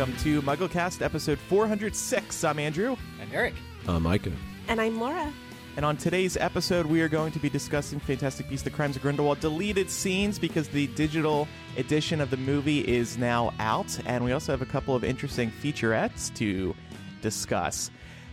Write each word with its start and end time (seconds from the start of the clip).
welcome 0.00 0.16
to 0.16 0.40
MuggleCast 0.40 1.02
episode 1.02 1.38
406. 1.38 2.42
I'm 2.44 2.58
Andrew. 2.58 2.96
I'm 3.20 3.28
Eric. 3.34 3.52
I'm 3.86 4.04
Micah. 4.04 4.32
And 4.66 4.80
I'm 4.80 4.98
Laura. 4.98 5.30
And 5.76 5.84
on 5.84 5.98
today's 5.98 6.38
episode, 6.38 6.86
we 6.86 7.02
are 7.02 7.08
going 7.08 7.32
to 7.32 7.38
be 7.38 7.50
discussing 7.50 8.00
Fantastic 8.00 8.48
Beasts: 8.48 8.64
The 8.64 8.70
Crimes 8.70 8.96
of 8.96 9.02
Grindelwald 9.02 9.40
deleted 9.40 9.90
scenes 9.90 10.38
because 10.38 10.68
the 10.68 10.86
digital 10.86 11.46
edition 11.76 12.22
of 12.22 12.30
the 12.30 12.38
movie 12.38 12.80
is 12.88 13.18
now 13.18 13.52
out, 13.58 13.98
and 14.06 14.24
we 14.24 14.32
also 14.32 14.52
have 14.52 14.62
a 14.62 14.72
couple 14.72 14.94
of 14.94 15.04
interesting 15.04 15.50
featurettes 15.50 16.34
to 16.36 16.74
discuss. 17.20 17.90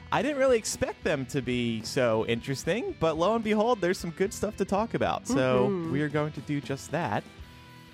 I 0.09 0.21
didn't 0.21 0.37
really 0.37 0.57
expect 0.57 1.03
them 1.03 1.25
to 1.25 1.41
be 1.41 1.81
so 1.81 2.25
interesting, 2.27 2.95
but 2.97 3.17
lo 3.17 3.35
and 3.35 3.43
behold, 3.43 3.81
there's 3.81 3.97
some 3.97 4.11
good 4.11 4.33
stuff 4.33 4.55
to 4.55 4.63
talk 4.63 4.93
about. 4.93 5.27
So 5.27 5.67
mm-hmm. 5.67 5.91
we 5.91 6.01
are 6.01 6.07
going 6.07 6.31
to 6.31 6.41
do 6.41 6.61
just 6.61 6.91
that. 6.91 7.25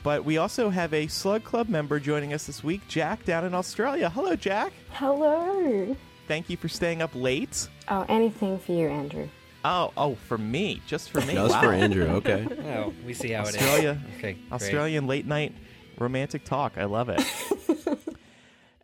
But 0.04 0.26
we 0.26 0.38
also 0.38 0.70
have 0.70 0.94
a 0.94 1.08
Slug 1.08 1.44
Club 1.44 1.70
member 1.70 2.00
joining 2.00 2.34
us 2.34 2.46
this 2.46 2.64
week, 2.64 2.82
Jac, 2.90 3.24
down 3.24 3.46
in 3.46 3.54
Australia. 3.54 4.10
Hello, 4.10 4.36
Jac. 4.36 4.74
Hello. 4.92 5.96
Thank 6.28 6.50
you 6.50 6.58
for 6.58 6.68
staying 6.68 7.02
up 7.02 7.12
late. 7.16 7.70
Oh, 7.88 8.06
anything 8.10 8.60
for 8.60 8.74
you, 8.74 8.88
Andrew. 8.90 9.30
Oh, 9.66 9.94
oh, 9.96 10.16
for 10.28 10.38
me, 10.38 10.82
just 10.86 11.10
for 11.10 11.22
me. 11.22 11.36
That 11.36 11.44
was 11.44 11.52
Wow. 11.54 11.62
for 11.62 11.74
Andrew. 11.74 12.06
Okay. 12.16 12.48
Oh, 12.76 12.94
we 13.06 13.14
see 13.14 13.32
how 13.32 13.44
it 13.44 13.50
is. 13.50 13.56
Australia, 13.56 14.02
Okay, 14.18 14.34
great. 14.34 14.52
Australian 14.52 15.08
late 15.08 15.26
night 15.26 15.54
romantic 15.98 16.44
talk. 16.44 16.74
I 16.78 16.84
love 16.86 17.08
it. 17.08 17.22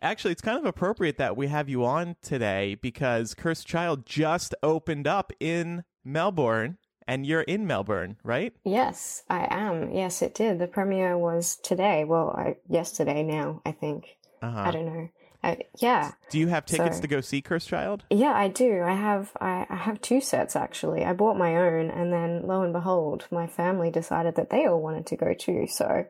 Actually, 0.02 0.32
it's 0.32 0.40
kind 0.40 0.58
of 0.58 0.64
appropriate 0.64 1.18
that 1.18 1.36
we 1.36 1.48
have 1.48 1.68
you 1.68 1.84
on 1.84 2.16
today 2.22 2.76
because 2.76 3.34
Cursed 3.34 3.66
Child 3.66 4.06
just 4.06 4.54
opened 4.62 5.06
up 5.06 5.32
in 5.38 5.84
Melbourne, 6.02 6.78
and 7.10 7.26
you're 7.26 7.42
in 7.42 7.66
Melbourne, 7.66 8.16
right? 8.22 8.54
Yes, 8.64 9.24
I 9.28 9.48
am. 9.50 9.90
Yes, 9.92 10.22
it 10.22 10.32
did. 10.32 10.60
The 10.60 10.68
premiere 10.68 11.18
was 11.18 11.56
today. 11.56 12.04
Well, 12.04 12.30
I, 12.30 12.56
yesterday 12.68 13.24
now, 13.24 13.60
I 13.66 13.72
think. 13.72 14.16
Uh-huh. 14.40 14.60
I 14.60 14.70
don't 14.70 14.86
know. 14.86 15.08
I, 15.42 15.58
yeah. 15.78 16.12
Do 16.30 16.38
you 16.38 16.46
have 16.46 16.66
tickets 16.66 16.96
So- 16.96 17.02
to 17.02 17.08
go 17.08 17.20
see 17.20 17.42
Cursed 17.42 17.68
Child? 17.68 18.04
Yeah, 18.10 18.32
I 18.32 18.46
do. 18.46 18.82
I 18.82 18.92
have 18.94 19.32
I, 19.40 19.66
I 19.68 19.74
have 19.76 20.00
two 20.00 20.20
sets 20.20 20.54
actually. 20.54 21.04
I 21.04 21.12
bought 21.12 21.36
my 21.36 21.56
own 21.56 21.90
and 21.90 22.12
then 22.12 22.46
lo 22.46 22.62
and 22.62 22.72
behold, 22.72 23.26
my 23.32 23.48
family 23.48 23.90
decided 23.90 24.36
that 24.36 24.50
they 24.50 24.66
all 24.66 24.80
wanted 24.80 25.06
to 25.06 25.16
go 25.16 25.34
too. 25.34 25.66
So 25.66 26.06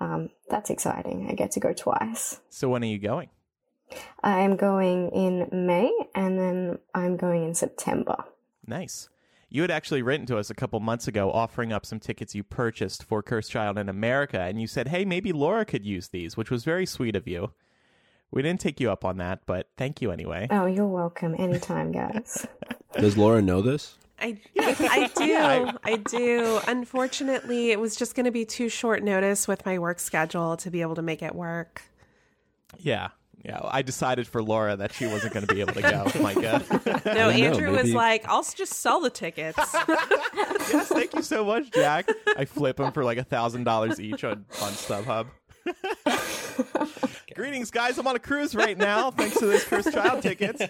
um, 0.00 0.30
that's 0.50 0.70
exciting. 0.70 1.28
I 1.30 1.34
get 1.34 1.52
to 1.52 1.60
go 1.60 1.72
twice. 1.72 2.40
So 2.48 2.68
when 2.68 2.82
are 2.82 2.86
you 2.86 2.98
going? 2.98 3.28
I'm 4.24 4.56
going 4.56 5.10
in 5.10 5.66
May 5.66 5.92
and 6.14 6.38
then 6.38 6.78
I'm 6.94 7.16
going 7.16 7.44
in 7.44 7.54
September. 7.54 8.24
Nice. 8.66 9.08
You 9.54 9.60
had 9.60 9.70
actually 9.70 10.00
written 10.00 10.24
to 10.26 10.38
us 10.38 10.48
a 10.48 10.54
couple 10.54 10.80
months 10.80 11.06
ago 11.06 11.30
offering 11.30 11.74
up 11.74 11.84
some 11.84 12.00
tickets 12.00 12.34
you 12.34 12.42
purchased 12.42 13.04
for 13.04 13.22
Cursed 13.22 13.50
Child 13.50 13.76
in 13.76 13.90
America, 13.90 14.40
and 14.40 14.58
you 14.58 14.66
said, 14.66 14.88
hey, 14.88 15.04
maybe 15.04 15.30
Laura 15.30 15.66
could 15.66 15.84
use 15.84 16.08
these, 16.08 16.38
which 16.38 16.50
was 16.50 16.64
very 16.64 16.86
sweet 16.86 17.14
of 17.14 17.28
you. 17.28 17.52
We 18.30 18.40
didn't 18.40 18.60
take 18.60 18.80
you 18.80 18.90
up 18.90 19.04
on 19.04 19.18
that, 19.18 19.40
but 19.44 19.68
thank 19.76 20.00
you 20.00 20.10
anyway. 20.10 20.48
Oh, 20.50 20.64
you're 20.64 20.86
welcome 20.86 21.34
anytime, 21.38 21.92
guys. 21.92 22.46
Does 22.98 23.18
Laura 23.18 23.42
know 23.42 23.60
this? 23.60 23.98
I, 24.18 24.38
I 24.58 25.10
do. 25.14 25.24
Yeah, 25.26 25.72
I 25.84 25.96
do. 25.96 26.58
Unfortunately, 26.66 27.72
it 27.72 27.78
was 27.78 27.94
just 27.94 28.14
going 28.14 28.24
to 28.24 28.32
be 28.32 28.46
too 28.46 28.70
short 28.70 29.02
notice 29.02 29.46
with 29.46 29.66
my 29.66 29.78
work 29.78 30.00
schedule 30.00 30.56
to 30.56 30.70
be 30.70 30.80
able 30.80 30.94
to 30.94 31.02
make 31.02 31.20
it 31.20 31.34
work. 31.34 31.82
Yeah. 32.78 33.08
Yeah. 33.44 33.58
I 33.64 33.82
decided 33.82 34.26
for 34.28 34.42
Laura 34.42 34.76
that 34.76 34.92
she 34.92 35.06
wasn't 35.06 35.34
going 35.34 35.44
to 35.46 35.52
be 35.54 35.60
able 35.60 35.72
to 35.74 35.82
go, 35.82 36.04
Micah. 36.22 36.62
No, 36.70 36.78
don't 36.78 37.04
know, 37.04 37.30
Andrew 37.30 37.70
was 37.72 37.92
like, 37.92 38.24
I'll 38.28 38.44
just 38.44 38.74
sell 38.74 39.00
the 39.00 39.10
tickets. 39.10 39.58
yes, 39.88 40.88
thank 40.88 41.12
you 41.14 41.22
so 41.22 41.44
much, 41.44 41.70
Jac. 41.72 42.08
I 42.36 42.44
flip 42.44 42.76
them 42.76 42.92
for 42.92 43.02
like 43.04 43.18
a 43.18 43.24
thousand 43.24 43.64
dollars 43.64 44.00
each 44.00 44.22
on, 44.22 44.44
on 44.60 44.72
StubHub. 44.72 45.26
Greetings, 47.34 47.70
guys. 47.70 47.98
I'm 47.98 48.06
on 48.06 48.14
a 48.16 48.20
cruise 48.20 48.54
right 48.54 48.76
now, 48.78 49.10
thanks 49.10 49.38
to 49.38 49.46
this 49.46 49.64
Cursed 49.64 49.92
Child 49.92 50.22
tickets. 50.22 50.62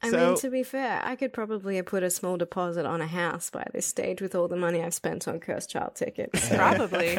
I 0.00 0.10
So- 0.10 0.28
mean, 0.28 0.36
to 0.38 0.50
be 0.50 0.62
fair, 0.62 1.00
I 1.04 1.16
could 1.16 1.32
probably 1.32 1.76
have 1.76 1.86
put 1.86 2.02
a 2.02 2.10
small 2.10 2.36
deposit 2.36 2.86
on 2.86 3.00
a 3.00 3.06
house 3.06 3.50
by 3.50 3.64
this 3.72 3.86
stage 3.86 4.20
with 4.20 4.34
all 4.34 4.48
the 4.48 4.56
money 4.56 4.82
I've 4.82 4.94
spent 4.94 5.26
on 5.28 5.38
Cursed 5.40 5.70
Child 5.70 5.94
tickets. 5.96 6.48
Probably. 6.48 7.18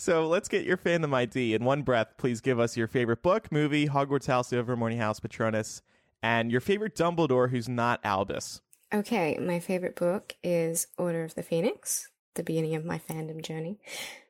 So 0.00 0.26
let's 0.26 0.48
get 0.48 0.64
your 0.64 0.78
fandom 0.78 1.12
ID 1.12 1.52
in 1.52 1.62
one 1.62 1.82
breath. 1.82 2.14
Please 2.16 2.40
give 2.40 2.58
us 2.58 2.74
your 2.74 2.88
favorite 2.88 3.20
book, 3.20 3.52
movie, 3.52 3.86
Hogwarts 3.86 4.28
House, 4.28 4.48
The 4.48 4.56
Ilvermorny 4.56 4.96
House, 4.96 5.20
Patronus, 5.20 5.82
and 6.22 6.50
your 6.50 6.62
favorite 6.62 6.96
Dumbledore 6.96 7.50
who's 7.50 7.68
not 7.68 8.00
Albus. 8.02 8.62
okay, 8.94 9.36
my 9.38 9.60
favorite 9.60 9.96
book 9.96 10.36
is 10.42 10.86
Order 10.96 11.24
of 11.24 11.34
the 11.34 11.42
Phoenix, 11.42 12.08
the 12.32 12.42
beginning 12.42 12.74
of 12.76 12.84
my 12.86 12.98
fandom 12.98 13.42
journey. 13.42 13.78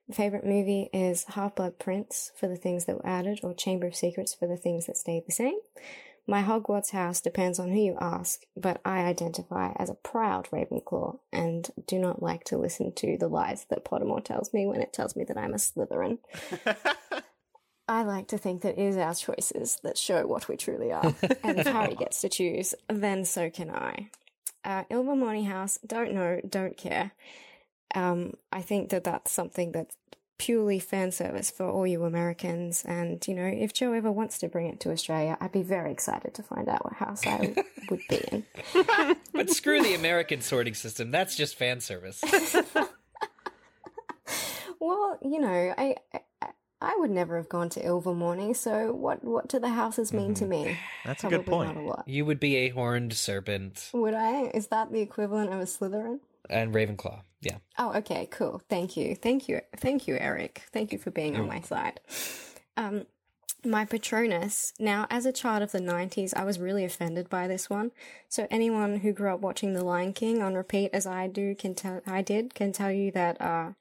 My 0.09 0.17
favorite 0.17 0.45
movie 0.45 0.91
is 0.93 1.23
Half 1.23 1.55
Blood 1.55 1.79
Prince 1.79 2.33
for 2.35 2.49
the 2.49 2.57
things 2.57 2.87
that 2.87 2.97
were 2.97 3.07
added, 3.07 3.39
or 3.45 3.55
Chamber 3.55 3.87
of 3.87 3.95
Secrets 3.95 4.35
for 4.35 4.49
the 4.49 4.57
things 4.57 4.87
that 4.87 4.97
stayed 4.97 5.23
the 5.25 5.33
same. 5.33 5.61
My 6.31 6.45
Hogwarts 6.45 6.93
house 6.93 7.21
depends 7.21 7.59
on 7.59 7.71
who 7.71 7.81
you 7.81 7.97
ask, 8.01 8.43
but 8.57 8.81
I 8.85 9.01
identify 9.01 9.73
as 9.75 9.91
a 9.91 9.95
proud 9.95 10.49
Ravenclaw 10.53 11.19
and 11.33 11.69
do 11.89 11.99
not 11.99 12.23
like 12.23 12.45
to 12.45 12.57
listen 12.57 12.93
to 12.93 13.19
the 13.19 13.27
lies 13.27 13.67
that 13.69 13.85
Pottermore 13.85 14.25
tells 14.25 14.55
me 14.55 14.65
when 14.65 14.81
it 14.81 14.93
tells 14.93 15.17
me 15.17 15.25
that 15.25 15.37
I'm 15.37 15.55
a 15.55 15.57
Slytherin. 15.57 16.19
I 17.89 18.05
like 18.05 18.29
to 18.29 18.39
think 18.39 18.63
that 18.63 18.79
it 18.79 18.81
is 18.81 18.97
our 18.97 19.13
choices 19.13 19.79
that 19.83 19.99
show 19.99 20.25
what 20.25 20.47
we 20.47 20.57
truly 20.57 20.93
are. 20.93 21.03
and 21.43 21.59
if 21.59 21.67
Harry 21.67 21.97
gets 21.97 22.21
to 22.21 22.29
choose, 22.29 22.77
then 22.87 23.25
so 23.25 23.51
can 23.51 23.69
I. 23.69 24.11
Uh, 24.63 24.85
Ilvermorny 24.85 25.49
House, 25.49 25.81
don't 25.85 26.15
know, 26.15 26.41
don't 26.49 26.77
care. 26.77 27.11
Um, 27.97 28.35
I 28.53 28.63
think 28.63 28.91
that 28.91 29.03
that's 29.03 29.33
something 29.33 29.73
that's 29.73 29.97
purely 30.41 30.79
fan 30.79 31.13
service 31.13 31.51
for 31.51 31.69
all 31.69 31.87
you 31.87 32.05
Americans. 32.05 32.83
And, 32.87 33.23
you 33.29 33.35
know, 33.35 33.45
if 33.45 33.75
Joe 33.75 33.93
ever 33.93 34.11
wants 34.11 34.39
to 34.39 34.49
bring 34.49 34.69
it 34.69 34.81
to 34.81 34.91
Australia, 34.91 35.37
I'd 35.39 35.53
be 35.53 35.63
very 35.63 35.93
excited 35.93 36.33
to 36.33 36.43
find 36.43 36.67
out 36.67 36.83
what 36.83 36.95
house 36.95 37.27
I 37.27 37.55
would 37.91 38.01
be 38.09 38.17
in. 38.33 38.47
But 39.33 39.51
screw 39.51 39.83
the 39.83 39.95
American 39.95 40.41
sorting 40.41 40.75
system. 40.75 41.11
That's 41.11 41.37
just 41.37 41.57
fan 41.57 41.81
service. 41.81 42.23
Well, 44.83 45.19
you 45.23 45.41
know, 45.41 45.75
I. 45.77 45.97
I 46.15 46.21
I 46.83 46.97
would 46.99 47.11
never 47.11 47.37
have 47.37 47.51
gone 47.51 47.69
to 47.71 47.83
Ilvermorny, 47.85 48.57
so 48.57 48.95
what 48.95 49.23
what 49.23 49.49
do 49.49 49.59
the 49.59 49.69
houses 49.69 50.15
mean 50.15 50.33
to 50.37 50.45
mm-hmm. 50.45 50.69
me? 50.69 50.79
That's 51.05 51.23
a 51.25 51.29
good 51.29 51.45
point. 51.45 51.75
Not 51.75 51.85
a 51.85 51.87
lot. 51.87 52.05
You 52.07 52.25
would 52.25 52.41
be 52.41 52.57
a 52.57 52.71
horned 52.71 53.13
serpent 53.13 53.91
Would 53.93 54.15
I? 54.15 54.45
Is 54.55 54.69
that 54.69 54.91
the 54.91 55.03
equivalent 55.03 55.53
of 55.53 55.61
a 55.61 55.65
Slytherin? 55.65 56.21
And 56.51 56.75
Ravenclaw. 56.75 57.23
Yeah. 57.41 57.59
Oh, 57.79 57.95
okay, 57.95 58.29
cool. 58.31 58.61
Thank 58.69 58.97
you. 58.97 59.15
Thank 59.15 59.49
you. 59.49 59.61
Thank 59.77 60.07
you, 60.07 60.17
Eric. 60.19 60.63
Thank 60.73 60.93
you 60.93 60.99
for 60.99 61.11
being 61.11 61.37
on 61.37 61.47
my 61.47 61.61
side. 61.61 62.01
Um, 62.77 63.07
my 63.65 63.85
Patronus. 63.85 64.73
Now, 64.79 65.07
as 65.11 65.27
a 65.27 65.33
child 65.33 65.63
of 65.63 65.73
the 65.73 65.81
90s, 65.81 66.35
I 66.35 66.45
was 66.45 66.59
really 66.59 66.85
offended 66.85 67.29
by 67.29 67.47
this 67.47 67.71
one. 67.71 67.93
So 68.29 68.47
anyone 68.51 69.01
who 69.01 69.13
grew 69.13 69.33
up 69.33 69.41
watching 69.41 69.73
The 69.73 69.85
Lion 69.85 70.13
King 70.13 70.43
on 70.43 70.55
repeat 70.55 70.91
as 70.93 71.07
I 71.07 71.27
do 71.29 71.55
can 71.55 71.75
tell 71.75 72.01
I 72.07 72.23
did 72.23 72.55
can 72.55 72.73
tell 72.73 72.91
you 72.91 73.11
that 73.13 73.41
uh 73.41 73.73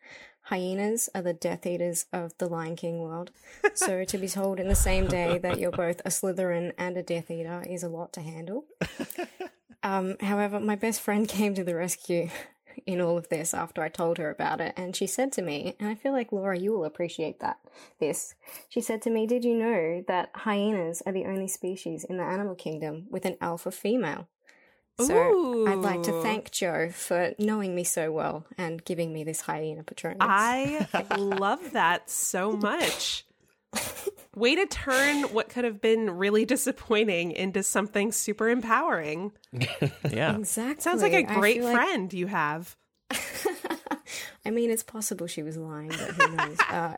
hyenas 0.44 1.10
are 1.14 1.22
the 1.22 1.34
Death 1.34 1.66
Eaters 1.66 2.08
of 2.12 2.38
the 2.40 2.48
Lion 2.48 2.76
King 2.76 3.00
world. 3.00 3.32
So 3.76 4.04
to 4.04 4.18
be 4.18 4.28
told 4.28 4.60
in 4.60 4.68
the 4.68 4.76
same 4.76 5.08
day 5.08 5.38
that 5.38 5.60
you're 5.60 5.72
both 5.72 6.02
a 6.02 6.10
Slytherin 6.10 6.74
and 6.78 6.98
a 6.98 7.04
Death 7.04 7.30
Eater 7.30 7.64
is 7.70 7.84
a 7.84 7.90
lot 7.90 8.14
to 8.14 8.22
handle. 8.22 8.66
Um, 9.84 10.18
however, 10.20 10.60
my 10.60 10.76
best 10.76 11.02
friend 11.02 11.28
came 11.28 11.56
to 11.56 11.64
the 11.64 11.76
rescue 11.76 12.30
in 12.86 13.02
all 13.02 13.18
of 13.18 13.30
this 13.30 13.54
after 13.54 13.82
I 13.82 13.90
told 13.90 14.18
her 14.18 14.30
about 14.30 14.62
it, 14.62 14.74
and 14.78 14.96
she 14.96 15.08
said 15.08 15.32
to 15.34 15.42
me, 15.42 15.76
and 15.80 15.90
I 15.90 15.96
feel 15.96 16.12
like 16.12 16.32
Laura, 16.32 16.58
you 16.58 16.72
will 16.72 16.86
appreciate 16.86 17.40
that. 17.40 17.60
This, 18.00 18.36
she 18.68 18.82
said 18.82 19.02
to 19.04 19.10
me, 19.10 19.26
"Did 19.28 19.46
you 19.46 19.56
know 19.56 20.04
that 20.08 20.32
hyenas 20.34 21.02
are 21.06 21.12
the 21.12 21.26
only 21.26 21.48
species 21.48 22.04
in 22.04 22.18
the 22.18 22.24
animal 22.24 22.56
kingdom 22.56 23.08
with 23.10 23.26
an 23.26 23.38
alpha 23.42 23.72
female?" 23.72 24.28
So 25.00 25.66
I'd 25.66 25.76
like 25.76 26.04
to 26.04 26.22
thank 26.22 26.52
Joe 26.52 26.90
for 26.90 27.34
knowing 27.40 27.74
me 27.74 27.86
so 27.86 28.12
well 28.12 28.46
and 28.58 28.84
giving 28.84 29.14
me 29.14 29.24
this 29.24 29.42
hyena 29.42 29.84
patronus. 29.84 30.18
I 30.20 30.88
love 31.18 31.72
that 31.72 32.10
so 32.10 32.52
much. 32.52 33.26
Way 34.36 34.56
to 34.56 34.66
turn 34.68 35.24
what 35.34 35.50
could 35.50 35.66
have 35.66 35.82
been 35.82 36.12
really 36.12 36.46
disappointing 36.46 37.32
into 37.32 37.62
something 37.64 38.12
super 38.12 38.50
empowering. 38.50 39.32
Yeah. 40.10 40.38
exactly 40.38 40.82
Sounds 40.82 41.02
like 41.02 41.14
a 41.14 41.24
great 41.24 41.58
feel 41.58 41.66
like- 41.66 41.76
friend 41.76 42.14
you 42.14 42.28
have. 42.28 42.76
I 44.46 44.52
mean, 44.52 44.72
it's 44.72 44.84
possible 44.84 45.28
she 45.28 45.44
was 45.44 45.58
lying, 45.58 45.90
but 45.90 45.98
who 46.00 46.36
knows? 46.36 46.58
uh, 46.70 46.96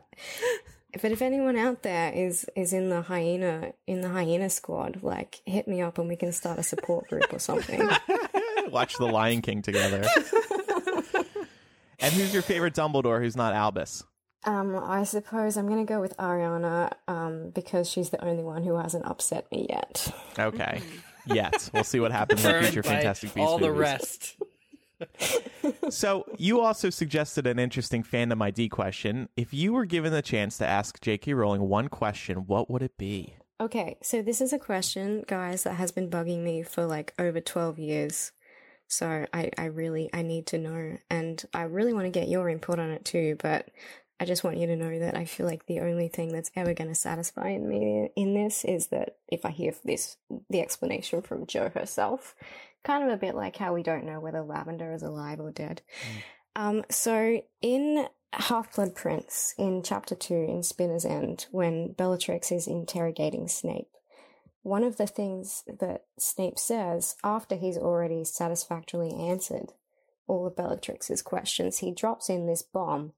but 1.00 1.10
if 1.10 1.20
anyone 1.22 1.56
out 1.56 1.82
there 1.82 2.12
is 2.12 2.46
is 2.54 2.72
in 2.72 2.88
the 2.90 3.02
hyena 3.02 3.72
in 3.86 4.02
the 4.02 4.08
hyena 4.08 4.48
squad, 4.50 5.02
like 5.02 5.40
hit 5.46 5.66
me 5.66 5.80
up 5.82 5.98
and 5.98 6.08
we 6.08 6.16
can 6.16 6.32
start 6.32 6.58
a 6.58 6.62
support 6.62 7.08
group 7.08 7.32
or 7.32 7.38
something. 7.38 7.88
Watch 8.68 8.96
The 8.98 9.06
Lion 9.06 9.42
King 9.42 9.62
together. 9.62 10.04
and 11.98 12.12
who's 12.12 12.32
your 12.32 12.42
favorite 12.42 12.74
Dumbledore 12.74 13.20
who's 13.20 13.36
not 13.36 13.54
Albus? 13.54 14.04
Um, 14.44 14.76
I 14.76 15.04
suppose 15.04 15.56
I'm 15.56 15.68
gonna 15.68 15.84
go 15.84 16.00
with 16.00 16.16
Ariana 16.16 16.92
um, 17.08 17.50
because 17.50 17.88
she's 17.88 18.10
the 18.10 18.22
only 18.24 18.42
one 18.42 18.62
who 18.62 18.76
hasn't 18.76 19.06
upset 19.06 19.50
me 19.50 19.66
yet. 19.68 20.12
Okay. 20.38 20.82
Yet. 21.24 21.70
We'll 21.72 21.84
see 21.84 22.00
what 22.00 22.10
happens 22.10 22.44
in 22.44 22.50
Burned 22.50 22.66
future 22.66 22.82
Fantastic 22.82 23.32
Beasts 23.32 23.48
all 23.48 23.58
the 23.58 23.68
movies. 23.68 23.80
rest. 23.80 24.36
so 25.90 26.26
you 26.36 26.60
also 26.60 26.90
suggested 26.90 27.46
an 27.46 27.58
interesting 27.58 28.02
fandom 28.02 28.42
ID 28.42 28.68
question. 28.68 29.28
If 29.36 29.54
you 29.54 29.72
were 29.72 29.84
given 29.84 30.12
the 30.12 30.22
chance 30.22 30.58
to 30.58 30.66
ask 30.66 31.00
J.K. 31.00 31.34
Rowling 31.34 31.62
one 31.62 31.88
question, 31.88 32.38
what 32.46 32.70
would 32.70 32.82
it 32.82 32.98
be? 32.98 33.36
Okay, 33.60 33.96
so 34.02 34.22
this 34.22 34.40
is 34.40 34.52
a 34.52 34.58
question, 34.58 35.24
guys, 35.28 35.62
that 35.62 35.74
has 35.74 35.92
been 35.92 36.10
bugging 36.10 36.42
me 36.42 36.62
for 36.62 36.84
like 36.84 37.14
over 37.18 37.40
12 37.40 37.78
years. 37.78 38.32
So 38.88 39.26
I, 39.32 39.50
I 39.56 39.66
really, 39.66 40.10
I 40.12 40.22
need 40.22 40.46
to 40.48 40.58
know. 40.58 40.98
And 41.08 41.42
I 41.54 41.62
really 41.62 41.92
want 41.92 42.06
to 42.06 42.10
get 42.10 42.28
your 42.28 42.48
input 42.48 42.78
on 42.78 42.90
it 42.90 43.04
too, 43.04 43.36
but 43.40 43.68
I 44.20 44.24
just 44.24 44.44
want 44.44 44.58
you 44.58 44.66
to 44.68 44.76
know 44.76 44.98
that 45.00 45.16
I 45.16 45.24
feel 45.24 45.46
like 45.46 45.66
the 45.66 45.80
only 45.80 46.08
thing 46.08 46.32
that's 46.32 46.50
ever 46.54 46.74
going 46.74 46.88
to 46.88 46.94
satisfy 46.94 47.58
me 47.58 48.10
in 48.14 48.34
this 48.34 48.64
is 48.64 48.88
that 48.88 49.16
if 49.28 49.44
I 49.44 49.50
hear 49.50 49.74
this, 49.84 50.16
the 50.48 50.60
explanation 50.60 51.22
from 51.22 51.46
Jo 51.46 51.70
herself, 51.70 52.36
kind 52.84 53.04
of 53.04 53.10
a 53.10 53.16
bit 53.16 53.34
like 53.34 53.56
how 53.56 53.74
we 53.74 53.82
don't 53.82 54.04
know 54.04 54.20
whether 54.20 54.42
Lavender 54.42 54.92
is 54.92 55.02
alive 55.02 55.40
or 55.40 55.50
dead. 55.50 55.82
Um, 56.54 56.84
so 56.88 57.42
in 57.60 58.06
Half 58.32 58.76
Blood 58.76 58.94
Prince, 58.94 59.54
in 59.58 59.82
chapter 59.82 60.14
two, 60.14 60.46
in 60.48 60.62
Spinner's 60.62 61.04
End, 61.04 61.46
when 61.50 61.92
Bellatrix 61.92 62.52
is 62.52 62.66
interrogating 62.66 63.48
Snape, 63.48 63.88
one 64.62 64.84
of 64.84 64.96
the 64.96 65.06
things 65.06 65.64
that 65.66 66.04
Snape 66.18 66.58
says 66.58 67.16
after 67.24 67.56
he's 67.56 67.76
already 67.76 68.24
satisfactorily 68.24 69.12
answered 69.12 69.72
all 70.28 70.46
of 70.46 70.56
Bellatrix's 70.56 71.22
questions, 71.22 71.78
he 71.78 71.92
drops 71.92 72.28
in 72.28 72.46
this 72.46 72.62
bomb 72.62 73.12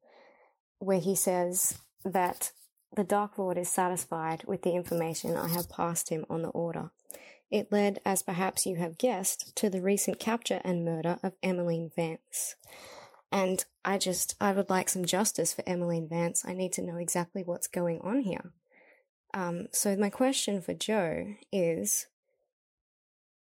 where 0.78 1.00
he 1.00 1.14
says 1.14 1.78
that 2.04 2.52
the 2.94 3.04
Dark 3.04 3.38
Lord 3.38 3.58
is 3.58 3.68
satisfied 3.68 4.44
with 4.46 4.62
the 4.62 4.74
information 4.74 5.36
I 5.36 5.48
have 5.48 5.68
passed 5.68 6.10
him 6.10 6.24
on 6.30 6.42
the 6.42 6.48
order. 6.50 6.90
It 7.50 7.70
led, 7.70 8.00
as 8.04 8.22
perhaps 8.22 8.66
you 8.66 8.76
have 8.76 8.98
guessed, 8.98 9.54
to 9.56 9.70
the 9.70 9.80
recent 9.80 10.18
capture 10.18 10.60
and 10.64 10.84
murder 10.84 11.18
of 11.22 11.34
Emmeline 11.42 11.90
Vance. 11.94 12.56
And 13.30 13.64
I 13.84 13.98
just, 13.98 14.36
I 14.40 14.52
would 14.52 14.70
like 14.70 14.88
some 14.88 15.04
justice 15.04 15.52
for 15.52 15.62
Emmeline 15.66 16.08
Vance. 16.08 16.44
I 16.46 16.54
need 16.54 16.72
to 16.74 16.82
know 16.82 16.96
exactly 16.96 17.42
what's 17.44 17.66
going 17.66 18.00
on 18.00 18.20
here. 18.20 18.52
Um, 19.32 19.66
so 19.72 19.96
my 19.96 20.10
question 20.10 20.60
for 20.60 20.74
Joe 20.74 21.34
is, 21.52 22.06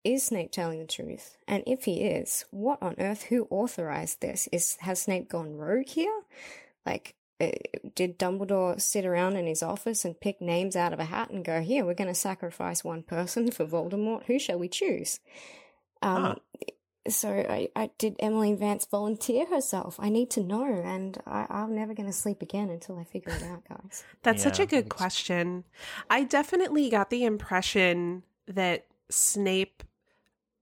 is 0.03 0.23
Snape 0.23 0.51
telling 0.51 0.79
the 0.79 0.85
truth? 0.85 1.37
And 1.47 1.63
if 1.65 1.85
he 1.85 2.01
is, 2.01 2.45
what 2.51 2.81
on 2.81 2.95
earth, 2.97 3.23
who 3.23 3.47
authorized 3.49 4.19
this? 4.19 4.49
Is, 4.51 4.77
has 4.81 5.01
Snape 5.01 5.29
gone 5.29 5.55
rogue 5.55 5.87
here? 5.87 6.21
Like, 6.87 7.15
uh, 7.39 7.51
did 7.95 8.17
Dumbledore 8.17 8.79
sit 8.81 9.05
around 9.05 9.35
in 9.35 9.45
his 9.45 9.61
office 9.61 10.05
and 10.05 10.19
pick 10.19 10.41
names 10.41 10.75
out 10.75 10.93
of 10.93 10.99
a 10.99 11.05
hat 11.05 11.29
and 11.29 11.43
go, 11.45 11.61
here, 11.61 11.85
we're 11.85 11.93
going 11.93 12.07
to 12.07 12.15
sacrifice 12.15 12.83
one 12.83 13.03
person 13.03 13.51
for 13.51 13.65
Voldemort. 13.65 14.23
Who 14.25 14.39
shall 14.39 14.57
we 14.57 14.69
choose? 14.69 15.19
Um, 16.01 16.23
Huh. 16.23 16.35
So, 17.09 17.29
I, 17.29 17.69
I 17.73 17.89
did 17.97 18.17
Emmeline 18.19 18.57
Vance 18.57 18.85
volunteer 18.85 19.45
herself? 19.45 19.95
I 19.97 20.09
need 20.09 20.29
to 20.31 20.43
know, 20.43 20.65
and 20.65 21.17
I, 21.25 21.45
I'm 21.49 21.73
never 21.73 21.93
going 21.93 22.07
to 22.09 22.11
sleep 22.13 22.41
again 22.41 22.69
until 22.69 22.97
I 22.99 23.05
figure 23.05 23.31
it 23.33 23.43
out, 23.43 23.63
guys. 23.69 24.03
That's 24.23 24.43
such 24.43 24.59
a 24.59 24.65
good 24.65 24.87
it's- 24.87 24.97
question. 24.97 25.63
I 26.09 26.25
definitely 26.25 26.89
got 26.89 27.09
the 27.09 27.23
impression 27.23 28.23
that 28.47 28.87
Snape, 29.09 29.83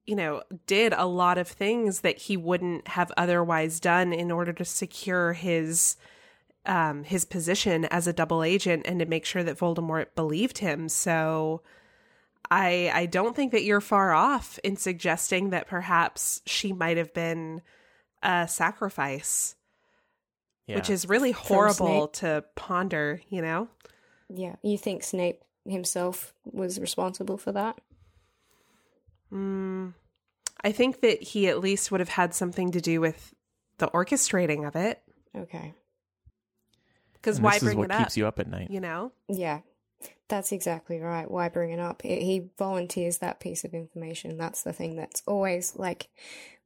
you 0.06 0.16
know, 0.16 0.44
did 0.68 0.94
a 0.94 1.08
lot 1.08 1.40
of 1.40 1.48
things 1.48 2.02
that 2.02 2.20
he 2.20 2.38
wouldn't 2.38 2.90
have 2.90 3.12
otherwise 3.18 3.80
done 3.80 4.14
in 4.14 4.30
order 4.30 4.54
to 4.54 4.66
secure 4.66 5.34
his 5.34 5.96
um 6.66 7.04
his 7.04 7.26
position 7.26 7.86
as 7.86 8.08
a 8.08 8.14
double 8.14 8.44
agent 8.44 8.84
and 8.86 9.00
to 9.00 9.06
make 9.06 9.26
sure 9.26 9.44
that 9.44 9.58
Voldemort 9.58 10.16
believed 10.16 10.60
him. 10.60 10.90
So 10.90 11.62
I 12.52 12.92
I 12.94 13.06
don't 13.06 13.36
think 13.36 13.52
that 13.52 13.64
you're 13.64 13.82
far 13.82 14.14
off 14.14 14.60
in 14.64 14.76
suggesting 14.76 15.50
that 15.52 15.68
perhaps 15.68 16.42
she 16.46 16.74
might 16.74 16.98
have 16.98 17.14
been 17.14 17.62
a 18.24 18.48
sacrifice, 18.48 19.56
Yeah. 20.68 20.76
which 20.78 20.90
is 20.90 21.08
really 21.08 21.32
horrible 21.32 22.08
to 22.10 22.44
ponder, 22.56 23.22
you 23.30 23.42
know? 23.42 23.68
Yeah, 24.30 24.56
you 24.64 24.78
think 24.78 25.04
Snape 25.04 25.44
himself 25.68 26.34
was 26.46 26.80
responsible 26.80 27.38
for 27.38 27.52
that? 27.52 27.80
Mm, 29.32 29.94
I 30.64 30.72
think 30.72 31.02
that 31.02 31.22
he 31.22 31.48
at 31.48 31.60
least 31.60 31.92
would 31.92 32.00
have 32.00 32.10
had 32.10 32.34
something 32.34 32.72
to 32.72 32.82
do 32.82 33.02
with 33.02 33.34
the 33.78 33.88
orchestrating 33.88 34.68
of 34.68 34.76
it. 34.76 35.02
Okay. 35.36 35.74
Because 37.26 37.38
And 37.38 37.44
why 37.46 37.54
this 37.54 37.64
is 37.64 37.70
bring 37.70 37.78
what 37.80 37.86
it 37.86 37.92
up? 37.92 38.00
keeps 38.02 38.18
you 38.18 38.28
up 38.28 38.38
at 38.40 38.48
night. 38.48 38.70
You 38.70 38.80
know? 38.80 39.12
Yeah, 39.28 39.62
that's 40.28 40.52
exactly 40.52 41.00
right. 41.00 41.30
Why 41.30 41.50
bring 41.50 41.72
it 41.72 41.80
up? 41.80 42.04
He 42.04 42.22
he 42.22 42.50
volunteers 42.60 43.18
that 43.18 43.40
piece 43.40 43.64
of 43.64 43.74
information. 43.74 44.38
That's 44.38 44.62
the 44.62 44.74
thing 44.74 44.96
that's 44.96 45.24
always 45.26 45.76
like 45.76 46.10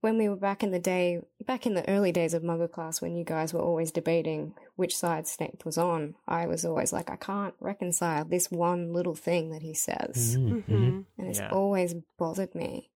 when 0.01 0.17
we 0.17 0.27
were 0.27 0.35
back 0.35 0.61
in 0.61 0.71
the 0.71 0.79
day, 0.79 1.21
back 1.45 1.65
in 1.65 1.75
the 1.75 1.87
early 1.89 2.11
days 2.11 2.33
of 2.33 2.43
MuggleCast, 2.43 3.01
when 3.01 3.15
you 3.15 3.23
guys 3.23 3.53
were 3.53 3.61
always 3.61 3.91
debating 3.91 4.53
which 4.75 4.97
side 4.97 5.27
Snape 5.27 5.63
was 5.65 5.77
on. 5.77 6.15
I 6.27 6.45
was 6.47 6.65
always 6.65 6.91
like, 6.93 7.09
I 7.09 7.15
can't 7.17 7.53
reconcile 7.61 8.25
this 8.25 8.51
one 8.51 8.93
little 8.93 9.15
thing 9.15 9.51
that 9.51 9.61
he 9.61 9.73
says, 9.73 10.37
Mm-hmm. 10.37 10.73
hmm 10.73 10.99
and 11.17 11.27
it's 11.29 11.39
Yeah. 11.39 11.49
always 11.51 11.95
bothered 12.17 12.53
me. 12.53 12.89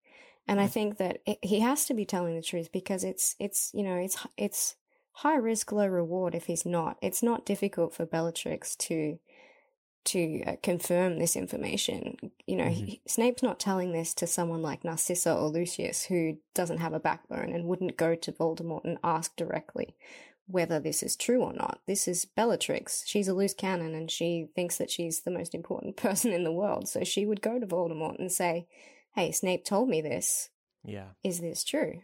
And 0.49 0.61
I 0.61 0.67
think 0.67 0.99
that 0.99 1.21
it, 1.27 1.39
he 1.43 1.61
has 1.61 1.87
to 1.87 1.95
be 1.95 2.05
telling 2.05 2.35
the 2.35 2.43
truth 2.43 2.71
because 2.73 3.05
it's 3.05 3.37
it's 3.39 3.71
you 3.73 3.85
know 3.85 3.97
it's 3.97 4.17
it's 4.37 4.75
high 5.13 5.37
risk 5.37 5.73
low 5.73 5.87
reward 5.87 6.35
if 6.35 6.47
he's 6.47 6.67
not. 6.67 6.99
It's 7.03 7.23
not 7.23 7.47
difficult 7.47 7.95
for 7.95 8.07
Bellatrix 8.07 8.77
to 8.77 9.19
to 10.05 10.43
uh, 10.45 10.57
confirm 10.65 11.19
this 11.19 11.37
information. 11.37 12.17
You 12.47 12.57
know, 12.57 12.69
he, 12.69 13.01
Snape's 13.07 13.43
not 13.43 13.61
telling 13.61 13.93
this 13.93 14.15
to 14.15 14.27
someone 14.27 14.61
like 14.61 14.85
Narcissa 14.85 15.33
or 15.33 15.49
Lucius 15.49 16.05
who 16.05 16.39
doesn't 16.55 16.79
have 16.79 16.93
a 16.93 16.99
backbone 17.01 17.53
and 17.53 17.67
wouldn't 17.67 17.97
go 17.97 18.17
to 18.17 18.33
Voldemort 18.33 18.85
and 18.85 18.99
ask 19.05 19.37
directly 19.37 19.95
whether 20.49 20.81
this 20.81 21.03
is 21.03 21.15
true 21.15 21.43
or 21.43 21.53
not. 21.53 21.81
This 21.87 22.09
is 22.09 22.25
Bellatrix. 22.25 23.05
She's 23.07 23.29
a 23.29 23.35
loose 23.35 23.55
cannon 23.55 23.95
and 23.95 24.11
she 24.11 24.49
thinks 24.57 24.77
that 24.79 24.91
she's 24.91 25.21
the 25.21 25.31
most 25.31 25.55
important 25.55 25.97
person 25.97 26.33
in 26.33 26.45
the 26.45 26.53
world. 26.53 26.89
So 26.89 27.05
she 27.05 27.25
would 27.25 27.41
go 27.41 27.61
to 27.61 27.67
Voldemort 27.67 28.19
and 28.19 28.31
say, 28.31 28.67
Hey, 29.15 29.31
Snape 29.31 29.65
told 29.65 29.89
me 29.89 30.01
this. 30.01 30.49
Yeah. 30.85 31.11
Is 31.23 31.41
this 31.41 31.63
true? 31.65 32.01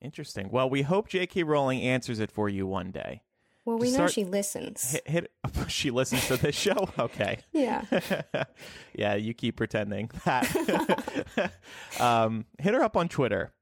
Interesting. 0.00 0.48
Well, 0.50 0.70
we 0.70 0.82
hope 0.82 1.08
J.K. 1.08 1.42
Rowling 1.42 1.80
answers 1.82 2.20
it 2.20 2.30
for 2.30 2.48
you 2.48 2.66
one 2.66 2.90
day. 2.90 3.22
Well, 3.64 3.78
we 3.78 3.86
Just 3.88 3.98
know 3.98 4.06
start- 4.06 4.12
she 4.12 4.24
listens. 4.24 4.92
Hit, 4.92 5.06
hit 5.08 5.32
she 5.68 5.90
listens 5.90 6.26
to 6.28 6.36
this 6.36 6.54
show? 6.54 6.88
Okay. 6.98 7.38
Yeah. 7.52 7.82
yeah, 8.94 9.14
you 9.14 9.34
keep 9.34 9.56
pretending 9.56 10.10
that. 10.24 11.52
um, 12.00 12.46
hit 12.58 12.74
her 12.74 12.82
up 12.82 12.96
on 12.96 13.08
Twitter. 13.08 13.52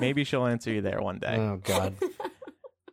Maybe 0.00 0.24
she'll 0.24 0.46
answer 0.46 0.70
you 0.72 0.80
there 0.82 1.00
one 1.00 1.18
day. 1.18 1.36
Oh 1.36 1.60
God. 1.62 1.94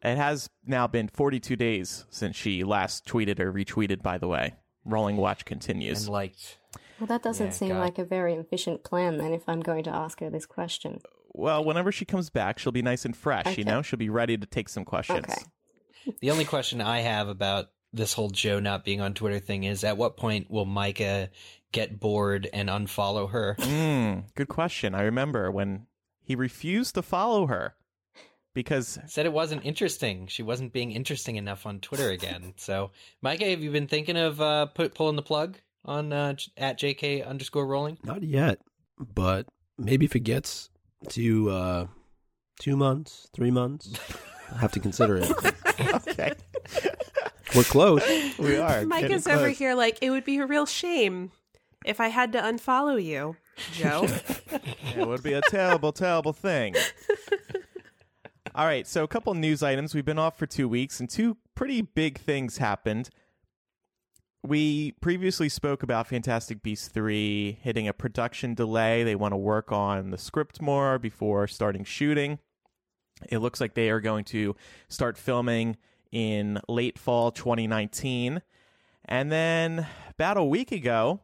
It 0.03 0.17
has 0.17 0.49
now 0.65 0.87
been 0.87 1.07
42 1.09 1.55
days 1.55 2.05
since 2.09 2.35
she 2.35 2.63
last 2.63 3.05
tweeted 3.05 3.39
or 3.39 3.51
retweeted, 3.53 4.01
by 4.01 4.17
the 4.17 4.27
way. 4.27 4.55
Rowling 4.83 5.17
Watch 5.17 5.45
continues. 5.45 6.03
and 6.05 6.11
liked. 6.13 6.57
Well, 6.99 7.07
that 7.07 7.21
doesn't 7.23 7.47
Yeah, 7.47 7.51
seem 7.51 7.69
God. 7.69 7.79
like 7.79 7.97
a 7.99 8.05
very 8.05 8.33
efficient 8.33 8.83
plan 8.83 9.17
then 9.17 9.31
if 9.33 9.43
I'm 9.47 9.59
going 9.61 9.83
to 9.83 9.93
ask 9.93 10.19
her 10.21 10.29
this 10.29 10.45
question. 10.45 11.01
Well, 11.33 11.63
whenever 11.63 11.91
she 11.91 12.05
comes 12.05 12.29
back, 12.29 12.59
she'll 12.59 12.71
be 12.71 12.81
nice 12.81 13.05
and 13.05 13.15
fresh, 13.15 13.57
you 13.57 13.63
know? 13.63 13.81
She'll 13.81 13.99
be 13.99 14.09
ready 14.09 14.37
to 14.37 14.45
take 14.45 14.69
some 14.69 14.83
questions. 14.83 15.25
Okay. 15.29 16.15
The 16.19 16.31
only 16.31 16.45
question 16.45 16.81
I 16.81 16.99
have 17.01 17.27
about 17.27 17.69
this 17.93 18.13
whole 18.13 18.29
Joe 18.29 18.59
not 18.59 18.83
being 18.83 19.01
on 19.01 19.13
Twitter 19.13 19.39
thing 19.39 19.63
is 19.63 19.83
at 19.83 19.97
what 19.97 20.17
point 20.17 20.49
will 20.49 20.65
Micah 20.65 21.29
get 21.71 21.99
bored 21.99 22.49
and 22.51 22.69
unfollow 22.69 23.29
her? 23.29 23.55
Mm, 23.59 24.25
good 24.35 24.47
question. 24.47 24.95
I 24.95 25.03
remember 25.03 25.51
when 25.51 25.87
he 26.21 26.35
refused 26.35 26.95
to 26.95 27.01
follow 27.01 27.47
her 27.47 27.75
because 28.53 28.99
Said 29.07 29.25
it 29.25 29.33
wasn't 29.33 29.65
interesting. 29.65 30.27
She 30.27 30.43
wasn't 30.43 30.73
being 30.73 30.91
interesting 30.91 31.35
enough 31.35 31.65
on 31.65 31.79
Twitter 31.79 32.09
again. 32.09 32.53
So, 32.61 32.91
Micah, 33.21 33.45
have 33.45 33.61
you 33.61 33.71
been 33.71 33.87
thinking 33.87 34.17
of 34.17 34.39
uh, 34.39 34.67
put 34.67 34.93
pulling 34.93 35.15
the 35.15 35.21
plug 35.21 35.57
on 35.85 36.13
uh, 36.13 36.35
at 36.57 36.79
JK 36.79 37.25
underscore 37.25 37.65
rowling? 37.65 37.97
Not 38.03 38.23
yet, 38.23 38.59
but 38.99 39.47
maybe 39.77 40.05
if 40.05 40.15
it 40.15 40.21
gets 40.21 40.69
to 41.09 41.49
uh, 41.49 41.87
two 42.59 42.75
months, 42.77 43.27
three 43.33 43.51
months, 43.51 43.93
I'll 44.51 44.57
have 44.57 44.71
to 44.73 44.79
consider 44.79 45.17
it. 45.17 45.31
okay, 46.09 46.33
We're 47.55 47.63
close. 47.63 48.03
we 48.37 48.57
are. 48.57 48.85
Mike 48.85 49.01
getting 49.01 49.17
is 49.17 49.27
over 49.27 49.49
here 49.49 49.73
like, 49.75 49.97
it 50.01 50.09
would 50.09 50.25
be 50.25 50.37
a 50.37 50.45
real 50.45 50.65
shame 50.65 51.31
if 51.85 51.99
I 51.99 52.07
had 52.07 52.31
to 52.33 52.41
unfollow 52.41 53.03
you, 53.03 53.35
Joe. 53.73 54.07
It 54.93 55.07
would 55.07 55.23
be 55.23 55.31
a 55.31 55.41
terrible, 55.41 55.93
terrible 55.93 56.33
thing. 56.33 56.75
All 58.53 58.65
right, 58.65 58.85
so 58.85 59.05
a 59.05 59.07
couple 59.07 59.33
news 59.33 59.63
items. 59.63 59.95
We've 59.95 60.03
been 60.03 60.19
off 60.19 60.37
for 60.37 60.45
two 60.45 60.67
weeks, 60.67 60.99
and 60.99 61.09
two 61.09 61.37
pretty 61.55 61.81
big 61.81 62.17
things 62.17 62.57
happened. 62.57 63.09
We 64.43 64.93
previously 64.93 65.49
spoke 65.49 65.83
about 65.83 66.07
Fantastic 66.07 66.63
Beasts 66.63 66.87
3 66.87 67.59
hitting 67.61 67.87
a 67.87 67.93
production 67.93 68.55
delay. 68.55 69.03
They 69.03 69.15
want 69.15 69.33
to 69.33 69.37
work 69.37 69.71
on 69.71 70.09
the 70.09 70.17
script 70.17 70.59
more 70.59 70.97
before 70.97 71.47
starting 71.47 71.83
shooting. 71.83 72.39
It 73.29 73.37
looks 73.37 73.61
like 73.61 73.75
they 73.75 73.91
are 73.91 73.99
going 73.99 74.25
to 74.25 74.55
start 74.89 75.19
filming 75.19 75.77
in 76.11 76.59
late 76.67 76.97
fall 76.97 77.31
2019. 77.31 78.41
And 79.05 79.31
then 79.31 79.85
about 80.09 80.37
a 80.37 80.43
week 80.43 80.71
ago, 80.71 81.21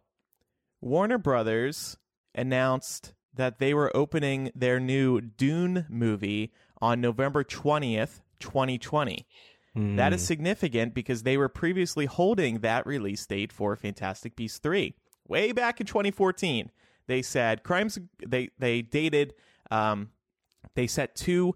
Warner 0.80 1.18
Brothers 1.18 1.98
announced 2.36 3.14
that 3.34 3.58
they 3.58 3.74
were 3.74 3.96
opening 3.98 4.52
their 4.54 4.80
new 4.80 5.22
Dune 5.22 5.88
movie 5.90 6.52
on 6.80 7.02
November 7.02 7.44
20th, 7.44 8.22
2020. 8.40 9.26
That 9.78 10.12
is 10.14 10.26
significant 10.26 10.94
because 10.94 11.24
they 11.24 11.38
were 11.38 11.50
previously 11.50 12.06
holding 12.06 12.60
that 12.60 12.88
release 12.88 13.26
date 13.26 13.54
for 13.54 13.76
Fantastic 13.76 14.36
Beasts 14.36 14.58
3. 14.60 14.96
Way 15.28 15.52
back 15.52 15.80
in 15.80 15.86
2014, 15.86 16.72
they 17.08 17.22
said 17.22 17.64
crimes 17.64 18.00
they 18.26 18.50
they 18.58 18.82
dated 18.82 19.34
um 19.70 20.10
they 20.76 20.88
set 20.88 21.16
two 21.16 21.56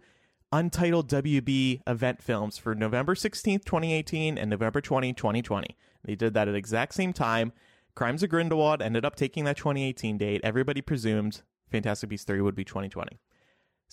untitled 0.51 1.09
WB 1.09 1.81
event 1.87 2.21
films 2.21 2.57
for 2.57 2.75
November 2.75 3.15
16th, 3.15 3.65
2018 3.65 4.37
and 4.37 4.49
November 4.49 4.81
20, 4.81 5.13
2020. 5.13 5.77
They 6.03 6.15
did 6.15 6.33
that 6.33 6.47
at 6.47 6.51
the 6.51 6.57
exact 6.57 6.93
same 6.93 7.13
time. 7.13 7.53
Crimes 7.95 8.23
of 8.23 8.29
Grindelwald 8.29 8.81
ended 8.81 9.05
up 9.05 9.15
taking 9.15 9.45
that 9.45 9.57
2018 9.57 10.17
date. 10.17 10.41
Everybody 10.43 10.81
presumed 10.81 11.41
Fantastic 11.69 12.09
Beasts 12.09 12.25
3 12.25 12.41
would 12.41 12.55
be 12.55 12.65
2020. 12.65 13.19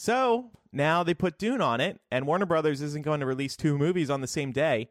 So 0.01 0.53
now 0.73 1.03
they 1.03 1.13
put 1.13 1.41
Dune 1.41 1.61
on 1.61 1.81
it, 1.81 1.99
and 2.09 2.25
Warner 2.25 2.47
Brothers 2.47 2.81
isn't 2.83 3.03
going 3.03 3.19
to 3.19 3.27
release 3.27 3.57
two 3.57 3.77
movies 3.77 4.11
on 4.11 4.21
the 4.21 4.29
same 4.29 4.53
day. 4.53 4.91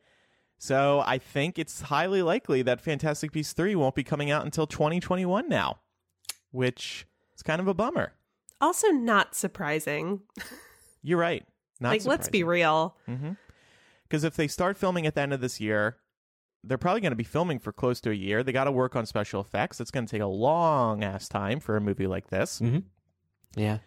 So 0.57 1.01
I 1.05 1.17
think 1.17 1.57
it's 1.57 1.79
highly 1.79 2.21
likely 2.21 2.61
that 2.63 2.81
Fantastic 2.81 3.31
Beasts 3.31 3.53
3 3.53 3.73
won't 3.75 3.95
be 3.95 4.03
coming 4.03 4.31
out 4.31 4.43
until 4.43 4.67
2021 4.67 5.47
now, 5.47 5.77
which 6.51 7.07
is 7.33 7.41
kind 7.41 7.61
of 7.61 7.69
a 7.69 7.73
bummer. 7.73 8.15
Also, 8.59 8.89
not 8.89 9.33
surprising. 9.33 10.23
You're 11.01 11.19
right. 11.19 11.45
Not 11.79 11.91
like, 11.91 12.05
let's 12.05 12.27
be 12.27 12.43
real. 12.43 12.97
Because 14.09 14.25
if 14.25 14.35
they 14.35 14.49
start 14.49 14.77
filming 14.77 15.07
at 15.07 15.15
the 15.15 15.21
end 15.21 15.31
of 15.31 15.39
this 15.39 15.61
year, 15.61 15.95
they're 16.65 16.77
probably 16.77 16.99
going 16.99 17.11
to 17.11 17.15
be 17.15 17.23
filming 17.23 17.59
for 17.59 17.71
close 17.71 18.01
to 18.01 18.11
a 18.11 18.13
year. 18.13 18.43
They 18.43 18.51
got 18.51 18.65
to 18.65 18.73
work 18.73 18.93
on 18.97 19.05
special 19.05 19.39
effects. 19.39 19.79
It's 19.79 19.91
going 19.91 20.05
to 20.05 20.11
take 20.11 20.21
a 20.21 20.25
long 20.25 21.01
ass 21.01 21.29
time 21.29 21.61
for 21.61 21.77
a 21.77 21.81
movie 21.81 22.07
like 22.07 22.27
this. 22.27 22.59
Mm-hmm. 22.59 22.79
Yeah. 23.55 23.77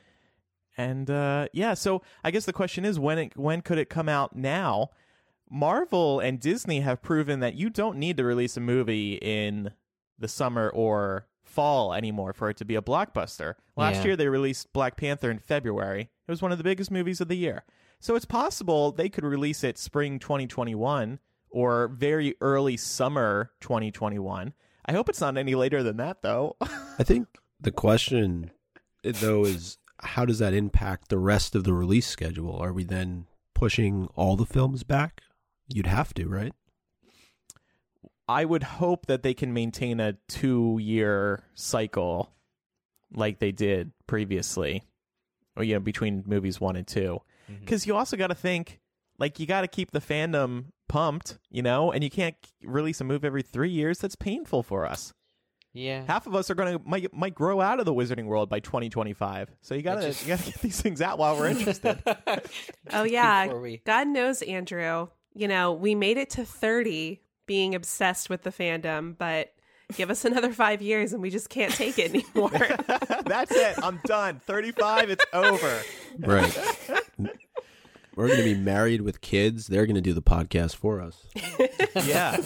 And 0.81 1.11
uh, 1.11 1.49
yeah, 1.53 1.75
so 1.75 2.03
I 2.25 2.31
guess 2.31 2.47
the 2.47 2.53
question 2.53 2.85
is 2.85 2.99
when 2.99 3.19
it, 3.19 3.37
when 3.37 3.61
could 3.61 3.77
it 3.79 3.91
come 3.91 4.09
out 4.09 4.35
now? 4.35 4.91
Marvel 5.51 6.21
and 6.21 6.39
Disney 6.41 6.81
have 6.81 7.03
proven 7.03 7.41
that 7.41 7.55
you 7.55 7.71
don't 7.71 7.99
need 7.99 8.17
to 8.17 8.25
release 8.25 8.57
a 8.57 8.61
movie 8.61 9.15
in 9.21 9.73
the 10.19 10.29
summer 10.29 10.71
or 10.71 11.27
fall 11.43 11.93
anymore 11.93 12.33
for 12.33 12.49
it 12.49 12.57
to 12.59 12.65
be 12.65 12.77
a 12.77 12.83
blockbuster. 12.83 13.55
Last 13.77 13.97
Yeah. 13.97 14.05
year 14.05 14.17
they 14.17 14.29
released 14.29 14.73
Black 14.73 14.97
Panther 14.97 15.31
in 15.31 15.39
February. 15.41 16.03
It 16.03 16.31
was 16.31 16.41
one 16.41 16.53
of 16.53 16.59
the 16.59 16.65
biggest 16.65 16.91
movies 16.91 17.21
of 17.21 17.29
the 17.29 17.37
year. 17.37 17.65
So 17.99 18.15
it's 18.15 18.25
possible 18.25 18.93
they 18.93 19.09
could 19.09 19.25
release 19.25 19.65
it 19.65 19.77
spring 19.77 20.19
2021 20.19 21.19
or 21.51 21.89
very 21.89 22.37
early 22.41 22.77
summer 22.77 23.51
2021. 23.61 24.55
I 24.87 24.93
hope 24.93 25.09
it's 25.09 25.21
not 25.21 25.37
any 25.37 25.55
later 25.57 25.83
than 25.83 25.97
that 25.99 26.23
though. 26.23 26.57
I 26.61 27.03
think 27.03 27.27
the 27.61 27.73
question, 27.73 28.53
though, 29.03 29.45
is 29.45 29.79
how 30.03 30.25
does 30.25 30.39
that 30.39 30.55
impact 30.55 31.09
the 31.09 31.19
rest 31.19 31.55
of 31.55 31.65
the 31.65 31.75
release 31.75 32.07
schedule? 32.07 32.57
Are 32.57 32.73
we 32.73 32.85
then 32.85 33.27
pushing 33.55 34.09
all 34.15 34.37
the 34.37 34.47
films 34.47 34.83
back? 34.83 35.21
You'd 35.69 35.87
have 35.87 36.15
to, 36.15 36.29
right? 36.29 36.53
I 38.29 38.45
would 38.45 38.63
hope 38.63 39.07
that 39.07 39.23
they 39.23 39.35
can 39.35 39.53
maintain 39.53 39.99
a 39.99 40.15
two 40.29 40.79
year 40.81 41.45
cycle 41.55 42.33
like 43.13 43.41
they 43.41 43.53
did 43.53 43.91
previously, 44.07 44.85
or, 45.57 45.65
you 45.65 45.75
know, 45.75 45.81
between 45.81 46.23
movies 46.27 46.61
one 46.61 46.77
and 46.77 46.87
two. 46.87 47.21
Mm-hmm. 47.51 47.61
Because 47.61 47.87
you 47.87 47.97
also 47.97 48.17
got 48.17 48.29
to 48.29 48.35
think, 48.35 48.81
like, 49.19 49.41
you 49.41 49.47
got 49.47 49.63
to 49.63 49.69
keep 49.69 49.91
the 49.91 50.01
fandom 50.01 50.67
pumped, 50.89 51.39
you 51.51 51.63
know, 51.63 51.91
and 51.91 52.05
you 52.05 52.11
can't 52.11 52.37
release 52.63 53.01
a 53.01 53.05
movie 53.05 53.27
every 53.27 53.43
three 53.43 53.71
years. 53.71 53.99
That's 53.99 54.17
painful 54.17 54.63
for 54.63 54.87
us. 54.87 55.13
Yeah. 55.73 56.03
Half 56.07 56.27
of 56.27 56.35
us 56.35 56.51
are 56.51 56.55
going 56.55 56.79
to 56.79 56.85
might 56.85 57.15
might 57.15 57.35
grow 57.35 57.61
out 57.61 57.79
of 57.79 57.87
the 57.87 57.95
wizarding 57.95 58.25
world 58.27 58.49
by 58.49 58.59
2025. 58.61 59.51
So 59.61 59.75
you 59.75 59.83
got 59.83 59.97
to 59.97 60.09
just- 60.09 60.23
you 60.23 60.29
got 60.29 60.41
to 60.41 60.45
get 60.51 60.61
these 60.61 60.81
things 60.81 61.01
out 61.01 61.19
while 61.19 61.37
we're 61.37 61.49
interested. 61.49 62.03
Oh, 62.93 63.05
yeah. 63.05 63.53
We- 63.53 63.79
God 63.87 64.09
knows, 64.09 64.43
Andrew. 64.43 65.09
You 65.35 65.47
know, 65.49 65.73
we 65.73 65.95
made 65.95 66.17
it 66.17 66.31
to 66.31 66.45
30 66.45 67.21
being 67.47 67.75
obsessed 67.77 68.29
with 68.29 68.43
the 68.43 68.51
fandom, 68.51 69.17
but 69.17 69.53
give 69.97 70.11
us 70.11 70.25
another 70.25 70.53
five 70.53 70.83
years 70.83 71.13
and 71.13 71.23
we 71.23 71.31
just 71.31 71.49
can't 71.51 71.73
take 71.73 71.99
it 72.01 72.11
anymore. 72.15 72.51
That's 73.27 73.53
it. 73.53 73.77
I'm 73.83 74.01
done. 74.07 74.41
35. 74.45 75.11
It's 75.11 75.25
over. 75.33 75.83
Right. 76.19 76.59
We're 78.17 78.27
going 78.27 78.39
to 78.39 78.45
be 78.45 78.57
married 78.57 79.03
with 79.03 79.21
kids. 79.21 79.69
They're 79.69 79.87
going 79.87 79.95
to 79.95 80.01
do 80.01 80.13
the 80.13 80.23
podcast 80.23 80.75
for 80.77 81.01
us. 81.01 81.27
Yeah. 82.05 82.39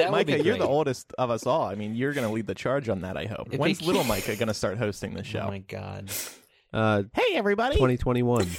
That 0.00 0.12
would 0.12 0.26
be 0.26 0.32
Micah, 0.34 0.44
you're 0.44 0.58
the 0.58 0.66
oldest 0.66 1.12
of 1.18 1.30
us 1.30 1.46
all. 1.46 1.62
I 1.64 1.74
mean, 1.74 1.94
you're 1.94 2.12
going 2.12 2.26
to 2.26 2.32
lead 2.32 2.46
the 2.46 2.54
charge 2.54 2.88
on 2.88 3.00
that, 3.02 3.16
I 3.16 3.26
hope. 3.26 3.48
It'd 3.48 3.60
When's 3.60 3.78
be 3.78 3.86
little. 3.86 4.04
Micah 4.04 4.34
going 4.36 4.48
to 4.48 4.54
start 4.54 4.78
hosting 4.78 5.14
the 5.14 5.24
show? 5.24 5.44
Oh 5.46 5.48
my 5.48 5.58
god. 5.58 6.10
Uh, 6.72 7.02
hey, 7.14 7.34
everybody. 7.34 7.74
2021. 7.76 8.46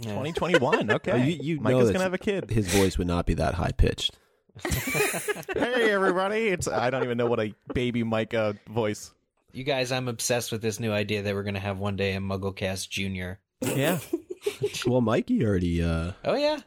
Yeah. 0.00 0.10
2021. 0.10 0.90
Okay. 0.92 1.10
Oh, 1.10 1.16
you- 1.16 1.38
you 1.42 1.56
know 1.56 1.62
Micah's 1.62 1.86
that- 1.88 1.92
going 1.94 1.98
to 1.98 2.02
have 2.04 2.14
a 2.14 2.18
kid. 2.18 2.48
His 2.50 2.68
voice 2.72 2.96
would 2.98 3.08
not 3.08 3.26
be 3.26 3.34
that 3.34 3.54
high 3.54 3.72
pitched. 3.72 4.16
hey, 5.54 5.90
everybody. 5.90 6.48
It's 6.48 6.68
I 6.68 6.90
don't 6.90 7.02
even 7.04 7.18
know 7.18 7.26
what 7.26 7.40
a 7.40 7.52
baby 7.74 8.02
Micah 8.04 8.56
voice. 8.68 9.12
You 9.52 9.64
guys, 9.64 9.90
I'm 9.92 10.06
obsessed 10.08 10.52
with 10.52 10.62
this 10.62 10.78
new 10.78 10.92
idea 10.92 11.22
that 11.22 11.34
we're 11.34 11.42
going 11.42 11.54
to 11.54 11.60
have 11.60 11.78
one 11.78 11.96
day 11.96 12.14
a 12.14 12.18
Mugglecast 12.20 12.88
Junior. 12.90 13.40
Yeah. 13.60 13.98
Well, 14.86 15.00
Mikey 15.00 15.44
already. 15.44 15.82
Uh, 15.82 16.12
Oh 16.24 16.34
yeah, 16.36 16.58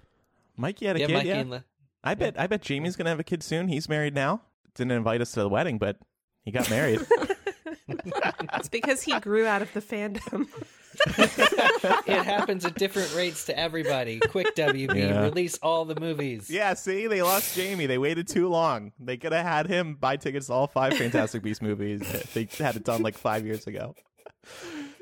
Mikey 0.57 0.87
had 0.87 0.97
a 0.97 0.99
yeah, 0.99 1.05
kid, 1.07 1.13
Mikey 1.13 1.27
yeah. 1.29 1.35
and 1.39 1.49
Le- 1.51 1.63
I 2.03 2.15
bet 2.15 2.39
I 2.39 2.47
bet 2.47 2.61
Jamie's 2.61 2.95
going 2.95 3.05
to 3.05 3.09
have 3.11 3.19
a 3.19 3.23
kid 3.23 3.43
soon. 3.43 3.67
He's 3.67 3.87
married 3.87 4.13
now. 4.15 4.41
Didn't 4.75 4.91
invite 4.91 5.21
us 5.21 5.31
to 5.33 5.41
the 5.41 5.49
wedding, 5.49 5.77
but 5.77 5.97
he 6.43 6.51
got 6.51 6.69
married. 6.69 7.01
it's 7.87 8.69
because 8.69 9.01
he 9.03 9.19
grew 9.19 9.45
out 9.45 9.61
of 9.61 9.71
the 9.73 9.81
fandom. 9.81 10.47
it 12.07 12.23
happens 12.23 12.65
at 12.65 12.75
different 12.75 13.13
rates 13.15 13.45
to 13.45 13.57
everybody. 13.57 14.19
Quick, 14.19 14.55
WB, 14.55 14.95
Yeah. 14.95 15.23
release 15.23 15.57
all 15.61 15.85
the 15.85 15.99
movies. 15.99 16.49
yeah, 16.49 16.73
see, 16.73 17.07
they 17.07 17.21
lost 17.21 17.55
Jamie. 17.55 17.85
They 17.85 17.97
waited 17.97 18.27
too 18.27 18.47
long. 18.49 18.91
They 18.99 19.17
could 19.17 19.31
have 19.33 19.45
had 19.45 19.67
him 19.67 19.95
buy 19.95 20.17
tickets 20.17 20.47
to 20.47 20.53
all 20.53 20.67
five 20.67 20.93
Fantastic 20.97 21.43
Beast 21.43 21.61
movies. 21.61 22.01
They 22.33 22.47
had 22.57 22.75
it 22.75 22.83
done 22.83 23.01
like 23.03 23.17
five 23.17 23.45
years 23.45 23.67
ago. 23.67 23.95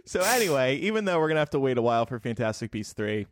So 0.06 0.22
anyway, 0.22 0.76
even 0.78 1.06
though 1.06 1.20
we're 1.20 1.28
gonna 1.30 1.40
have 1.40 1.50
to 1.52 1.60
wait 1.60 1.78
a 1.78 1.82
while 1.82 2.06
for 2.06 2.20
Fantastic 2.20 2.72
Beasts 2.72 2.94
three, 2.94 3.28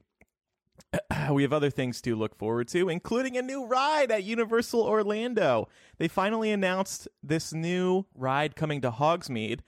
we 1.32 1.42
have 1.44 1.54
other 1.54 1.70
things 1.70 2.02
to 2.02 2.16
look 2.16 2.36
forward 2.36 2.68
to, 2.70 2.90
including 2.90 3.38
a 3.38 3.42
new 3.42 3.66
ride 3.66 4.12
at 4.12 4.24
Universal 4.24 4.82
Orlando. 4.82 5.68
They 5.98 6.08
finally 6.08 6.52
announced 6.52 7.08
this 7.22 7.54
new 7.54 8.06
ride 8.16 8.56
coming 8.56 8.82
to 8.82 8.92
Hogsmeade. 8.92 9.60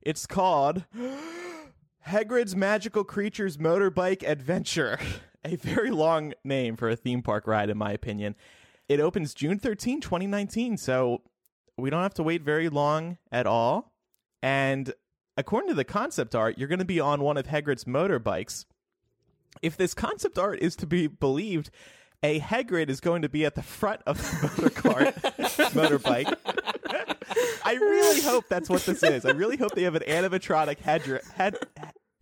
It's 0.00 0.26
called 0.26 0.84
Hagrid's 2.06 2.56
Magical 2.56 3.04
Creatures 3.04 3.56
Motorbike 3.56 4.26
Adventure. 4.26 4.98
A 5.44 5.56
very 5.56 5.90
long 5.90 6.34
name 6.44 6.76
for 6.76 6.90
a 6.90 6.96
theme 6.96 7.22
park 7.22 7.46
ride, 7.46 7.70
in 7.70 7.78
my 7.78 7.92
opinion. 7.92 8.34
It 8.88 8.98
opens 8.98 9.34
June 9.34 9.58
13, 9.58 10.00
2019, 10.00 10.76
so 10.76 11.22
we 11.78 11.90
don't 11.90 12.02
have 12.02 12.14
to 12.14 12.24
wait 12.24 12.42
very 12.42 12.68
long 12.68 13.18
at 13.30 13.46
all. 13.46 13.92
And 14.42 14.92
according 15.36 15.68
to 15.68 15.74
the 15.74 15.84
concept 15.84 16.34
art, 16.34 16.58
you're 16.58 16.68
going 16.68 16.80
to 16.80 16.84
be 16.84 16.98
on 17.00 17.22
one 17.22 17.36
of 17.36 17.46
Hagrid's 17.46 17.84
motorbikes. 17.84 18.64
If 19.62 19.76
this 19.76 19.94
concept 19.94 20.38
art 20.38 20.60
is 20.60 20.76
to 20.76 20.86
be 20.86 21.06
believed, 21.06 21.70
a 22.22 22.40
Hagrid 22.40 22.88
is 22.88 23.00
going 23.00 23.22
to 23.22 23.28
be 23.28 23.44
at 23.44 23.54
the 23.54 23.62
front 23.62 24.00
of 24.06 24.18
the 24.18 24.48
motor 24.56 24.70
cart, 24.70 25.14
motorbike. 25.74 26.34
I 27.64 27.74
really 27.74 28.22
hope 28.22 28.44
that's 28.48 28.68
what 28.68 28.82
this 28.82 29.02
is. 29.02 29.24
I 29.24 29.30
really 29.30 29.56
hope 29.56 29.74
they 29.74 29.82
have 29.82 29.94
an 29.94 30.02
animatronic 30.02 30.78
Hagrid, 30.78 31.28
Had, 31.32 31.56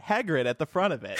Hagrid 0.03 0.47
at 0.47 0.59
the 0.59 0.67
front 0.67 0.93
of 0.93 1.05
it. 1.05 1.19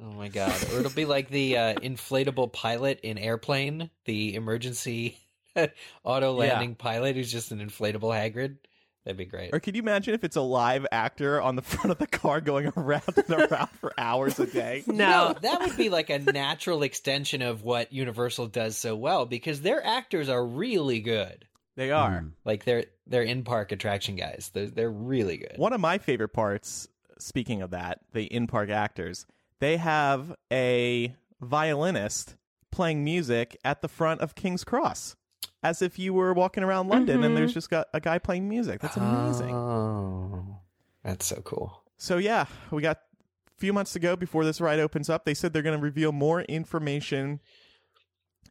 Oh 0.00 0.10
my 0.12 0.28
god. 0.28 0.52
Or 0.72 0.80
it'll 0.80 0.90
be 0.90 1.04
like 1.04 1.28
the 1.28 1.56
uh, 1.56 1.74
inflatable 1.74 2.52
pilot 2.52 3.00
in 3.02 3.16
Airplane, 3.16 3.90
the 4.06 4.34
emergency 4.34 5.18
auto 6.04 6.32
landing 6.32 6.74
pilot 6.74 7.16
who's 7.16 7.30
just 7.30 7.52
an 7.52 7.60
inflatable 7.60 8.12
Hagrid. 8.12 8.56
That'd 9.04 9.18
be 9.18 9.26
great. 9.26 9.50
Or 9.52 9.60
could 9.60 9.76
you 9.76 9.82
imagine 9.82 10.14
if 10.14 10.24
it's 10.24 10.36
a 10.36 10.40
live 10.40 10.86
actor 10.90 11.40
on 11.40 11.56
the 11.56 11.62
front 11.62 11.90
of 11.90 11.98
the 11.98 12.06
car 12.06 12.40
going 12.40 12.72
around 12.76 13.02
and 13.16 13.30
around 13.30 13.68
for 13.80 13.92
hours 13.98 14.38
a 14.40 14.46
day? 14.46 14.82
No. 14.94 15.34
that 15.42 15.60
would 15.60 15.76
be 15.76 15.90
like 15.90 16.08
a 16.08 16.18
natural 16.18 16.82
extension 16.82 17.42
of 17.42 17.62
what 17.62 17.92
Universal 17.92 18.46
does 18.48 18.76
so 18.76 18.94
well 18.96 19.26
because 19.26 19.60
their 19.60 19.84
actors 19.84 20.28
are 20.28 20.44
really 20.44 21.00
good. 21.00 21.44
They 21.76 21.90
are. 21.90 22.22
Mm. 22.22 22.30
Like 22.44 22.64
they're 22.64 22.84
they're 23.06 23.22
in 23.22 23.42
park 23.42 23.72
attraction 23.72 24.16
guys. 24.16 24.50
They're 24.54 24.68
they're 24.68 24.90
really 24.90 25.38
good. 25.38 25.54
One 25.56 25.72
of 25.72 25.80
my 25.80 25.98
favorite 25.98 26.28
parts, 26.28 26.88
speaking 27.18 27.60
of 27.62 27.70
that, 27.70 28.00
the 28.12 28.24
in 28.24 28.46
park 28.46 28.70
actors, 28.70 29.26
they 29.58 29.76
have 29.76 30.34
a 30.52 31.14
violinist 31.40 32.36
playing 32.70 33.04
music 33.04 33.56
at 33.64 33.82
the 33.82 33.88
front 33.88 34.20
of 34.20 34.34
King's 34.34 34.64
Cross. 34.64 35.16
As 35.64 35.80
if 35.82 35.98
you 35.98 36.12
were 36.12 36.34
walking 36.34 36.62
around 36.62 36.88
London 36.88 37.24
and 37.24 37.36
there's 37.36 37.54
just 37.54 37.70
got 37.70 37.88
a 37.94 38.00
guy 38.00 38.18
playing 38.18 38.48
music. 38.48 38.80
That's 38.80 38.98
amazing. 38.98 39.54
Oh, 39.54 40.60
that's 41.02 41.26
so 41.26 41.40
cool. 41.42 41.82
So 41.96 42.18
yeah, 42.18 42.44
we 42.70 42.82
got 42.82 42.98
a 42.98 43.58
few 43.58 43.72
months 43.72 43.94
to 43.94 43.98
go 43.98 44.14
before 44.14 44.44
this 44.44 44.60
ride 44.60 44.78
opens 44.78 45.08
up. 45.08 45.24
They 45.24 45.32
said 45.32 45.52
they're 45.52 45.62
going 45.62 45.78
to 45.78 45.82
reveal 45.82 46.12
more 46.12 46.42
information 46.42 47.40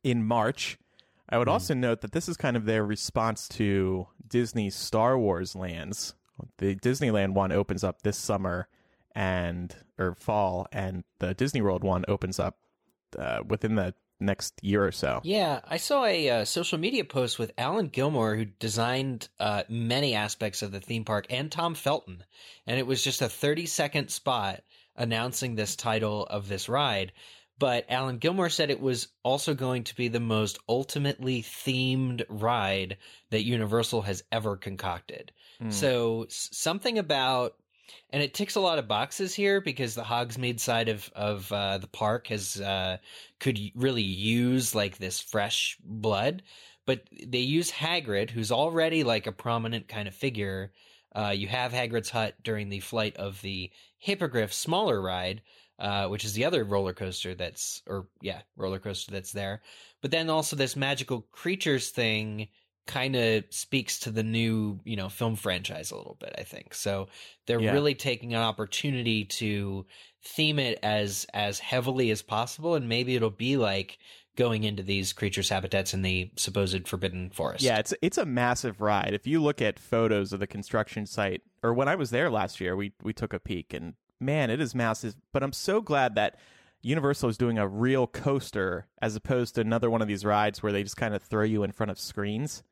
in 0.03 0.25
March. 0.25 0.79
I 1.29 1.37
would 1.37 1.47
also 1.47 1.73
note 1.73 2.01
that 2.01 2.11
this 2.11 2.27
is 2.27 2.35
kind 2.35 2.57
of 2.57 2.65
their 2.65 2.85
response 2.85 3.47
to 3.49 4.07
Disney's 4.27 4.75
Star 4.75 5.17
Wars 5.17 5.55
lands. 5.55 6.15
The 6.57 6.75
Disneyland 6.75 7.33
one 7.33 7.51
opens 7.51 7.83
up 7.83 8.01
this 8.01 8.17
summer, 8.17 8.67
and 9.15 9.75
or 9.97 10.15
fall, 10.15 10.67
and 10.71 11.03
the 11.19 11.33
Disney 11.33 11.61
World 11.61 11.83
one 11.83 12.05
opens 12.07 12.39
up 12.39 12.57
uh, 13.17 13.39
within 13.47 13.75
the 13.75 13.93
next 14.23 14.53
year 14.63 14.85
or 14.85 14.91
so. 14.91 15.21
Yeah, 15.23 15.59
I 15.67 15.77
saw 15.77 16.05
a 16.05 16.29
uh, 16.29 16.45
social 16.45 16.77
media 16.77 17.03
post 17.03 17.37
with 17.37 17.51
Alan 17.57 17.87
Gilmore, 17.87 18.35
who 18.35 18.45
designed 18.45 19.29
uh, 19.39 19.63
many 19.69 20.15
aspects 20.15 20.61
of 20.61 20.71
the 20.71 20.79
theme 20.79 21.05
park, 21.05 21.27
and 21.29 21.51
Tom 21.51 21.75
Felton, 21.75 22.23
and 22.65 22.79
it 22.79 22.87
was 22.87 23.03
just 23.03 23.21
a 23.21 23.29
30 23.29 23.65
second 23.65 24.09
spot 24.09 24.63
announcing 24.95 25.55
this 25.55 25.75
title 25.75 26.25
of 26.25 26.47
this 26.47 26.69
ride. 26.69 27.11
But 27.59 27.85
Alan 27.87 28.17
Gilmore 28.17 28.49
said 28.49 28.71
it 28.71 28.81
was 28.81 29.09
also 29.21 29.53
going 29.53 29.83
to 29.85 29.95
be 29.95 30.07
the 30.07 30.19
most 30.19 30.59
ultimately 30.67 31.43
themed 31.43 32.25
ride 32.27 32.97
that 33.29 33.43
Universal 33.43 34.01
has 34.01 34.23
ever 34.31 34.57
concocted. 34.57 35.31
Mm. 35.61 35.71
So 35.71 36.23
s- 36.23 36.49
something 36.51 36.97
about 36.97 37.55
and 38.09 38.21
it 38.21 38.33
ticks 38.33 38.55
a 38.55 38.61
lot 38.61 38.79
of 38.79 38.87
boxes 38.87 39.33
here 39.33 39.61
because 39.61 39.95
the 39.95 40.03
Hogsmeade 40.03 40.59
side 40.59 40.89
of 40.89 41.11
of 41.15 41.51
uh, 41.51 41.77
the 41.77 41.87
park 41.87 42.27
has 42.27 42.59
uh, 42.61 42.97
could 43.39 43.59
really 43.75 44.03
use 44.03 44.75
like 44.75 44.97
this 44.97 45.19
fresh 45.19 45.77
blood, 45.83 46.43
but 46.85 47.03
they 47.25 47.39
use 47.39 47.71
Hagrid, 47.71 48.29
who's 48.29 48.51
already 48.51 49.03
like 49.03 49.27
a 49.27 49.31
prominent 49.31 49.87
kind 49.87 50.07
of 50.07 50.15
figure. 50.15 50.71
Uh, 51.15 51.33
you 51.35 51.47
have 51.47 51.71
Hagrid's 51.71 52.09
hut 52.09 52.35
during 52.43 52.69
the 52.69 52.79
flight 52.79 53.15
of 53.17 53.41
the 53.41 53.71
Hippogriff 53.99 54.51
smaller 54.51 55.01
ride, 55.01 55.41
uh, 55.79 56.07
which 56.07 56.25
is 56.25 56.33
the 56.33 56.45
other 56.45 56.63
roller 56.63 56.93
coaster 56.93 57.35
that's, 57.35 57.83
or 57.87 58.07
yeah, 58.21 58.41
roller 58.57 58.79
coaster 58.79 59.11
that's 59.11 59.31
there. 59.31 59.61
But 60.01 60.11
then 60.11 60.29
also 60.29 60.55
this 60.55 60.75
magical 60.75 61.27
creatures 61.31 61.89
thing 61.89 62.47
kind 62.85 63.15
of 63.15 63.43
speaks 63.49 63.99
to 63.99 64.11
the 64.11 64.23
new, 64.23 64.79
you 64.83 64.95
know, 64.95 65.09
film 65.09 65.35
franchise 65.35 65.91
a 65.91 65.95
little 65.95 66.17
bit, 66.19 66.35
I 66.37 66.43
think. 66.43 66.73
So 66.73 67.07
they're 67.45 67.61
Yeah. 67.61 67.71
really 67.71 67.95
taking 67.95 68.33
an 68.33 68.41
opportunity 68.41 69.25
to 69.25 69.85
theme 70.25 70.59
it 70.59 70.79
as 70.83 71.25
as 71.33 71.59
heavily 71.59 72.09
as 72.09 72.21
possible 72.21 72.75
and 72.75 72.87
maybe 72.87 73.13
it'll 73.15 73.29
be 73.29 73.57
like 73.57 73.97
going 74.35 74.63
into 74.63 74.81
these 74.81 75.13
creatures 75.13 75.49
habitats 75.49 75.93
in 75.93 76.01
the 76.01 76.31
supposed 76.37 76.87
forbidden 76.87 77.29
forest. 77.29 77.63
Yeah, 77.63 77.77
it's 77.79 77.93
it's 78.01 78.17
a 78.17 78.25
massive 78.25 78.81
ride. 78.81 79.13
If 79.13 79.27
you 79.27 79.41
look 79.41 79.61
at 79.61 79.79
photos 79.79 80.33
of 80.33 80.39
the 80.39 80.47
construction 80.47 81.05
site, 81.05 81.41
or 81.61 81.73
when 81.73 81.87
I 81.87 81.95
was 81.95 82.09
there 82.09 82.29
last 82.29 82.59
year, 82.59 82.75
we 82.75 82.93
we 83.03 83.13
took 83.13 83.33
a 83.33 83.39
peek, 83.39 83.73
and 83.73 83.93
man, 84.19 84.49
it 84.49 84.59
is 84.59 84.73
massive. 84.73 85.15
But 85.31 85.43
I'm 85.43 85.53
so 85.53 85.81
glad 85.81 86.15
that 86.15 86.39
Universal 86.81 87.29
is 87.29 87.37
doing 87.37 87.57
a 87.57 87.67
real 87.67 88.07
coaster 88.07 88.87
as 89.01 89.15
opposed 89.15 89.55
to 89.55 89.61
another 89.61 89.89
one 89.89 90.01
of 90.01 90.07
these 90.07 90.25
rides 90.25 90.63
where 90.63 90.71
they 90.73 90.83
just 90.83 90.97
kind 90.97 91.13
of 91.13 91.21
throw 91.21 91.43
you 91.43 91.63
in 91.63 91.71
front 91.71 91.91
of 91.91 91.99
screens. 91.99 92.63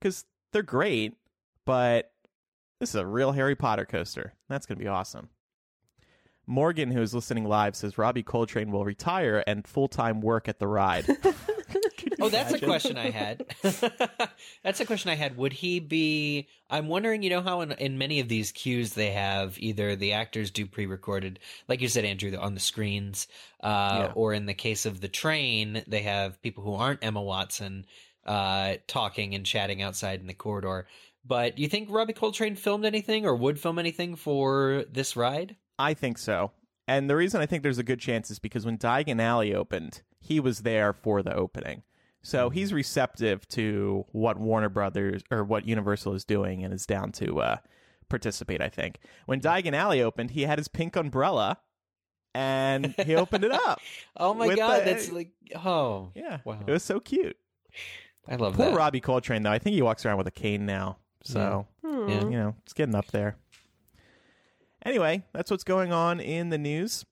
Because 0.00 0.24
they're 0.52 0.62
great, 0.62 1.14
but 1.64 2.10
this 2.80 2.90
is 2.90 2.94
a 2.96 3.06
real 3.06 3.32
Harry 3.32 3.56
Potter 3.56 3.84
coaster. 3.84 4.34
That's 4.48 4.66
going 4.66 4.78
to 4.78 4.84
be 4.84 4.88
awesome. 4.88 5.28
Morgan, 6.46 6.90
who 6.92 7.02
is 7.02 7.12
listening 7.14 7.44
live, 7.44 7.74
says 7.74 7.98
Robbie 7.98 8.22
Coltrane 8.22 8.70
will 8.70 8.84
retire 8.84 9.42
and 9.46 9.66
full 9.66 9.88
time 9.88 10.20
work 10.20 10.48
at 10.48 10.58
the 10.58 10.68
ride. 10.68 11.06
Oh, 12.20 12.28
that's 12.30 12.52
a 12.54 12.58
question 12.60 12.96
I 12.96 13.10
had. 13.10 13.44
that's 14.62 14.80
a 14.80 14.86
question 14.86 15.10
I 15.10 15.16
had. 15.16 15.36
Would 15.36 15.52
he 15.52 15.80
be? 15.80 16.46
I'm 16.70 16.88
wondering. 16.88 17.22
You 17.22 17.30
know 17.30 17.40
how 17.42 17.60
in, 17.60 17.72
in 17.72 17.98
many 17.98 18.20
of 18.20 18.28
these 18.28 18.52
queues 18.52 18.94
they 18.94 19.10
have 19.10 19.58
either 19.58 19.96
the 19.96 20.12
actors 20.12 20.50
do 20.50 20.66
pre-recorded, 20.66 21.40
like 21.68 21.80
you 21.82 21.88
said, 21.88 22.04
Andrew, 22.04 22.34
on 22.36 22.54
the 22.54 22.60
screens, 22.60 23.26
uh, 23.62 24.06
Yeah. 24.06 24.12
or 24.14 24.32
in 24.32 24.46
the 24.46 24.54
case 24.54 24.86
of 24.86 25.00
the 25.00 25.08
train, 25.08 25.82
they 25.86 26.02
have 26.02 26.40
people 26.42 26.62
who 26.64 26.74
aren't 26.74 27.04
Emma 27.04 27.20
Watson 27.20 27.84
uh, 28.26 28.74
talking 28.86 29.34
and 29.34 29.46
chatting 29.46 29.82
outside 29.82 30.20
in 30.20 30.26
the 30.26 30.34
corridor. 30.34 30.86
But 31.24 31.56
do 31.56 31.62
you 31.62 31.68
think 31.68 31.88
Robbie 31.90 32.12
Coltrane 32.12 32.54
filmed 32.56 32.84
anything 32.84 33.26
or 33.26 33.34
would 33.34 33.58
film 33.58 33.78
anything 33.78 34.14
for 34.16 34.84
this 34.92 35.16
ride? 35.16 35.56
I 35.78 35.94
think 35.94 36.18
so. 36.18 36.52
And 36.88 37.10
the 37.10 37.16
reason 37.16 37.40
I 37.40 37.46
think 37.46 37.62
there's 37.62 37.78
a 37.78 37.82
good 37.82 37.98
chance 37.98 38.30
is 38.30 38.38
because 38.38 38.64
when 38.64 38.78
Diagon 38.78 39.20
Alley 39.20 39.52
opened, 39.54 40.02
he 40.20 40.38
was 40.38 40.60
there 40.60 40.92
for 40.92 41.22
the 41.22 41.34
opening. 41.34 41.82
So 42.22 42.50
he's 42.50 42.72
receptive 42.72 43.46
to 43.48 44.04
what 44.12 44.38
Warner 44.38 44.68
Brothers 44.68 45.22
or 45.30 45.44
what 45.44 45.66
Universal 45.66 46.14
is 46.14 46.24
doing 46.24 46.64
and 46.64 46.72
is 46.72 46.86
down 46.86 47.12
to 47.12 47.40
uh, 47.40 47.56
participate, 48.08 48.60
I 48.60 48.68
think. 48.68 48.98
When 49.26 49.40
Diagon 49.40 49.74
Alley 49.74 50.02
opened, 50.02 50.32
he 50.32 50.42
had 50.42 50.58
his 50.58 50.68
pink 50.68 50.96
umbrella 50.96 51.58
and 52.34 52.94
he 53.04 53.14
opened 53.16 53.44
it 53.44 53.52
up. 53.52 53.80
Oh 54.16 54.32
my 54.34 54.54
god, 54.54 54.80
the- 54.80 54.84
that's 54.84 55.10
like 55.12 55.30
oh 55.56 56.10
Yeah. 56.14 56.38
Wow. 56.44 56.60
It 56.66 56.70
was 56.70 56.82
so 56.82 57.00
cute. 57.00 57.36
I 58.28 58.36
love 58.36 58.56
that. 58.56 58.62
Poor 58.62 58.72
that. 58.72 58.76
Robbie 58.78 59.00
Coltrane, 59.00 59.42
though. 59.42 59.52
I 59.52 59.58
think 59.58 59.74
he 59.74 59.82
walks 59.82 60.04
around 60.06 60.18
with 60.18 60.26
a 60.26 60.30
cane 60.32 60.66
now. 60.66 60.98
So, 61.24 61.66
Hmm. 61.84 62.08
Yeah. 62.08 62.20
you 62.24 62.30
know, 62.30 62.54
it's 62.64 62.72
getting 62.72 62.94
up 62.94 63.06
there. 63.08 63.36
Anyway, 64.84 65.24
that's 65.32 65.50
what's 65.50 65.64
going 65.64 65.92
on 65.92 66.20
in 66.20 66.50
the 66.50 66.58
news. 66.58 67.04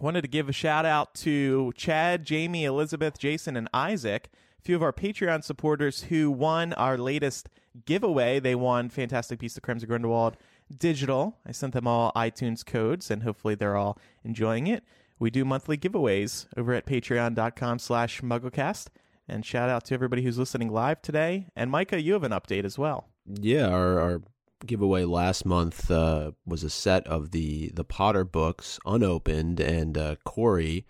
Wanted 0.00 0.22
to 0.22 0.28
give 0.28 0.48
a 0.48 0.52
shout 0.52 0.84
out 0.86 1.14
to 1.16 1.72
Chad, 1.76 2.24
Jamie, 2.24 2.64
Elizabeth, 2.64 3.18
Jason, 3.18 3.56
and 3.56 3.68
Isaac, 3.74 4.30
a 4.58 4.62
few 4.62 4.76
of 4.76 4.82
our 4.82 4.92
Patreon 4.92 5.42
supporters 5.44 6.04
who 6.04 6.30
won 6.30 6.72
our 6.74 6.96
latest 6.96 7.48
giveaway. 7.84 8.38
They 8.40 8.54
won 8.54 8.88
Fantastic 8.88 9.38
Beasts 9.40 9.56
of 9.56 9.62
Crimes 9.62 9.82
of 9.82 9.88
Grindelwald 9.88 10.36
digital. 10.76 11.38
I 11.46 11.52
sent 11.52 11.72
them 11.74 11.86
all 11.86 12.12
iTunes 12.14 12.64
codes, 12.64 13.10
and 13.10 13.22
hopefully 13.22 13.54
they're 13.54 13.76
all 13.76 13.98
enjoying 14.24 14.66
it. 14.66 14.84
We 15.18 15.30
do 15.30 15.44
monthly 15.44 15.76
giveaways 15.76 16.46
over 16.56 16.72
at 16.72 16.86
patreon.com 16.86 17.78
slash 17.78 18.20
mugglecast. 18.22 18.88
And 19.32 19.46
shout 19.46 19.70
out 19.70 19.84
to 19.86 19.94
everybody 19.94 20.22
who's 20.22 20.38
listening 20.38 20.70
live 20.70 21.00
today. 21.00 21.46
And 21.56 21.70
Micah, 21.70 22.00
you 22.00 22.12
have 22.12 22.22
an 22.22 22.32
update 22.32 22.64
as 22.64 22.78
well. 22.78 23.08
Yeah, 23.26 23.68
our, 23.68 23.98
our 23.98 24.22
giveaway 24.66 25.04
last 25.04 25.46
month 25.46 25.90
uh, 25.90 26.32
was 26.44 26.62
a 26.62 26.68
set 26.68 27.06
of 27.06 27.30
the 27.30 27.70
the 27.72 27.84
Potter 27.84 28.24
books 28.24 28.78
unopened, 28.84 29.58
and 29.58 29.96
uh, 29.96 30.16
Corey 30.24 30.84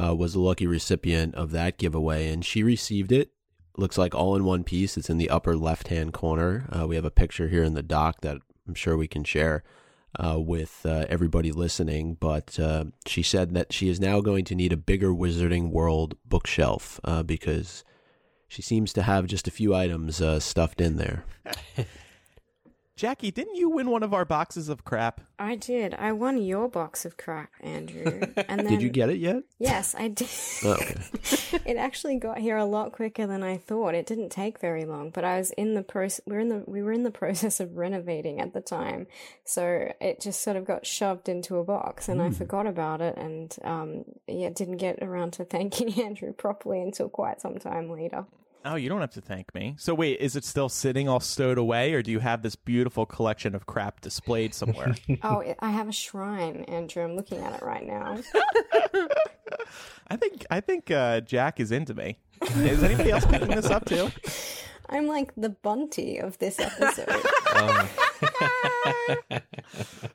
uh, 0.00 0.14
was 0.14 0.34
the 0.34 0.40
lucky 0.40 0.66
recipient 0.66 1.34
of 1.34 1.50
that 1.50 1.76
giveaway, 1.76 2.28
and 2.28 2.44
she 2.44 2.62
received 2.62 3.10
it. 3.10 3.32
Looks 3.76 3.98
like 3.98 4.14
all 4.14 4.36
in 4.36 4.44
one 4.44 4.62
piece. 4.62 4.96
It's 4.96 5.10
in 5.10 5.18
the 5.18 5.30
upper 5.30 5.56
left 5.56 5.88
hand 5.88 6.12
corner. 6.12 6.68
Uh, 6.70 6.86
we 6.86 6.94
have 6.94 7.04
a 7.04 7.10
picture 7.10 7.48
here 7.48 7.64
in 7.64 7.74
the 7.74 7.82
doc 7.82 8.20
that 8.20 8.38
I'm 8.68 8.74
sure 8.74 8.96
we 8.96 9.08
can 9.08 9.24
share 9.24 9.64
uh, 10.18 10.38
with 10.38 10.84
uh, 10.84 11.06
everybody 11.08 11.52
listening. 11.52 12.16
But 12.18 12.58
uh, 12.58 12.86
she 13.06 13.22
said 13.22 13.54
that 13.54 13.72
she 13.72 13.88
is 13.88 14.00
now 14.00 14.20
going 14.20 14.44
to 14.46 14.54
need 14.54 14.72
a 14.72 14.76
bigger 14.76 15.10
Wizarding 15.10 15.70
World 15.70 16.16
bookshelf 16.24 17.00
uh, 17.04 17.22
because 17.22 17.84
she 18.48 18.62
seems 18.62 18.92
to 18.94 19.02
have 19.02 19.26
just 19.26 19.48
a 19.48 19.50
few 19.50 19.74
items 19.74 20.20
uh, 20.20 20.40
stuffed 20.40 20.80
in 20.80 20.96
there. 20.96 21.24
Jackie, 22.96 23.30
didn't 23.30 23.56
you 23.56 23.68
win 23.68 23.90
one 23.90 24.02
of 24.02 24.14
our 24.14 24.24
boxes 24.24 24.70
of 24.70 24.82
crap? 24.86 25.20
I 25.38 25.54
did. 25.54 25.92
I 25.92 26.12
won 26.12 26.40
your 26.40 26.66
box 26.66 27.04
of 27.04 27.18
crap, 27.18 27.50
Andrew. 27.60 28.22
And 28.48 28.60
then 28.60 28.68
Did 28.68 28.82
you 28.82 28.88
get 28.88 29.10
it 29.10 29.18
yet? 29.18 29.42
Yes, 29.58 29.94
I 29.98 30.08
did. 30.08 30.28
Oh, 30.64 30.72
okay. 30.72 30.94
it 31.66 31.76
actually 31.76 32.16
got 32.16 32.38
here 32.38 32.56
a 32.56 32.64
lot 32.64 32.92
quicker 32.92 33.26
than 33.26 33.42
I 33.42 33.58
thought. 33.58 33.94
It 33.94 34.06
didn't 34.06 34.30
take 34.30 34.60
very 34.60 34.86
long, 34.86 35.10
but 35.10 35.24
I 35.24 35.36
was 35.36 35.50
in 35.52 35.74
the 35.74 35.82
process. 35.82 36.22
We 36.26 36.34
were 36.36 36.40
in 36.40 36.48
the 36.48 36.64
we 36.66 36.82
were 36.82 36.92
in 36.92 37.02
the 37.02 37.10
process 37.22 37.60
of 37.60 37.76
renovating 37.76 38.40
at 38.40 38.54
the 38.54 38.62
time, 38.62 39.08
so 39.44 39.92
it 40.00 40.22
just 40.22 40.42
sort 40.42 40.56
of 40.56 40.64
got 40.64 40.86
shoved 40.86 41.28
into 41.28 41.56
a 41.56 41.64
box, 41.64 42.08
and 42.08 42.22
I 42.22 42.30
forgot 42.30 42.66
about 42.66 43.02
it, 43.02 43.18
and 43.18 43.54
um, 43.62 44.04
yeah, 44.26 44.50
didn't 44.50 44.78
get 44.78 45.02
around 45.02 45.34
to 45.34 45.44
thanking 45.44 46.00
Andrew 46.00 46.32
properly 46.32 46.80
until 46.80 47.10
quite 47.10 47.42
some 47.42 47.58
time 47.58 47.90
later. 47.90 48.24
Oh, 48.68 48.74
you 48.74 48.88
don't 48.88 49.00
have 49.00 49.12
to 49.12 49.20
thank 49.20 49.54
me. 49.54 49.76
So 49.78 49.94
wait, 49.94 50.18
is 50.18 50.34
it 50.34 50.44
still 50.44 50.68
sitting 50.68 51.08
all 51.08 51.20
stowed 51.20 51.56
away, 51.56 51.94
or 51.94 52.02
do 52.02 52.10
you 52.10 52.18
have 52.18 52.42
this 52.42 52.56
beautiful 52.56 53.06
collection 53.06 53.54
of 53.54 53.64
crap 53.64 54.00
displayed 54.00 54.54
somewhere? 54.54 54.96
oh, 55.22 55.38
it, 55.38 55.56
I 55.60 55.70
have 55.70 55.88
a 55.88 55.92
shrine, 55.92 56.64
Andrew. 56.66 57.04
I'm 57.04 57.14
looking 57.14 57.38
at 57.38 57.54
it 57.54 57.62
right 57.62 57.86
now. 57.86 58.18
I 60.08 60.16
think 60.16 60.44
I 60.50 60.60
think 60.60 60.90
uh, 60.90 61.20
Jac 61.20 61.60
is 61.60 61.70
into 61.70 61.94
me. 61.94 62.18
Is 62.56 62.82
anybody 62.82 63.12
else 63.12 63.24
picking 63.24 63.48
this 63.48 63.66
up 63.66 63.84
too? 63.84 64.10
I'm 64.88 65.06
like 65.06 65.32
the 65.36 65.50
Bunty 65.50 66.18
of 66.18 66.38
this 66.38 66.58
episode. 66.58 67.08
Um, 67.54 67.88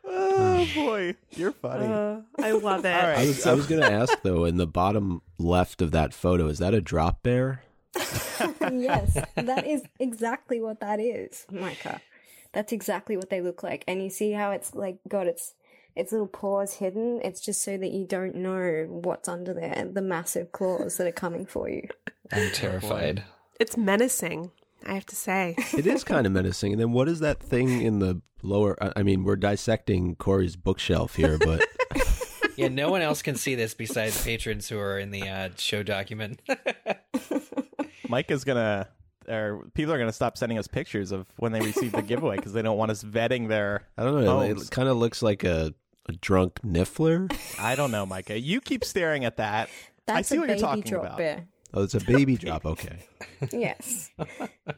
Oh 0.06 0.68
boy, 0.76 1.16
you're 1.32 1.52
funny. 1.52 1.86
Uh, 1.86 2.22
I 2.38 2.52
love 2.52 2.86
it. 2.86 2.94
All 2.94 3.08
right. 3.10 3.18
I 3.18 3.26
was, 3.28 3.46
I 3.46 3.54
was 3.54 3.66
going 3.68 3.82
to 3.82 3.92
ask 3.92 4.22
though, 4.22 4.46
in 4.46 4.58
the 4.58 4.68
bottom 4.68 5.22
left 5.38 5.82
of 5.82 5.92
that 5.92 6.14
photo, 6.14 6.48
is 6.48 6.60
that 6.60 6.74
a 6.74 6.82
drop 6.82 7.24
bear? 7.24 7.64
Yes, 7.96 9.18
that 9.36 9.66
is 9.68 9.84
exactly 10.00 10.62
what 10.62 10.80
that 10.80 11.00
is, 11.00 11.46
Micah. 11.52 12.02
That's 12.54 12.72
exactly 12.74 13.16
what 13.18 13.30
they 13.30 13.42
look 13.42 13.64
like. 13.64 13.84
And 13.88 14.04
you 14.04 14.10
see 14.10 14.32
how 14.32 14.52
it's 14.52 14.76
like 14.76 14.98
got 15.08 15.28
its 15.28 15.54
its 15.96 16.12
little 16.12 16.28
paws 16.28 16.76
hidden? 16.76 17.20
It's 17.24 17.42
just 17.42 17.62
so 17.64 17.78
that 17.78 17.92
you 17.92 18.06
don't 18.06 18.36
know 18.36 18.86
what's 18.90 19.28
under 19.28 19.54
there, 19.54 19.88
the 19.92 20.02
massive 20.02 20.52
claws 20.52 20.98
that 20.98 21.08
are 21.08 21.12
coming 21.12 21.46
for 21.46 21.70
you. 21.70 21.88
I'm 22.32 22.52
terrified. 22.52 23.24
It's 23.60 23.76
menacing, 23.78 24.52
I 24.86 24.94
have 24.94 25.06
to 25.08 25.16
say. 25.16 25.56
It 25.78 25.86
is 25.86 26.04
kind 26.04 26.26
of 26.26 26.32
menacing. 26.34 26.72
And 26.74 26.82
then 26.82 26.92
what 26.94 27.08
is 27.10 27.20
that 27.20 27.40
thing 27.42 27.82
in 27.82 28.00
the 28.00 28.22
lower? 28.42 28.82
I- 28.82 28.94
I 29.02 29.04
mean, 29.04 29.24
we're 29.24 29.36
dissecting 29.36 30.16
Corey's 30.16 30.56
bookshelf 30.56 31.16
here, 31.16 31.38
but 31.38 31.62
Yeah, 32.58 32.68
no 32.68 32.90
one 32.92 33.02
else 33.02 33.22
can 33.22 33.36
see 33.36 33.56
this 33.56 33.74
besides 33.74 34.24
patrons 34.24 34.68
who 34.70 34.78
are 34.78 35.00
in 35.00 35.12
the 35.12 35.28
uh, 35.28 35.50
show 35.58 35.84
document. 35.84 36.42
Mike 38.12 38.30
is 38.30 38.44
gonna, 38.44 38.88
or 39.28 39.66
people 39.74 39.94
are 39.94 39.98
gonna 39.98 40.12
stop 40.12 40.38
sending 40.38 40.58
us 40.60 40.68
pictures 40.68 41.12
of 41.12 41.26
when 41.38 41.52
they 41.54 41.62
receive 41.62 41.94
the 41.94 42.02
giveaway 42.02 42.36
because 42.36 42.54
they 42.54 42.62
don't 42.62 42.78
want 42.78 42.92
us 42.92 43.04
vetting 43.04 43.48
their. 43.48 43.88
I 43.98 44.04
don't 44.04 44.24
know. 44.24 44.40
Homes. 44.42 44.64
It 44.68 44.72
kind 44.72 44.88
of 44.90 44.98
looks 44.98 45.22
like 45.24 45.44
a 45.44 45.74
A 46.10 46.14
drunk 46.14 46.60
niffler? 46.62 47.32
I 47.60 47.76
don't 47.76 47.92
know, 47.92 48.06
Micah. 48.06 48.40
You 48.40 48.60
keep 48.62 48.84
staring 48.84 49.24
at 49.26 49.38
that. 49.38 49.70
That's 50.08 50.18
I 50.18 50.22
see 50.24 50.38
a 50.38 50.40
what 50.42 50.50
you're 50.50 50.58
talking 50.58 50.84
drop 50.84 51.04
about. 51.06 51.18
bear. 51.18 51.48
Oh, 51.74 51.84
it's 51.84 51.94
a 51.94 52.02
baby 52.02 52.36
drop. 52.38 52.66
Okay. 52.66 52.98
Yes. 53.52 54.12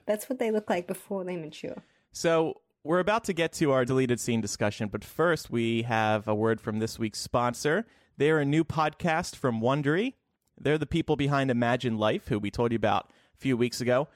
That's 0.05 0.29
what 0.29 0.39
they 0.39 0.51
look 0.51 0.69
like 0.69 0.85
before 0.87 1.23
they 1.25 1.35
mature. 1.35 1.81
So 2.11 2.61
we're 2.83 2.99
about 2.99 3.23
to 3.25 3.33
get 3.33 3.51
to 3.53 3.71
our 3.71 3.83
deleted 3.83 4.19
scene 4.19 4.41
discussion, 4.41 4.89
but 4.89 5.03
first 5.03 5.49
we 5.49 5.81
have 5.83 6.27
a 6.27 6.35
word 6.35 6.61
from 6.61 6.79
this 6.79 6.99
week's 6.99 7.19
sponsor. 7.19 7.85
They're 8.17 8.39
a 8.39 8.45
new 8.45 8.63
podcast 8.63 9.35
from 9.35 9.59
Wondery. 9.59 10.13
They're 10.59 10.77
the 10.77 10.85
people 10.85 11.15
behind 11.15 11.49
Imagined 11.49 11.99
Life, 11.99 12.27
who 12.27 12.37
we 12.37 12.51
told 12.51 12.71
you 12.71 12.75
about 12.75 13.09
a 13.09 13.13
few 13.43 13.57
weeks 13.57 13.81
ago. 13.81 14.07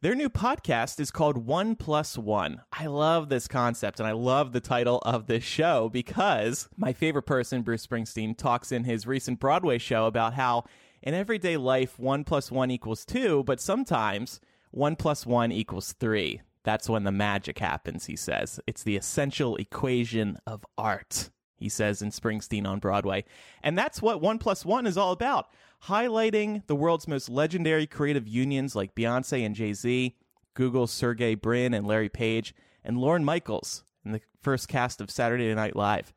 Their 0.00 0.16
new 0.16 0.28
podcast 0.28 0.98
is 0.98 1.12
called 1.12 1.46
One 1.46 1.76
Plus 1.76 2.18
One. 2.18 2.62
I 2.72 2.86
love 2.86 3.28
this 3.28 3.46
concept 3.46 4.00
and 4.00 4.08
I 4.08 4.10
love 4.10 4.50
the 4.50 4.60
title 4.60 4.98
of 5.04 5.28
this 5.28 5.44
show 5.44 5.88
because 5.88 6.68
my 6.76 6.92
favorite 6.92 7.22
person, 7.22 7.62
Bruce 7.62 7.86
Springsteen, 7.86 8.36
talks 8.36 8.72
in 8.72 8.82
his 8.82 9.06
recent 9.06 9.38
Broadway 9.38 9.78
show 9.78 10.06
about 10.06 10.34
how 10.34 10.64
in 11.00 11.14
everyday 11.14 11.56
life, 11.56 11.96
one 11.96 12.24
plus 12.24 12.50
one 12.50 12.72
equals 12.72 13.04
two, 13.04 13.44
but 13.44 13.60
sometimes 13.60 14.40
one 14.72 14.96
plus 14.96 15.24
one 15.24 15.52
equals 15.52 15.92
three. 15.92 16.40
That's 16.64 16.88
when 16.88 17.04
the 17.04 17.12
magic 17.12 17.60
happens, 17.60 18.06
he 18.06 18.16
says. 18.16 18.58
It's 18.66 18.82
the 18.82 18.96
essential 18.96 19.54
equation 19.54 20.38
of 20.44 20.66
art, 20.76 21.30
he 21.54 21.68
says 21.68 22.02
in 22.02 22.10
Springsteen 22.10 22.66
on 22.66 22.80
Broadway. 22.80 23.24
And 23.62 23.78
that's 23.78 24.02
what 24.02 24.20
one 24.20 24.38
plus 24.38 24.64
one 24.64 24.88
is 24.88 24.96
all 24.96 25.12
about 25.12 25.46
highlighting 25.88 26.66
the 26.66 26.76
world's 26.76 27.08
most 27.08 27.28
legendary 27.28 27.86
creative 27.86 28.28
unions 28.28 28.76
like 28.76 28.94
Beyonce 28.94 29.44
and 29.44 29.54
Jay 29.54 29.72
Z, 29.72 30.16
Google's 30.54 30.92
Sergey 30.92 31.34
Brin 31.34 31.74
and 31.74 31.86
Larry 31.86 32.08
Page, 32.08 32.54
and 32.84 32.98
Lorne 32.98 33.24
Michaels 33.24 33.84
in 34.04 34.12
the 34.12 34.20
first 34.40 34.68
cast 34.68 35.00
of 35.00 35.10
Saturday 35.10 35.52
Night 35.54 35.76
Live. 35.76 36.12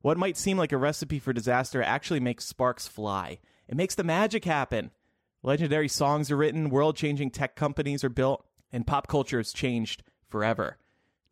What 0.00 0.18
might 0.18 0.36
seem 0.36 0.58
like 0.58 0.72
a 0.72 0.76
recipe 0.76 1.18
for 1.18 1.32
disaster 1.32 1.82
actually 1.82 2.20
makes 2.20 2.44
sparks 2.44 2.86
fly. 2.86 3.38
It 3.68 3.76
makes 3.76 3.94
the 3.94 4.04
magic 4.04 4.44
happen. 4.44 4.90
Legendary 5.42 5.88
songs 5.88 6.30
are 6.30 6.36
written, 6.36 6.70
world 6.70 6.96
changing 6.96 7.30
tech 7.30 7.54
companies 7.54 8.04
are 8.04 8.10
built, 8.10 8.44
and 8.72 8.86
pop 8.86 9.06
culture 9.06 9.38
has 9.38 9.52
changed 9.52 10.02
forever. 10.28 10.78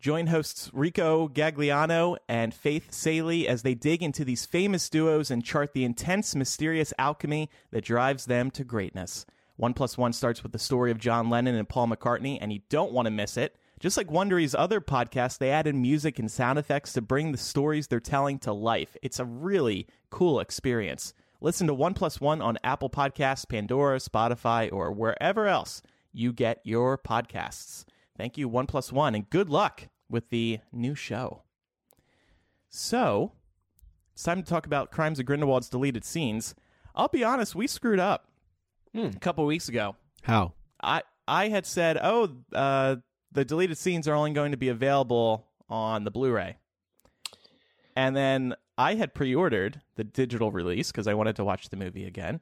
Join 0.03 0.27
hosts 0.27 0.69
Rico 0.73 1.29
Gagliano 1.29 2.17
and 2.27 2.53
Faith 2.53 2.91
Salie 2.93 3.47
as 3.47 3.61
they 3.61 3.73
dig 3.73 4.03
into 4.03 4.25
these 4.25 4.45
famous 4.45 4.89
duos 4.89 5.31
and 5.31 5.45
chart 5.45 5.71
the 5.71 5.85
intense, 5.85 6.35
mysterious 6.35 6.93
alchemy 6.99 7.49
that 7.71 7.85
drives 7.85 8.25
them 8.25 8.51
to 8.51 8.65
greatness. 8.65 9.25
One 9.55 9.73
plus 9.73 9.97
one 9.97 10.11
starts 10.11 10.43
with 10.43 10.51
the 10.51 10.59
story 10.59 10.91
of 10.91 10.97
John 10.97 11.29
Lennon 11.29 11.55
and 11.55 11.69
Paul 11.69 11.87
McCartney, 11.87 12.37
and 12.41 12.51
you 12.51 12.59
don't 12.67 12.91
want 12.91 13.05
to 13.05 13.11
miss 13.11 13.37
it. 13.37 13.55
Just 13.79 13.95
like 13.95 14.09
Wondery's 14.09 14.53
other 14.53 14.81
podcasts, 14.81 15.37
they 15.37 15.51
add 15.51 15.67
in 15.67 15.81
music 15.81 16.19
and 16.19 16.29
sound 16.29 16.59
effects 16.59 16.91
to 16.91 17.01
bring 17.01 17.31
the 17.31 17.37
stories 17.37 17.87
they're 17.87 18.01
telling 18.01 18.39
to 18.39 18.51
life. 18.51 18.97
It's 19.01 19.21
a 19.21 19.25
really 19.25 19.87
cool 20.09 20.41
experience. 20.41 21.13
Listen 21.39 21.65
to 21.67 21.73
One 21.73 21.93
Plus 21.93 22.19
One 22.19 22.41
on 22.41 22.57
Apple 22.61 22.89
Podcasts, 22.89 23.47
Pandora, 23.47 23.99
Spotify, 23.99 24.69
or 24.69 24.91
wherever 24.91 25.47
else 25.47 25.81
you 26.11 26.33
get 26.33 26.59
your 26.65 26.97
podcasts. 26.97 27.85
Thank 28.17 28.37
you, 28.37 28.49
One 28.49 28.67
Plus 28.67 28.91
One, 28.91 29.15
and 29.15 29.29
good 29.29 29.49
luck 29.49 29.87
with 30.09 30.29
the 30.29 30.59
new 30.71 30.95
show. 30.95 31.43
So, 32.69 33.33
it's 34.13 34.23
time 34.23 34.41
to 34.41 34.47
talk 34.49 34.65
about 34.65 34.91
Crimes 34.91 35.19
of 35.19 35.25
Grindelwald's 35.25 35.69
deleted 35.69 36.03
scenes. 36.03 36.55
I'll 36.95 37.07
be 37.07 37.23
honest, 37.23 37.55
we 37.55 37.67
screwed 37.67 37.99
up 37.99 38.27
Hmm. 38.93 39.07
a 39.07 39.19
couple 39.19 39.45
weeks 39.45 39.67
ago. 39.69 39.95
How? 40.23 40.53
I 40.81 41.01
I 41.27 41.49
had 41.49 41.65
said, 41.65 41.97
oh, 42.01 42.29
uh, 42.53 42.97
the 43.31 43.45
deleted 43.45 43.77
scenes 43.77 44.07
are 44.07 44.13
only 44.13 44.31
going 44.33 44.51
to 44.51 44.57
be 44.57 44.69
available 44.69 45.47
on 45.69 46.03
the 46.03 46.11
Blu-ray, 46.11 46.57
and 47.95 48.15
then 48.15 48.53
I 48.77 48.95
had 48.95 49.13
pre-ordered 49.13 49.81
the 49.95 50.03
digital 50.03 50.51
release 50.51 50.91
because 50.91 51.07
I 51.07 51.13
wanted 51.13 51.35
to 51.37 51.43
watch 51.45 51.69
the 51.69 51.77
movie 51.77 52.05
again. 52.05 52.41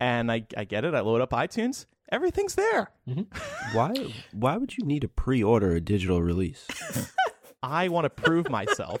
And 0.00 0.32
I, 0.32 0.46
I 0.56 0.64
get 0.64 0.84
it. 0.86 0.94
I 0.94 1.00
load 1.00 1.20
up 1.20 1.30
iTunes. 1.30 1.84
Everything's 2.10 2.54
there. 2.54 2.90
Mm-hmm. 3.08 3.72
Why? 3.76 3.94
Why 4.32 4.56
would 4.56 4.76
you 4.76 4.84
need 4.84 5.00
to 5.00 5.08
pre-order 5.08 5.72
a 5.72 5.80
digital 5.80 6.22
release? 6.22 6.66
I 7.62 7.88
want 7.88 8.04
to 8.04 8.10
prove 8.10 8.48
myself 8.48 9.00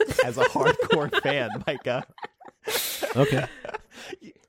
as 0.24 0.38
a 0.38 0.44
hardcore 0.44 1.20
fan, 1.22 1.50
Micah. 1.66 2.06
Okay. 3.14 3.46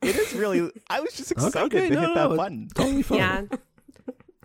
It 0.02 0.16
is 0.16 0.34
really. 0.34 0.72
I 0.90 1.02
was 1.02 1.14
just 1.14 1.32
excited 1.32 1.76
okay, 1.76 1.90
to 1.90 1.96
no, 1.96 2.02
hit 2.02 2.16
that 2.16 2.30
no, 2.30 2.38
button. 2.38 2.70
Totally 2.74 3.04
fine. 3.04 3.18
Yeah. 3.18 3.44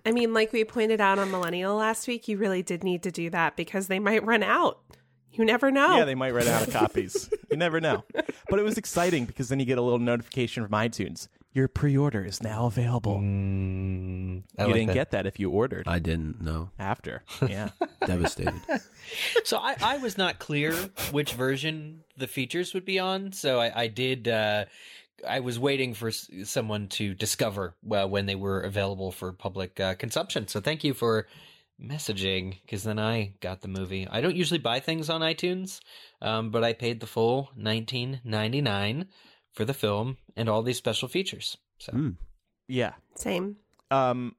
I 0.04 0.12
mean, 0.12 0.34
like 0.34 0.52
we 0.52 0.64
pointed 0.64 1.00
out 1.00 1.18
on 1.18 1.30
Millennial 1.30 1.76
last 1.76 2.06
week, 2.06 2.28
you 2.28 2.36
really 2.36 2.62
did 2.62 2.84
need 2.84 3.02
to 3.04 3.10
do 3.10 3.30
that 3.30 3.56
because 3.56 3.86
they 3.86 3.98
might 3.98 4.24
run 4.24 4.42
out. 4.42 4.80
You 5.36 5.44
never 5.44 5.70
know. 5.70 5.98
Yeah, 5.98 6.04
they 6.04 6.14
might 6.14 6.32
run 6.34 6.46
out 6.48 6.66
of 6.66 6.72
copies. 6.72 7.28
you 7.50 7.56
never 7.56 7.80
know. 7.80 8.04
But 8.48 8.58
it 8.58 8.62
was 8.62 8.78
exciting 8.78 9.24
because 9.26 9.48
then 9.48 9.60
you 9.60 9.66
get 9.66 9.78
a 9.78 9.82
little 9.82 9.98
notification 9.98 10.62
from 10.62 10.72
iTunes. 10.72 11.28
Your 11.52 11.68
pre-order 11.68 12.22
is 12.24 12.42
now 12.42 12.66
available. 12.66 13.16
Mm, 13.18 14.42
I 14.58 14.62
you 14.62 14.66
like 14.66 14.74
didn't 14.74 14.86
that. 14.88 14.94
get 14.94 15.10
that 15.12 15.26
if 15.26 15.40
you 15.40 15.50
ordered 15.50 15.88
I 15.88 15.98
didn't 16.00 16.42
know. 16.42 16.70
after. 16.78 17.22
Yeah. 17.48 17.70
Devastated. 18.06 18.60
So 19.44 19.56
I, 19.58 19.76
I 19.80 19.96
was 19.98 20.18
not 20.18 20.38
clear 20.38 20.72
which 21.12 21.32
version 21.32 22.02
the 22.18 22.26
features 22.26 22.74
would 22.74 22.84
be 22.84 22.98
on. 22.98 23.32
So 23.32 23.58
I, 23.60 23.82
I 23.84 23.86
did. 23.86 24.28
Uh, 24.28 24.66
I 25.26 25.40
was 25.40 25.58
waiting 25.58 25.94
for 25.94 26.08
s- 26.08 26.28
someone 26.44 26.88
to 26.88 27.14
discover 27.14 27.74
uh, 27.90 28.06
when 28.06 28.26
they 28.26 28.34
were 28.34 28.60
available 28.60 29.10
for 29.10 29.32
public 29.32 29.80
uh, 29.80 29.94
consumption. 29.94 30.46
So 30.48 30.60
thank 30.60 30.84
you 30.84 30.92
for 30.92 31.26
messaging 31.82 32.58
because 32.62 32.84
then 32.84 32.98
I 32.98 33.34
got 33.40 33.60
the 33.60 33.68
movie. 33.68 34.06
I 34.10 34.20
don't 34.20 34.36
usually 34.36 34.58
buy 34.58 34.80
things 34.80 35.10
on 35.10 35.20
iTunes, 35.20 35.80
um, 36.22 36.50
but 36.50 36.64
I 36.64 36.72
paid 36.72 37.00
the 37.00 37.06
full 37.06 37.50
nineteen 37.56 38.20
ninety 38.24 38.60
nine 38.60 39.06
for 39.52 39.64
the 39.64 39.74
film 39.74 40.16
and 40.36 40.48
all 40.48 40.62
these 40.62 40.76
special 40.78 41.08
features. 41.08 41.56
So 41.78 41.92
Hmm. 41.92 42.10
yeah. 42.68 42.92
Same. 43.14 43.56
Um 43.90 44.36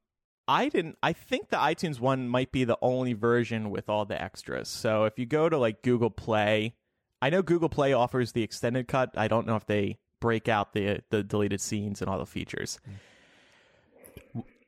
I 0.48 0.70
didn't 0.70 0.98
I 1.04 1.14
think 1.14 1.50
the 1.50 1.58
iTunes 1.58 2.00
one 2.00 2.28
might 2.30 2.52
be 2.52 2.64
the 2.64 2.78
only 2.82 3.14
version 3.14 3.70
with 3.70 3.90
all 3.90 4.06
the 4.06 4.22
extras. 4.22 4.70
So 4.70 5.06
if 5.06 5.20
you 5.20 5.26
go 5.26 5.50
to 5.50 5.58
like 5.58 5.82
Google 5.82 6.10
Play, 6.10 6.76
I 7.22 7.30
know 7.30 7.42
Google 7.42 7.70
Play 7.70 7.94
offers 7.94 8.32
the 8.32 8.44
extended 8.44 8.88
cut. 8.88 9.12
I 9.18 9.28
don't 9.28 9.46
know 9.48 9.56
if 9.56 9.66
they 9.66 9.98
break 10.20 10.48
out 10.48 10.74
the 10.74 11.02
the 11.10 11.24
deleted 11.24 11.62
scenes 11.62 12.02
and 12.02 12.10
all 12.10 12.18
the 12.18 12.26
features. 12.26 12.80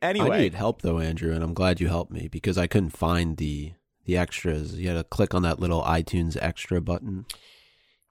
I 0.01 0.09
Anyway, 0.09 0.37
needed 0.37 0.53
help 0.53 0.81
though, 0.81 0.99
Andrew, 0.99 1.33
and 1.33 1.43
I'm 1.43 1.53
glad 1.53 1.79
you 1.81 1.87
helped 1.87 2.11
me 2.11 2.27
because 2.29 2.57
I 2.57 2.67
couldn't 2.67 2.91
find 2.91 3.37
the 3.37 3.73
the 4.05 4.17
extras. 4.17 4.79
You 4.79 4.87
had 4.87 4.95
to 4.95 5.03
click 5.03 5.33
on 5.33 5.43
that 5.43 5.59
little 5.59 5.83
iTunes 5.83 6.37
extra 6.41 6.81
button. 6.81 7.25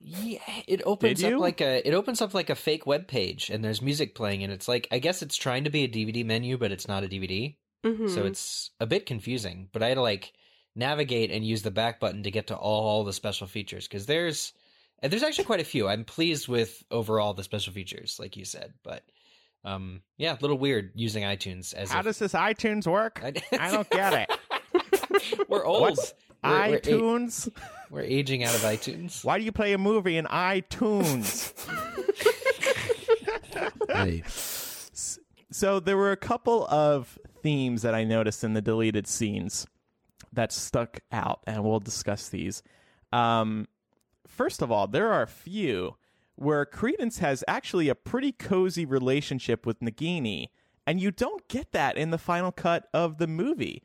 Yeah, 0.01 0.38
it 0.68 0.81
opens 0.87 1.24
up 1.24 1.40
like 1.40 1.61
a 1.61 1.87
it 1.87 1.92
opens 1.92 2.22
up 2.22 2.33
like 2.33 2.51
a 2.51 2.55
fake 2.55 2.87
web 2.87 3.09
page 3.09 3.51
and 3.51 3.64
there's 3.64 3.83
music 3.83 4.14
playing 4.14 4.44
and 4.44 4.53
it's 4.53 4.68
like 4.68 4.87
I 4.92 5.01
guess 5.01 5.22
it's 5.22 5.37
trying 5.37 5.64
to 5.64 5.70
be 5.70 5.83
a 5.85 5.88
DVD 5.88 6.24
menu 6.24 6.57
but 6.57 6.70
it's 6.70 6.87
not 6.87 7.03
a 7.03 7.09
DVD. 7.09 7.57
Mhm. 7.85 8.09
So 8.09 8.24
it's 8.24 8.70
a 8.79 8.87
bit 8.87 9.07
confusing, 9.07 9.68
but 9.72 9.83
I 9.83 9.88
had 9.88 9.94
to 9.96 10.03
like 10.03 10.33
navigate 10.77 11.33
and 11.33 11.44
use 11.44 11.62
the 11.62 11.72
back 11.72 11.98
button 11.98 12.22
to 12.22 12.31
get 12.31 12.46
to 12.48 12.57
all 12.57 13.03
the 13.03 13.12
special 13.12 13.48
features 13.48 13.88
cuz 13.88 14.07
there's 14.07 14.53
and 15.01 15.12
there's 15.12 15.24
actually 15.24 15.44
quite 15.44 15.61
a 15.61 15.64
few. 15.64 15.88
I'm 15.88 16.05
pleased 16.05 16.46
with 16.46 16.85
overall 16.92 17.35
the 17.35 17.42
special 17.42 17.72
features 17.72 18.18
like 18.20 18.37
you 18.37 18.44
said, 18.44 18.74
but 18.85 19.03
um 19.64 20.02
yeah, 20.16 20.32
a 20.36 20.40
little 20.40 20.58
weird 20.58 20.92
using 20.94 21.22
iTunes 21.24 21.74
as 21.74 21.90
how 21.90 21.98
if- 22.00 22.04
does 22.06 22.18
this 22.18 22.32
iTunes 22.32 22.86
work? 22.86 23.20
I, 23.22 23.32
I 23.58 23.70
don't 23.70 23.88
get 23.90 24.12
it. 24.12 25.44
we're 25.48 25.64
old. 25.64 25.80
What's 25.82 26.14
We're- 26.44 26.70
we're 26.70 26.74
a- 26.76 26.80
iTunes? 26.80 27.50
We're 27.90 28.02
aging 28.02 28.44
out 28.44 28.54
of 28.54 28.60
iTunes. 28.60 29.24
Why 29.24 29.38
do 29.38 29.44
you 29.44 29.52
play 29.52 29.72
a 29.72 29.78
movie 29.78 30.16
in 30.16 30.26
iTunes? 30.26 31.52
Hey, 33.90 34.22
So 35.50 35.80
there 35.80 35.96
were 35.96 36.12
a 36.12 36.16
couple 36.16 36.66
of 36.68 37.18
themes 37.42 37.82
that 37.82 37.94
I 37.94 38.04
noticed 38.04 38.44
in 38.44 38.52
the 38.52 38.60
deleted 38.62 39.06
scenes 39.06 39.66
that 40.32 40.52
stuck 40.52 41.00
out, 41.10 41.40
and 41.46 41.64
we'll 41.64 41.80
discuss 41.80 42.28
these. 42.28 42.62
Um, 43.12 43.66
first 44.26 44.62
of 44.62 44.70
all, 44.70 44.86
there 44.86 45.10
are 45.10 45.22
a 45.22 45.26
few 45.26 45.96
where 46.38 46.64
Credence 46.64 47.18
has 47.18 47.42
actually 47.48 47.88
a 47.88 47.96
pretty 47.96 48.31
cozy 48.31 48.87
relationship 48.87 49.66
with 49.66 49.81
Nagini, 49.81 50.51
and 50.87 51.01
you 51.01 51.11
don't 51.11 51.46
get 51.48 51.72
that 51.72 51.96
in 51.98 52.11
the 52.11 52.18
final 52.18 52.53
cut 52.53 52.88
of 52.94 53.18
the 53.18 53.27
movie. 53.27 53.83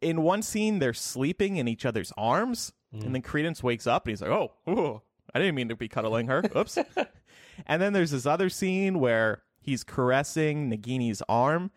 In 0.00 0.22
one 0.22 0.42
scene, 0.42 0.78
they're 0.78 0.94
sleeping 0.94 1.56
in 1.56 1.66
each 1.66 1.84
other's 1.84 2.12
arms, 2.16 2.72
and 2.92 3.14
then 3.14 3.20
Credence 3.20 3.62
wakes 3.64 3.86
up 3.86 4.06
and 4.06 4.12
he's 4.12 4.22
like, 4.22 4.30
"Oh, 4.30 4.52
ooh, 4.68 5.02
I 5.34 5.40
didn't 5.40 5.56
mean 5.56 5.68
to 5.68 5.76
be 5.76 5.88
cuddling 5.88 6.28
her. 6.28 6.44
Oops." 6.56 6.78
and 7.66 7.82
then 7.82 7.92
there's 7.92 8.12
this 8.12 8.26
other 8.26 8.48
scene 8.48 9.00
where 9.00 9.42
he's 9.60 9.82
caressing 9.82 10.70
Nagini's 10.70 11.22
arm. 11.28 11.72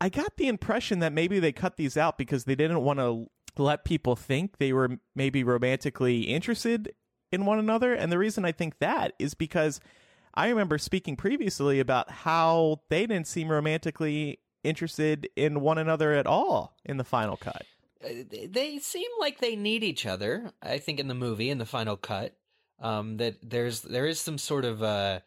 I 0.00 0.08
got 0.08 0.36
the 0.36 0.48
impression 0.48 1.00
that 1.00 1.12
maybe 1.12 1.40
they 1.40 1.52
cut 1.52 1.76
these 1.76 1.96
out 1.96 2.16
because 2.16 2.44
they 2.44 2.54
didn't 2.54 2.82
want 2.82 3.00
to 3.00 3.28
let 3.58 3.84
people 3.84 4.14
think 4.16 4.58
they 4.58 4.72
were 4.72 4.98
maybe 5.14 5.42
romantically 5.42 6.22
interested 6.22 6.92
in 7.32 7.44
one 7.44 7.58
another. 7.58 7.92
And 7.94 8.10
the 8.10 8.18
reason 8.18 8.44
I 8.44 8.52
think 8.52 8.78
that 8.78 9.12
is 9.18 9.34
because 9.34 9.80
I 10.34 10.48
remember 10.48 10.78
speaking 10.78 11.16
previously 11.16 11.80
about 11.80 12.10
how 12.10 12.80
they 12.88 13.06
didn't 13.06 13.26
seem 13.26 13.48
romantically 13.48 14.38
interested 14.62 15.28
in 15.36 15.60
one 15.60 15.78
another 15.78 16.12
at 16.12 16.26
all 16.26 16.76
in 16.84 16.96
the 16.96 17.04
final 17.04 17.36
cut. 17.36 17.64
Uh, 18.04 18.24
they- 18.48 18.78
seem 18.78 19.08
like 19.18 19.38
they 19.40 19.56
need 19.56 19.82
each 19.82 20.06
other. 20.06 20.52
I 20.62 20.78
think 20.78 21.00
in 21.00 21.08
the 21.08 21.14
movie, 21.14 21.50
in 21.50 21.58
the 21.58 21.66
final 21.66 21.96
cut, 21.96 22.34
Um, 22.82 23.18
that 23.18 23.36
there's 23.42 23.82
there 23.82 24.06
is 24.06 24.18
some 24.18 24.38
sort 24.38 24.64
of 24.64 24.80
a 24.80 25.22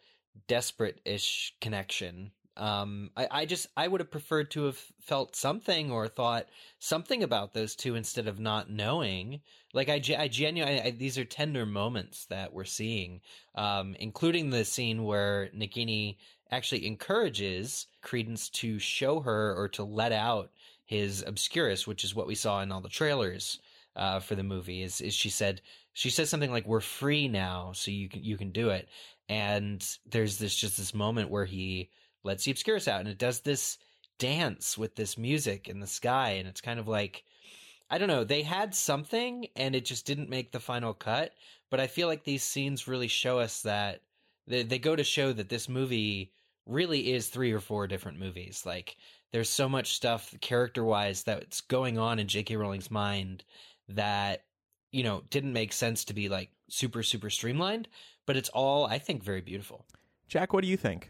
desperate 0.47 0.99
ish 1.05 1.53
connection. 1.61 2.31
Um, 2.55 3.09
I, 3.17 3.27
I 3.31 3.45
just 3.45 3.67
I 3.75 3.87
would 3.87 3.99
have 3.99 4.11
preferred 4.11 4.51
to 4.51 4.65
have 4.65 4.77
felt 5.01 5.35
something 5.35 5.91
or 5.91 6.07
thought 6.07 6.47
something 6.79 7.23
about 7.23 7.53
those 7.53 7.75
two 7.75 7.95
instead 7.95 8.27
of 8.27 8.39
not 8.39 8.69
knowing. 8.69 9.41
Like 9.73 9.89
I, 9.89 10.01
I 10.17 10.27
genuinely 10.27 10.81
I, 10.81 10.91
these 10.91 11.17
are 11.17 11.25
tender 11.25 11.65
moments 11.65 12.25
that 12.25 12.53
we're 12.53 12.63
seeing, 12.65 13.21
um, 13.55 13.95
including 13.99 14.49
the 14.49 14.65
scene 14.65 15.03
where 15.03 15.49
Nagini 15.55 16.17
actually 16.51 16.85
encourages 16.85 17.87
Credence 18.03 18.49
to 18.49 18.77
show 18.77 19.19
her 19.21 19.55
or 19.55 19.67
to 19.69 19.83
let 19.83 20.11
out 20.11 20.51
his 20.85 21.23
Obscurus, 21.25 21.87
which 21.87 22.03
is 22.03 22.13
what 22.13 22.27
we 22.27 22.35
saw 22.35 22.61
in 22.61 22.71
all 22.71 22.81
the 22.81 22.89
trailers 22.89 23.59
uh, 23.95 24.19
for 24.19 24.35
the 24.35 24.43
movie. 24.43 24.83
Is 24.83 25.01
is 25.01 25.13
she 25.15 25.29
said 25.29 25.61
she 25.93 26.11
says 26.11 26.29
something 26.29 26.51
like 26.51 26.67
"We're 26.67 26.81
free 26.81 27.27
now, 27.27 27.71
so 27.73 27.89
you 27.89 28.09
can 28.09 28.23
you 28.23 28.37
can 28.37 28.51
do 28.51 28.69
it." 28.69 28.87
And 29.29 29.83
there's 30.05 30.37
this 30.37 30.55
just 30.55 30.77
this 30.77 30.93
moment 30.93 31.31
where 31.31 31.45
he 31.45 31.89
lets 32.23 32.45
the 32.45 32.51
Obscurus 32.51 32.88
out, 32.88 33.01
and 33.01 33.09
it 33.09 33.17
does 33.17 33.41
this 33.41 33.77
dance 34.17 34.77
with 34.77 34.95
this 34.95 35.17
music 35.17 35.67
in 35.67 35.79
the 35.79 35.88
sky, 35.88 36.31
and 36.31 36.47
it's 36.47 36.62
kind 36.62 36.79
of 36.79 36.88
like 36.88 37.23
I 37.89 37.97
don't 37.99 38.07
know. 38.07 38.23
They 38.23 38.41
had 38.41 38.73
something, 38.73 39.47
and 39.55 39.75
it 39.75 39.86
just 39.86 40.05
didn't 40.05 40.29
make 40.29 40.51
the 40.51 40.59
final 40.59 40.93
cut. 40.93 41.33
But 41.69 41.79
I 41.79 41.88
feel 41.88 42.07
like 42.07 42.23
these 42.23 42.43
scenes 42.43 42.88
really 42.88 43.07
show 43.07 43.39
us 43.39 43.62
that 43.62 44.01
they, 44.47 44.63
they 44.63 44.79
go 44.79 44.95
to 44.95 45.03
show 45.03 45.33
that 45.33 45.49
this 45.49 45.69
movie 45.69 46.31
really 46.65 47.12
is 47.13 47.27
three 47.27 47.51
or 47.51 47.59
four 47.59 47.88
different 47.88 48.19
movies. 48.19 48.63
Like 48.65 48.97
there's 49.31 49.49
so 49.49 49.67
much 49.67 49.93
stuff 49.93 50.33
character 50.41 50.83
wise 50.83 51.23
that's 51.23 51.62
going 51.62 51.97
on 51.97 52.19
in 52.19 52.27
J.K. 52.27 52.55
Rowling's 52.55 52.91
mind 52.91 53.43
that 53.89 54.43
you 54.91 55.03
know 55.03 55.23
didn't 55.29 55.53
make 55.53 55.73
sense 55.73 56.05
to 56.05 56.13
be 56.13 56.29
like 56.29 56.49
super 56.69 57.03
super 57.03 57.29
streamlined, 57.29 57.88
but 58.25 58.38
it's 58.38 58.49
all 58.49 58.86
I 58.86 58.99
think 58.99 59.23
very 59.23 59.41
beautiful. 59.41 59.86
Jac, 60.27 60.53
what 60.53 60.63
do 60.63 60.69
you 60.69 60.77
think? 60.77 61.09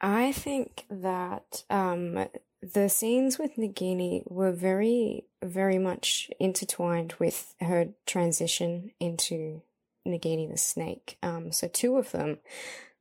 I 0.00 0.32
think 0.32 0.86
that 0.90 1.64
um, 1.68 2.26
the 2.62 2.88
scenes 2.88 3.38
with 3.38 3.56
Nagini 3.56 4.22
were 4.30 4.52
very, 4.52 5.24
very 5.42 5.78
much 5.78 6.30
intertwined 6.38 7.14
with 7.18 7.54
her 7.60 7.88
transition 8.06 8.92
into 8.98 9.62
Nagini 10.06 10.50
the 10.50 10.56
snake. 10.56 11.18
Um, 11.22 11.52
so 11.52 11.68
two 11.68 11.96
of 11.96 12.12
them, 12.12 12.38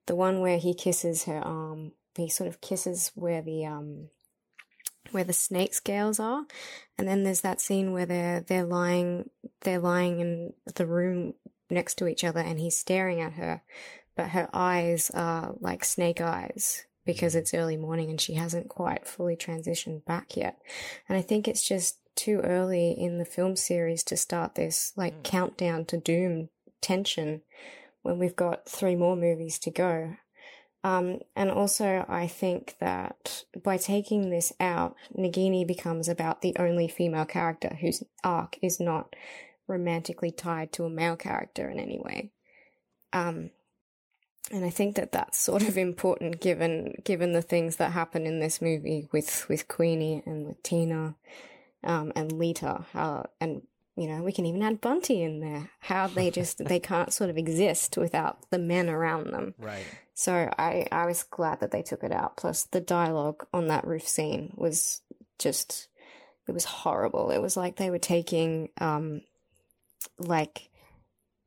the 0.08 0.16
one 0.16 0.42
where 0.42 0.58
he 0.58 0.74
kisses 0.74 1.24
her 1.24 1.40
arm, 1.40 1.94
he 2.16 2.28
sort 2.28 2.50
of 2.50 2.60
kisses 2.60 3.12
where 3.16 3.42
the 3.42 3.66
um, 3.66 4.10
where 5.12 5.24
the 5.24 5.34
snake 5.34 5.74
scales 5.74 6.20
are, 6.20 6.46
and 6.98 7.08
then 7.08 7.24
there's 7.24 7.42
that 7.42 7.62
scene 7.62 7.94
where 7.94 8.06
they're 8.06 8.42
they're 8.42 8.66
lying 8.66 9.30
they're 9.62 9.80
lying 9.80 10.20
in 10.20 10.54
the 10.76 10.86
room 10.86 11.34
next 11.70 11.96
to 11.96 12.08
each 12.08 12.26
other, 12.26 12.42
and 12.42 12.60
he's 12.60 12.78
staring 12.78 13.22
at 13.22 13.34
her, 13.34 13.62
but 14.18 14.30
her 14.30 14.50
eyes 14.52 15.10
are 15.14 15.56
like 15.62 15.86
snake 15.86 16.20
eyes 16.20 16.86
because 17.06 17.36
it's 17.36 17.54
early 17.54 17.78
morning 17.78 18.10
and 18.10 18.22
she 18.22 18.34
hasn't 18.34 18.70
quite 18.70 19.08
fully 19.08 19.36
transitioned 19.36 20.06
back 20.06 20.38
yet. 20.38 20.60
And 21.08 21.18
I 21.18 21.22
think 21.22 21.48
it's 21.48 21.68
just 21.68 21.98
too 22.16 22.42
early 22.44 22.92
in 22.92 23.18
the 23.18 23.26
film 23.26 23.56
series 23.56 24.04
to 24.04 24.18
start 24.18 24.56
this 24.56 24.92
like 24.96 25.16
mm. 25.20 25.24
countdown 25.24 25.86
to 25.86 25.98
doom 25.98 26.50
tension 26.82 27.42
when 28.02 28.20
we've 28.20 28.36
got 28.36 28.68
three 28.68 28.96
more 28.96 29.16
movies 29.16 29.60
to 29.60 29.72
go. 29.72 30.16
Um, 30.84 31.20
and 31.36 31.52
also, 31.52 32.06
I 32.08 32.28
think 32.28 32.76
that 32.80 33.44
by 33.62 33.78
taking 33.78 34.30
this 34.30 34.54
out, 34.60 34.96
Nagini 35.18 35.68
becomes 35.68 36.08
about 36.08 36.42
the 36.42 36.56
only 36.58 36.88
female 36.88 37.26
character 37.26 37.78
whose 37.82 38.04
arc 38.24 38.58
is 38.62 38.80
not 38.80 39.14
romantically 39.68 40.32
tied 40.32 40.72
to 40.74 40.86
a 40.86 40.90
male 40.90 41.18
character 41.18 41.70
in 41.70 41.80
any 41.80 42.00
way. 42.00 42.32
Um, 43.12 43.52
and 44.52 44.66
I 44.66 44.70
think 44.70 44.96
that 44.96 45.12
that's 45.12 45.40
sort 45.40 45.68
of 45.68 45.78
important 45.78 46.42
given 46.42 46.96
given 47.04 47.34
the 47.34 47.42
things 47.42 47.76
that 47.76 47.92
happen 47.92 48.26
in 48.26 48.40
this 48.40 48.62
movie 48.62 49.08
with 49.12 49.48
with 49.48 49.68
Queenie 49.68 50.24
and 50.26 50.48
with 50.48 50.64
Tina 50.64 51.16
um, 51.84 52.12
and 52.16 52.32
Leta. 52.32 52.86
How 52.94 53.30
and 53.40 53.62
you 53.96 54.08
know 54.08 54.24
we 54.24 54.32
can 54.32 54.46
even 54.46 54.64
add 54.64 54.82
Bunty 54.82 55.22
in 55.22 55.40
there. 55.40 55.70
How 55.80 56.08
they 56.08 56.32
just 56.40 56.64
they 56.66 56.80
can't 56.80 57.14
sort 57.14 57.30
of 57.30 57.38
exist 57.38 57.98
without 57.98 58.50
the 58.50 58.60
men 58.60 58.90
around 58.90 59.32
them. 59.32 59.54
Right. 59.60 59.86
So 60.16 60.52
I 60.58 60.88
I 60.92 61.06
was 61.06 61.24
glad 61.24 61.60
that 61.60 61.72
they 61.72 61.84
took 61.84 62.04
it 62.04 62.12
out. 62.12 62.38
Plus 62.38 62.64
the 62.64 62.82
dialogue 62.82 63.46
on 63.54 63.68
that 63.68 63.86
roof 63.86 64.08
scene 64.08 64.54
was 64.56 65.02
just 65.38 65.88
it 66.48 66.54
was 66.54 66.66
horrible. 66.66 67.30
It 67.30 67.42
was 67.42 67.56
like 67.56 67.76
they 67.76 67.92
were 67.92 68.00
taking 68.00 68.70
um 68.82 69.22
like 70.18 70.70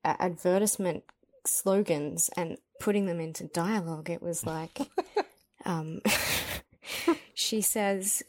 advertisement 0.05 1.05
slogans 1.45 2.31
and 2.37 2.59
putting 2.83 3.07
them 3.07 3.21
into 3.21 3.45
dialogue. 3.45 4.11
It 4.11 4.21
was 4.21 4.45
like, 4.45 4.77
um, 5.65 6.03
she 7.35 7.61
says, 7.61 8.25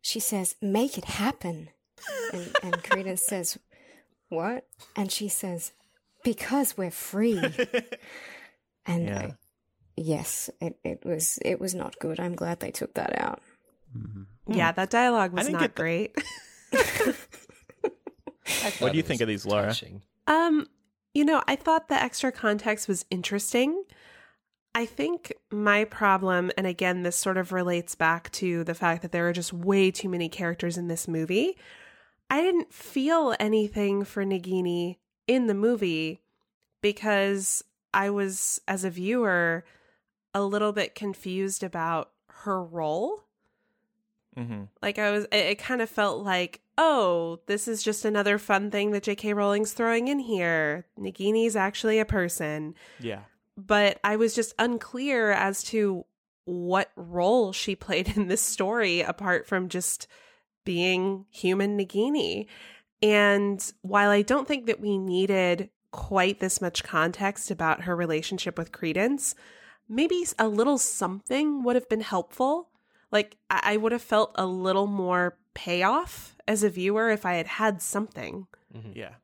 she 0.00 0.20
says, 0.20 0.54
make 0.62 0.96
it 0.96 1.04
happen. 1.04 1.70
And, 2.32 2.54
and 2.62 2.84
Credence 2.84 3.24
says, 3.26 3.58
what? 4.28 4.64
And 4.94 5.10
she 5.10 5.28
says, 5.28 5.72
because 6.22 6.78
we're 6.78 6.92
free. 6.92 7.42
And 8.86 9.06
yeah. 9.06 9.18
I, 9.18 9.34
yes, 9.96 10.50
it, 10.60 10.78
it 10.84 11.04
was, 11.04 11.40
it 11.44 11.58
was 11.58 11.74
not 11.74 11.98
good. 11.98 12.20
I'm 12.20 12.36
glad 12.36 12.60
they 12.60 12.70
took 12.70 12.94
that 12.94 13.20
out. 13.20 13.42
Mm-hmm. 13.96 14.52
Yeah, 14.52 14.70
that 14.70 14.90
dialogue 14.90 15.32
was 15.32 15.48
not 15.48 15.74
great. 15.74 16.16
what 18.78 18.92
do 18.92 18.96
you 18.96 19.02
think 19.02 19.20
of 19.20 19.26
these, 19.26 19.44
Laura? 19.44 19.66
Touching. 19.66 20.02
Um, 20.28 20.68
you 21.14 21.24
know, 21.24 21.42
I 21.46 21.56
thought 21.56 21.88
the 21.88 22.00
extra 22.00 22.30
context 22.32 22.88
was 22.88 23.04
interesting. 23.10 23.84
I 24.74 24.86
think 24.86 25.32
my 25.50 25.84
problem, 25.84 26.52
and 26.56 26.66
again, 26.66 27.02
this 27.02 27.16
sort 27.16 27.36
of 27.36 27.52
relates 27.52 27.94
back 27.94 28.30
to 28.32 28.62
the 28.62 28.74
fact 28.74 29.02
that 29.02 29.10
there 29.10 29.28
are 29.28 29.32
just 29.32 29.52
way 29.52 29.90
too 29.90 30.08
many 30.08 30.28
characters 30.28 30.78
in 30.78 30.86
this 30.86 31.08
movie. 31.08 31.56
I 32.28 32.40
didn't 32.40 32.72
feel 32.72 33.34
anything 33.40 34.04
for 34.04 34.24
Nagini 34.24 34.98
in 35.26 35.48
the 35.48 35.54
movie 35.54 36.20
because 36.80 37.64
I 37.92 38.10
was, 38.10 38.60
as 38.68 38.84
a 38.84 38.90
viewer, 38.90 39.64
a 40.32 40.42
little 40.42 40.72
bit 40.72 40.94
confused 40.94 41.64
about 41.64 42.12
her 42.44 42.62
role. 42.62 43.24
Mm-hmm. 44.40 44.62
Like, 44.82 44.98
I 44.98 45.10
was, 45.10 45.24
it, 45.24 45.36
it 45.36 45.58
kind 45.58 45.82
of 45.82 45.90
felt 45.90 46.24
like, 46.24 46.60
oh, 46.78 47.40
this 47.46 47.68
is 47.68 47.82
just 47.82 48.04
another 48.04 48.38
fun 48.38 48.70
thing 48.70 48.92
that 48.92 49.02
J.K. 49.02 49.34
Rowling's 49.34 49.72
throwing 49.72 50.08
in 50.08 50.18
here. 50.18 50.86
Nagini's 50.98 51.56
actually 51.56 51.98
a 51.98 52.04
person. 52.04 52.74
Yeah. 52.98 53.20
But 53.56 54.00
I 54.02 54.16
was 54.16 54.34
just 54.34 54.54
unclear 54.58 55.30
as 55.32 55.62
to 55.64 56.04
what 56.44 56.90
role 56.96 57.52
she 57.52 57.76
played 57.76 58.16
in 58.16 58.28
this 58.28 58.42
story 58.42 59.02
apart 59.02 59.46
from 59.46 59.68
just 59.68 60.06
being 60.64 61.26
human 61.30 61.78
Nagini. 61.78 62.46
And 63.02 63.72
while 63.82 64.10
I 64.10 64.22
don't 64.22 64.48
think 64.48 64.66
that 64.66 64.80
we 64.80 64.98
needed 64.98 65.70
quite 65.90 66.40
this 66.40 66.60
much 66.60 66.84
context 66.84 67.50
about 67.50 67.82
her 67.82 67.96
relationship 67.96 68.58
with 68.58 68.72
Credence, 68.72 69.34
maybe 69.88 70.24
a 70.38 70.48
little 70.48 70.78
something 70.78 71.62
would 71.62 71.76
have 71.76 71.88
been 71.88 72.02
helpful. 72.02 72.69
Like, 73.12 73.36
I 73.50 73.76
would 73.76 73.92
have 73.92 74.02
felt 74.02 74.32
a 74.36 74.46
little 74.46 74.86
more 74.86 75.36
payoff 75.54 76.36
as 76.46 76.62
a 76.62 76.70
viewer 76.70 77.10
if 77.10 77.26
I 77.26 77.34
had 77.34 77.46
had 77.46 77.82
something. 77.82 78.46
Mm-hmm. 78.74 78.92
Yeah. 78.94 79.14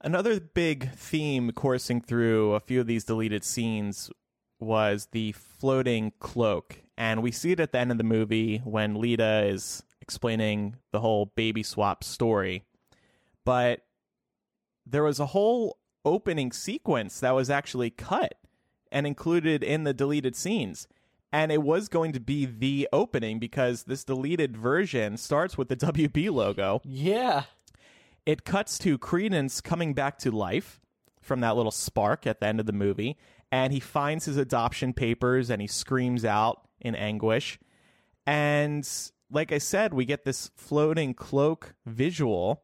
Another 0.00 0.40
big 0.40 0.90
theme 0.92 1.52
coursing 1.52 2.00
through 2.00 2.54
a 2.54 2.60
few 2.60 2.80
of 2.80 2.86
these 2.86 3.04
deleted 3.04 3.44
scenes 3.44 4.10
was 4.58 5.08
the 5.12 5.32
floating 5.32 6.12
cloak. 6.18 6.82
And 6.96 7.22
we 7.22 7.30
see 7.30 7.52
it 7.52 7.60
at 7.60 7.72
the 7.72 7.78
end 7.78 7.92
of 7.92 7.98
the 7.98 8.04
movie 8.04 8.58
when 8.58 9.00
Leta 9.00 9.44
is 9.44 9.82
explaining 10.00 10.76
the 10.90 11.00
whole 11.00 11.26
baby 11.26 11.62
swap 11.62 12.04
story. 12.04 12.64
But 13.44 13.82
there 14.84 15.04
was 15.04 15.20
a 15.20 15.26
whole 15.26 15.78
opening 16.04 16.52
sequence 16.52 17.20
that 17.20 17.34
was 17.34 17.50
actually 17.50 17.90
cut 17.90 18.34
and 18.90 19.06
included 19.06 19.62
in 19.62 19.84
the 19.84 19.94
deleted 19.94 20.36
scenes 20.36 20.88
and 21.32 21.50
it 21.50 21.62
was 21.62 21.88
going 21.88 22.12
to 22.12 22.20
be 22.20 22.44
the 22.44 22.88
opening 22.92 23.38
because 23.38 23.84
this 23.84 24.04
deleted 24.04 24.56
version 24.56 25.16
starts 25.16 25.56
with 25.56 25.68
the 25.68 25.76
WB 25.92 26.30
logo. 26.30 26.80
Yeah. 26.84 27.44
It 28.26 28.44
cuts 28.44 28.78
to 28.80 28.98
Credence 28.98 29.60
coming 29.60 29.94
back 29.94 30.18
to 30.18 30.30
life 30.30 30.80
from 31.20 31.40
that 31.40 31.56
little 31.56 31.72
spark 31.72 32.26
at 32.26 32.40
the 32.40 32.46
end 32.46 32.60
of 32.60 32.66
the 32.66 32.72
movie, 32.72 33.16
and 33.50 33.72
he 33.72 33.80
finds 33.80 34.26
his 34.26 34.36
adoption 34.36 34.92
papers 34.92 35.50
and 35.50 35.62
he 35.62 35.68
screams 35.68 36.24
out 36.24 36.66
in 36.80 36.94
anguish. 36.94 37.58
And 38.26 38.88
like 39.30 39.50
I 39.52 39.58
said, 39.58 39.94
we 39.94 40.04
get 40.04 40.24
this 40.24 40.50
floating 40.56 41.14
cloak 41.14 41.74
visual. 41.86 42.62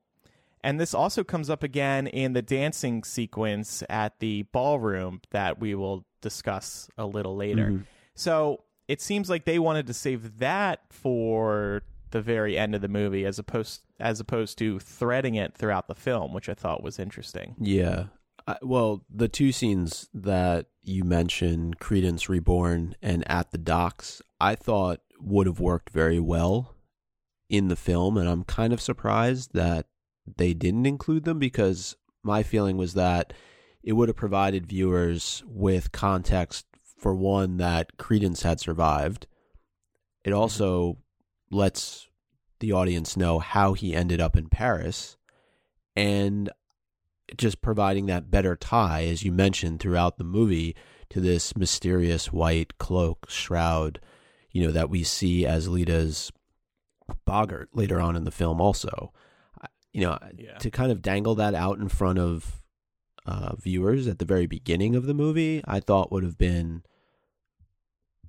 And 0.63 0.79
this 0.79 0.93
also 0.93 1.25
comes 1.25 1.49
up 1.49 1.63
again 1.63 2.07
in 2.07 2.33
the 2.33 2.43
dancing 2.43 3.05
sequence 3.05 3.83
at 3.89 4.19
the 4.19 4.43
ballroom 4.53 5.21
that 5.31 5.61
we 5.61 5.75
will 5.75 6.05
discuss 6.21 6.89
a 6.99 7.07
little 7.07 7.37
later. 7.37 7.67
Mm-hmm. 7.67 7.83
So 8.19 8.65
it 8.89 9.01
seems 9.01 9.31
like 9.31 9.45
they 9.45 9.59
wanted 9.59 9.87
to 9.87 9.95
save 9.95 10.39
that 10.39 10.81
for 10.91 11.83
the 12.11 12.21
very 12.21 12.57
end 12.59 12.75
of 12.75 12.81
the 12.81 12.89
movie 12.89 13.25
as 13.25 13.39
opposed 13.39 13.83
as 14.01 14.21
opposed 14.21 14.59
to 14.59 14.79
threading 14.79 15.35
it 15.35 15.55
throughout 15.55 15.89
the 15.89 15.95
film, 15.95 16.33
which 16.33 16.49
I 16.49 16.55
thought 16.55 16.83
was 16.83 16.99
interesting. 16.99 17.55
Yeah. 17.59 18.05
I, 18.47 18.57
well, 18.63 19.05
the 19.13 19.29
two 19.29 19.53
scenes 19.53 20.09
that 20.15 20.67
you 20.83 21.05
mentioned, 21.05 21.81
Credence 21.81 22.29
Reborn 22.29 22.95
and 23.03 23.29
At 23.31 23.51
the 23.51 23.59
Docks, 23.59 24.23
I 24.41 24.55
thought 24.55 25.01
would 25.21 25.47
have 25.47 25.61
worked 25.61 25.91
very 25.91 26.21
well 26.21 26.75
in 27.51 27.69
the 27.69 27.77
film, 27.77 28.17
and 28.17 28.29
I'm 28.29 28.45
kind 28.45 28.73
of 28.73 28.81
surprised 28.81 29.53
that 29.55 29.87
they 30.37 30.55
didn't 30.55 30.87
include 30.87 31.25
them 31.25 31.39
because 31.39 31.97
my 32.23 32.43
feeling 32.43 32.77
was 32.77 32.95
that 32.95 33.33
it 33.83 33.93
would 33.93 34.09
have 34.09 34.17
provided 34.17 34.67
viewers 34.67 35.43
with 35.47 35.93
context 35.93 36.67
for 36.99 37.15
one 37.15 37.57
that 37.59 37.97
Credence 37.97 38.43
had 38.43 38.61
survived. 38.61 39.27
It 40.25 40.31
mm-hmm. 40.31 40.39
also 40.39 40.99
lets 41.51 42.09
the 42.61 42.73
audience 42.73 43.17
know 43.17 43.39
how 43.39 43.73
he 43.73 43.95
ended 43.95 44.21
up 44.21 44.37
in 44.37 44.49
Paris 44.49 45.17
and 45.97 46.51
just 47.37 47.61
providing 47.61 48.07
that 48.07 48.31
better 48.31 48.57
tie 48.57 49.05
as 49.05 49.23
you 49.23 49.31
mentioned 49.31 49.81
throughout 49.81 50.19
the 50.19 50.25
movie 50.25 50.75
to 51.11 51.21
this 51.21 51.57
mysterious 51.57 52.33
white 52.33 52.79
cloak 52.79 53.27
shroud 53.29 54.01
you 54.51 54.65
know 54.65 54.73
that 54.73 54.91
we 54.91 55.03
see 55.03 55.47
as 55.47 55.69
Leta's 55.69 56.33
boggart 57.25 57.69
later 57.75 58.01
on 58.01 58.17
in 58.17 58.25
the 58.25 58.31
film 58.31 58.61
also 58.61 59.13
you 59.93 60.01
know 60.01 60.19
Yeah. 60.37 60.57
to 60.59 60.71
kind 60.71 60.91
of 60.91 61.03
dangle 61.03 61.35
that 61.37 61.55
out 61.55 61.79
in 61.79 61.89
front 61.89 62.19
of 62.19 62.63
uh, 63.29 63.55
viewers 63.57 64.07
at 64.09 64.19
the 64.19 64.25
very 64.25 64.47
beginning 64.47 64.97
of 64.97 65.05
the 65.07 65.15
movie 65.15 65.61
I 65.67 65.81
thought 65.81 66.11
would 66.11 66.25
have 66.25 66.39
been 66.39 66.83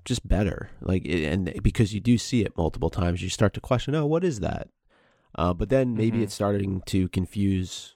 just 0.05 0.27
better 0.27 0.69
like 0.81 1.03
and 1.07 1.53
because 1.61 1.93
you 1.93 1.99
do 1.99 2.17
see 2.17 2.41
it 2.41 2.57
multiple 2.57 2.89
times 2.89 3.21
you 3.21 3.29
start 3.29 3.53
to 3.53 3.61
question 3.61 3.93
oh 3.95 4.05
what 4.05 4.23
is 4.23 4.39
that 4.39 4.67
uh, 5.35 5.53
but 5.53 5.69
then 5.69 5.95
maybe 5.95 6.19
Mhm. 6.19 6.23
it's 6.23 6.33
starting 6.33 6.81
to 6.87 7.07
confuse 7.09 7.95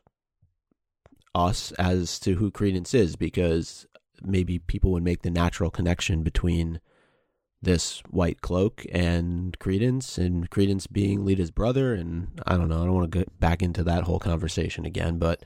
us 1.34 1.72
as 1.74 2.20
to 2.20 2.36
who 2.36 2.52
Credence 2.52 2.94
is 2.94 3.16
because 3.16 3.88
maybe 4.22 4.60
people 4.60 4.92
would 4.92 5.04
make 5.04 5.24
the 5.24 5.32
natural 5.32 5.72
connection 5.72 6.22
between 6.24 6.80
this 7.62 8.02
white 8.10 8.42
cloak 8.42 8.86
and 8.92 9.58
Credence 9.60 10.18
and 10.18 10.50
Credence 10.50 10.86
being 10.86 11.26
Leta's 11.26 11.52
brother 11.52 11.94
and 11.94 12.28
I 12.46 12.58
don't 12.58 12.70
know 12.70 12.82
I 12.84 12.86
don't 12.86 12.94
want 12.94 13.12
to 13.12 13.18
get 13.20 13.40
back 13.40 13.62
into 13.62 13.84
that 13.86 14.04
whole 14.04 14.20
conversation 14.20 14.86
again 14.86 15.18
but 15.18 15.44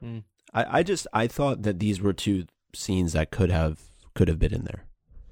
Hmm. 0.00 0.18
I, 0.52 0.78
I 0.78 0.82
just 0.82 1.06
I 1.12 1.26
thought 1.26 1.62
that 1.62 1.78
these 1.78 2.00
were 2.00 2.12
two 2.12 2.46
scenes 2.74 3.12
that 3.12 3.30
could 3.30 3.50
have 3.50 3.80
could 4.14 4.28
have 4.28 4.38
been 4.38 4.54
in 4.54 4.64
there 4.64 4.84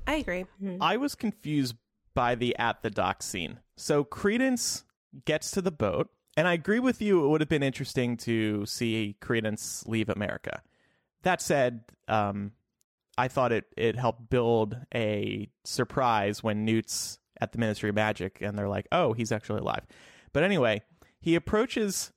I 0.08 0.14
agree. 0.14 0.46
Hmm. 0.58 0.78
I 0.80 0.96
was 0.96 1.14
confused 1.14 1.76
by 2.14 2.34
the 2.34 2.56
at 2.58 2.82
the 2.82 2.88
dock 2.88 3.22
scene. 3.22 3.60
So 3.76 4.04
Credence 4.04 4.84
gets 5.26 5.50
to 5.50 5.60
the 5.60 5.70
boat, 5.70 6.08
and 6.34 6.48
I 6.48 6.54
agree 6.54 6.80
with 6.80 7.02
you. 7.02 7.24
It 7.24 7.28
would 7.28 7.42
have 7.42 7.50
been 7.50 7.62
interesting 7.62 8.16
to 8.18 8.64
see 8.64 9.16
Credence 9.20 9.84
leave 9.86 10.08
America. 10.08 10.62
That 11.24 11.42
said, 11.42 11.84
um, 12.08 12.52
I 13.18 13.28
thought 13.28 13.52
it 13.52 13.66
it 13.76 13.96
helped 13.96 14.30
build 14.30 14.78
a 14.94 15.50
surprise 15.64 16.42
when 16.42 16.64
Newt's 16.64 17.18
at 17.38 17.52
the 17.52 17.58
Ministry 17.58 17.90
of 17.90 17.94
Magic, 17.94 18.38
and 18.40 18.56
they're 18.56 18.68
like, 18.68 18.88
"Oh, 18.90 19.12
he's 19.12 19.30
actually 19.30 19.60
alive." 19.60 19.84
But 20.32 20.42
anyway, 20.42 20.80
he 21.20 21.34
approaches 21.34 22.12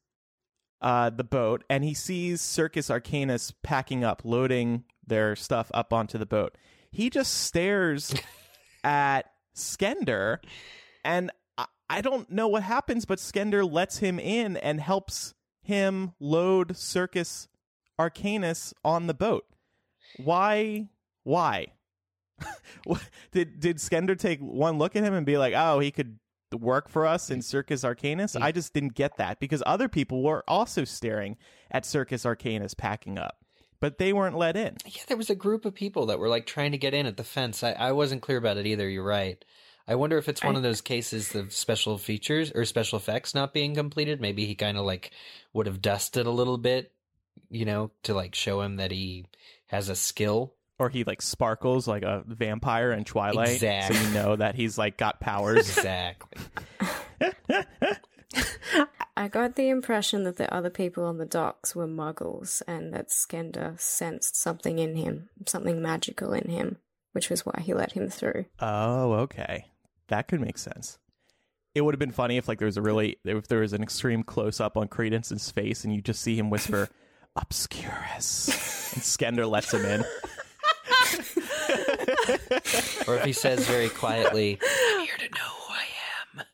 uh, 0.82 1.10
the 1.10 1.24
boat, 1.24 1.64
and 1.70 1.84
he 1.84 1.94
sees 1.94 2.42
Circus 2.42 2.90
Arcanus 2.90 3.54
packing 3.64 4.04
up, 4.04 4.22
loading 4.24 4.84
their 5.06 5.36
stuff 5.36 5.72
up 5.74 5.94
onto 5.94 6.18
the 6.18 6.26
boat. 6.26 6.58
He 6.92 7.10
just 7.10 7.34
stares 7.34 8.14
at 8.84 9.32
Skender, 9.56 10.38
and 11.04 11.32
I, 11.58 11.66
I 11.90 12.02
don't 12.02 12.30
know 12.32 12.48
what 12.48 12.64
happens, 12.64 13.06
but 13.06 13.20
Skender 13.20 13.70
lets 13.70 14.00
him 14.00 14.20
in 14.20 14.58
and 14.58 14.82
helps 14.82 15.34
him 15.62 16.14
load 16.20 16.76
Circus 16.76 17.48
Arcanus 18.00 18.74
on 18.84 19.08
the 19.08 19.14
boat. 19.14 19.46
Why? 20.18 20.90
Why? 21.24 21.68
Did 23.32 23.60
did 23.60 23.78
Skender 23.78 24.18
take 24.18 24.40
one 24.40 24.80
look 24.80 24.96
at 24.96 25.04
him 25.04 25.14
and 25.14 25.26
be 25.26 25.38
like, 25.38 25.54
"Oh, 25.56 25.80
he 25.80 25.92
could 25.92 26.18
work 26.58 26.90
for 26.90 27.06
us 27.06 27.30
in 27.30 27.42
Circus 27.42 27.84
Arcanus"? 27.84 28.40
I 28.40 28.52
just 28.52 28.74
didn't 28.74 28.96
get 28.96 29.18
that 29.18 29.40
because 29.40 29.64
other 29.66 29.88
people 29.88 30.24
were 30.24 30.44
also 30.48 30.84
staring 30.84 31.38
at 31.70 31.86
Circus 31.86 32.24
Arcanus 32.26 32.76
packing 32.76 33.18
up, 33.18 33.38
but 33.80 33.98
they 33.98 34.14
weren't 34.14 34.38
let 34.38 34.56
in. 34.56 34.78
Yeah, 34.86 35.04
there 35.08 35.18
was 35.18 35.30
a 35.30 35.36
group 35.36 35.66
of 35.66 35.74
people 35.74 36.08
that 36.08 36.20
were 36.20 36.30
like 36.30 36.46
trying 36.46 36.72
to 36.72 36.78
get 36.78 36.94
in 36.94 37.06
at 37.06 37.18
the 37.18 37.24
fence. 37.24 37.64
I, 37.64 37.72
I 37.72 37.92
wasn't 37.92 38.22
clear 38.22 38.38
about 38.38 38.58
it 38.58 38.66
either. 38.66 38.90
You're 38.90 39.04
right. 39.04 39.44
I 39.88 39.96
wonder 39.96 40.18
if 40.18 40.30
it's 40.30 40.44
one 40.44 40.56
of 40.56 40.64
those 40.64 40.80
cases 40.80 41.36
of 41.36 41.52
special 41.52 41.98
features 41.98 42.52
or 42.54 42.66
special 42.66 42.98
effects 42.98 43.34
not 43.34 43.54
being 43.54 43.76
completed. 43.76 44.22
Maybe 44.22 44.46
he 44.46 44.56
kind 44.56 44.78
of 44.78 44.86
like 44.86 45.12
would 45.54 45.66
have 45.66 45.82
dusted 45.82 46.28
a 46.28 46.32
little 46.32 46.58
bit, 46.58 46.94
you 47.50 47.66
know, 47.66 47.92
to 48.04 48.14
like 48.14 48.36
show 48.36 48.62
him 48.62 48.78
that 48.78 48.92
he 48.92 49.26
has 49.68 49.90
a 49.90 49.96
skill. 49.96 50.54
Or 50.82 50.90
he 50.90 51.04
like 51.04 51.22
sparkles 51.22 51.88
like 51.88 52.02
a 52.02 52.24
vampire 52.28 52.92
in 52.92 53.04
Twilight, 53.04 53.50
Exactly. 53.50 53.96
so 53.98 54.04
you 54.08 54.14
know 54.16 54.36
that 54.36 54.56
he's 54.56 54.78
like 54.80 54.98
got 54.98 55.20
powers. 55.20 55.70
Exactly. 55.78 56.42
I 59.18 59.28
got 59.28 59.56
the 59.56 59.70
impression 59.70 60.24
that 60.24 60.38
the 60.38 60.52
other 60.54 60.70
people 60.70 61.04
on 61.04 61.18
the 61.18 61.26
docks 61.26 61.76
were 61.76 61.88
muggles 61.88 62.62
and 62.68 62.94
that 62.94 63.10
Skender 63.10 63.80
sensed 63.80 64.36
something 64.36 64.80
in 64.80 64.96
him, 64.96 65.30
something 65.48 65.82
magical 65.82 66.34
in 66.34 66.50
him, 66.50 66.78
which 67.12 67.30
was 67.30 67.46
why 67.46 67.60
he 67.62 67.74
let 67.74 67.92
him 67.92 68.10
through. 68.10 68.46
oh, 68.60 69.14
okay, 69.14 69.66
that 70.08 70.28
could 70.28 70.42
make 70.42 70.58
sense. 70.58 70.98
It 71.76 71.82
would 71.82 71.94
have 71.94 72.00
been 72.00 72.12
funny 72.12 72.38
if 72.38 72.48
like 72.48 72.58
there 72.58 72.66
was 72.66 72.78
a 72.78 72.82
really 72.82 73.18
if 73.24 73.48
there 73.48 73.60
was 73.60 73.74
an 73.74 73.84
extreme 73.84 74.24
close 74.24 74.60
up 74.60 74.76
on 74.78 74.88
Credence's 74.88 75.52
face 75.52 75.84
and 75.84 75.94
you 75.94 76.02
just 76.02 76.22
see 76.22 76.36
him 76.36 76.50
whisper 76.50 76.90
"Obscurus," 77.38 78.48
and 78.94 79.04
Skender 79.38 79.50
lets 79.50 79.74
him 79.74 79.86
in. 79.86 80.04
Or 83.08 83.16
if 83.18 83.26
he 83.26 83.34
says 83.34 83.66
very 83.68 83.90
quietly, 83.90 84.60
"I'm 84.62 85.06
here 85.06 85.18
to 85.18 85.30
know 85.30 85.52
who 85.60 85.74
I 85.74 85.86
am." 86.38 86.46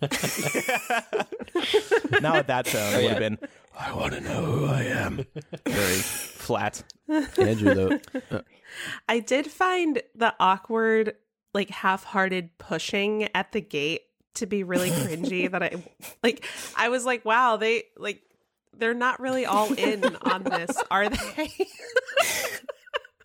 now 2.20 2.34
at 2.36 2.46
that 2.48 2.66
tone, 2.66 2.94
it 2.94 2.96
Oh, 2.96 3.02
would 3.02 3.10
have 3.10 3.18
been 3.18 3.38
"I 3.78 3.92
want 3.94 4.12
to 4.14 4.20
know 4.20 4.44
who 4.44 4.66
I 4.66 4.82
am." 4.84 5.24
Very 5.66 5.96
flat. 5.96 6.82
Andrew 7.08 7.74
though 7.74 7.98
uh, 8.30 8.40
I 9.08 9.20
did 9.20 9.46
find 9.46 10.02
the 10.14 10.34
awkward, 10.40 11.14
like 11.54 11.70
half-hearted 11.70 12.58
pushing 12.58 13.24
at 13.34 13.52
the 13.52 13.60
gate 13.60 14.02
to 14.34 14.46
be 14.46 14.64
really 14.64 14.90
cringy. 14.90 15.50
that 15.50 15.62
I 15.62 15.82
like. 16.22 16.44
I 16.76 16.88
was 16.88 17.04
like, 17.04 17.24
wow, 17.24 17.56
they 17.56 17.84
like 17.96 18.22
they're 18.76 18.94
not 18.94 19.20
really 19.20 19.46
all 19.46 19.72
in 19.72 20.04
on 20.22 20.42
this, 20.42 20.70
are 20.90 21.08
they? 21.08 21.52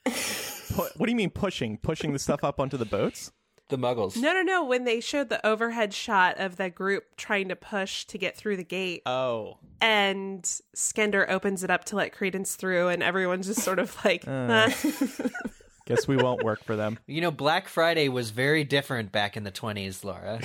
Pu- 0.74 0.90
what 0.98 1.06
do 1.06 1.10
you 1.12 1.16
mean 1.16 1.30
pushing? 1.30 1.78
Pushing 1.78 2.14
the 2.14 2.20
stuff 2.20 2.44
up 2.44 2.60
onto 2.60 2.78
the 2.78 2.86
boats? 2.86 3.32
The 3.70 3.78
Muggles. 3.78 4.18
no, 4.18 4.34
no, 4.34 4.42
no. 4.42 4.66
When 4.66 4.84
they 4.84 5.00
showed 5.00 5.30
the 5.30 5.46
overhead 5.48 5.94
shot 5.94 6.38
of 6.40 6.58
the 6.58 6.70
group 6.70 7.06
trying 7.16 7.48
to 7.50 7.56
push 7.56 8.04
to 8.06 8.18
get 8.18 8.36
through 8.36 8.58
the 8.58 8.66
gate, 8.66 9.02
Oh, 9.06 9.58
and 9.80 10.44
Skender 10.76 11.30
opens 11.30 11.64
it 11.64 11.70
up 11.72 11.86
to 11.86 11.96
let 11.96 12.12
Credence 12.12 12.56
through, 12.56 12.90
and 12.90 13.02
everyone's 13.02 13.48
just 13.48 13.62
sort 13.62 13.80
of 13.80 13.96
like, 14.06 14.28
Uh. 14.28 14.70
"Huh." 14.70 15.30
guess 15.86 16.08
we 16.08 16.16
won't 16.16 16.44
work 16.44 16.64
for 16.64 16.76
them. 16.76 17.00
You 17.08 17.22
know, 17.22 17.32
Black 17.32 17.68
Friday 17.68 18.08
was 18.08 18.30
very 18.32 18.64
different 18.64 19.12
back 19.12 19.36
in 19.36 19.44
the 19.44 19.52
20s, 19.52 20.04
Laura. 20.06 20.40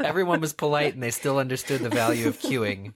Everyone 0.04 0.40
was 0.40 0.52
polite 0.52 0.94
and 0.94 1.02
they 1.02 1.10
still 1.10 1.38
understood 1.38 1.80
the 1.80 1.88
value 1.88 2.28
of 2.28 2.38
queuing. 2.40 2.92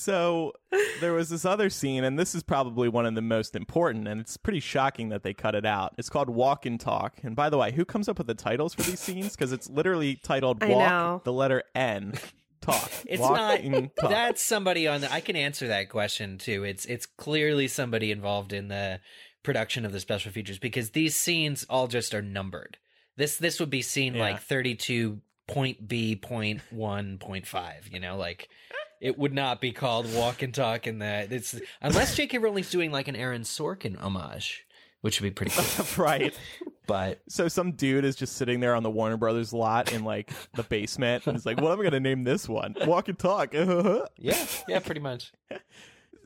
So 0.00 0.54
there 1.00 1.12
was 1.12 1.28
this 1.28 1.44
other 1.44 1.68
scene, 1.68 2.04
and 2.04 2.18
this 2.18 2.34
is 2.34 2.42
probably 2.42 2.88
one 2.88 3.04
of 3.04 3.14
the 3.14 3.20
most 3.20 3.54
important, 3.54 4.08
and 4.08 4.18
it's 4.18 4.38
pretty 4.38 4.60
shocking 4.60 5.10
that 5.10 5.22
they 5.22 5.34
cut 5.34 5.54
it 5.54 5.66
out. 5.66 5.94
It's 5.98 6.08
called 6.08 6.30
Walk 6.30 6.64
and 6.64 6.80
Talk. 6.80 7.18
And 7.22 7.36
by 7.36 7.50
the 7.50 7.58
way, 7.58 7.70
who 7.72 7.84
comes 7.84 8.08
up 8.08 8.16
with 8.16 8.26
the 8.26 8.34
titles 8.34 8.72
for 8.72 8.82
these 8.82 8.98
scenes? 8.98 9.36
Because 9.36 9.52
it's 9.52 9.68
literally 9.68 10.16
titled 10.16 10.62
I 10.62 10.68
Walk, 10.68 10.78
know. 10.90 11.20
the 11.24 11.32
letter 11.34 11.64
N, 11.74 12.14
Talk. 12.62 12.90
It's 13.06 13.20
Walk 13.20 13.32
not 13.36 13.60
and 13.60 13.90
talk. 13.96 14.10
that's 14.10 14.42
somebody 14.42 14.88
on 14.88 15.02
the 15.02 15.12
I 15.12 15.20
can 15.20 15.36
answer 15.36 15.68
that 15.68 15.90
question 15.90 16.38
too. 16.38 16.64
It's 16.64 16.84
it's 16.86 17.04
clearly 17.06 17.68
somebody 17.68 18.10
involved 18.10 18.52
in 18.54 18.68
the 18.68 19.00
production 19.42 19.84
of 19.84 19.92
the 19.92 20.00
special 20.00 20.32
features 20.32 20.58
because 20.58 20.90
these 20.90 21.14
scenes 21.16 21.64
all 21.68 21.88
just 21.88 22.14
are 22.14 22.22
numbered. 22.22 22.78
This 23.16 23.36
this 23.36 23.60
would 23.60 23.70
be 23.70 23.82
scene 23.82 24.14
Yeah. 24.14 24.20
like 24.22 24.40
32 24.40 25.20
point 25.46 25.86
B 25.88 26.16
point 26.16 26.60
1 26.70 27.18
point 27.18 27.46
5, 27.46 27.88
you 27.92 28.00
know, 28.00 28.16
like 28.16 28.48
it 29.00 29.18
would 29.18 29.32
not 29.32 29.60
be 29.60 29.72
called 29.72 30.12
walk 30.14 30.42
and 30.42 30.54
talk 30.54 30.86
in 30.86 30.98
that. 30.98 31.32
It's 31.32 31.58
unless 31.80 32.14
J.K. 32.14 32.38
Rowling's 32.38 32.70
doing 32.70 32.92
like 32.92 33.08
an 33.08 33.16
Aaron 33.16 33.42
Sorkin 33.42 33.96
homage, 33.98 34.66
which 35.00 35.20
would 35.20 35.26
be 35.26 35.30
pretty 35.30 35.52
cool. 35.54 35.86
right. 36.04 36.38
But 36.86 37.20
So 37.28 37.48
some 37.48 37.72
dude 37.72 38.04
is 38.04 38.16
just 38.16 38.36
sitting 38.36 38.60
there 38.60 38.74
on 38.74 38.82
the 38.82 38.90
Warner 38.90 39.16
Brothers 39.16 39.52
lot 39.52 39.92
in 39.92 40.04
like 40.04 40.32
the 40.54 40.64
basement, 40.64 41.26
and 41.26 41.36
he's 41.36 41.46
like, 41.46 41.60
"What 41.60 41.72
am 41.72 41.78
I 41.78 41.82
going 41.82 41.92
to 41.92 42.00
name 42.00 42.24
this 42.24 42.48
one? 42.48 42.74
Walk 42.84 43.08
and 43.08 43.18
Talk." 43.18 43.54
yeah, 44.16 44.46
yeah, 44.68 44.78
pretty 44.80 45.00
much. 45.00 45.32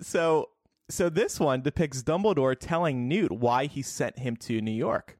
so 0.00 0.48
so 0.88 1.08
this 1.08 1.38
one 1.38 1.62
depicts 1.62 2.02
Dumbledore 2.02 2.56
telling 2.58 3.08
Newt 3.08 3.30
why 3.30 3.66
he 3.66 3.82
sent 3.82 4.18
him 4.18 4.36
to 4.38 4.60
New 4.60 4.72
York. 4.72 5.18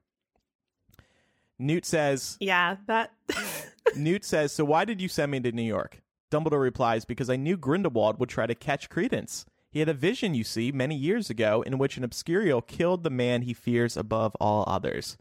Newt 1.57 1.85
says, 1.85 2.37
yeah, 2.39 2.75
that. 2.87 3.13
Newt 3.95 4.25
says, 4.25 4.51
"So 4.51 4.65
why 4.65 4.83
did 4.83 4.99
you 4.99 5.07
send 5.07 5.31
me 5.31 5.39
to 5.39 5.51
New 5.51 5.61
York?" 5.61 6.01
Dumbledore 6.31 6.61
replies, 6.61 7.05
Because 7.05 7.29
I 7.29 7.35
knew 7.35 7.57
Grindelwald 7.57 8.19
would 8.19 8.29
try 8.29 8.47
to 8.47 8.55
catch 8.55 8.89
Credence. 8.89 9.45
He 9.69 9.79
had 9.79 9.89
a 9.89 9.93
vision, 9.93 10.33
you 10.33 10.43
see, 10.43 10.71
many 10.71 10.95
years 10.95 11.29
ago, 11.29 11.61
in 11.61 11.77
which 11.77 11.97
an 11.97 12.03
Obscurial 12.03 12.65
killed 12.65 13.03
the 13.03 13.09
man 13.09 13.41
he 13.41 13.53
fears 13.53 13.97
above 13.97 14.35
all 14.39 14.63
others. 14.67 15.17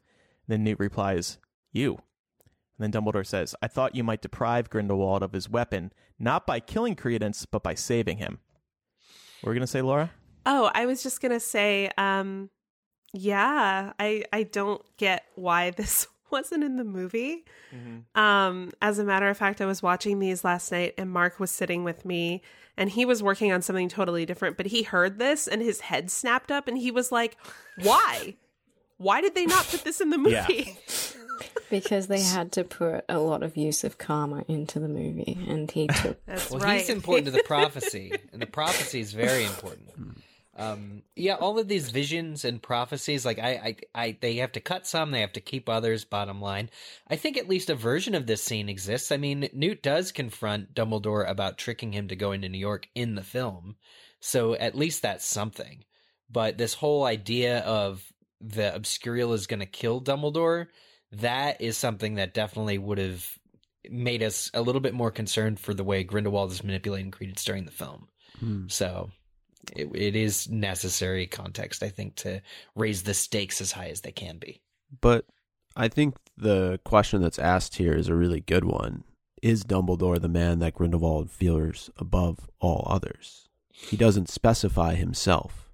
Then 0.46 0.62
Newt 0.64 0.78
replies, 0.78 1.38
You. 1.72 1.98
And 2.78 2.92
then 2.92 3.02
Dumbledore 3.02 3.26
says, 3.26 3.55
I 3.62 3.68
thought 3.68 3.94
you 3.94 4.05
might 4.05 4.22
deprive 4.22 4.70
Grindelwald 4.70 5.22
of 5.22 5.32
his 5.32 5.48
weapon, 5.48 5.92
not 6.18 6.46
by 6.46 6.61
killing 6.61 6.94
Credence, 6.94 7.46
but 7.46 7.62
by 7.62 7.74
saving 7.74 8.18
him. 8.18 8.40
Were 9.42 9.52
going 9.52 9.61
to 9.61 9.66
say, 9.66 9.82
Laura? 9.82 10.11
Oh, 10.46 10.70
I 10.74 10.86
was 10.86 11.02
just 11.02 11.20
gonna 11.20 11.40
say, 11.40 11.90
um, 11.96 12.50
yeah, 13.12 13.92
I 13.98 14.24
I 14.32 14.42
don't 14.42 14.82
get 14.96 15.24
why 15.36 15.70
this 15.70 16.07
wasn't 16.35 16.64
in 16.64 16.76
the 16.76 16.85
movie. 16.85 17.45
Um, 18.14 18.70
as 18.82 18.99
a 18.99 19.05
matter 19.05 19.28
of 19.28 19.37
fact, 19.39 19.61
I 19.61 19.66
was 19.66 19.82
watching 19.82 20.18
these 20.18 20.45
last 20.45 20.70
night, 20.70 20.95
and 20.99 21.11
Mark 21.11 21.39
was 21.41 21.51
sitting 21.51 21.82
with 21.85 22.05
me, 22.05 22.43
and 22.76 22.91
he 22.91 23.05
was 23.05 23.22
working 23.22 23.53
on 23.53 23.62
something 23.62 23.89
totally 23.89 24.26
different. 24.26 24.57
But 24.57 24.66
he 24.66 24.82
heard 24.82 25.18
this, 25.18 25.47
and 25.49 25.62
his 25.62 25.80
head 25.80 26.11
snapped 26.11 26.51
up, 26.53 26.68
and 26.68 26.76
he 26.76 26.91
was 26.91 27.11
like, 27.12 27.37
"Why? 27.82 28.37
Why 28.99 29.20
did 29.20 29.35
they 29.35 29.47
not 29.47 29.64
put 29.66 29.85
this 29.85 30.01
in 30.01 30.11
the 30.11 30.18
Yeah. 30.28 30.47
movie?" 30.49 30.76
Because 31.70 32.07
they 32.07 32.20
had 32.20 32.53
to 32.53 32.62
put 32.62 33.05
a 33.09 33.18
lot 33.18 33.43
of 33.43 33.57
Yusuf 33.57 33.99
Kama 33.99 34.45
into 34.47 34.78
the 34.78 34.87
movie, 34.89 35.37
and 35.49 35.68
he 35.70 35.87
took. 36.03 36.24
That's 36.26 36.51
Well, 36.51 36.61
right. 36.61 36.78
he's 36.80 36.89
important 36.91 37.24
to 37.26 37.30
the 37.32 37.43
prophecy, 37.43 38.12
and 38.32 38.41
the 38.41 38.47
prophecy 38.47 39.01
is 39.01 39.12
very 39.12 39.45
important. 39.45 39.89
Um, 40.57 41.02
yeah, 41.16 41.34
all 41.34 41.59
of 41.59 41.66
these 41.66 41.90
visions 41.90 42.44
and 42.44 42.62
prophecies, 42.62 43.24
like 43.26 43.38
I, 43.40 43.76
I, 43.94 44.02
I, 44.02 44.18
they 44.20 44.36
have 44.36 44.52
to 44.52 44.61
cut 44.61 44.86
some, 44.86 45.11
they 45.11 45.20
have 45.20 45.32
to 45.32 45.40
keep 45.40 45.68
others. 45.68 46.05
Bottom 46.05 46.40
line, 46.40 46.70
I 47.09 47.16
think 47.16 47.36
at 47.36 47.48
least 47.48 47.70
a 47.70 47.74
version 47.74 48.14
of 48.14 48.26
this 48.26 48.42
scene 48.42 48.68
exists. 48.68 49.11
I 49.11 49.16
mean, 49.16 49.48
Newt 49.52 49.82
does 49.82 50.12
confront 50.12 50.74
Dumbledore 50.74 51.28
about 51.28 51.59
tricking 51.59 51.92
him 51.92 52.09
to 52.09 52.16
go 52.16 52.30
into 52.30 52.48
New 52.48 52.59
York 52.59 52.88
in 52.94 53.16
the 53.16 53.22
film, 53.22 53.74
so 54.20 54.55
at 54.55 54.76
least 54.76 55.02
that's 55.02 55.24
something. 55.24 55.84
But 56.30 56.57
this 56.57 56.74
whole 56.74 57.05
idea 57.05 57.59
of 57.61 58.05
the 58.40 58.72
Obscurial 58.74 59.34
is 59.34 59.46
going 59.46 59.61
to 59.61 59.66
kill 59.66 60.00
Dumbledore, 60.00 60.68
that 61.12 61.61
is 61.61 61.76
something 61.76 62.14
that 62.16 62.34
definitely 62.34 62.78
would 62.78 62.98
have 62.98 63.28
made 63.90 64.22
us 64.22 64.50
a 64.55 64.62
little 64.62 64.80
bit 64.80 64.94
more 64.94 65.11
concerned 65.11 65.61
for 65.61 65.74
the 65.74 65.84
way 65.84 66.05
Grindelwald 66.05 66.52
is 66.52 66.64
manipulating 66.64 67.11
Credence 67.11 67.44
during 67.44 67.64
the 67.64 67.70
film. 67.70 68.09
Hmm. 68.38 68.68
So 68.68 69.11
it, 69.77 69.91
it 69.95 70.17
is 70.17 70.49
necessary 70.49 71.27
context, 71.27 71.83
I 71.83 71.89
think, 71.89 72.17
to 72.17 72.41
raise 72.75 73.03
the 73.03 73.15
stakes 73.15 73.61
as 73.61 73.73
high 73.73 73.89
as 73.89 74.01
they 74.03 74.12
can 74.12 74.39
be. 74.39 74.61
But 75.01 75.27
I 75.77 75.89
think 75.89 76.17
the 76.37 76.79
question 76.85 77.23
that's 77.23 77.39
asked 77.39 77.77
here 77.77 77.95
is 77.95 78.09
a 78.09 78.15
really 78.15 78.41
good 78.41 78.65
one. 78.65 79.05
Is 79.43 79.65
Dumbledore 79.65 80.21
the 80.21 80.29
man 80.29 80.59
that 80.61 80.75
Grindelwald 80.75 81.31
fears 81.31 81.91
above 81.99 82.49
all 82.61 82.87
others? 82.89 83.49
He 83.71 83.97
doesn't 83.97 84.29
specify 84.31 84.95
himself. 84.95 85.69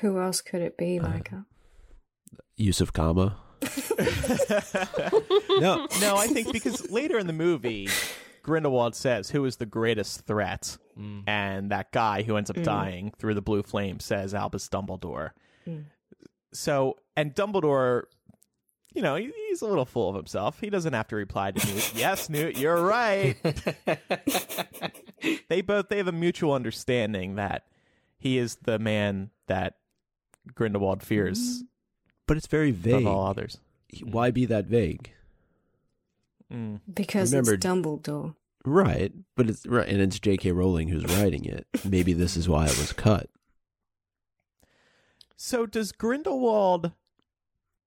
Who 0.00 0.20
else 0.20 0.40
could 0.40 0.62
it 0.62 0.76
be, 0.76 0.98
Uh, 0.98 1.08
Micah? 1.08 1.46
Yusuf 2.56 2.92
Kama. 2.92 3.36
no, 5.60 5.86
no, 6.00 6.16
I 6.16 6.28
think 6.28 6.52
because 6.52 6.90
later 6.90 7.18
in 7.18 7.26
the 7.26 7.32
movie, 7.32 7.88
Grindelwald 8.46 8.94
says, 8.94 9.30
"Who 9.30 9.44
is 9.44 9.56
the 9.56 9.66
greatest 9.66 10.20
threat?" 10.22 10.78
Mm. 10.98 11.24
And 11.26 11.70
that 11.72 11.90
guy 11.90 12.22
who 12.22 12.36
ends 12.36 12.48
up 12.48 12.56
Mm. 12.56 12.62
dying 12.64 13.12
through 13.18 13.34
the 13.34 13.42
blue 13.42 13.62
flame 13.64 13.98
says, 14.00 14.34
"Albus 14.34 14.68
Dumbledore." 14.68 15.30
Mm. 15.66 15.86
So, 16.52 16.96
and 17.16 17.34
Dumbledore, 17.34 18.04
you 18.94 19.02
know, 19.02 19.16
he- 19.16 19.32
he's 19.48 19.62
a 19.62 19.66
little 19.66 19.84
full 19.84 20.08
of 20.08 20.14
himself. 20.14 20.60
He 20.60 20.70
doesn't 20.70 20.92
have 20.92 21.08
to 21.08 21.16
reply 21.16 21.50
to 21.50 21.66
Newt. 21.66 21.92
yes, 21.96 22.30
Newt, 22.30 22.56
you're 22.56 22.80
right. 22.80 23.36
they 25.48 25.60
both 25.60 25.88
they 25.88 25.98
have 25.98 26.08
a 26.08 26.12
mutual 26.12 26.52
understanding 26.52 27.36
that 27.36 27.66
he 28.18 28.38
is 28.38 28.56
the 28.62 28.78
man 28.78 29.30
that 29.48 29.74
Grindelwald 30.54 31.02
fears 31.02 31.64
But 32.26 32.36
it's 32.36 32.46
very 32.46 32.70
vague. 32.70 32.94
above 33.02 33.06
all 33.06 33.26
others. 33.26 33.58
Why 34.02 34.30
be 34.30 34.44
that 34.46 34.66
vague? 34.66 35.10
Mm. 36.52 36.80
Because 36.92 37.32
remember- 37.32 37.54
it's 37.54 37.66
Dumbledore. 37.66 38.34
Right, 38.64 39.12
but 39.36 39.48
it's 39.48 39.64
right, 39.64 39.86
and 39.86 40.00
it's 40.00 40.18
J.K. 40.18 40.50
Rowling 40.50 40.88
who's 40.88 41.04
writing 41.16 41.44
it. 41.44 41.68
Maybe 41.84 42.12
this 42.12 42.36
is 42.36 42.48
why 42.48 42.64
it 42.64 42.76
was 42.76 42.92
cut. 42.92 43.30
So 45.36 45.66
does 45.66 45.92
Grindelwald 45.92 46.90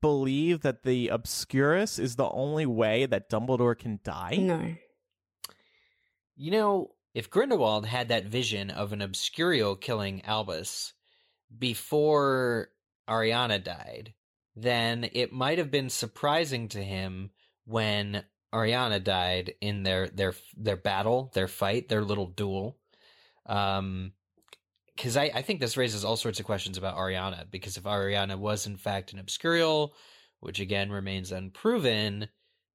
believe 0.02 0.62
that 0.62 0.84
the 0.84 1.10
Obscurus 1.10 2.00
is 2.00 2.16
the 2.16 2.30
only 2.30 2.66
way 2.66 3.06
that 3.06 3.30
Dumbledore 3.30 3.78
can 3.78 4.00
die? 4.06 4.38
No. 4.40 4.76
You 6.38 6.52
know, 6.52 6.92
if 7.14 7.30
Grindelwald 7.30 7.86
had 7.86 8.08
that 8.08 8.28
vision 8.28 8.70
of 8.70 8.94
an 8.94 9.00
Obscurio 9.00 9.80
killing 9.80 10.24
Albus 10.24 10.94
before 11.58 12.70
Ariana 13.10 13.62
died, 13.62 14.14
then 14.56 15.10
it 15.12 15.34
might 15.34 15.58
have 15.58 15.72
been 15.72 15.90
surprising 15.90 16.70
to 16.70 16.82
him 16.82 17.32
when 17.66 18.24
Ariana 18.54 19.04
died 19.04 19.54
in 19.62 19.84
their 19.84 20.08
their 20.08 20.34
their 20.58 20.78
battle, 20.78 21.32
their 21.34 21.48
fight, 21.48 21.90
their 21.90 22.04
little 22.04 22.28
duel. 22.28 22.78
Um 23.46 24.14
because 24.96 25.16
I, 25.16 25.32
I 25.34 25.42
think 25.42 25.62
this 25.62 25.78
raises 25.78 26.04
all 26.04 26.18
sorts 26.18 26.42
of 26.42 26.46
questions 26.46 26.78
about 26.78 26.98
Ariana. 26.98 27.50
Because 27.50 27.78
if 27.78 27.84
Ariana 27.84 28.38
was 28.38 28.68
in 28.68 28.76
fact 28.76 29.14
an 29.14 29.20
Obscurial, 29.20 29.92
which 30.42 30.60
again 30.60 30.92
remains 30.92 31.32
unproven, 31.32 32.28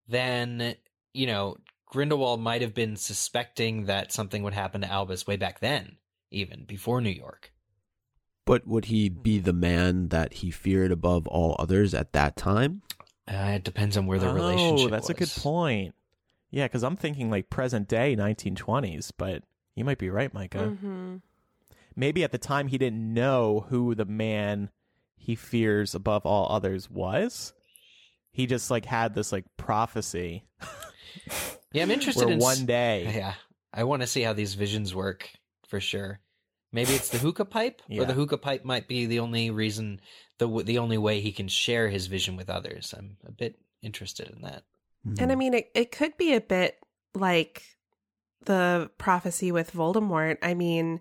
then 0.09 0.75
you 1.12 1.27
know 1.27 1.57
Grindelwald 1.87 2.41
might 2.41 2.62
have 2.62 2.75
been 2.75 2.97
suspecting 2.97 3.85
that 3.85 4.12
something 4.12 4.43
would 4.43 4.55
happen 4.55 4.81
to 4.81 4.91
Albus 4.91 5.27
way 5.27 5.37
back 5.37 5.61
then, 5.61 5.97
even 6.31 6.64
before 6.64 7.01
New 7.01 7.11
York. 7.11 7.53
But 8.47 8.66
would 8.66 8.87
he 8.87 9.09
be 9.09 9.39
the 9.39 9.53
man 9.53 10.09
that 10.09 10.35
he 10.35 10.51
feared 10.51 10.93
above 10.93 11.27
all 11.27 11.57
others 11.59 11.95
at 11.95 12.12
that 12.12 12.37
time? 12.37 12.83
Uh, 13.27 13.53
it 13.55 13.64
depends 13.64 13.97
on 13.97 14.07
where 14.07 14.18
their 14.18 14.31
oh, 14.31 14.35
relationship. 14.35 14.91
that's 14.91 15.11
a 15.11 15.14
good 15.14 15.31
point. 15.31 15.95
Yeah, 16.51 16.66
because 16.66 16.83
I'm 16.83 16.97
thinking 16.97 17.31
like 17.31 17.51
present 17.51 17.89
day 17.89 18.14
1920s, 18.16 19.12
but 19.16 19.43
you 19.75 19.85
might 19.85 19.99
be 19.99 20.11
right, 20.11 20.33
Micah. 20.33 20.68
hmm 20.68 21.16
Maybe 21.97 22.25
at 22.25 22.33
the 22.33 22.39
time 22.39 22.66
he 22.66 22.77
didn't 22.77 23.14
know 23.14 23.66
who 23.68 23.95
the 23.95 24.05
man 24.05 24.70
he 25.16 25.37
fears 25.37 25.95
above 25.95 26.27
all 26.27 26.51
others 26.51 26.91
was. 26.91 27.53
He 28.33 28.47
just 28.47 28.68
like 28.68 28.85
had 28.85 29.14
this 29.14 29.31
like 29.31 29.45
prophecy 29.57 30.45
Yeah, 31.72 31.83
I'm 31.83 31.91
interested 31.93 32.27
where 32.27 32.35
in 32.35 32.41
one 32.41 32.66
day. 32.66 33.12
Yeah, 33.14 33.35
I 33.72 33.85
want 33.85 34.03
to 34.03 34.09
see 34.09 34.22
how 34.22 34.33
these 34.33 34.55
visions 34.55 34.95
work 34.95 35.31
for 35.68 35.81
sure. 35.81 36.20
Maybe 36.75 36.93
it's 36.93 37.09
the 37.09 37.18
hookah 37.18 37.45
pipe, 37.45 37.83
or 37.89 38.05
the 38.05 38.14
hookah 38.14 38.39
pipe 38.39 38.64
might 38.64 38.89
be 38.89 39.07
the 39.07 39.20
only 39.20 39.49
reason, 39.53 40.01
the 40.39 40.49
the 40.64 40.79
only 40.79 40.99
way 40.99 41.20
he 41.20 41.31
can 41.31 41.47
share 41.47 41.89
his 41.89 42.09
vision 42.09 42.37
with 42.37 42.51
others. 42.51 42.93
I'm 42.99 43.16
a 43.25 43.31
bit 43.31 43.61
interested 43.81 44.29
in 44.29 44.43
that. 44.43 44.64
And 45.20 45.31
I 45.31 45.37
mean, 45.37 45.55
it, 45.55 45.70
it 45.72 45.93
could 45.93 46.16
be 46.16 46.35
a 46.35 46.41
bit 46.41 46.79
like 47.14 47.62
the 48.47 48.91
prophecy 48.99 49.53
with 49.53 49.72
Voldemort. 49.72 50.39
I 50.43 50.55
mean, 50.55 51.01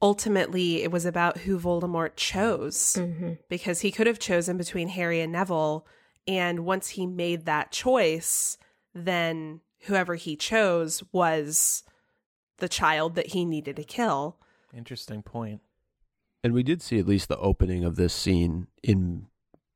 ultimately, 0.00 0.84
it 0.84 0.92
was 0.92 1.04
about 1.04 1.38
who 1.38 1.58
Voldemort 1.58 2.12
chose 2.14 2.96
hmm 2.96 3.32
because 3.48 3.80
he 3.80 3.90
could 3.90 4.06
have 4.06 4.20
chosen 4.20 4.56
between 4.56 4.88
Harry 4.88 5.20
and 5.20 5.32
Neville. 5.32 5.84
And 6.28 6.60
once 6.60 6.90
he 6.90 7.06
made 7.06 7.44
that 7.46 7.72
choice, 7.72 8.56
then 8.94 9.62
whoever 9.86 10.14
he 10.14 10.36
chose 10.36 11.02
was 11.10 11.82
the 12.58 12.68
child 12.68 13.16
that 13.16 13.28
he 13.28 13.44
needed 13.44 13.74
to 13.74 13.84
kill. 13.84 14.38
Interesting 14.76 15.22
point. 15.22 15.60
And 16.44 16.52
we 16.54 16.62
did 16.62 16.82
see 16.82 16.98
at 16.98 17.06
least 17.06 17.28
the 17.28 17.38
opening 17.38 17.84
of 17.84 17.96
this 17.96 18.12
scene 18.12 18.66
in 18.82 19.26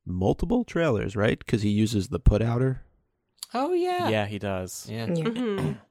multiple 0.04 0.64
trailers, 0.64 1.14
right? 1.14 1.38
Because 1.38 1.62
he 1.62 1.68
uses 1.70 2.08
the 2.08 2.18
put 2.18 2.42
outer. 2.42 2.82
Oh 3.54 3.72
yeah, 3.72 4.08
Yeah, 4.08 4.26
he 4.26 4.38
does. 4.38 4.86
yeah. 4.90 5.06
Yeah. 5.06 5.24
Mhm. 5.24 5.78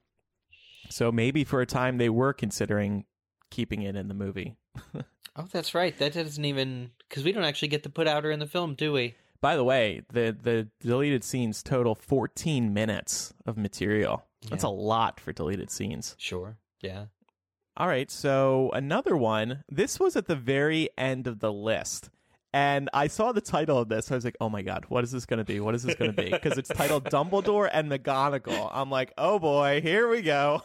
So 0.88 1.10
maybe 1.10 1.42
for 1.42 1.60
a 1.60 1.66
time 1.66 1.98
they 1.98 2.08
were 2.08 2.32
considering 2.32 3.06
keeping 3.50 3.82
it 3.82 3.96
in 3.96 4.08
the 4.08 4.14
movie. 4.14 4.56
Oh, 5.38 5.46
that's 5.52 5.74
right. 5.74 5.94
That 5.98 6.14
doesn't 6.14 6.46
even 6.46 6.92
because 7.10 7.22
we 7.22 7.30
don't 7.30 7.44
actually 7.44 7.68
get 7.68 7.82
the 7.82 7.90
put 7.90 8.08
outer 8.08 8.30
in 8.30 8.38
the 8.38 8.46
film, 8.46 8.74
do 8.74 8.90
we? 8.90 9.16
By 9.42 9.54
the 9.56 9.64
way, 9.64 10.00
the 10.10 10.34
the 10.40 10.68
deleted 10.80 11.24
scenes 11.24 11.62
total 11.62 11.94
14 11.94 12.72
minutes 12.72 13.34
of 13.44 13.58
material. 13.58 14.24
That's 14.48 14.64
a 14.64 14.70
lot 14.70 15.20
for 15.20 15.34
deleted 15.34 15.70
scenes. 15.70 16.14
Sure. 16.16 16.56
Yeah. 16.80 17.06
All 17.76 17.88
right, 17.88 18.10
so 18.10 18.70
another 18.72 19.16
one. 19.16 19.64
This 19.70 20.00
was 20.00 20.16
at 20.16 20.26
the 20.26 20.36
very 20.36 20.88
end 20.96 21.26
of 21.26 21.40
the 21.40 21.52
list. 21.52 22.10
And 22.52 22.88
I 22.94 23.08
saw 23.08 23.32
the 23.32 23.42
title 23.42 23.78
of 23.78 23.90
this. 23.90 24.10
I 24.10 24.14
was 24.14 24.24
like, 24.24 24.36
"Oh 24.40 24.48
my 24.48 24.62
god, 24.62 24.86
what 24.88 25.04
is 25.04 25.10
this 25.12 25.26
going 25.26 25.38
to 25.38 25.44
be? 25.44 25.60
What 25.60 25.74
is 25.74 25.82
this 25.82 25.94
going 25.94 26.14
to 26.14 26.22
be?" 26.22 26.30
Because 26.30 26.56
it's 26.56 26.70
titled 26.70 27.04
Dumbledore 27.10 27.68
and 27.70 27.90
McGonagall. 27.90 28.70
I'm 28.72 28.90
like, 28.90 29.12
"Oh 29.18 29.38
boy, 29.38 29.80
here 29.82 30.08
we 30.08 30.22
go." 30.22 30.62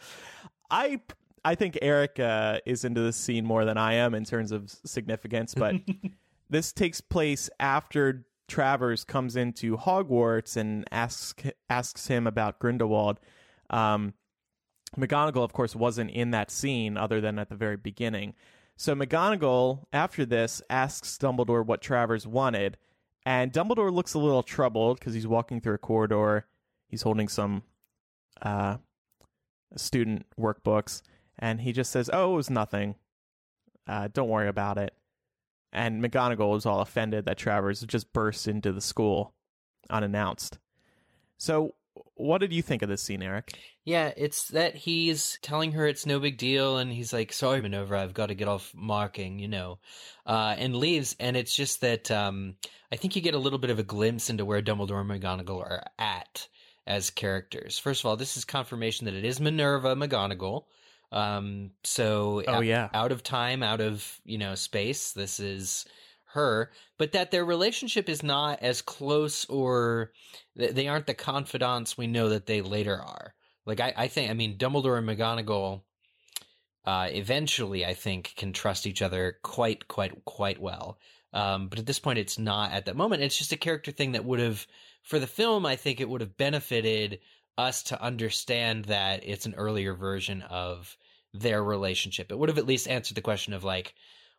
I 0.70 1.00
I 1.44 1.54
think 1.54 1.78
Eric 1.80 2.18
uh, 2.18 2.60
is 2.66 2.84
into 2.84 3.00
this 3.00 3.16
scene 3.16 3.44
more 3.44 3.64
than 3.64 3.76
I 3.78 3.94
am 3.94 4.14
in 4.14 4.24
terms 4.24 4.52
of 4.52 4.70
significance, 4.84 5.54
but 5.54 5.76
this 6.50 6.72
takes 6.72 7.00
place 7.00 7.48
after 7.60 8.26
Travers 8.48 9.04
comes 9.04 9.36
into 9.36 9.76
Hogwarts 9.76 10.56
and 10.56 10.84
asks 10.90 11.34
asks 11.70 12.06
him 12.06 12.26
about 12.26 12.58
Grindelwald, 12.58 13.20
um, 13.70 14.14
McGonagall, 14.96 15.44
of 15.44 15.52
course, 15.52 15.74
wasn't 15.74 16.10
in 16.10 16.30
that 16.30 16.50
scene 16.50 16.96
other 16.96 17.20
than 17.20 17.38
at 17.38 17.48
the 17.48 17.54
very 17.54 17.76
beginning. 17.76 18.34
So 18.76 18.94
McGonagall, 18.94 19.84
after 19.92 20.24
this, 20.24 20.62
asks 20.68 21.16
Dumbledore 21.18 21.64
what 21.64 21.80
Travers 21.80 22.26
wanted, 22.26 22.76
and 23.24 23.52
Dumbledore 23.52 23.92
looks 23.92 24.14
a 24.14 24.18
little 24.18 24.42
troubled 24.42 24.98
because 24.98 25.14
he's 25.14 25.26
walking 25.26 25.60
through 25.60 25.74
a 25.74 25.78
corridor. 25.78 26.46
He's 26.88 27.02
holding 27.02 27.28
some 27.28 27.62
uh, 28.42 28.78
student 29.76 30.26
workbooks, 30.38 31.02
and 31.38 31.60
he 31.60 31.72
just 31.72 31.90
says, 31.90 32.10
"Oh, 32.12 32.34
it 32.34 32.36
was 32.36 32.50
nothing. 32.50 32.96
Uh, 33.86 34.08
don't 34.12 34.28
worry 34.28 34.48
about 34.48 34.78
it." 34.78 34.94
And 35.72 36.02
McGonagall 36.02 36.56
is 36.56 36.66
all 36.66 36.80
offended 36.80 37.24
that 37.24 37.38
Travers 37.38 37.80
just 37.82 38.12
burst 38.12 38.46
into 38.46 38.72
the 38.72 38.80
school 38.80 39.34
unannounced. 39.90 40.58
So, 41.36 41.74
what 42.14 42.38
did 42.38 42.52
you 42.52 42.62
think 42.62 42.82
of 42.82 42.88
this 42.88 43.02
scene, 43.02 43.22
Eric? 43.22 43.58
Yeah, 43.84 44.12
it's 44.16 44.48
that 44.48 44.74
he's 44.74 45.38
telling 45.42 45.72
her 45.72 45.86
it's 45.86 46.06
no 46.06 46.18
big 46.18 46.38
deal, 46.38 46.78
and 46.78 46.92
he's 46.92 47.12
like, 47.12 47.32
"Sorry, 47.32 47.60
Minerva, 47.60 47.98
I've 47.98 48.14
got 48.14 48.26
to 48.26 48.34
get 48.34 48.48
off 48.48 48.72
marking," 48.74 49.38
you 49.38 49.48
know, 49.48 49.78
uh, 50.26 50.54
and 50.58 50.76
leaves. 50.76 51.14
And 51.20 51.36
it's 51.36 51.54
just 51.54 51.80
that 51.82 52.10
um, 52.10 52.54
I 52.90 52.96
think 52.96 53.14
you 53.16 53.22
get 53.22 53.34
a 53.34 53.38
little 53.38 53.58
bit 53.58 53.70
of 53.70 53.78
a 53.78 53.82
glimpse 53.84 54.30
into 54.30 54.44
where 54.44 54.62
Dumbledore 54.62 55.00
and 55.00 55.10
McGonagall 55.10 55.60
are 55.60 55.82
at 55.98 56.48
as 56.86 57.10
characters. 57.10 57.78
First 57.78 58.02
of 58.02 58.06
all, 58.06 58.16
this 58.16 58.36
is 58.36 58.44
confirmation 58.44 59.06
that 59.06 59.14
it 59.14 59.24
is 59.24 59.40
Minerva 59.40 59.94
McGonagall. 59.96 60.64
Um, 61.12 61.70
so 61.84 62.42
Oh, 62.48 62.54
out, 62.54 62.64
yeah. 62.66 62.88
out 62.92 63.12
of 63.12 63.22
time, 63.22 63.62
out 63.62 63.80
of 63.80 64.20
you 64.24 64.38
know 64.38 64.54
space. 64.54 65.12
This 65.12 65.40
is 65.40 65.84
her, 66.34 66.70
but 66.98 67.12
that 67.12 67.30
their 67.30 67.44
relationship 67.44 68.08
is 68.08 68.22
not 68.22 68.62
as 68.62 68.82
close, 68.82 69.44
or 69.46 70.12
th- 70.56 70.72
they 70.72 70.86
aren't 70.86 71.06
the 71.06 71.14
confidants 71.14 71.96
we 71.96 72.06
know 72.06 72.28
that 72.28 72.46
they 72.46 72.60
later 72.60 73.00
are. 73.00 73.34
Like 73.66 73.80
I, 73.80 73.94
I 73.96 74.08
think, 74.08 74.30
I 74.30 74.34
mean, 74.34 74.58
Dumbledore 74.58 74.98
and 74.98 75.08
McGonagall, 75.08 75.82
uh, 76.84 77.08
eventually, 77.10 77.86
I 77.86 77.94
think, 77.94 78.34
can 78.36 78.52
trust 78.52 78.86
each 78.86 79.00
other 79.00 79.38
quite, 79.42 79.88
quite, 79.88 80.24
quite 80.24 80.60
well. 80.60 80.98
Um, 81.32 81.68
but 81.68 81.78
at 81.78 81.86
this 81.86 81.98
point, 81.98 82.18
it's 82.18 82.38
not 82.38 82.72
at 82.72 82.84
that 82.86 82.96
moment. 82.96 83.22
It's 83.22 83.38
just 83.38 83.52
a 83.52 83.56
character 83.56 83.90
thing 83.90 84.12
that 84.12 84.24
would 84.24 84.38
have, 84.38 84.66
for 85.02 85.18
the 85.18 85.26
film, 85.26 85.66
I 85.66 85.76
think 85.76 86.00
it 86.00 86.08
would 86.08 86.20
have 86.20 86.36
benefited 86.36 87.20
us 87.56 87.84
to 87.84 88.02
understand 88.02 88.84
that 88.86 89.26
it's 89.26 89.46
an 89.46 89.54
earlier 89.54 89.94
version 89.94 90.42
of 90.42 90.96
their 91.32 91.62
relationship. 91.62 92.30
It 92.30 92.38
would 92.38 92.48
have 92.48 92.58
at 92.58 92.66
least 92.66 92.88
answered 92.88 93.16
the 93.16 93.20
question 93.20 93.52
of 93.52 93.64
like, 93.64 93.94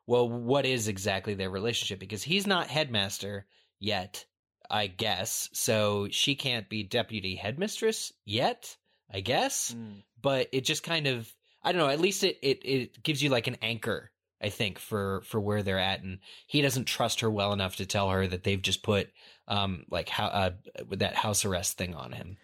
well, 0.07 0.29
what 0.29 0.65
is 0.65 0.87
exactly 0.87 1.33
their 1.33 1.49
relationship? 1.49 1.99
Because 1.99 2.23
he's 2.23 2.45
not 2.47 2.67
headmaster 2.67 3.45
yet, 3.79 4.25
I 4.69 4.87
guess. 4.87 5.49
So 5.53 6.07
she 6.11 6.35
can't 6.35 6.69
be 6.69 6.83
deputy 6.83 7.35
headmistress 7.35 8.13
yet, 8.25 8.75
I 9.11 9.21
guess. 9.21 9.75
But 10.21 10.49
it 10.51 10.61
just 10.61 10.83
kind 10.83 11.07
of, 11.07 11.31
I 11.63 11.71
don't 11.71 11.81
know. 11.81 11.89
At 11.89 11.99
least 11.99 12.23
it 12.23 12.37
it 12.41 12.65
it 12.65 13.03
gives 13.03 13.21
you 13.21 13.29
like 13.29 13.47
an 13.47 13.57
anchor. 13.61 14.11
I 14.41 14.49
think 14.49 14.79
for 14.79 15.21
for 15.25 15.39
where 15.39 15.63
they're 15.63 15.79
at, 15.79 16.03
and 16.03 16.19
he 16.45 16.61
doesn't 16.61 16.85
trust 16.85 17.21
her 17.21 17.29
well 17.29 17.53
enough 17.53 17.77
to 17.77 17.85
tell 17.85 18.09
her 18.09 18.27
that 18.27 18.43
they've 18.43 18.61
just 18.61 18.83
put 18.83 19.09
um 19.47 19.85
like 19.89 20.09
how 20.09 20.25
uh, 20.27 20.51
with 20.89 20.99
that 20.99 21.15
house 21.15 21.45
arrest 21.45 21.77
thing 21.77 21.95
on 21.95 22.11
him. 22.11 22.37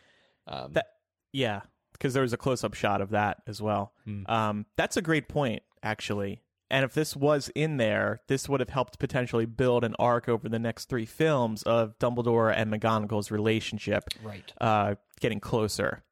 Um, 0.47 0.73
That- 0.73 0.87
Yeah, 1.33 1.61
because 1.93 2.13
there 2.13 2.23
was 2.23 2.33
a 2.33 2.37
close 2.37 2.63
up 2.63 2.73
shot 2.73 3.01
of 3.01 3.09
that 3.11 3.41
as 3.45 3.61
well. 3.61 3.93
Hmm. 4.05 4.23
Um, 4.27 4.65
that's 4.77 4.97
a 4.97 5.01
great 5.01 5.27
point, 5.27 5.63
actually. 5.83 6.41
And 6.71 6.85
if 6.85 6.93
this 6.93 7.15
was 7.17 7.51
in 7.53 7.75
there, 7.77 8.21
this 8.29 8.47
would 8.47 8.61
have 8.61 8.69
helped 8.69 8.97
potentially 8.97 9.45
build 9.45 9.83
an 9.83 9.93
arc 9.99 10.29
over 10.29 10.47
the 10.47 10.57
next 10.57 10.85
three 10.85 11.05
films 11.05 11.63
of 11.63 11.99
Dumbledore 11.99 12.51
and 12.55 12.71
McGonagall's 12.73 13.29
relationship 13.29 14.05
right. 14.23 14.51
uh, 14.61 14.95
getting 15.19 15.41
closer. 15.41 16.03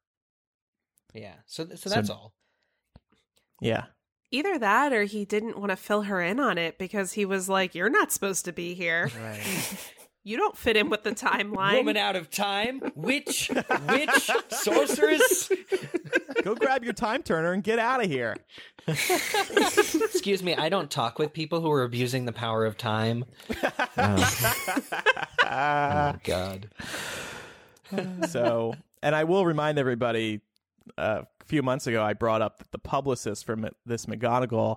Yeah. 1.14 1.32
So 1.46 1.64
th- 1.64 1.78
so 1.80 1.88
So- 1.88 1.94
that's 1.94 2.10
all. 2.10 2.34
Yeah. 3.60 3.86
Either 4.30 4.58
that 4.58 4.92
or 4.92 5.04
he 5.04 5.24
didn't 5.24 5.58
want 5.58 5.70
to 5.70 5.76
fill 5.76 6.02
her 6.02 6.20
in 6.20 6.38
on 6.38 6.56
it 6.56 6.78
because 6.78 7.12
he 7.12 7.24
was 7.24 7.48
like, 7.48 7.74
You're 7.74 7.90
not 7.90 8.12
supposed 8.12 8.44
to 8.44 8.52
be 8.52 8.74
here. 8.74 9.10
Right. 9.20 9.76
You 10.22 10.36
don't 10.36 10.56
fit 10.56 10.76
in 10.76 10.90
with 10.90 11.02
the 11.02 11.12
timeline. 11.12 11.76
Woman 11.78 11.96
out 11.96 12.14
of 12.14 12.30
time, 12.30 12.82
witch, 12.94 13.50
witch, 13.88 14.30
sorceress. 14.50 15.50
Go 16.42 16.54
grab 16.54 16.84
your 16.84 16.92
time 16.92 17.22
turner 17.22 17.52
and 17.52 17.62
get 17.64 17.78
out 17.78 18.04
of 18.04 18.10
here. 18.10 18.36
Excuse 18.86 20.42
me, 20.42 20.54
I 20.54 20.68
don't 20.68 20.90
talk 20.90 21.18
with 21.18 21.32
people 21.32 21.62
who 21.62 21.70
are 21.70 21.82
abusing 21.84 22.26
the 22.26 22.32
power 22.32 22.66
of 22.66 22.76
time. 22.76 23.24
Oh, 25.52 26.14
God. 26.22 26.68
so, 28.28 28.74
and 29.02 29.14
I 29.16 29.24
will 29.24 29.44
remind 29.44 29.78
everybody 29.78 30.40
uh, 30.96 31.22
a 31.40 31.44
few 31.44 31.62
months 31.62 31.86
ago, 31.88 32.02
I 32.04 32.12
brought 32.12 32.40
up 32.42 32.58
that 32.58 32.70
the 32.70 32.78
publicist 32.78 33.44
for 33.44 33.52
M- 33.52 33.70
this 33.84 34.06
McGonagall 34.06 34.76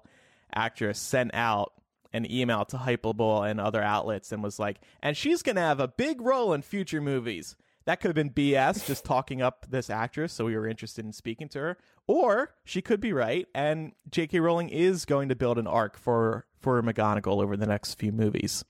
actress 0.56 1.00
sent 1.00 1.32
out 1.34 1.74
an 2.14 2.30
email 2.32 2.64
to 2.66 2.78
Hypable 2.78 3.50
and 3.50 3.60
other 3.60 3.82
outlets 3.82 4.32
and 4.32 4.44
was 4.44 4.60
like, 4.60 4.80
and 5.02 5.18
she's 5.18 5.42
going 5.42 5.56
to 5.56 5.62
have 5.62 5.80
a 5.80 5.88
big 5.88 6.22
role 6.22 6.54
in 6.54 6.62
future 6.62 7.02
movies. 7.02 7.56
That 7.86 8.00
could 8.00 8.08
have 8.10 8.16
been 8.16 8.30
BS, 8.30 8.86
just 8.86 9.04
talking 9.06 9.42
up 9.42 9.66
this 9.70 9.90
actress, 9.90 10.32
so 10.32 10.46
we 10.46 10.56
were 10.56 10.68
interested 10.68 11.04
in 11.04 11.12
speaking 11.12 11.50
to 11.50 11.60
her. 11.60 11.78
Or 12.08 12.54
she 12.64 12.82
could 12.82 13.00
be 13.02 13.12
right, 13.14 13.48
and 13.56 13.94
J.K. 14.10 14.40
Rowling 14.40 14.70
is 14.70 15.06
going 15.06 15.30
to 15.30 15.36
build 15.36 15.58
an 15.58 15.68
arc 15.68 15.98
for 15.98 16.46
for 16.60 16.82
McGonagall 16.82 17.42
over 17.44 17.58
the 17.58 17.66
next 17.66 17.96
few 17.96 18.12
movies. 18.14 18.64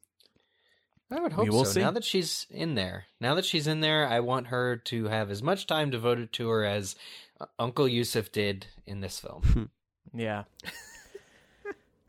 I 1.12 1.20
would 1.20 1.34
hope 1.34 1.44
We 1.46 1.52
will 1.52 1.66
so. 1.66 1.74
see. 1.74 1.80
Now 1.82 1.92
that 1.92 2.04
she's 2.04 2.48
in 2.50 2.74
there, 2.74 3.06
now 3.20 3.36
that 3.36 3.46
she's 3.46 3.68
in 3.68 3.82
there, 3.82 4.08
I 4.08 4.20
want 4.20 4.48
her 4.48 4.78
to 4.78 5.06
have 5.06 5.30
as 5.30 5.44
much 5.44 5.68
time 5.68 5.92
devoted 5.92 6.34
to 6.34 6.50
her 6.50 6.64
as 6.64 6.96
Uncle 7.60 7.88
Yusuf 7.88 8.32
did 8.32 8.66
in 8.88 9.02
this 9.02 9.20
film. 9.20 9.70
Yeah. 10.16 10.44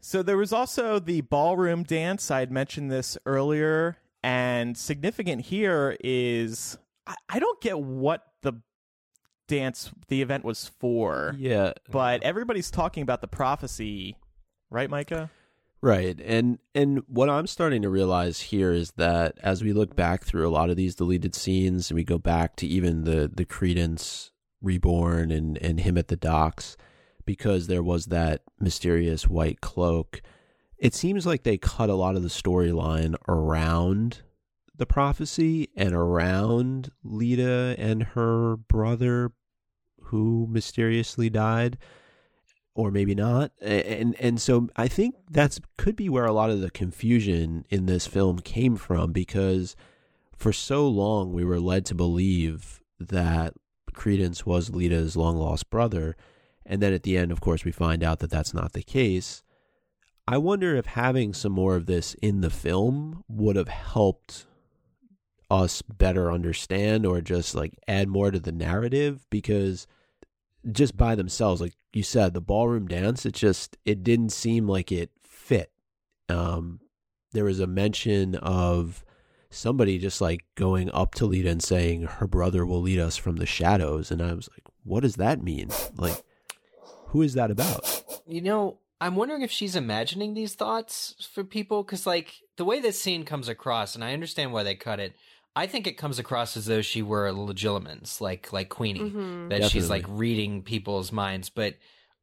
So 0.04 0.22
there 0.22 0.36
was 0.36 0.52
also 0.52 0.98
the 0.98 1.22
ballroom 1.22 1.82
dance. 1.82 2.30
I 2.30 2.40
had 2.40 2.52
mentioned 2.52 2.92
this 2.92 3.16
earlier, 3.24 3.96
and 4.22 4.76
significant 4.76 5.46
here 5.46 5.96
is 6.04 6.76
I, 7.06 7.14
I 7.30 7.38
don't 7.38 7.58
get 7.62 7.80
what 7.80 8.22
the 8.42 8.60
dance, 9.48 9.90
the 10.08 10.20
event 10.20 10.44
was 10.44 10.70
for, 10.78 11.34
Yeah, 11.38 11.72
but 11.90 12.22
everybody's 12.22 12.70
talking 12.70 13.02
about 13.02 13.22
the 13.22 13.28
prophecy, 13.28 14.18
right, 14.68 14.90
Micah? 14.90 15.30
Right. 15.80 16.20
And 16.20 16.58
and 16.74 17.02
what 17.06 17.30
I'm 17.30 17.46
starting 17.46 17.80
to 17.80 17.88
realize 17.88 18.40
here 18.40 18.72
is 18.72 18.90
that 18.98 19.38
as 19.42 19.64
we 19.64 19.72
look 19.72 19.96
back 19.96 20.24
through 20.24 20.46
a 20.46 20.52
lot 20.52 20.68
of 20.68 20.76
these 20.76 20.94
deleted 20.94 21.34
scenes 21.34 21.90
and 21.90 21.96
we 21.96 22.04
go 22.04 22.18
back 22.18 22.56
to 22.56 22.66
even 22.66 23.04
the 23.04 23.30
the 23.34 23.46
Credence 23.46 24.32
reborn 24.60 25.30
and 25.30 25.56
and 25.58 25.80
him 25.80 25.96
at 25.96 26.08
the 26.08 26.16
docks 26.16 26.76
because 27.24 27.66
there 27.66 27.82
was 27.82 28.06
that 28.06 28.42
mysterious 28.60 29.28
white 29.28 29.60
cloak, 29.60 30.20
it 30.78 30.94
seems 30.94 31.26
like 31.26 31.42
they 31.42 31.58
cut 31.58 31.90
a 31.90 31.94
lot 31.94 32.16
of 32.16 32.22
the 32.22 32.28
storyline 32.28 33.14
around 33.28 34.22
the 34.76 34.86
prophecy 34.86 35.68
and 35.76 35.94
around 35.94 36.90
Leta 37.02 37.76
and 37.78 38.02
her 38.02 38.56
brother 38.56 39.32
who 40.04 40.46
mysteriously 40.50 41.30
died 41.30 41.78
or 42.74 42.90
maybe 42.90 43.14
not. 43.14 43.52
And 43.60 44.16
and 44.18 44.40
so 44.40 44.68
i 44.76 44.88
think 44.88 45.14
that's 45.30 45.60
could 45.76 45.96
be 45.96 46.08
where 46.08 46.26
a 46.26 46.32
lot 46.32 46.50
of 46.50 46.60
the 46.60 46.70
confusion 46.70 47.64
in 47.70 47.86
this 47.86 48.06
film 48.06 48.40
came 48.40 48.76
from 48.76 49.12
because 49.12 49.76
for 50.36 50.52
so 50.52 50.86
long 50.88 51.32
we 51.32 51.44
were 51.44 51.60
led 51.60 51.86
to 51.86 51.94
believe 51.94 52.80
that 52.98 53.54
credence 53.92 54.44
was 54.44 54.70
Leta's 54.70 55.16
long 55.16 55.36
lost 55.36 55.70
brother 55.70 56.16
and 56.66 56.82
then 56.82 56.92
at 56.92 57.02
the 57.02 57.16
end 57.16 57.32
of 57.32 57.40
course 57.40 57.64
we 57.64 57.72
find 57.72 58.02
out 58.02 58.20
that 58.20 58.30
that's 58.30 58.54
not 58.54 58.72
the 58.72 58.82
case. 58.82 59.42
I 60.26 60.38
wonder 60.38 60.74
if 60.74 60.86
having 60.86 61.34
some 61.34 61.52
more 61.52 61.76
of 61.76 61.86
this 61.86 62.14
in 62.14 62.40
the 62.40 62.50
film 62.50 63.24
would 63.28 63.56
have 63.56 63.68
helped 63.68 64.46
us 65.50 65.82
better 65.82 66.32
understand 66.32 67.04
or 67.04 67.20
just 67.20 67.54
like 67.54 67.74
add 67.86 68.08
more 68.08 68.30
to 68.30 68.40
the 68.40 68.52
narrative 68.52 69.26
because 69.28 69.86
just 70.72 70.96
by 70.96 71.14
themselves 71.14 71.60
like 71.60 71.74
you 71.92 72.02
said 72.02 72.32
the 72.32 72.40
ballroom 72.40 72.88
dance 72.88 73.26
it 73.26 73.34
just 73.34 73.76
it 73.84 74.02
didn't 74.02 74.30
seem 74.30 74.66
like 74.66 74.90
it 74.90 75.10
fit. 75.22 75.70
Um 76.28 76.80
there 77.32 77.44
was 77.44 77.60
a 77.60 77.66
mention 77.66 78.36
of 78.36 79.04
somebody 79.50 79.98
just 79.98 80.20
like 80.20 80.44
going 80.54 80.90
up 80.92 81.14
to 81.16 81.26
Leta 81.26 81.50
and 81.50 81.62
saying 81.62 82.02
her 82.02 82.26
brother 82.26 82.64
will 82.64 82.80
lead 82.80 82.98
us 82.98 83.16
from 83.16 83.36
the 83.36 83.46
shadows. 83.46 84.10
And 84.10 84.22
I 84.22 84.32
was 84.32 84.48
like 84.52 84.64
what 84.84 85.00
does 85.00 85.16
that 85.16 85.42
mean? 85.42 85.68
Like 85.96 86.22
who 87.14 87.22
is 87.22 87.32
that 87.34 87.50
about 87.50 88.04
You 88.26 88.42
know, 88.42 88.78
I'm 89.00 89.16
wondering 89.16 89.42
if 89.42 89.50
she's 89.50 89.76
imagining 89.76 90.34
these 90.34 90.54
thoughts 90.54 91.14
for 91.32 91.44
people 91.44 91.82
because, 91.82 92.06
like, 92.06 92.34
the 92.56 92.64
way 92.64 92.80
this 92.80 93.00
scene 93.00 93.24
comes 93.24 93.48
across, 93.48 93.94
and 93.94 94.02
I 94.02 94.12
understand 94.12 94.52
why 94.52 94.62
they 94.62 94.74
cut 94.74 94.98
it. 95.00 95.14
I 95.56 95.66
think 95.66 95.86
it 95.86 95.96
comes 95.96 96.18
across 96.18 96.56
as 96.56 96.66
though 96.66 96.82
she 96.82 97.02
were 97.02 97.28
a 97.28 97.32
Legilimens, 97.32 98.20
like 98.20 98.52
like 98.52 98.68
Queenie, 98.70 99.00
Mhm. 99.10 99.50
that 99.50 99.70
she's 99.70 99.88
like 99.88 100.04
reading 100.08 100.62
people's 100.62 101.12
minds. 101.12 101.48
But 101.50 101.76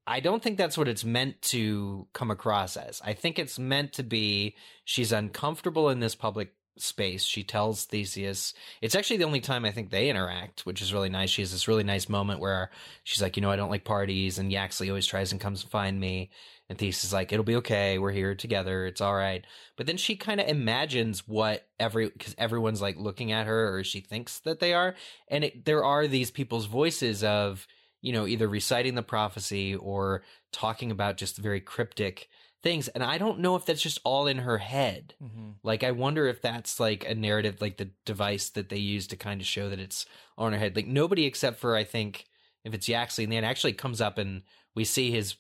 I 0.06 0.20
don't 0.20 0.44
think 0.44 0.58
that's 0.58 0.78
what 0.78 0.88
it's 0.90 1.06
meant 1.06 1.42
to 1.44 2.08
come 2.14 2.30
across 2.32 2.76
as. 2.76 3.02
I 3.06 3.14
think 3.14 3.40
it's 3.40 3.58
meant 3.58 3.94
to 3.94 4.04
be 4.04 4.56
she's 4.84 5.12
uncomfortable 5.14 5.90
in 5.90 6.00
this 6.02 6.16
public 6.16 6.54
space. 6.78 7.24
She 7.24 7.44
tells 7.44 7.86
Theseus, 7.86 8.54
it's 8.82 8.96
actually 8.96 9.18
the 9.18 9.26
only 9.26 9.42
time 9.42 9.66
I 9.66 9.72
think 9.72 9.90
they 9.90 10.10
interact, 10.10 10.66
which 10.66 10.82
is 10.82 10.94
really 10.94 11.10
nice. 11.10 11.30
She 11.30 11.42
has 11.42 11.52
this 11.52 11.68
really 11.68 11.84
nice 11.84 12.10
moment 12.10 12.40
where 12.40 12.72
she's 13.04 13.22
like, 13.22 13.36
you 13.36 13.42
know, 13.42 13.52
I 13.52 13.56
don't 13.56 13.70
like 13.70 13.84
parties, 13.84 14.40
and 14.40 14.52
Yaxley 14.52 14.90
always 14.90 15.06
tries 15.06 15.32
and 15.32 15.42
comes 15.42 15.62
to 15.64 15.70
find 15.70 16.00
me. 16.00 16.32
And 16.70 16.78
Theseus 16.78 17.04
is 17.04 17.14
like, 17.14 17.34
it'll 17.34 17.44
be 17.44 17.58
okay. 17.58 18.00
We're 18.00 18.12
here 18.12 18.34
together. 18.34 18.86
It's 18.86 19.02
all 19.02 19.14
right. 19.14 19.46
But 19.76 19.88
then 19.88 19.98
she 19.98 20.16
kind 20.16 20.40
of 20.40 20.48
imagines 20.48 21.28
what 21.28 21.68
every, 21.78 22.08
because 22.08 22.34
everyone's 22.38 22.82
like 22.82 22.96
looking 22.96 23.34
at 23.34 23.46
her 23.46 23.76
or 23.76 23.84
she 23.84 24.00
thinks 24.00 24.40
that 24.40 24.62
they 24.62 24.74
are. 24.74 24.96
And 25.28 25.44
it, 25.44 25.66
there 25.66 25.84
are 25.84 26.08
these 26.08 26.32
people's 26.32 26.68
voices 26.68 27.26
of, 27.26 27.68
you 28.02 28.14
know, 28.14 28.26
either 28.26 28.48
reciting 28.48 28.96
the 28.96 29.04
prophecy 29.04 29.76
or 29.76 30.24
talking 30.54 30.92
about 30.92 31.18
just 31.18 31.38
very 31.38 31.60
cryptic 31.60 32.30
things. 32.64 32.88
And 32.90 33.04
I 33.04 33.18
don't 33.18 33.40
know 33.40 33.56
if 33.56 33.66
that's 33.66 33.82
just 33.82 34.00
all 34.04 34.28
in 34.28 34.40
her 34.40 34.60
head. 34.60 35.16
Mhm. 35.22 35.56
Like, 35.64 35.84
I 35.84 35.92
wonder 35.92 36.28
if 36.28 36.42
that's 36.42 36.80
like 36.80 37.08
a 37.08 37.16
narrative, 37.16 37.62
like 37.62 37.78
the 37.78 37.90
device 38.06 38.50
that 38.50 38.70
they 38.70 38.78
use 38.78 39.08
to 39.08 39.16
kind 39.16 39.42
of 39.42 39.48
show 39.48 39.70
that 39.70 39.80
it's 39.80 40.06
on 40.38 40.54
her 40.54 40.60
head. 40.60 40.76
Like, 40.76 40.88
nobody 40.88 41.26
except 41.26 41.60
for, 41.60 41.76
I 41.76 41.84
think, 41.84 42.26
if 42.64 42.74
it's 42.74 42.88
Yaxley, 42.88 43.24
and 43.24 43.34
then 43.34 43.44
actually 43.44 43.74
comes 43.74 44.02
up 44.02 44.18
and 44.18 44.44
we 44.76 44.84
see 44.86 45.12
his 45.12 45.36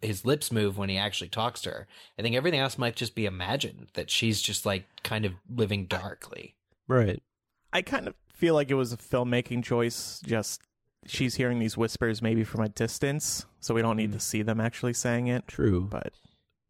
his 0.00 0.24
lips 0.24 0.50
move 0.50 0.78
when 0.78 0.88
he 0.88 0.96
actually 0.96 1.28
talks 1.28 1.60
to 1.60 1.68
her. 1.68 1.86
I 2.18 2.22
think 2.22 2.34
everything 2.34 2.60
else 2.60 2.78
might 2.78 2.96
just 2.96 3.14
be 3.14 3.26
imagined 3.26 3.88
that 3.92 4.08
she's 4.08 4.40
just 4.40 4.64
like 4.64 4.86
kind 5.02 5.26
of 5.26 5.34
living 5.46 5.84
darkly. 5.84 6.54
Right. 6.88 7.22
I 7.70 7.82
kind 7.82 8.08
of 8.08 8.14
feel 8.32 8.54
like 8.54 8.70
it 8.70 8.76
was 8.76 8.94
a 8.94 8.96
filmmaking 8.96 9.62
choice. 9.62 10.22
Just 10.24 10.62
she's 11.06 11.34
hearing 11.36 11.58
these 11.58 11.76
whispers 11.76 12.22
maybe 12.22 12.44
from 12.44 12.62
a 12.62 12.68
distance, 12.68 13.46
so 13.60 13.74
we 13.74 13.82
don't 13.82 13.96
need 13.96 14.12
to 14.12 14.18
mm. 14.18 14.22
see 14.22 14.42
them 14.42 14.60
actually 14.60 14.92
saying 14.94 15.26
it. 15.28 15.46
True. 15.48 15.88
But 15.90 16.12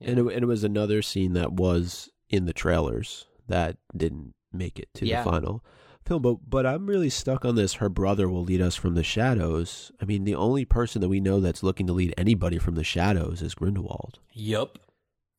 And, 0.01 0.19
it, 0.19 0.23
and 0.23 0.43
it 0.43 0.47
was 0.47 0.65
another 0.65 1.03
scene 1.03 1.33
that 1.35 1.53
was 1.53 2.11
in 2.29 2.47
the 2.47 2.53
trailers 2.53 3.27
that 3.49 3.77
didn't 3.97 4.35
make 4.53 4.79
it 4.79 4.89
to 4.95 5.07
Yeah. 5.07 5.23
the 5.23 5.31
final 5.31 5.65
film. 6.05 6.23
But 6.23 6.37
but 6.49 6.67
I'm 6.67 6.87
really 6.87 7.11
stuck 7.11 7.45
on 7.45 7.55
this. 7.55 7.75
Her 7.75 7.89
brother 7.89 8.29
will 8.29 8.45
lead 8.45 8.61
us 8.61 8.75
from 8.77 8.95
the 8.95 9.05
shadows. 9.05 9.93
I 10.01 10.05
mean, 10.05 10.25
the 10.25 10.35
only 10.35 10.65
person 10.65 11.01
that 11.01 11.09
we 11.09 11.21
know 11.21 11.41
that's 11.41 11.63
looking 11.63 11.87
to 11.87 11.93
lead 11.93 12.15
anybody 12.17 12.59
from 12.59 12.75
the 12.75 12.85
shadows 12.85 13.43
is 13.43 13.55
Grindelwald. 13.55 14.19
Yup. 14.33 14.79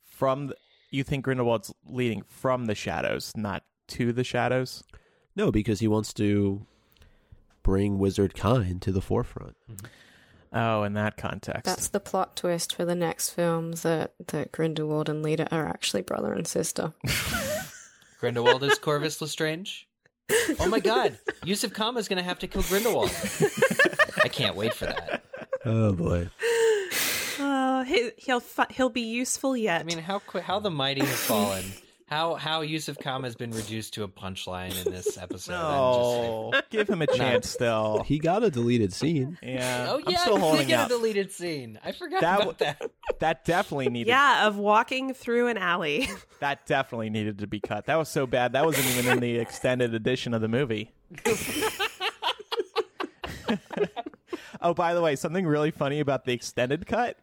from 0.06 0.48
the, 0.48 0.56
you 0.92 1.04
think 1.04 1.26
Grindelwald's 1.26 1.74
leading 1.86 2.22
from 2.28 2.66
the 2.66 2.76
shadows, 2.76 3.32
not 3.36 3.64
to 3.88 4.14
the 4.14 4.24
shadows? 4.24 4.84
No, 5.36 5.52
because 5.52 5.80
he 5.80 5.88
wants 5.88 6.14
to 6.14 6.66
bring 7.64 7.98
wizard 7.98 8.36
kind 8.36 8.82
to 8.82 8.92
the 8.92 9.02
forefront. 9.02 9.56
Mm-hmm. 9.70 9.86
Oh, 10.56 10.84
in 10.84 10.94
that 10.94 11.18
context. 11.18 11.66
That's 11.66 11.88
the 11.88 12.00
plot 12.00 12.36
twist 12.36 12.76
for 12.76 12.86
the 12.86 12.94
next 12.94 13.32
film 13.32 13.72
that, 13.72 14.14
that 14.28 14.52
Grindelwald 14.52 15.10
and 15.10 15.24
Leta 15.24 15.48
are 15.54 15.68
actually 15.68 16.04
brother 16.04 16.32
and 16.32 16.48
sister. 16.48 16.94
Grindelwald 18.20 18.64
is 18.64 18.78
Corvus 18.78 19.20
Lestrange. 19.20 19.88
Oh 20.60 20.68
my 20.68 20.80
god, 20.80 21.18
Yusuf 21.44 21.74
Kama 21.74 22.00
is 22.00 22.08
going 22.08 22.18
to 22.18 22.24
have 22.24 22.40
to 22.40 22.48
kill 22.48 22.62
Grindelwald. 22.64 23.12
I 24.24 24.30
can't 24.30 24.56
wait 24.56 24.74
for 24.74 24.86
that. 24.86 25.24
Oh 25.66 25.92
boy. 25.94 26.30
Oh, 27.40 27.84
he, 27.86 28.12
he'll 28.18 28.40
fi- 28.40 28.68
he'll 28.70 28.90
be 28.90 29.02
useful 29.02 29.58
yet. 29.58 29.82
I 29.82 29.84
mean, 29.84 29.98
how 29.98 30.20
qui- 30.20 30.42
how 30.42 30.60
the 30.60 30.72
mighty 30.72 31.02
have 31.02 31.10
fallen. 31.10 31.64
How 32.14 32.36
how 32.36 32.62
Yusuf 32.62 33.00
Kama 33.00 33.26
has 33.26 33.36
been 33.36 33.50
reduced 33.50 33.96
to 33.96 34.04
a 34.04 34.08
punchline 34.08 34.86
in 34.86 34.92
this 34.94 35.18
episode. 35.18 35.54
I'm 35.56 35.62
no, 35.62 36.52
give 36.70 36.88
him 36.88 37.02
a 37.02 37.08
chance 37.08 37.50
still. 37.50 38.04
He 38.06 38.20
got 38.20 38.44
a 38.44 38.52
deleted 38.52 38.94
scene. 38.94 39.40
Yeah, 39.42 39.58
just- 39.58 39.92
oh 39.92 39.96
I'm 40.06 40.12
yeah, 40.12 40.18
still 40.20 40.36
we 40.36 40.42
holding 40.42 40.68
get 40.68 40.80
out. 40.82 40.86
a 40.86 40.90
deleted 40.90 41.32
scene. 41.32 41.80
I 41.84 41.92
forgot 41.92 42.22
That 42.22 42.42
about 42.44 42.60
w- 42.60 42.76
that. 42.80 42.92
That 43.20 43.46
definitely 43.46 43.90
needed. 43.90 44.10
yeah, 44.10 44.46
of 44.48 44.58
walking 44.58 45.16
through 45.16 45.48
an 45.48 45.58
alley. 45.58 46.08
That 46.40 46.66
definitely 46.68 47.10
needed 47.10 47.40
to 47.40 47.48
be 47.48 47.62
cut. 47.62 47.86
That 47.86 47.96
was 47.96 48.10
so 48.10 48.28
bad. 48.28 48.52
That 48.54 48.66
wasn't 48.66 48.86
even 48.98 49.10
in 49.14 49.20
the 49.22 49.40
extended 49.40 49.94
edition 49.96 50.34
of 50.34 50.42
the 50.42 50.50
movie. 50.50 50.92
oh, 54.62 54.74
by 54.74 54.94
the 54.94 55.02
way, 55.02 55.16
something 55.16 55.46
really 55.48 55.72
funny 55.72 56.00
about 56.02 56.26
the 56.26 56.34
extended 56.34 56.86
cut 56.86 57.18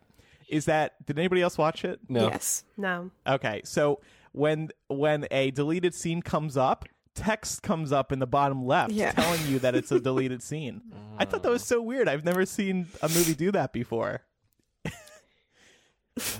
is 0.48 0.64
that 0.64 0.94
did 1.06 1.18
anybody 1.18 1.42
else 1.42 1.58
watch 1.58 1.84
it? 1.84 2.00
No. 2.08 2.28
Yes. 2.28 2.64
no. 2.78 3.10
Okay, 3.26 3.60
so 3.64 4.00
when 4.32 4.70
when 4.88 5.26
a 5.30 5.50
deleted 5.50 5.94
scene 5.94 6.22
comes 6.22 6.56
up, 6.56 6.84
text 7.14 7.62
comes 7.62 7.92
up 7.92 8.12
in 8.12 8.18
the 8.18 8.26
bottom 8.26 8.64
left 8.66 8.92
Yeah. 8.92 9.12
telling 9.12 9.44
you 9.48 9.58
that 9.60 9.74
it's 9.74 9.90
a 9.92 9.98
deleted 10.00 10.42
scene. 10.42 10.80
I 11.18 11.24
thought 11.24 11.42
that 11.42 11.50
was 11.50 11.64
so 11.64 11.82
weird. 11.82 12.08
I've 12.08 12.24
never 12.24 12.46
seen 12.46 12.86
a 13.02 13.08
movie 13.08 13.34
do 13.34 13.50
that 13.52 13.72
before. 13.72 14.22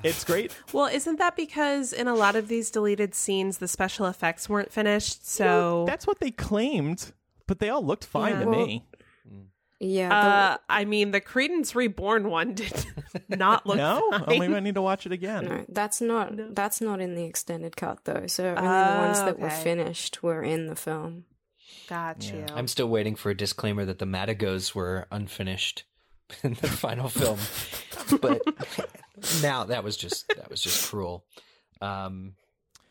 it's 0.03 0.25
great. 0.25 0.55
Well, 0.73 0.87
isn't 0.87 1.19
that 1.19 1.37
because 1.37 1.93
in 1.93 2.09
a 2.09 2.15
lot 2.15 2.37
of 2.37 2.49
these 2.49 2.71
deleted 2.71 3.15
scenes 3.15 3.59
the 3.59 3.69
special 3.69 4.07
effects 4.07 4.49
weren't 4.49 4.73
finished? 4.73 5.27
So 5.29 5.85
That's 5.87 6.07
what 6.07 6.21
they 6.21 6.31
claimed, 6.31 7.13
but 7.47 7.59
they 7.59 7.69
all 7.69 7.85
looked 7.85 8.05
fine 8.05 8.33
Yeah. 8.35 8.41
to 8.41 8.47
Well, 8.51 8.67
me. 8.67 8.85
Yeah. 9.83 10.15
uh, 10.15 10.57
I 10.69 10.85
mean, 10.85 11.11
the 11.11 11.21
Credence 11.23 11.75
Reborn 11.75 12.29
one 12.29 12.53
did 12.55 12.85
not 13.31 13.65
look 13.67 13.79
No? 13.79 14.07
fine. 14.11 14.25
Oh, 14.27 14.39
maybe 14.39 14.55
I 14.55 14.61
need 14.61 14.75
to 14.75 14.83
watch 14.83 15.07
it 15.07 15.13
again. 15.13 15.45
no, 15.47 15.65
that's 15.71 16.01
not 16.03 16.35
No. 16.35 16.49
that's 16.51 16.81
not 16.83 17.01
in 17.01 17.15
the 17.15 17.25
extended 17.25 17.77
cut 17.77 18.05
though. 18.05 18.27
So 18.27 18.49
only 18.49 18.61
the 18.61 18.99
ones 18.99 19.19
Oh, 19.21 19.25
that 19.27 19.39
were 19.39 19.49
finished 19.51 20.23
were 20.23 20.43
in 20.43 20.67
the 20.67 20.77
film. 20.77 21.25
Got 21.89 22.31
you. 22.31 22.41
Yeah. 22.41 22.55
I'm 22.55 22.69
still 22.69 22.89
waiting 22.89 23.17
for 23.17 23.31
a 23.31 23.35
disclaimer 23.37 23.85
that 23.87 23.99
the 23.99 24.07
Matagots 24.07 24.75
were 24.75 25.07
unfinished 25.11 25.85
in 26.43 26.55
the 26.55 26.69
final 26.69 27.09
film. 27.09 27.39
But 28.21 28.43
now 29.43 29.65
that 29.65 29.83
was 29.83 29.97
just 29.97 30.29
that 30.29 30.51
was 30.51 30.61
just 30.61 30.89
cruel. 30.91 31.25
Um 31.81 32.35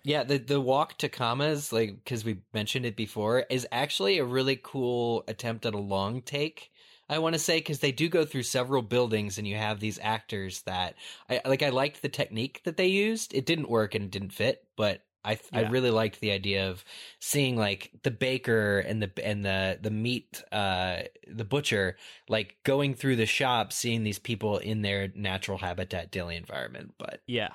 yeah, 0.04 0.24
the 0.24 0.38
the 0.40 0.60
walk 0.62 0.98
to 1.00 1.10
Kamas, 1.10 1.72
like 1.72 2.04
because 2.04 2.26
we 2.26 2.38
mentioned 2.54 2.86
it 2.86 2.96
before, 2.96 3.46
is 3.50 3.68
actually 3.72 4.18
a 4.18 4.26
really 4.26 4.60
cool 4.62 5.24
attempt 5.28 5.66
at 5.68 5.74
a 5.76 5.78
long 5.80 6.22
take. 6.24 6.72
I 7.10 7.20
want 7.20 7.34
to 7.34 7.39
say 7.39 7.57
because 7.57 7.80
they 7.80 7.91
do 7.91 8.07
go 8.10 8.26
through 8.26 8.43
several 8.43 8.82
buildings, 8.82 9.38
and 9.38 9.47
you 9.47 9.55
have 9.55 9.80
these 9.80 9.99
actors 10.01 10.62
that 10.64 10.95
I 11.30 11.41
like. 11.45 11.64
I 11.64 11.70
liked 11.70 12.01
the 12.01 12.10
technique 12.10 12.62
that 12.66 12.78
they 12.78 12.88
used. 12.88 13.34
It 13.34 13.45
didn't 13.45 13.70
work 13.70 13.95
and 13.95 14.05
it 14.05 14.12
didn't 14.12 14.34
fit, 14.34 14.68
but 14.78 15.05
I 15.24 15.39
I 15.53 15.62
Yeah. 15.62 15.72
really 15.72 15.91
liked 15.91 16.20
the 16.20 16.32
idea 16.32 16.70
of 16.70 16.86
seeing 17.20 17.55
like 17.57 17.91
the 18.03 18.12
baker 18.12 18.80
and 18.80 19.01
the 19.01 19.12
and 19.24 19.43
the 19.43 19.80
the 19.82 19.91
meat 19.91 20.43
uh 20.51 21.03
the 21.28 21.45
butcher 21.45 21.97
like 22.30 22.57
going 22.64 22.93
through 22.95 23.16
the 23.18 23.26
shop, 23.26 23.74
seeing 23.74 24.03
these 24.03 24.20
people 24.20 24.57
in 24.60 24.82
their 24.82 25.10
natural 25.16 25.57
habitat 25.57 26.12
daily 26.12 26.36
environment. 26.36 26.93
But 26.97 27.22
Yeah. 27.28 27.49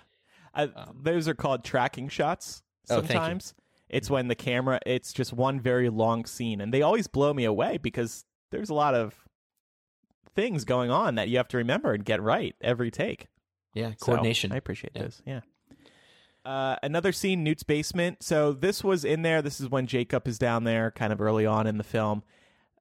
I, 0.55 0.71
those 0.95 1.27
are 1.27 1.35
called 1.35 1.65
tracking 1.65 2.09
shots 2.09 2.63
Um, 2.89 2.97
Oh, 2.99 3.03
sometimes. 3.03 3.55
It's 3.89 4.11
when 4.11 4.29
the 4.29 4.35
camera, 4.35 4.81
it's 4.87 5.13
just 5.13 5.33
one 5.33 5.61
very 5.61 5.89
long 5.89 6.25
scene. 6.27 6.61
And 6.61 6.73
they 6.73 6.83
always 6.83 7.07
blow 7.07 7.33
me 7.35 7.45
away 7.45 7.79
because 7.79 8.25
there's 8.51 8.71
a 8.71 8.75
lot 8.75 8.95
of 8.95 9.24
things 10.35 10.65
going 10.65 10.91
on 10.91 11.15
that 11.17 11.29
you 11.29 11.37
have 11.39 11.49
to 11.49 11.57
remember 11.57 11.93
and 11.93 12.05
get 12.05 12.23
right 12.23 12.55
every 12.61 12.91
take. 12.91 13.29
yeah, 13.75 13.93
So, 13.99 14.07
coordination. 14.07 14.53
I 14.53 14.57
appreciate 14.57 14.93
Yeah. 14.95 15.03
this. 15.03 15.23
Yeah. 15.27 15.41
Uh, 16.45 16.77
another 16.83 17.11
scene, 17.13 17.43
Newt's 17.43 17.63
basement. 17.63 18.23
So 18.23 18.53
this 18.53 18.85
was 18.85 19.05
in 19.05 19.23
there. 19.23 19.41
This 19.41 19.61
is 19.61 19.69
when 19.69 19.87
Jacob 19.87 20.29
is 20.29 20.39
down 20.39 20.65
there, 20.65 20.91
kind 20.91 21.13
of 21.13 21.21
early 21.21 21.47
on 21.47 21.67
in 21.67 21.79
the 21.79 21.85
film. 21.85 22.23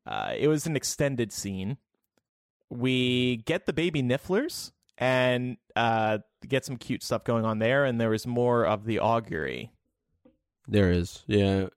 Uh, 0.06 0.34
it 0.38 0.50
was 0.50 0.66
an 0.66 0.76
extended 0.76 1.32
scene. 1.32 1.78
We 2.70 3.38
get 3.38 3.66
the 3.66 3.74
baby 3.74 4.02
Nifflers 4.04 4.72
and 4.98 5.58
uh, 5.76 6.20
get 6.48 6.66
some 6.66 6.76
cute 6.78 7.04
stuff 7.04 7.24
going 7.24 7.46
on 7.46 7.60
there. 7.60 7.86
And 7.86 8.02
there 8.02 8.10
was 8.10 8.28
more 8.28 8.66
of 8.66 8.84
the 8.86 8.98
Augurey. 8.98 9.70
There 10.68 10.92
is. 10.92 11.24
Yeah. 11.28 11.68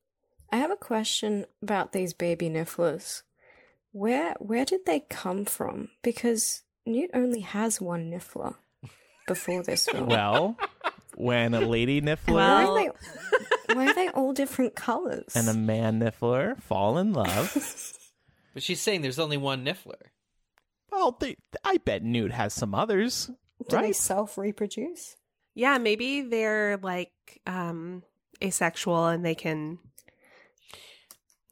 I 0.51 0.57
have 0.57 0.71
a 0.71 0.77
question 0.77 1.45
about 1.63 1.93
these 1.93 2.13
baby 2.15 2.49
nifflers. 2.49 3.23
Where 3.97 4.35
where 4.41 4.67
did 4.67 4.85
they 4.85 5.01
come 5.09 5.47
from? 5.47 5.89
Because 6.03 6.61
Newt 6.85 7.09
only 7.15 7.41
has 7.41 7.81
one 7.81 8.11
niffler 8.11 8.57
before 9.27 9.63
this 9.63 9.87
film. 9.91 10.09
Well, 10.09 10.59
when 11.15 11.55
a 11.55 11.61
lady 11.61 12.03
Niffler 12.03 12.35
why, 12.35 12.65
are 12.67 12.75
they, 12.75 13.75
why 13.75 13.87
are 13.87 13.95
they 13.95 14.09
all 14.11 14.35
different 14.35 14.75
colors? 14.75 15.35
and 15.35 15.49
a 15.49 15.55
man 15.55 15.99
Niffler 15.99 16.61
fall 16.61 16.99
in 16.99 17.15
love, 17.15 17.55
but 18.53 18.63
she's 18.63 18.83
saying 18.83 19.01
there's 19.01 19.19
only 19.19 19.39
one 19.39 19.65
Niffler. 19.65 20.11
well, 20.93 21.17
they, 21.19 21.39
I 21.65 21.79
bet 21.79 22.03
Newt 22.03 22.33
has 22.33 22.53
some 22.53 22.75
others. 22.75 23.31
Do 23.67 23.77
they 23.77 23.77
right. 23.79 23.97
self 23.97 24.37
reproduce? 24.37 25.17
Yeah, 25.55 25.79
maybe 25.79 26.21
they're 26.21 26.77
like 26.83 27.13
um 27.47 28.03
asexual 28.43 29.07
and 29.07 29.25
they 29.25 29.35
can 29.35 29.79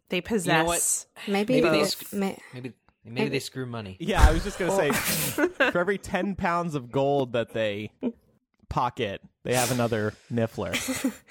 they 0.08 0.20
possess 0.20 0.46
know 0.46 0.64
what? 0.64 1.06
Maybe, 1.26 1.60
Maybe 1.60 1.68
they 1.68 1.78
they, 1.80 1.84
sc- 1.86 2.12
may, 2.12 2.38
Maybe 2.52 2.72
maybe 3.04 3.28
they 3.30 3.38
screw 3.38 3.66
money. 3.66 3.96
Yeah, 4.00 4.26
I 4.26 4.32
was 4.32 4.44
just 4.44 4.58
gonna 4.58 4.76
say, 4.76 4.90
for 5.70 5.78
every 5.78 5.98
ten 5.98 6.34
pounds 6.34 6.74
of 6.74 6.90
gold 6.90 7.32
that 7.32 7.52
they 7.52 7.92
pocket, 8.68 9.22
they 9.44 9.54
have 9.54 9.70
another 9.70 10.14
Niffler. 10.32 10.74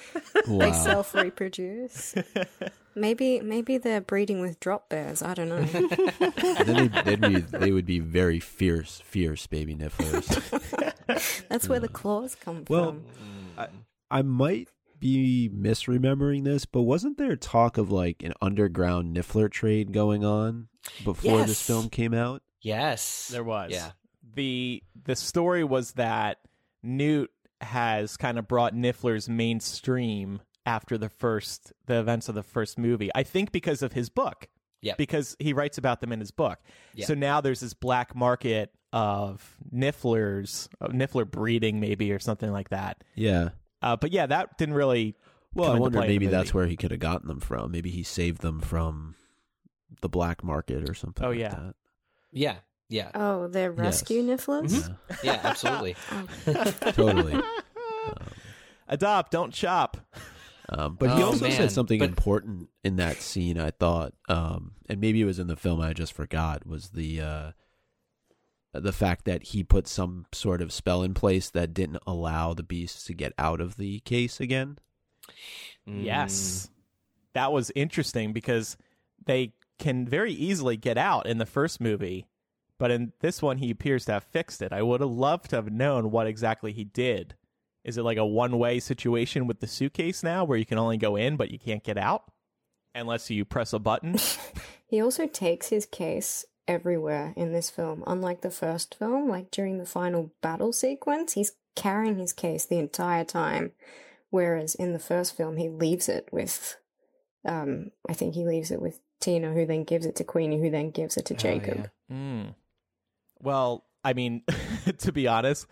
Wow. 0.46 0.60
they 0.60 0.72
self 0.74 1.16
reproduce. 1.16 2.16
maybe 2.96 3.40
maybe 3.40 3.78
they're 3.78 4.02
breeding 4.02 4.42
with 4.42 4.60
drop 4.60 4.90
bears. 4.90 5.22
I 5.22 5.34
don't 5.36 5.48
know. 5.48 5.62
then 5.62 6.92
they'd, 6.92 7.06
they'd 7.06 7.22
be, 7.22 7.40
they 7.40 7.72
would 7.72 7.86
be 7.86 8.00
very 8.00 8.42
fierce, 8.42 9.02
fierce 9.06 9.48
baby 9.48 9.74
nifflers. 9.74 10.28
That's 11.48 11.70
where 11.70 11.80
the 11.80 11.88
mm. 11.88 11.94
claws 11.94 12.36
come 12.36 12.66
Well, 12.68 12.92
from. 12.92 13.06
I, 13.58 13.68
I 14.12 14.22
might 14.22 14.68
be 15.04 15.50
misremembering 15.54 16.46
this, 16.46 16.66
but 16.66 16.84
wasn't 16.84 17.18
there 17.18 17.36
talk 17.36 17.78
of 17.78 17.92
like 17.92 18.24
an 18.24 18.34
underground 18.42 19.14
Niffler 19.14 19.52
trade 19.52 19.92
going 19.92 20.24
on 20.24 20.70
before 21.04 21.44
this 21.44 21.62
film 21.62 21.90
came 21.90 22.14
out? 22.14 22.42
Yes. 22.62 23.28
There 23.28 23.44
was. 23.44 23.72
Yeah. 23.72 23.92
The 24.36 24.82
the 25.04 25.18
story 25.18 25.66
was 25.66 25.92
that 25.94 26.38
Newt 26.82 27.32
has 27.60 28.16
kind 28.16 28.40
of 28.40 28.48
brought 28.48 28.74
Nifflers 28.74 29.28
mainstream 29.28 30.40
after 30.66 30.98
the 30.98 31.10
first 31.10 31.74
the 31.86 32.00
events 32.00 32.30
of 32.30 32.36
the 32.36 32.44
first 32.44 32.80
movie. 32.80 33.12
I 33.14 33.24
think 33.24 33.52
because 33.52 33.82
of 33.82 33.92
his 33.92 34.10
book. 34.10 34.48
Yep. 34.82 34.98
Because 34.98 35.36
he 35.40 35.52
writes 35.54 35.78
about 35.78 36.02
them 36.02 36.12
in 36.12 36.20
his 36.20 36.32
book. 36.32 36.60
Yeah. 36.94 37.06
So 37.06 37.14
now 37.14 37.42
there's 37.42 37.60
this 37.60 37.74
black 37.74 38.16
market 38.16 38.72
of 38.94 39.58
Nifflers, 39.74 40.68
of 40.80 40.92
Niffler 40.92 41.30
breeding 41.30 41.80
maybe 41.80 42.12
or 42.12 42.20
something 42.20 42.52
like 42.52 42.70
that. 42.70 43.04
Yeah. 43.16 43.50
Uh, 43.84 43.96
but 43.98 44.12
yeah, 44.12 44.26
that 44.26 44.58
didn't 44.58 44.76
really 44.76 45.16
Well, 45.54 45.68
come 45.70 45.76
I 45.76 45.80
wonder 45.80 45.98
play 46.00 46.06
in 46.06 46.10
the 46.10 46.14
maybe 46.20 46.28
that's 46.32 46.54
where 46.54 46.66
he 46.68 46.76
could 46.78 46.92
have 46.92 47.00
gotten 47.02 47.28
them 47.28 47.40
from. 47.40 47.72
Maybe 47.72 47.90
he 47.92 48.02
saved 48.04 48.42
them 48.42 48.60
from 48.62 49.16
the 50.02 50.10
black 50.10 50.44
market 50.44 50.90
or 50.90 50.94
something. 50.94 51.24
Oh, 51.26 51.30
like 51.30 51.40
yeah. 51.40 51.50
that. 51.50 51.76
Yeah. 52.32 52.56
Yeah. 52.90 53.12
Oh, 53.14 53.48
they're 53.48 53.72
rescue 53.72 54.24
nifflers? 54.24 54.72
Mhm. 54.74 54.98
Yeah, 55.24 55.40
absolutely. 55.44 55.96
Yeah, 56.48 56.64
totally. 56.92 57.34
Um, 57.34 57.44
adopt, 58.88 59.32
don't 59.32 59.54
shop. 59.54 59.98
Um, 60.70 60.96
but 61.00 61.10
he 61.16 61.22
Oh, 61.22 61.28
also 61.28 61.46
man. 61.46 61.52
said 61.58 61.72
something 61.72 62.00
But- 62.00 62.10
important 62.10 62.70
in 62.84 62.96
that 62.98 63.18
scene. 63.18 63.60
I 63.60 63.72
thought, 63.72 64.14
um, 64.30 64.72
and 64.88 65.00
maybe 65.02 65.22
it 65.22 65.26
was 65.26 65.40
in 65.40 65.48
the 65.48 65.56
film. 65.58 65.82
I 65.82 65.94
just 65.94 66.14
forgot. 66.14 66.66
Was 66.66 66.90
the 66.92 67.20
uh, 67.22 67.52
the 68.74 68.92
fact 68.92 69.26
that 69.26 69.44
he 69.44 69.64
put 69.64 69.88
some 69.88 70.26
sort 70.32 70.62
of 70.62 70.72
spell 70.72 71.04
in 71.04 71.14
place 71.14 71.50
that 71.52 71.74
didn't 71.74 72.02
allow 72.08 72.54
the 72.54 72.64
beasts 72.64 73.04
to 73.06 73.14
get 73.14 73.34
out 73.38 73.62
of 73.62 73.78
the 73.78 74.00
case 74.02 74.40
again? 74.40 74.78
Mm. 75.88 76.04
Yes. 76.04 76.70
That 77.34 77.52
was 77.52 77.72
interesting 77.76 78.34
because 78.34 78.78
they 79.26 79.54
can 79.80 80.08
very 80.08 80.34
easily 80.34 80.78
get 80.78 80.98
out 80.98 81.26
in 81.26 81.38
the 81.38 81.46
first 81.46 81.82
movie, 81.82 82.28
but 82.78 82.92
in 82.92 83.14
this 83.20 83.42
one, 83.42 83.58
he 83.58 83.72
appears 83.72 84.06
to 84.06 84.14
have 84.14 84.24
fixed 84.24 84.62
it. 84.62 84.74
I 84.74 84.82
would 84.82 85.02
have 85.02 85.10
loved 85.10 85.50
to 85.52 85.56
have 85.58 85.72
known 85.72 86.12
what 86.12 86.28
exactly 86.28 86.74
he 86.74 86.84
did. 86.84 87.36
Is 87.84 87.98
it 87.98 88.04
like 88.04 88.18
a 88.18 88.26
one 88.26 88.58
way 88.58 88.80
situation 88.80 89.46
with 89.46 89.60
the 89.60 89.68
suitcase 89.68 90.24
now 90.24 90.46
where 90.46 90.58
you 90.58 90.66
can 90.66 90.78
only 90.78 90.98
go 90.98 91.16
in 91.16 91.36
but 91.36 91.52
you 91.52 91.60
can't 91.60 91.84
get 91.84 91.98
out 91.98 92.24
unless 92.96 93.30
you 93.30 93.46
press 93.46 93.74
a 93.74 93.80
button? 93.80 94.18
He 94.94 95.02
also 95.02 95.26
takes 95.26 95.70
his 95.70 95.88
case 95.88 96.46
everywhere 96.68 97.34
in 97.36 97.52
this 97.54 97.70
film. 97.70 98.04
Unlike 98.08 98.42
the 98.42 98.52
first 98.52 98.96
film, 98.96 99.30
like 99.30 99.52
during 99.52 99.78
the 99.78 99.86
final 99.86 100.32
battle 100.42 100.74
sequence, 100.74 101.34
he's 101.34 101.54
carrying 101.76 102.18
his 102.18 102.34
case 102.34 102.66
the 102.66 102.78
entire 102.80 103.24
time. 103.26 103.72
Whereas 104.30 104.74
in 104.76 104.94
the 104.94 105.00
first 105.00 105.36
film, 105.38 105.58
he 105.58 105.70
leaves 105.70 106.10
it 106.10 106.28
with, 106.32 106.78
um, 107.46 107.92
I 108.10 108.14
think 108.14 108.34
he 108.36 108.46
leaves 108.46 108.72
it 108.72 108.82
with 108.82 109.00
Tina, 109.20 109.54
who 109.54 109.66
then 109.66 109.84
gives 109.84 110.06
it 110.06 110.16
to 110.18 110.24
Queenie, 110.24 110.60
who 110.60 110.70
then 110.72 110.90
gives 110.92 111.18
it 111.18 111.26
to 111.28 111.34
Oh, 111.34 111.38
Jacob. 111.38 111.90
yeah. 112.10 112.16
Mm. 112.16 112.56
Well, 113.40 113.86
I 114.04 114.14
mean, 114.14 114.44
to 115.00 115.12
be 115.12 115.28
honest, 115.28 115.68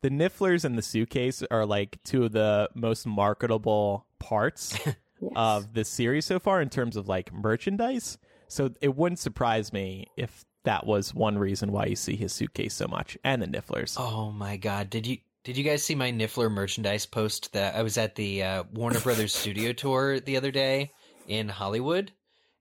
the 0.00 0.10
Nifflers 0.10 0.64
and 0.64 0.76
the 0.78 0.82
suitcase 0.82 1.42
are 1.50 1.66
like 1.66 1.98
two 2.04 2.24
of 2.24 2.32
the 2.32 2.70
most 2.74 3.06
marketable 3.06 4.06
parts 4.18 4.78
Yes. 5.18 5.32
of 5.34 5.72
this 5.72 5.88
series 5.88 6.26
so 6.26 6.38
far 6.38 6.60
in 6.60 6.68
terms 6.68 6.94
of 6.94 7.08
like 7.08 7.32
merchandise. 7.32 8.18
So 8.48 8.70
it 8.80 8.96
wouldn't 8.96 9.18
surprise 9.18 9.72
me 9.72 10.06
if 10.16 10.44
that 10.64 10.86
was 10.86 11.14
one 11.14 11.38
reason 11.38 11.72
why 11.72 11.86
you 11.86 11.96
see 11.96 12.16
his 12.16 12.32
suitcase 12.32 12.74
so 12.74 12.86
much 12.86 13.16
and 13.24 13.40
the 13.40 13.46
Nifflers. 13.46 13.96
Oh 13.98 14.30
my 14.32 14.56
god! 14.56 14.90
Did 14.90 15.06
you 15.06 15.18
did 15.44 15.56
you 15.56 15.64
guys 15.64 15.82
see 15.82 15.94
my 15.94 16.10
Niffler 16.10 16.50
merchandise 16.50 17.06
post? 17.06 17.52
That 17.52 17.76
I 17.76 17.82
was 17.82 17.96
at 17.96 18.16
the 18.16 18.42
uh, 18.42 18.64
Warner 18.72 19.00
Brothers 19.00 19.34
studio 19.36 19.72
tour 19.72 20.20
the 20.20 20.36
other 20.36 20.50
day 20.50 20.92
in 21.28 21.48
Hollywood, 21.48 22.10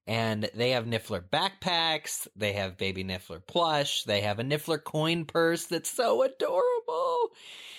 and 0.06 0.50
they 0.54 0.72
have 0.72 0.86
Niffler 0.86 1.22
backpacks. 1.22 2.28
They 2.36 2.54
have 2.54 2.78
baby 2.78 3.04
Niffler 3.04 3.46
plush. 3.46 4.04
They 4.04 4.22
have 4.22 4.40
a 4.40 4.44
Niffler 4.44 4.84
coin 4.84 5.26
purse 5.26 5.66
that's 5.66 5.90
so 5.90 6.22
adorable. 6.24 7.32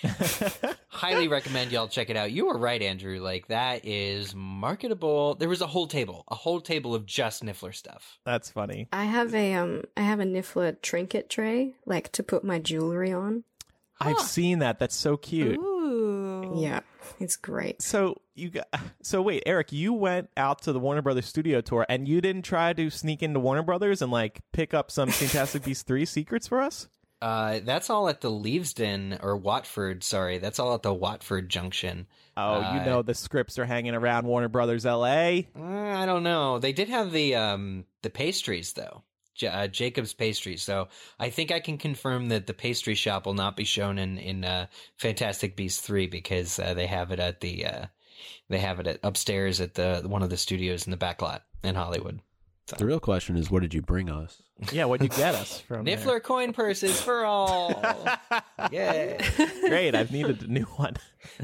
Highly 0.87 1.27
recommend 1.27 1.71
y'all 1.71 1.87
check 1.87 2.09
it 2.09 2.17
out. 2.17 2.31
You 2.31 2.47
were 2.47 2.57
right, 2.57 2.81
Andrew. 2.81 3.19
Like 3.19 3.47
that 3.47 3.85
is 3.85 4.33
marketable. 4.35 5.35
There 5.35 5.49
was 5.49 5.61
a 5.61 5.67
whole 5.67 5.87
table, 5.87 6.23
a 6.27 6.35
whole 6.35 6.61
table 6.61 6.95
of 6.95 7.05
just 7.05 7.43
Niffler 7.43 7.73
stuff. 7.73 8.19
That's 8.25 8.49
funny. 8.49 8.87
I 8.91 9.05
have 9.05 9.33
a 9.33 9.53
um, 9.53 9.83
I 9.95 10.01
have 10.01 10.19
a 10.19 10.25
Niffler 10.25 10.81
trinket 10.81 11.29
tray, 11.29 11.75
like 11.85 12.11
to 12.13 12.23
put 12.23 12.43
my 12.43 12.59
jewelry 12.59 13.11
on. 13.11 13.43
I've 13.99 14.19
seen 14.19 14.59
that. 14.59 14.79
That's 14.79 14.95
so 14.95 15.17
cute. 15.17 15.57
Ooh. 15.57 16.53
Yeah, 16.55 16.81
it's 17.19 17.35
great. 17.35 17.81
So 17.81 18.21
you 18.35 18.49
got 18.49 18.67
so 19.01 19.21
wait, 19.21 19.43
Eric, 19.45 19.71
you 19.71 19.93
went 19.93 20.29
out 20.37 20.61
to 20.63 20.71
the 20.71 20.79
Warner 20.79 21.01
Brothers 21.01 21.25
studio 21.25 21.61
tour 21.61 21.85
and 21.89 22.07
you 22.07 22.21
didn't 22.21 22.43
try 22.43 22.73
to 22.73 22.89
sneak 22.89 23.23
into 23.23 23.39
Warner 23.39 23.63
Brothers 23.63 24.01
and 24.01 24.11
like 24.11 24.41
pick 24.53 24.73
up 24.73 24.91
some 24.91 25.09
Fantastic 25.09 25.63
Beasts 25.63 25.83
3 25.83 26.05
secrets 26.05 26.47
for 26.47 26.61
us? 26.61 26.87
Uh, 27.21 27.59
that's 27.63 27.89
all 27.89 28.09
at 28.09 28.21
the 28.21 28.29
Leavesden 28.29 29.17
or 29.23 29.35
Watford. 29.37 30.03
Sorry, 30.03 30.37
that's 30.37 30.59
all 30.59 30.73
at 30.75 30.83
the 30.83 30.93
Watford 30.93 31.49
Junction. 31.49 32.07
Oh, 32.35 32.59
you 32.59 32.79
Uh, 32.81 32.85
know 32.85 33.01
the 33.01 33.15
scripts 33.15 33.57
are 33.57 33.65
hanging 33.65 33.95
around 33.95 34.27
Warner 34.27 34.49
Brothers 34.49 34.85
LA. 34.85 35.39
Uh, 35.55 35.63
I 35.63 36.05
don't 36.05 36.23
know. 36.23 36.59
They 36.59 36.73
did 36.73 36.89
have 36.89 37.11
the 37.11 37.35
um 37.35 37.85
the 38.03 38.09
pastries 38.11 38.73
though. 38.73 39.01
J- 39.33 39.47
uh, 39.47 39.67
Jacob's 39.67 40.13
pastries. 40.13 40.61
So 40.63 40.87
I 41.19 41.29
think 41.29 41.51
I 41.51 41.59
can 41.59 41.77
confirm 41.77 42.29
that 42.29 42.47
the 42.47 42.53
pastry 42.53 42.95
shop 42.95 43.25
will 43.25 43.33
not 43.33 43.55
be 43.55 43.63
shown 43.63 43.97
in 43.97 44.17
in 44.19 44.45
uh, 44.45 44.67
Fantastic 44.97 45.55
Beasts 45.55 45.81
three 45.81 46.05
because 46.07 46.59
uh, 46.59 46.73
they 46.75 46.87
have 46.87 47.11
it 47.11 47.19
at 47.19 47.41
the 47.41 47.65
uh, 47.65 47.85
they 48.49 48.59
have 48.59 48.79
it 48.79 48.85
at, 48.87 48.99
upstairs 49.03 49.59
at 49.59 49.73
the 49.73 50.03
one 50.05 50.21
of 50.21 50.29
the 50.29 50.37
studios 50.37 50.85
in 50.85 50.91
the 50.91 50.97
back 50.97 51.21
lot 51.23 51.43
in 51.63 51.73
Hollywood. 51.73 52.19
The 52.77 52.85
real 52.85 52.99
question 52.99 53.37
is, 53.37 53.49
what 53.49 53.61
did 53.61 53.73
you 53.73 53.81
bring 53.81 54.09
us? 54.09 54.41
Yeah, 54.71 54.85
what'd 54.85 55.03
you 55.03 55.15
get 55.15 55.35
us 55.35 55.59
from 55.61 55.85
there? 55.85 55.97
Niffler 55.97 56.21
coin 56.21 56.51
purses 56.51 56.99
for 56.99 57.25
all. 57.25 57.69
yeah. 58.71 59.21
Great, 59.61 59.93
I've 59.93 60.11
needed 60.11 60.41
a 60.43 60.47
new 60.47 60.63
one. 60.63 60.95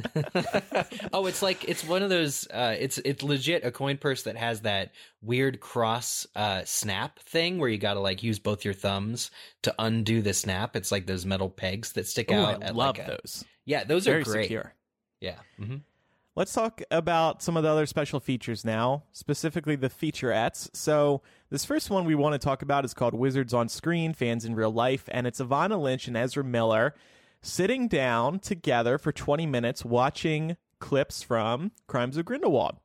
oh, 1.14 1.26
it's 1.28 1.41
like 1.41 1.68
it's 1.68 1.84
one 1.86 2.01
of 2.01 2.09
those. 2.09 2.47
Uh, 2.47 2.76
it's 2.80 2.97
it's 2.99 3.22
legit 3.22 3.64
a 3.66 3.72
coin 3.72 3.97
purse 3.97 4.24
that 4.24 4.36
has 4.38 4.61
that 4.61 4.91
weird 5.22 5.59
cross 5.59 6.26
uh, 6.36 6.61
snap 6.66 7.20
thing 7.20 7.59
where 7.59 7.70
you 7.70 7.78
got 7.78 7.93
to 7.95 7.99
like 7.99 8.24
use 8.24 8.39
both 8.39 8.66
your 8.66 8.74
thumbs 8.74 9.30
to 9.61 9.76
undo 9.78 10.22
the 10.22 10.34
snap. 10.34 10.76
It's 10.76 10.91
like 10.91 11.05
those 11.05 11.26
metal 11.26 11.49
pegs 11.49 11.91
that 11.93 12.07
stick 12.07 12.32
Ooh, 12.32 12.36
out. 12.36 12.64
I 12.64 12.68
at 12.68 12.76
love 12.76 12.97
like 12.97 13.07
a- 13.07 13.11
those. 13.11 13.43
Yeah, 13.66 13.84
those 13.84 14.05
Very 14.05 14.22
are 14.22 14.24
great. 14.24 14.43
secure. 14.45 14.74
Yeah. 15.22 15.38
hmm 15.57 15.78
Let's 16.36 16.54
talk 16.54 16.82
about 16.90 17.44
some 17.44 17.56
of 17.58 17.62
the 17.62 17.70
other 17.70 17.86
special 17.86 18.20
features 18.20 18.66
now, 18.66 19.04
specifically 19.12 19.76
the 19.76 19.90
featurettes. 19.90 20.68
So, 20.74 21.22
this 21.52 21.64
first 21.64 21.92
one 21.92 22.06
we 22.06 22.16
want 22.16 22.34
to 22.34 22.44
talk 22.44 22.64
about 22.64 22.86
is 22.86 22.96
called 22.96 23.14
Wizards 23.14 23.54
on 23.54 23.70
Screen, 23.70 24.16
Fans 24.16 24.44
in 24.44 24.56
Real 24.56 24.72
Life, 24.72 25.08
and 25.10 25.28
it's 25.28 25.40
Evanna 25.40 25.78
Lynch 25.78 26.08
and 26.08 26.18
Ezra 26.18 26.44
Miller 26.44 26.96
sitting 27.44 27.88
down 27.88 28.40
together 28.40 28.98
for 28.98 29.12
20 29.12 29.46
minutes 29.46 29.86
watching 29.86 30.58
clips 30.80 31.22
from 31.22 31.72
Crimes 31.86 32.18
of 32.18 32.26
Grindelwald. 32.26 32.78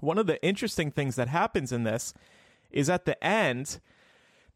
One 0.00 0.18
of 0.18 0.26
the 0.26 0.42
interesting 0.44 0.90
things 0.90 1.16
that 1.16 1.28
happens 1.28 1.72
in 1.72 1.84
this 1.84 2.12
is 2.70 2.90
at 2.90 3.06
the 3.06 3.22
end, 3.24 3.80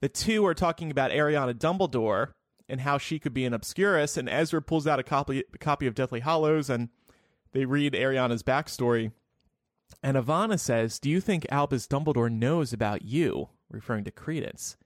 the 0.00 0.10
two 0.10 0.44
are 0.44 0.52
talking 0.52 0.90
about 0.90 1.10
Ariana 1.10 1.54
Dumbledore 1.54 2.34
and 2.68 2.82
how 2.82 2.98
she 2.98 3.18
could 3.18 3.32
be 3.32 3.46
an 3.46 3.54
Obscurus, 3.54 4.18
and 4.18 4.28
Ezra 4.28 4.60
pulls 4.60 4.86
out 4.86 5.00
a 5.00 5.02
copy, 5.02 5.42
a 5.54 5.58
copy 5.58 5.86
of 5.86 5.94
Deathly 5.94 6.20
Hallows 6.20 6.68
and 6.68 6.90
they 7.52 7.64
read 7.64 7.94
Ariana's 7.94 8.42
backstory. 8.42 9.12
And 10.02 10.16
Evanna 10.16 10.58
says, 10.58 10.98
Do 10.98 11.10
you 11.10 11.20
think 11.20 11.46
Albus 11.50 11.86
Dumbledore 11.86 12.30
knows 12.30 12.72
about 12.72 13.02
you? 13.02 13.48
Referring 13.70 14.04
to 14.04 14.10
Credence. 14.10 14.76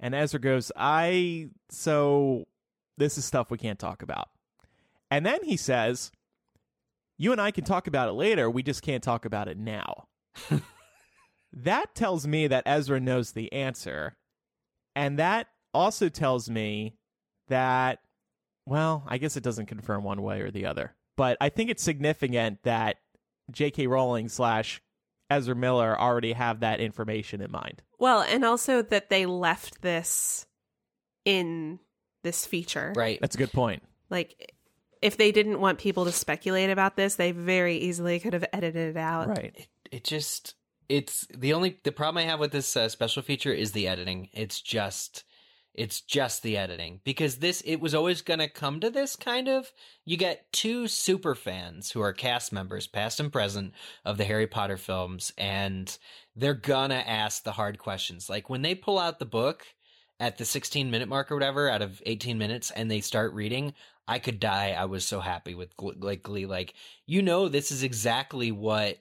And 0.00 0.14
Ezra 0.14 0.40
goes, 0.40 0.72
I. 0.76 1.50
So 1.70 2.46
this 2.98 3.18
is 3.18 3.24
stuff 3.24 3.50
we 3.50 3.58
can't 3.58 3.78
talk 3.78 4.02
about. 4.02 4.28
And 5.10 5.26
then 5.26 5.44
he 5.44 5.56
says, 5.56 6.10
You 7.18 7.32
and 7.32 7.40
I 7.40 7.50
can 7.50 7.64
talk 7.64 7.86
about 7.86 8.08
it 8.08 8.12
later. 8.12 8.50
We 8.50 8.62
just 8.62 8.82
can't 8.82 9.02
talk 9.02 9.24
about 9.24 9.48
it 9.48 9.58
now. 9.58 10.08
that 11.52 11.94
tells 11.94 12.26
me 12.26 12.46
that 12.46 12.64
Ezra 12.66 13.00
knows 13.00 13.32
the 13.32 13.52
answer. 13.52 14.16
And 14.94 15.18
that 15.18 15.48
also 15.74 16.08
tells 16.08 16.50
me 16.50 16.96
that, 17.48 18.00
well, 18.66 19.04
I 19.08 19.18
guess 19.18 19.36
it 19.36 19.42
doesn't 19.42 19.66
confirm 19.66 20.04
one 20.04 20.22
way 20.22 20.40
or 20.40 20.50
the 20.50 20.66
other. 20.66 20.94
But 21.16 21.36
I 21.40 21.48
think 21.48 21.70
it's 21.70 21.82
significant 21.82 22.62
that 22.62 22.96
J.K. 23.50 23.86
Rowling 23.86 24.28
slash 24.28 24.80
Ezra 25.30 25.54
Miller 25.54 25.98
already 25.98 26.32
have 26.32 26.60
that 26.60 26.80
information 26.80 27.40
in 27.40 27.50
mind. 27.50 27.82
Well, 27.98 28.22
and 28.22 28.44
also 28.44 28.82
that 28.82 29.08
they 29.08 29.26
left 29.26 29.82
this 29.82 30.46
in 31.24 31.78
this 32.22 32.46
feature. 32.46 32.92
Right. 32.96 33.18
That's 33.20 33.34
a 33.34 33.38
good 33.38 33.52
point. 33.52 33.82
Like, 34.10 34.54
if 35.00 35.16
they 35.16 35.32
didn't 35.32 35.60
want 35.60 35.78
people 35.78 36.04
to 36.04 36.12
speculate 36.12 36.70
about 36.70 36.96
this, 36.96 37.16
they 37.16 37.32
very 37.32 37.76
easily 37.76 38.20
could 38.20 38.32
have 38.32 38.44
edited 38.52 38.96
it 38.96 38.98
out. 38.98 39.28
Right. 39.28 39.52
it, 39.56 39.68
it 39.90 40.04
just 40.04 40.54
it's 40.88 41.26
the 41.34 41.52
only 41.52 41.78
the 41.84 41.92
problem 41.92 42.22
I 42.22 42.28
have 42.28 42.40
with 42.40 42.52
this 42.52 42.76
uh, 42.76 42.88
special 42.88 43.22
feature 43.22 43.52
is 43.52 43.72
the 43.72 43.88
editing. 43.88 44.28
It's 44.32 44.60
just 44.60 45.24
It's 45.74 46.02
just 46.02 46.42
the 46.42 46.56
editing 46.58 47.00
because 47.02 47.36
this 47.36 47.62
it 47.62 47.76
was 47.76 47.94
always 47.94 48.20
going 48.20 48.40
to 48.40 48.48
come 48.48 48.80
to 48.80 48.90
this 48.90 49.16
kind 49.16 49.48
of 49.48 49.72
you 50.04 50.16
get 50.16 50.52
two 50.52 50.86
super 50.86 51.34
fans 51.34 51.90
who 51.90 52.00
are 52.02 52.12
cast 52.12 52.52
members 52.52 52.86
past 52.86 53.20
and 53.20 53.32
present 53.32 53.72
of 54.04 54.18
the 54.18 54.24
Harry 54.24 54.46
Potter 54.46 54.76
films 54.76 55.32
and 55.38 55.96
they're 56.36 56.54
gonna 56.54 57.02
ask 57.06 57.42
the 57.42 57.52
hard 57.52 57.78
questions. 57.78 58.28
Like 58.28 58.50
when 58.50 58.62
they 58.62 58.74
pull 58.74 58.98
out 58.98 59.18
the 59.18 59.24
book 59.24 59.66
at 60.20 60.38
the 60.38 60.44
16 60.44 60.90
minute 60.90 61.08
mark 61.08 61.30
or 61.30 61.36
whatever 61.36 61.68
out 61.68 61.82
of 61.82 62.02
18 62.04 62.36
minutes 62.36 62.70
and 62.70 62.90
they 62.90 63.00
start 63.00 63.32
reading, 63.32 63.72
I 64.06 64.18
could 64.18 64.40
die. 64.40 64.72
I 64.78 64.84
was 64.84 65.06
so 65.06 65.20
happy 65.20 65.54
with 65.54 65.70
like 65.78 66.22
Glee 66.22 66.46
like 66.46 66.74
you 67.06 67.22
know 67.22 67.48
this 67.48 67.70
is 67.70 67.82
exactly 67.82 68.52
what 68.52 68.98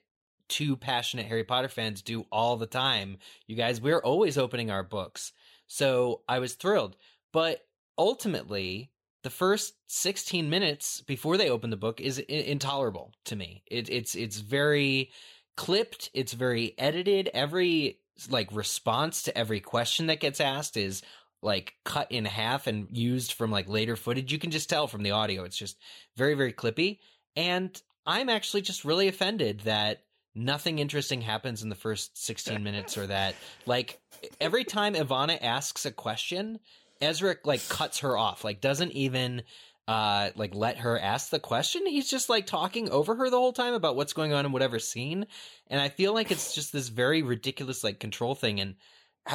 two 0.48 0.76
passionate 0.76 1.26
Harry 1.26 1.46
Potter 1.46 1.70
fans 1.70 2.02
do 2.02 2.26
all 2.32 2.58
the 2.58 2.66
time. 2.66 3.18
You 3.48 3.56
guys, 3.56 3.80
we're 3.80 4.00
always 4.00 4.38
opening 4.38 4.70
our 4.70 4.84
books 4.84 5.32
so 5.72 6.20
I 6.28 6.40
was 6.40 6.56
thrilled. 6.56 6.98
But 7.32 7.66
ultimately, 7.98 8.92
the 9.24 9.30
first 9.30 9.74
16 9.88 10.50
minutes 10.50 11.00
before 11.00 11.38
they 11.38 11.50
open 11.50 11.70
the 11.70 11.78
book 11.78 12.02
is 12.02 12.20
intolerable 12.20 13.14
to 13.26 13.38
me. 13.38 13.64
It, 13.72 13.90
it's 13.90 14.14
it's 14.14 14.40
very 14.42 15.12
clipped. 15.56 16.10
It's 16.14 16.34
very 16.34 16.76
edited. 16.78 17.30
Every 17.34 18.00
like 18.30 18.50
response 18.52 19.24
to 19.24 19.38
every 19.38 19.62
question 19.62 20.08
that 20.08 20.20
gets 20.20 20.42
asked 20.42 20.76
is 20.76 21.04
like 21.42 21.76
cut 21.86 22.12
in 22.12 22.26
half 22.26 22.68
and 22.68 22.88
used 22.92 23.32
from 23.32 23.50
like 23.50 23.70
later 23.70 23.96
footage. 23.96 24.34
You 24.34 24.40
can 24.40 24.52
just 24.52 24.70
tell 24.70 24.88
from 24.88 25.04
the 25.04 25.12
audio. 25.12 25.46
It's 25.46 25.58
just 25.58 25.78
very 26.18 26.34
very 26.34 26.52
clippy. 26.52 27.00
And 27.38 27.82
I'm 28.06 28.28
actually 28.28 28.64
just 28.64 28.84
really 28.84 29.08
offended 29.08 29.62
that 29.62 30.04
nothing 30.36 30.80
interesting 30.80 31.22
happens 31.22 31.64
in 31.64 31.70
the 31.70 31.76
first 31.76 32.18
16 32.24 32.64
minutes 32.64 32.98
or 32.98 33.08
that 33.08 33.36
like 33.66 34.00
every 34.40 34.64
time 34.64 34.96
Evanna 34.96 35.38
asks 35.42 35.86
a 35.86 35.92
question, 35.92 36.60
Ezra 37.02 37.36
like 37.44 37.68
cuts 37.70 38.00
her 38.00 38.18
off, 38.18 38.44
like 38.44 38.62
doesn't 38.62 38.92
even 38.92 39.44
uh 39.88 40.30
like 40.36 40.54
let 40.56 40.78
her 40.78 40.98
ask 41.00 41.30
the 41.32 41.40
question. 41.40 41.86
He's 41.86 42.10
just 42.10 42.30
like 42.30 42.46
talking 42.46 42.90
over 42.90 43.16
her 43.16 43.30
the 43.30 43.38
whole 43.38 43.54
time 43.54 43.74
about 43.74 43.96
what's 43.96 44.14
going 44.14 44.32
on 44.34 44.46
in 44.46 44.52
whatever 44.52 44.80
scene. 44.80 45.26
And 45.68 45.82
I 45.82 45.90
feel 45.90 46.14
like 46.14 46.32
it's 46.32 46.54
just 46.54 46.72
this 46.72 46.88
very 46.90 47.24
ridiculous 47.24 47.84
like 47.84 48.00
control 48.00 48.36
thing 48.36 48.60
and 48.62 48.76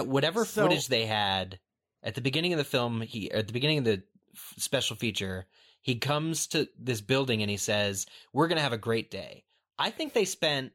whatever 0.05 0.45
So- 0.45 0.63
footage 0.63 0.87
they 0.89 1.07
had 1.07 1.59
at 2.03 2.15
the 2.15 2.21
beginning 2.21 2.53
of 2.53 2.59
the 2.59 2.65
film, 2.65 3.01
he 3.01 3.31
at 3.33 3.49
the 3.49 3.53
beginning 3.53 3.79
of 3.79 3.85
the 3.85 4.03
f- 4.35 4.55
special 4.59 4.95
feature, 4.97 5.47
he 5.83 5.97
comes 5.97 6.47
to 6.49 6.69
this 6.79 7.01
building 7.01 7.43
and 7.43 7.51
he 7.51 7.57
says, 7.57 8.07
"We're 8.33 8.47
going 8.49 8.57
to 8.59 8.63
have 8.63 8.73
a 8.73 8.79
great 8.79 9.11
day." 9.11 9.45
I 9.79 9.91
think 9.91 10.13
they 10.13 10.25
spent 10.25 10.73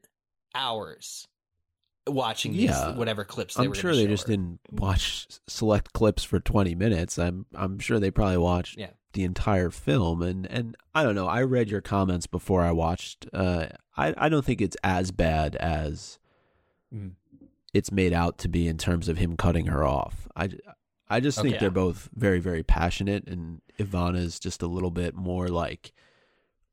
hours 0.54 1.26
watching 2.06 2.52
these 2.52 2.64
Yeah. 2.70 2.94
whatever 2.96 3.24
clips 3.24 3.54
they 3.54 3.62
I'm 3.64 3.68
were 3.70 3.74
sure 3.76 3.94
they 3.94 4.04
show 4.04 4.08
just 4.10 4.24
her. 4.26 4.32
didn't 4.32 4.58
watch 4.72 5.26
select 5.46 5.92
clips 5.92 6.24
for 6.24 6.40
20 6.40 6.74
minutes. 6.74 7.18
I'm 7.18 7.46
I'm 7.54 7.78
sure 7.78 8.00
they 8.00 8.10
probably 8.10 8.38
watched 8.38 8.76
Yeah. 8.78 8.90
the 9.12 9.22
entire 9.24 9.70
film 9.70 10.20
and 10.22 10.46
and 10.46 10.76
I 10.94 11.04
don't 11.04 11.14
know. 11.14 11.28
I 11.28 11.42
read 11.42 11.70
your 11.70 11.80
comments 11.80 12.26
before 12.26 12.62
I 12.62 12.72
watched. 12.72 13.26
Uh, 13.32 13.66
I 13.96 14.14
I 14.16 14.28
don't 14.28 14.44
think 14.44 14.60
it's 14.60 14.76
as 14.82 15.10
bad 15.12 15.54
as 15.56 16.18
Mm. 16.94 17.12
it's 17.72 17.90
made 17.92 18.12
out 18.12 18.36
to 18.38 18.48
be 18.48 18.66
in 18.68 18.76
terms 18.78 19.08
of 19.08 19.16
him 19.18 19.36
cutting 19.36 19.66
her 19.66 19.84
off. 19.84 20.26
I 20.36 20.50
I 21.08 21.20
just 21.20 21.38
think 21.40 21.54
Okay. 21.54 21.60
they're 21.60 21.70
both 21.70 22.08
very 22.14 22.40
very 22.40 22.62
passionate 22.64 23.28
and 23.28 23.60
Evanna's 23.78 24.40
just 24.40 24.60
a 24.60 24.66
little 24.66 24.90
bit 24.90 25.14
more 25.14 25.48
like 25.48 25.92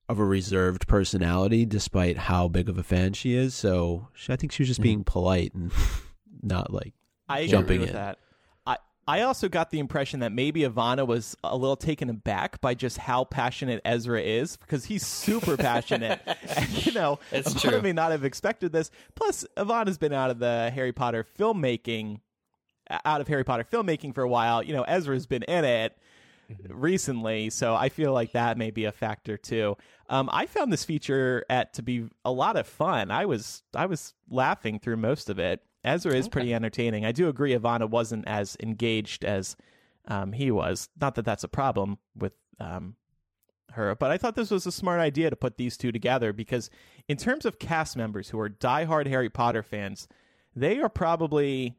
of 0.09 0.19
a 0.19 0.25
reserved 0.25 0.87
personality 0.87 1.65
despite 1.65 2.17
how 2.17 2.47
big 2.47 2.67
of 2.67 2.77
a 2.77 2.83
fan 2.83 3.13
she 3.13 3.33
is. 3.35 3.53
So 3.55 4.07
she, 4.13 4.33
I 4.33 4.35
think 4.35 4.51
she 4.51 4.63
was 4.63 4.67
just 4.67 4.79
Mhm. 4.79 4.83
being 4.83 5.03
polite 5.05 5.53
and 5.53 5.71
not 6.41 6.73
like 6.73 6.93
I 7.29 7.39
agree 7.39 7.47
Jumping 7.51 7.79
with 7.81 7.89
in. 7.89 7.95
that. 7.95 8.17
I 8.65 8.77
I 9.07 9.21
also 9.21 9.47
got 9.49 9.69
the 9.69 9.77
impression 9.79 10.19
that 10.21 10.31
maybe 10.31 10.63
Evanna 10.63 11.05
was 11.05 11.35
a 11.43 11.55
little 11.55 11.75
taken 11.75 12.09
aback 12.09 12.59
by 12.59 12.73
just 12.73 12.97
how 12.97 13.23
passionate 13.23 13.81
Ezra 13.85 14.19
is 14.21 14.57
because 14.57 14.85
he's 14.85 15.05
super 15.05 15.55
passionate. 15.69 16.19
and 16.25 16.85
you 16.85 16.91
know, 16.91 17.19
It's 17.31 17.51
Evanna 17.55 17.71
true. 17.73 17.81
may 17.83 17.93
not 17.93 18.11
have 18.11 18.23
expected 18.25 18.71
this. 18.71 18.89
Plus, 19.15 19.45
Evanna's 19.57 19.99
been 19.99 20.13
out 20.13 20.31
of 20.31 20.39
the 20.39 20.71
Harry 20.73 20.91
Potter 20.91 21.23
filmmaking, 21.37 22.19
out 23.05 23.21
of 23.21 23.27
Harry 23.27 23.43
Potter 23.43 23.63
filmmaking 23.71 24.15
for 24.15 24.23
a 24.23 24.29
while. 24.29 24.63
You 24.63 24.73
know, 24.73 24.83
Ezra's 24.83 25.27
been 25.27 25.43
in 25.43 25.65
it 25.65 25.95
recently, 26.69 27.49
so 27.49 27.75
I 27.75 27.89
feel 27.89 28.13
like 28.13 28.31
that 28.33 28.57
may 28.57 28.71
be 28.71 28.85
a 28.85 28.91
factor 28.91 29.37
too. 29.37 29.77
Um, 30.09 30.29
I 30.31 30.45
found 30.45 30.71
this 30.71 30.83
feature 30.83 31.45
at 31.49 31.73
to 31.75 31.81
be 31.81 32.07
a 32.25 32.31
lot 32.31 32.57
of 32.57 32.67
fun. 32.67 33.11
I 33.11 33.25
was 33.25 33.63
I 33.75 33.85
was 33.85 34.13
laughing 34.29 34.79
through 34.79 34.97
most 34.97 35.29
of 35.29 35.39
it. 35.39 35.61
Ezra 35.83 36.13
is 36.13 36.27
pretty 36.27 36.53
entertaining. 36.53 37.05
I 37.05 37.11
do 37.11 37.29
agree 37.29 37.53
Evanna 37.53 37.87
wasn't 37.87 38.27
as 38.27 38.57
engaged 38.61 39.23
as 39.23 39.55
um, 40.07 40.33
he 40.33 40.51
was. 40.51 40.89
Not 40.99 41.15
that 41.15 41.25
that's 41.25 41.45
a 41.45 41.49
problem 41.49 41.99
with 42.15 42.33
um, 42.59 42.95
her, 43.71 43.95
but 43.95 44.11
I 44.11 44.17
thought 44.17 44.35
this 44.35 44.51
was 44.51 44.65
a 44.65 44.71
smart 44.71 44.99
idea 44.99 45.29
to 45.29 45.35
put 45.35 45.57
these 45.57 45.77
two 45.77 45.91
together 45.91 46.33
because, 46.33 46.69
in 47.07 47.17
terms 47.17 47.45
of 47.45 47.59
cast 47.59 47.95
members 47.95 48.29
who 48.29 48.39
are 48.39 48.49
diehard 48.49 49.07
Harry 49.07 49.29
Potter 49.29 49.63
fans, 49.63 50.07
they 50.55 50.79
are 50.79 50.89
probably 50.89 51.75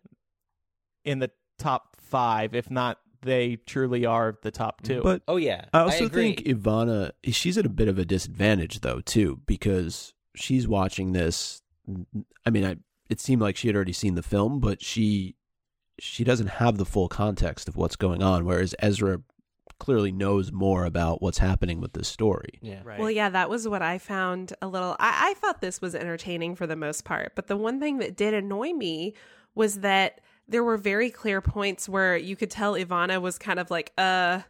in 1.05 1.19
the 1.19 1.31
top 1.59 1.97
five, 2.01 2.55
if 2.55 2.71
not 2.71 2.99
they 3.23 3.57
truly 3.67 4.07
are 4.07 4.39
the 4.43 4.51
top 4.51 4.83
two. 4.83 5.03
But 5.03 5.23
Oh 5.29 5.37
yeah, 5.37 5.67
I 5.73 5.81
also 5.81 6.07
agree. 6.07 6.35
think 6.35 6.49
Evanna, 6.49 7.13
she's 7.25 7.59
at 7.59 7.67
a 7.67 7.71
bit 7.71 7.89
of 7.89 7.99
a 7.99 8.05
disadvantage 8.05 8.81
though 8.81 9.01
too, 9.01 9.41
because 9.47 10.15
she's 10.35 10.67
watching 10.67 11.13
this. 11.13 11.63
I 12.47 12.51
mean, 12.51 12.65
I, 12.65 12.77
it 13.09 13.21
seemed 13.21 13.43
like 13.43 13.57
she 13.57 13.69
had 13.69 13.77
already 13.77 13.93
seen 13.93 14.15
the 14.15 14.23
film, 14.23 14.61
but 14.61 14.83
she 14.83 15.37
she 15.99 16.25
doesn't 16.25 16.47
have 16.49 16.79
the 16.79 16.87
full 16.87 17.09
context 17.09 17.69
of 17.69 17.77
what's 17.77 17.97
going 17.97 18.23
on. 18.23 18.45
Whereas 18.45 18.75
Ezra 18.79 19.21
clearly 19.79 20.13
knows 20.13 20.53
more 20.53 20.85
about 20.85 21.21
what's 21.21 21.39
happening 21.39 21.81
with 21.81 21.95
this 21.95 22.07
story. 22.07 22.59
yeah. 22.63 22.81
right. 22.85 23.01
Well, 23.01 23.11
yeah, 23.11 23.31
that 23.31 23.51
was 23.51 23.67
what 23.67 23.83
I 23.83 23.99
found 23.99 24.53
a 24.63 24.69
little. 24.69 24.95
I, 25.01 25.31
I 25.31 25.35
thought 25.35 25.61
this 25.61 25.81
was 25.81 25.95
entertaining 25.95 26.55
for 26.55 26.67
the 26.67 26.77
most 26.77 27.05
part, 27.05 27.33
but 27.35 27.49
the 27.49 27.57
one 27.57 27.81
thing 27.81 27.99
that 27.99 28.17
did 28.17 28.35
annoy 28.35 28.73
me 28.73 29.15
was 29.55 29.81
that 29.81 30.21
there 30.51 30.65
were 30.65 30.77
very 30.77 31.11
clear 31.11 31.41
points 31.41 31.89
where 31.89 32.17
you 32.17 32.37
could 32.37 32.51
tell 32.51 32.77
Evanna 32.77 33.21
was 33.21 33.39
kind 33.39 33.59
of 33.59 33.71
like, 33.71 33.93
uh, 33.97 34.41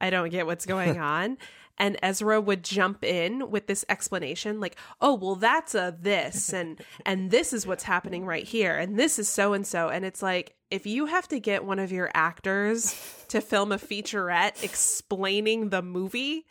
I 0.00 0.10
don't 0.10 0.28
get 0.28 0.46
what's 0.46 0.66
going 0.66 0.98
on. 1.00 1.38
And 1.78 1.96
Ezra 2.02 2.38
would 2.38 2.62
jump 2.62 3.02
in 3.02 3.50
with 3.50 3.66
this 3.66 3.82
explanation, 3.88 4.60
like, 4.60 4.76
"Oh, 5.00 5.14
well, 5.14 5.36
that's 5.36 5.74
a 5.74 5.96
this, 5.98 6.52
and 6.52 6.78
and 7.06 7.30
this 7.30 7.54
is 7.54 7.66
what's 7.66 7.82
happening 7.82 8.26
right 8.26 8.44
here, 8.44 8.76
and 8.76 8.98
this 8.98 9.18
is 9.18 9.26
so 9.26 9.54
and 9.54 9.66
so." 9.66 9.88
And 9.88 10.04
it's 10.04 10.22
like, 10.22 10.54
if 10.70 10.86
you 10.86 11.06
have 11.06 11.26
to 11.28 11.40
get 11.40 11.64
one 11.64 11.78
of 11.78 11.90
your 11.90 12.10
actors 12.12 12.94
to 13.28 13.40
film 13.40 13.72
a 13.72 13.78
featurette 13.78 14.62
explaining 14.62 15.70
the 15.70 15.80
movie, 15.80 16.44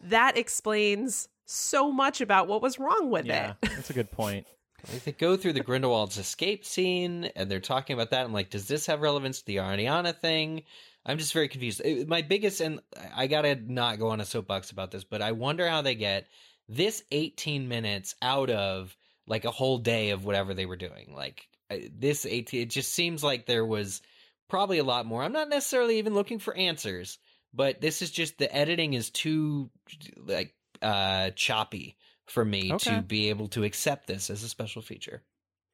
that 0.00 0.36
explains 0.36 1.28
so 1.44 1.92
much 1.92 2.20
about 2.20 2.48
what 2.48 2.60
was 2.60 2.78
wrong 2.78 3.10
with 3.10 3.26
yeah, 3.26 3.54
it. 3.62 3.70
that's 3.70 3.90
a 3.90 3.94
good 3.94 4.10
point. 4.10 4.44
Like, 4.92 5.04
they 5.04 5.12
go 5.12 5.36
through 5.36 5.54
the 5.54 5.60
Grindelwald's 5.60 6.18
escape 6.18 6.64
scene, 6.64 7.30
and 7.36 7.50
they're 7.50 7.60
talking 7.60 7.94
about 7.94 8.10
that. 8.10 8.24
I'm 8.24 8.32
like, 8.32 8.50
does 8.50 8.68
this 8.68 8.86
have 8.86 9.00
relevance 9.00 9.40
to 9.40 9.46
the 9.46 9.56
Ariana 9.56 10.16
thing? 10.16 10.62
I'm 11.06 11.18
just 11.18 11.32
very 11.32 11.48
confused. 11.48 11.80
It- 11.84 12.08
my 12.08 12.22
biggest, 12.22 12.60
and 12.60 12.80
I 13.14 13.26
gotta 13.26 13.56
not 13.56 13.98
go 13.98 14.08
on 14.08 14.20
a 14.20 14.24
soapbox 14.24 14.70
about 14.70 14.90
this, 14.90 15.04
but 15.04 15.22
I 15.22 15.32
wonder 15.32 15.68
how 15.68 15.82
they 15.82 15.94
get 15.94 16.26
this 16.68 17.02
18 17.10 17.68
minutes 17.68 18.14
out 18.22 18.50
of 18.50 18.96
like 19.26 19.44
a 19.44 19.50
whole 19.50 19.78
day 19.78 20.10
of 20.10 20.24
whatever 20.24 20.54
they 20.54 20.66
were 20.66 20.76
doing. 20.76 21.12
Like 21.14 21.46
this 21.70 22.24
18, 22.26 22.62
it 22.62 22.70
just 22.70 22.92
seems 22.92 23.22
like 23.22 23.46
there 23.46 23.66
was 23.66 24.02
probably 24.48 24.78
a 24.78 24.84
lot 24.84 25.06
more. 25.06 25.22
I'm 25.22 25.32
not 25.32 25.48
necessarily 25.48 25.98
even 25.98 26.14
looking 26.14 26.38
for 26.38 26.54
answers, 26.56 27.18
but 27.52 27.80
this 27.80 28.02
is 28.02 28.10
just 28.10 28.38
the 28.38 28.54
editing 28.54 28.94
is 28.94 29.10
too 29.10 29.70
like 30.16 30.54
uh 30.82 31.30
choppy 31.30 31.96
for 32.26 32.44
me 32.44 32.72
Okay. 32.72 32.96
to 32.96 33.02
be 33.02 33.28
able 33.30 33.48
to 33.48 33.64
accept 33.64 34.06
this 34.06 34.30
as 34.30 34.42
a 34.42 34.48
special 34.48 34.82
feature. 34.82 35.22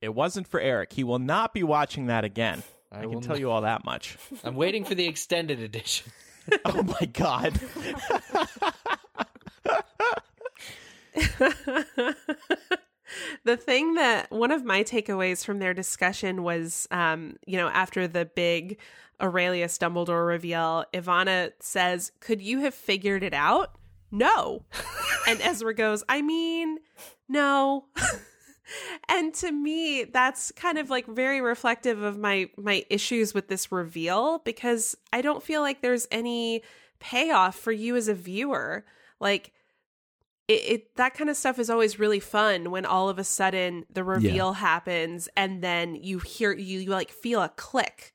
It 0.00 0.14
wasn't 0.14 0.48
for 0.48 0.60
Eric. 0.60 0.92
He 0.92 1.04
will 1.04 1.18
not 1.18 1.52
be 1.54 1.62
watching 1.62 2.06
that 2.06 2.24
again. 2.24 2.62
I, 2.90 3.00
I 3.00 3.02
can 3.02 3.20
tell 3.20 3.34
not- 3.34 3.40
you 3.40 3.50
all 3.50 3.60
that 3.62 3.84
much. 3.84 4.16
I'm 4.44 4.56
waiting 4.56 4.84
for 4.84 4.94
the 4.94 5.06
extended 5.06 5.60
edition. 5.60 6.10
oh 6.64 6.82
my 6.82 7.06
god. 7.06 7.60
the 13.44 13.56
thing 13.56 13.94
that 13.94 14.30
one 14.30 14.50
of 14.50 14.64
my 14.64 14.82
takeaways 14.84 15.44
from 15.44 15.58
their 15.58 15.74
discussion 15.74 16.42
was, 16.42 16.86
um, 16.90 17.36
you 17.46 17.56
know, 17.56 17.68
after 17.68 18.08
the 18.08 18.24
big 18.24 18.78
Aurelius 19.20 19.76
Dumbledore 19.78 20.26
reveal, 20.26 20.84
Evanna 20.94 21.50
says, 21.60 22.12
Could 22.20 22.40
you 22.40 22.60
have 22.60 22.74
figured 22.74 23.22
it 23.22 23.34
out? 23.34 23.74
No. 24.10 24.64
and 25.28 25.40
Ezra 25.40 25.74
goes, 25.74 26.02
I 26.08 26.22
mean, 26.22 26.78
no. 27.28 27.86
and 29.08 29.32
to 29.34 29.52
me, 29.52 30.04
that's 30.04 30.52
kind 30.52 30.78
of 30.78 30.90
like 30.90 31.06
very 31.06 31.40
reflective 31.40 32.02
of 32.02 32.18
my 32.18 32.50
my 32.56 32.84
issues 32.90 33.34
with 33.34 33.48
this 33.48 33.72
reveal 33.72 34.38
because 34.44 34.96
I 35.12 35.22
don't 35.22 35.42
feel 35.42 35.60
like 35.60 35.80
there's 35.80 36.08
any 36.10 36.62
payoff 36.98 37.56
for 37.56 37.72
you 37.72 37.96
as 37.96 38.08
a 38.08 38.14
viewer. 38.14 38.84
Like 39.20 39.52
it, 40.48 40.52
it 40.52 40.96
that 40.96 41.14
kind 41.14 41.30
of 41.30 41.36
stuff 41.36 41.58
is 41.58 41.70
always 41.70 41.98
really 41.98 42.20
fun 42.20 42.70
when 42.70 42.84
all 42.84 43.08
of 43.08 43.18
a 43.18 43.24
sudden 43.24 43.86
the 43.90 44.04
reveal 44.04 44.54
happens 44.54 45.28
and 45.36 45.62
then 45.62 45.94
you 45.94 46.18
hear 46.18 46.52
you, 46.52 46.80
you 46.80 46.90
like 46.90 47.10
feel 47.10 47.42
a 47.42 47.48
click 47.48 48.14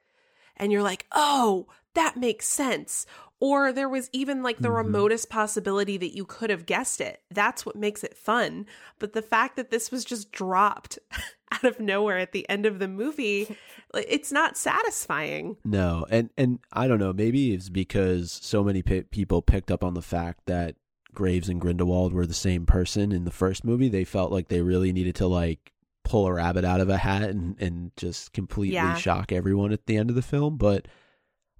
and 0.57 0.71
you're 0.71 0.83
like, 0.83 1.05
"Oh, 1.11 1.67
that 1.95 2.17
makes 2.17 2.47
sense. 2.47 3.05
Or 3.41 3.73
there 3.73 3.89
was 3.89 4.09
even 4.13 4.41
like 4.43 4.59
the 4.59 4.69
Mhm. 4.69 4.77
remotest 4.85 5.29
possibility 5.29 5.97
that 5.97 6.15
you 6.15 6.25
could 6.25 6.49
have 6.49 6.65
guessed 6.65 7.01
it. 7.01 7.21
That's 7.29 7.65
what 7.65 7.75
makes 7.75 8.03
it 8.03 8.17
fun. 8.17 8.65
But 8.97 9.13
the 9.13 9.21
fact 9.21 9.57
that 9.57 9.71
this 9.71 9.91
was 9.91 10.05
just 10.05 10.31
dropped 10.31 10.97
out 11.51 11.63
of 11.65 11.79
nowhere 11.79 12.17
at 12.17 12.31
the 12.31 12.47
end 12.49 12.65
of 12.65 12.79
the 12.79 12.87
movie, 12.87 13.55
it's 13.93 14.31
not 14.31 14.57
satisfying. 14.57 15.57
No, 15.65 16.05
and 16.09 16.29
and 16.37 16.59
I 16.71 16.87
don't 16.87 16.99
know. 16.99 17.11
Maybe 17.13 17.53
it's 17.53 17.69
because 17.69 18.31
so 18.31 18.63
many 18.63 18.81
pe- 18.81 19.03
people 19.03 19.41
picked 19.41 19.69
up 19.69 19.83
on 19.83 19.93
the 19.95 20.01
fact 20.01 20.45
that 20.45 20.75
Graves 21.13 21.49
and 21.49 21.61
Grindelwald 21.61 22.13
were 22.13 22.25
the 22.25 22.33
same 22.33 22.65
person 22.65 23.11
in 23.11 23.25
the 23.25 23.31
first 23.31 23.63
movie. 23.65 23.89
They 23.89 24.03
felt 24.05 24.31
like 24.31 24.47
they 24.47 24.61
really 24.61 24.91
needed 24.93 25.15
to 25.15 25.27
like 25.27 25.71
pull 26.03 26.25
a 26.27 26.33
rabbit 26.33 26.63
out 26.65 26.81
of 26.81 26.89
a 26.89 26.97
hat 26.97 27.23
and 27.29 27.55
and 27.59 27.91
just 27.97 28.31
completely 28.33 28.75
Yeah. 28.75 28.95
shock 28.95 29.31
everyone 29.31 29.71
at 29.73 29.85
the 29.87 29.97
end 29.97 30.09
of 30.09 30.15
the 30.15 30.21
film. 30.21 30.55
But 30.57 30.87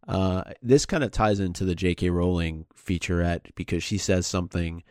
uh, 0.08 0.44
this 0.62 0.86
kind 0.86 1.04
of 1.04 1.12
ties 1.12 1.40
into 1.40 1.66
the 1.66 1.76
J.K. 1.76 2.10
Rowling 2.10 2.66
featurette 2.76 3.54
because 3.56 3.84
she 3.84 3.98
says 3.98 4.28
something 4.28 4.84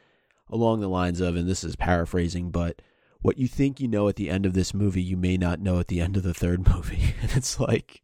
along 0.50 0.80
the 0.80 0.88
lines 0.88 1.20
of, 1.20 1.36
and 1.36 1.48
this 1.48 1.64
is 1.64 1.76
paraphrasing, 1.76 2.50
but 2.50 2.82
what 3.22 3.38
you 3.38 3.48
think 3.48 3.80
you 3.80 3.88
know 3.88 4.08
at 4.08 4.16
the 4.16 4.28
end 4.28 4.44
of 4.44 4.52
this 4.54 4.74
movie, 4.74 5.02
you 5.02 5.16
may 5.16 5.36
not 5.36 5.60
know 5.60 5.78
at 5.78 5.88
the 5.88 6.00
end 6.00 6.16
of 6.16 6.22
the 6.22 6.34
third 6.34 6.68
movie. 6.74 7.14
and 7.22 7.30
it's 7.34 7.58
like, 7.58 8.02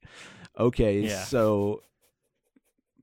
okay, 0.59 1.01
Yeah. 1.01 1.23
so 1.25 1.83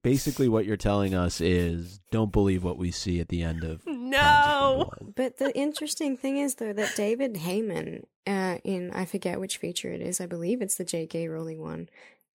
basically 0.03 0.47
what 0.47 0.65
you're 0.65 0.77
telling 0.77 1.13
us 1.13 1.41
is 1.41 1.99
don't 2.11 2.31
believe 2.31 2.63
what 2.63 2.77
we 2.77 2.91
see 2.91 3.19
at 3.19 3.29
the 3.29 3.41
end 3.43 3.63
of 3.63 3.81
No. 3.87 4.89
But 5.15 5.37
the 5.37 5.55
interesting 5.57 6.15
thing 6.15 6.37
is, 6.37 6.55
though, 6.55 6.71
that 6.73 6.95
David 6.95 7.33
Heyman, 7.35 8.03
uh, 8.25 8.57
in 8.63 8.91
I 8.93 9.03
forget 9.05 9.39
which 9.39 9.57
feature 9.57 9.91
it 9.91 10.01
is, 10.01 10.21
I 10.21 10.25
believe 10.27 10.61
it's 10.61 10.75
the 10.75 10.85
J.K. 10.85 11.27
Rowling 11.27 11.59
one, 11.61 11.89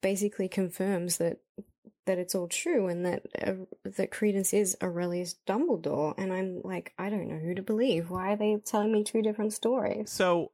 basically 0.00 0.48
confirms 0.48 1.18
that 1.18 1.38
that 2.06 2.18
it's 2.18 2.34
all 2.34 2.48
true 2.48 2.86
and 2.86 3.04
that 3.04 3.22
uh, 3.42 3.52
that 3.84 4.10
Credence 4.10 4.54
is 4.54 4.76
Aurelius 4.82 5.36
Dumbledore. 5.46 6.14
And 6.16 6.32
I'm 6.32 6.62
like, 6.64 6.94
I 6.98 7.10
don't 7.10 7.28
know 7.28 7.38
who 7.38 7.54
to 7.54 7.62
believe. 7.62 8.08
Why 8.10 8.32
are 8.32 8.36
they 8.36 8.56
telling 8.64 8.92
me 8.92 9.04
two 9.04 9.20
different 9.22 9.52
stories? 9.52 10.10
So 10.10 10.52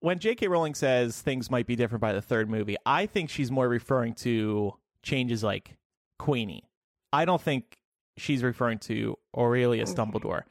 when 0.00 0.18
J.K. 0.18 0.48
Rowling 0.48 0.74
says 0.74 1.20
things 1.20 1.50
might 1.50 1.66
be 1.66 1.76
different 1.76 2.00
by 2.00 2.14
the 2.14 2.22
third 2.22 2.48
movie, 2.48 2.76
I 2.86 3.04
think 3.04 3.28
she's 3.28 3.50
more 3.50 3.68
referring 3.68 4.14
to 4.14 4.72
changes 5.02 5.44
like 5.44 5.76
Queenie. 6.18 6.64
I 7.12 7.26
don't 7.26 7.42
think 7.42 7.76
she's 8.16 8.42
referring 8.42 8.78
to 8.78 9.18
Aurelius 9.36 9.90
Okay. 9.92 10.00
Dumbledore. 10.00 10.42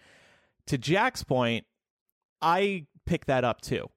To 0.68 0.78
Jac's 0.78 1.24
point, 1.24 1.66
I 2.40 2.86
pick 3.08 3.26
that 3.26 3.44
up 3.44 3.62
too. 3.62 3.90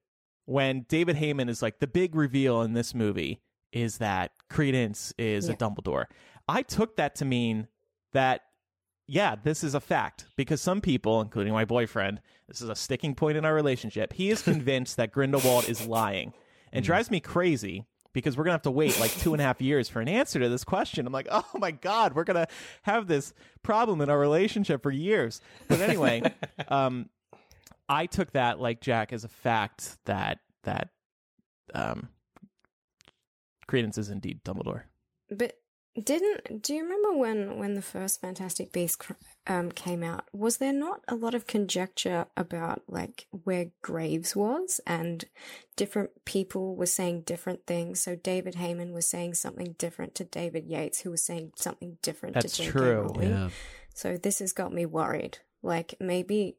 When 0.45 0.87
David 0.89 1.17
Heyman 1.17 1.47
is 1.47 1.61
like 1.61 1.77
the 1.77 1.87
big 1.87 2.15
reveal 2.15 2.63
in 2.63 2.73
this 2.73 2.95
movie 2.95 3.39
is 3.73 3.97
that 3.97 4.31
Credence 4.49 5.13
is 5.17 5.49
a 5.49 5.55
Dumbledore. 5.55 6.05
I 6.47 6.61
took 6.61 6.95
that 6.95 7.15
to 7.15 7.25
mean 7.25 7.67
that 8.13 8.41
yeah, 9.05 9.35
this 9.35 9.63
is 9.63 9.75
a 9.75 9.81
fact 9.81 10.27
because 10.37 10.61
some 10.61 10.79
people, 10.79 11.19
including 11.19 11.51
my 11.51 11.65
boyfriend, 11.65 12.21
this 12.47 12.61
is 12.61 12.69
a 12.69 12.75
sticking 12.75 13.15
point 13.15 13.37
in 13.37 13.43
our 13.43 13.53
relationship. 13.53 14.13
He 14.13 14.29
is 14.29 14.41
convinced 14.43 14.95
that 14.97 15.11
Grindelwald 15.11 15.67
is 15.67 15.85
lying. 15.85 16.33
And 16.71 16.83
it 16.83 16.85
drives 16.85 17.11
me 17.11 17.19
crazy 17.19 17.85
because 18.13 18.37
we're 18.37 18.43
going 18.43 18.51
to 18.51 18.55
have 18.55 18.61
to 18.61 18.71
wait 18.71 18.99
like 18.99 19.11
two 19.11 19.33
and 19.33 19.41
a 19.41 19.43
half 19.43 19.61
years 19.61 19.89
for 19.89 19.99
an 19.99 20.07
answer 20.07 20.39
to 20.39 20.47
this 20.47 20.63
question. 20.63 21.05
I'm 21.05 21.13
like, 21.13 21.27
oh 21.31 21.43
my 21.55 21.71
God, 21.71 22.13
we're 22.13 22.23
going 22.23 22.45
to 22.45 22.47
have 22.83 23.07
this 23.07 23.33
problem 23.61 24.01
in 24.01 24.09
our 24.09 24.19
relationship 24.19 24.83
for 24.83 24.91
years. 24.91 25.41
But 25.67 25.81
anyway, 25.81 26.21
um, 26.69 27.09
I 27.89 28.05
took 28.05 28.31
that, 28.31 28.59
like 28.59 28.81
Jac, 28.81 29.11
as 29.11 29.23
a 29.23 29.29
fact 29.29 29.97
that, 30.05 30.39
that, 30.63 30.89
um, 31.73 32.07
Credence 33.67 33.97
is 33.97 34.09
indeed 34.09 34.43
Dumbledore. 34.43 34.83
But 35.29 35.57
didn't 36.01 36.63
do 36.63 36.73
you 36.73 36.81
remember 36.81 37.15
when 37.15 37.59
when 37.59 37.75
the 37.75 37.81
first 37.81 38.19
Fantastic 38.19 38.71
Beasts 38.71 38.97
um 39.45 39.71
came 39.71 40.03
out? 40.03 40.23
Was 40.33 40.57
there 40.57 40.73
not 40.73 41.01
a 41.07 41.15
lot 41.15 41.35
of 41.35 41.45
conjecture 41.45 42.25
about 42.35 42.81
like 42.87 43.27
where 43.29 43.67
Graves 43.83 44.35
was, 44.35 44.81
and 44.87 45.25
different 45.75 46.25
people 46.25 46.75
were 46.75 46.87
saying 46.87 47.21
different 47.21 47.67
things? 47.67 48.01
So 48.01 48.15
David 48.15 48.55
Heyman 48.55 48.91
was 48.91 49.07
saying 49.07 49.35
something 49.35 49.75
different 49.77 50.15
to 50.15 50.23
David 50.23 50.65
Yates, 50.65 51.01
who 51.01 51.11
was 51.11 51.23
saying 51.23 51.51
something 51.57 51.97
different 52.01 52.35
That's 52.35 52.57
to 52.57 52.63
J.K. 52.63 52.79
Rowling. 52.79 53.29
Yeah. 53.29 53.49
So 53.93 54.17
this 54.17 54.39
has 54.39 54.51
got 54.51 54.73
me 54.73 54.87
worried. 54.87 55.39
Like 55.61 55.93
maybe 55.99 56.57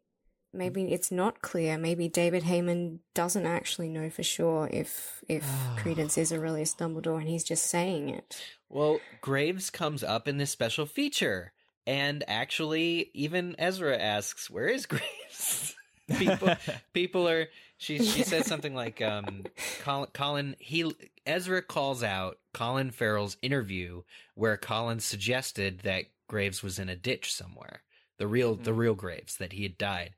maybe 0.55 0.93
it's 0.93 1.11
not 1.11 1.43
clear. 1.43 1.77
Maybe 1.77 2.09
David 2.09 2.45
Heyman 2.45 3.01
doesn't 3.15 3.47
actually 3.47 3.89
know 3.89 4.11
for 4.11 4.23
sure 4.23 4.69
if 4.73 5.23
if 5.29 5.45
Credence 5.77 6.17
is 6.17 6.33
Aurelius 6.33 6.75
Dumbledore 6.75 7.19
and 7.19 7.29
he's 7.29 7.45
just 7.45 7.67
saying 7.67 8.09
it. 8.09 8.41
Well, 8.69 9.01
Graves 9.21 9.71
comes 9.71 10.03
up 10.03 10.27
in 10.27 10.39
this 10.39 10.51
special 10.51 10.87
feature, 10.87 11.53
and 11.87 12.25
actually, 12.27 13.11
even 13.15 13.55
Ezra 13.59 13.97
asks, 13.97 14.51
"Where 14.51 14.67
is 14.67 14.87
Graves?" 14.87 15.75
people, 16.19 16.55
people 16.93 17.29
are. 17.29 17.49
She 17.77 17.99
she 17.99 18.23
says 18.23 18.47
something 18.47 18.75
like, 18.75 19.03
um, 19.03 19.45
Colin, 19.83 20.09
Colin. 20.13 20.57
He 20.59 20.93
Ezra 21.27 21.61
calls 21.61 22.03
out 22.03 22.39
Colin 22.53 22.91
Farrell's 22.91 23.37
interview 23.43 24.03
where 24.35 24.57
Colin 24.57 25.01
suggested 25.01 25.81
that 25.81 26.05
Graves 26.29 26.63
was 26.63 26.79
in 26.79 26.89
a 26.89 26.97
ditch 26.97 27.33
somewhere. 27.33 27.83
The 28.19 28.27
real 28.27 28.55
the 28.55 28.73
real 28.73 28.95
Graves 28.95 29.37
that 29.37 29.53
he 29.53 29.65
had 29.65 29.77
died. 29.77 30.15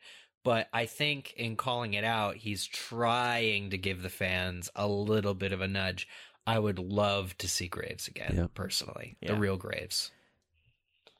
But 0.46 0.68
I 0.72 0.86
think 0.86 1.32
in 1.36 1.56
calling 1.56 1.92
it 1.94 2.04
out, 2.04 2.36
he's 2.36 2.64
trying 2.66 3.70
to 3.70 3.76
give 3.78 4.00
the 4.02 4.08
fans 4.08 4.70
a 4.74 4.86
little 4.86 5.34
bit 5.34 5.52
of 5.52 5.60
a 5.60 5.66
nudge. 5.68 6.06
I 6.46 6.58
would 6.58 6.78
love 6.78 7.36
to 7.38 7.48
see 7.48 7.66
Graves 7.68 8.06
again, 8.08 8.32
Yeah. 8.36 8.46
personally. 8.54 9.16
Yeah. 9.20 9.32
The 9.32 9.38
real 9.40 9.56
Graves. 9.58 10.12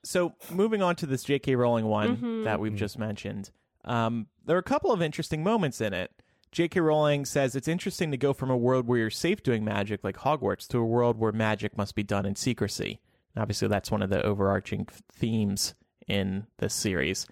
so 0.05 0.35
moving 0.53 0.81
on 0.83 0.95
to 0.97 1.07
this 1.07 1.25
J.K. 1.25 1.57
Rowling 1.57 1.87
one 1.87 2.17
Mhm. 2.19 2.45
that 2.45 2.61
we've 2.61 2.73
Mhm. 2.73 2.77
just 2.77 2.97
mentioned, 2.99 3.51
um, 3.85 4.29
there 4.45 4.55
are 4.57 4.61
a 4.61 4.63
couple 4.63 4.93
of 4.93 5.03
interesting 5.03 5.43
moments 5.43 5.81
in 5.81 5.93
it. 5.93 6.13
J.K. 6.53 6.79
Rowling 6.79 7.25
says 7.25 7.57
it's 7.57 7.67
interesting 7.67 8.13
to 8.13 8.17
go 8.17 8.33
from 8.33 8.49
a 8.49 8.57
world 8.57 8.87
where 8.87 9.01
you're 9.01 9.11
safe 9.11 9.43
doing 9.43 9.65
magic, 9.65 10.05
like 10.05 10.19
Hogwarts, 10.19 10.69
to 10.69 10.79
a 10.79 10.85
world 10.85 11.19
where 11.19 11.33
magic 11.33 11.77
must 11.77 11.97
be 11.97 12.05
done 12.05 12.25
in 12.25 12.37
secrecy. 12.37 13.01
And 13.35 13.43
obviously, 13.43 13.67
that's 13.67 13.91
one 13.91 14.01
of 14.01 14.11
the 14.11 14.23
overarching 14.23 14.87
f- 14.89 15.03
themes 15.13 15.75
in 16.07 16.47
this 16.59 16.73
series. 16.73 17.27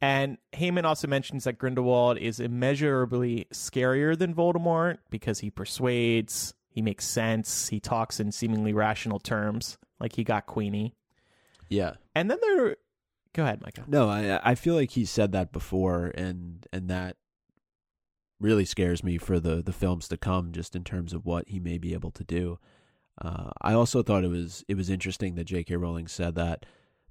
And 0.00 0.38
Heyman 0.52 0.84
also 0.84 1.08
mentions 1.08 1.44
that 1.44 1.58
Grindelwald 1.58 2.18
is 2.18 2.38
immeasurably 2.38 3.46
scarier 3.52 4.16
than 4.16 4.34
Voldemort 4.34 4.98
because 5.10 5.40
he 5.40 5.50
persuades, 5.50 6.54
he 6.68 6.82
makes 6.82 7.04
sense, 7.04 7.68
he 7.68 7.80
talks 7.80 8.20
in 8.20 8.30
seemingly 8.30 8.72
rational 8.72 9.18
terms, 9.18 9.76
like 9.98 10.14
he 10.14 10.22
got 10.22 10.46
Queenie. 10.46 10.94
Yeah. 11.68 11.94
And 12.14 12.30
then 12.30 12.38
there. 12.40 12.76
Go 13.32 13.42
ahead, 13.42 13.60
Micah. 13.60 13.84
No, 13.86 14.08
I 14.08 14.40
I 14.42 14.54
feel 14.54 14.74
like 14.74 14.92
he 14.92 15.04
said 15.04 15.32
that 15.32 15.52
before, 15.52 16.06
and 16.14 16.66
and 16.72 16.88
that 16.88 17.16
really 18.40 18.64
scares 18.64 19.04
me 19.04 19.18
for 19.18 19.38
the 19.38 19.62
the 19.62 19.72
films 19.72 20.08
to 20.08 20.16
come, 20.16 20.52
just 20.52 20.74
in 20.74 20.82
terms 20.82 21.12
of 21.12 21.26
what 21.26 21.48
he 21.48 21.60
may 21.60 21.78
be 21.78 21.92
able 21.92 22.10
to 22.12 22.24
do. 22.24 22.58
Uh, 23.20 23.50
I 23.60 23.74
also 23.74 24.02
thought 24.02 24.24
it 24.24 24.30
was 24.30 24.64
it 24.68 24.76
was 24.76 24.88
interesting 24.88 25.34
that 25.34 25.44
J.K. 25.44 25.76
Rowling 25.76 26.08
said 26.08 26.36
that 26.36 26.64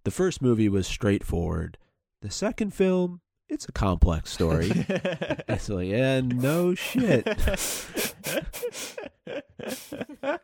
the 0.03 0.11
first 0.11 0.41
movie 0.41 0.69
was 0.69 0.87
straightforward. 0.87 1.77
The 2.21 2.31
second 2.31 2.73
film, 2.73 3.21
it's 3.49 3.67
a 3.69 3.71
complex 3.71 4.31
story. 4.31 4.71
it's 5.47 5.69
like, 5.69 5.87
yeah, 5.87 6.21
no 6.21 6.75
shit. 6.75 7.27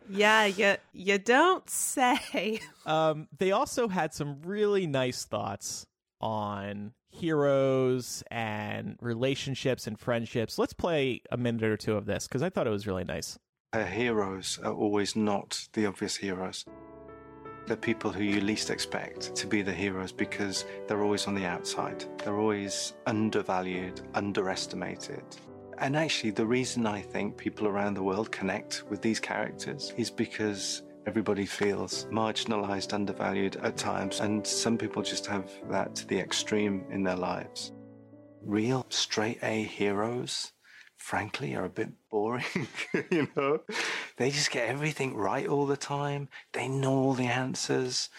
Yeah, 0.09 0.45
you 0.45 0.75
you 0.93 1.17
don't 1.17 1.67
say. 1.69 2.59
um, 2.85 3.27
they 3.37 3.51
also 3.51 3.87
had 3.87 4.13
some 4.13 4.41
really 4.43 4.85
nice 4.87 5.25
thoughts 5.25 5.85
on 6.21 6.93
heroes 7.09 8.23
and 8.31 8.97
relationships 9.01 9.87
and 9.87 9.99
friendships. 9.99 10.57
Let's 10.57 10.73
play 10.73 11.21
a 11.31 11.37
minute 11.37 11.63
or 11.63 11.77
two 11.77 11.95
of 11.95 12.05
this 12.05 12.27
because 12.27 12.43
I 12.43 12.49
thought 12.49 12.67
it 12.67 12.71
was 12.71 12.87
really 12.87 13.03
nice. 13.03 13.37
Her 13.73 13.85
heroes 13.85 14.59
are 14.63 14.73
always 14.73 15.15
not 15.15 15.67
the 15.73 15.85
obvious 15.87 16.17
heroes. 16.17 16.65
They're 17.65 17.77
people 17.77 18.11
who 18.11 18.23
you 18.23 18.41
least 18.41 18.69
expect 18.69 19.35
to 19.35 19.47
be 19.47 19.61
the 19.61 19.73
heroes 19.73 20.11
because 20.11 20.65
they're 20.87 21.03
always 21.03 21.27
on 21.27 21.35
the 21.35 21.45
outside. 21.45 22.05
They're 22.23 22.39
always 22.39 22.93
undervalued, 23.05 24.01
underestimated. 24.13 25.23
And 25.77 25.95
actually, 25.97 26.31
the 26.31 26.45
reason 26.45 26.85
I 26.85 27.01
think 27.01 27.37
people 27.37 27.67
around 27.67 27.95
the 27.95 28.03
world 28.03 28.31
connect 28.31 28.83
with 28.89 29.01
these 29.01 29.19
characters 29.19 29.93
is 29.97 30.09
because 30.09 30.83
everybody 31.05 31.45
feels 31.45 32.05
marginalized, 32.05 32.93
undervalued 32.93 33.57
at 33.57 33.75
times, 33.75 34.19
and 34.19 34.45
some 34.45 34.77
people 34.77 35.01
just 35.01 35.25
have 35.25 35.51
that 35.69 35.95
to 35.95 36.07
the 36.07 36.19
extreme 36.19 36.85
in 36.89 37.03
their 37.03 37.15
lives. 37.17 37.73
Real 38.41 38.85
straight 38.89 39.39
A 39.43 39.63
heroes 39.63 40.52
frankly, 41.03 41.53
are 41.53 41.65
a 41.65 41.69
bit 41.69 41.89
boring. 42.09 42.67
you 43.11 43.27
know, 43.35 43.59
they 44.15 44.31
just 44.31 44.51
get 44.51 44.69
everything 44.69 45.13
right 45.13 45.45
all 45.45 45.65
the 45.65 45.75
time. 45.75 46.29
They 46.53 46.69
know 46.69 46.93
all 46.93 47.13
the 47.13 47.27
answers. 47.27 48.09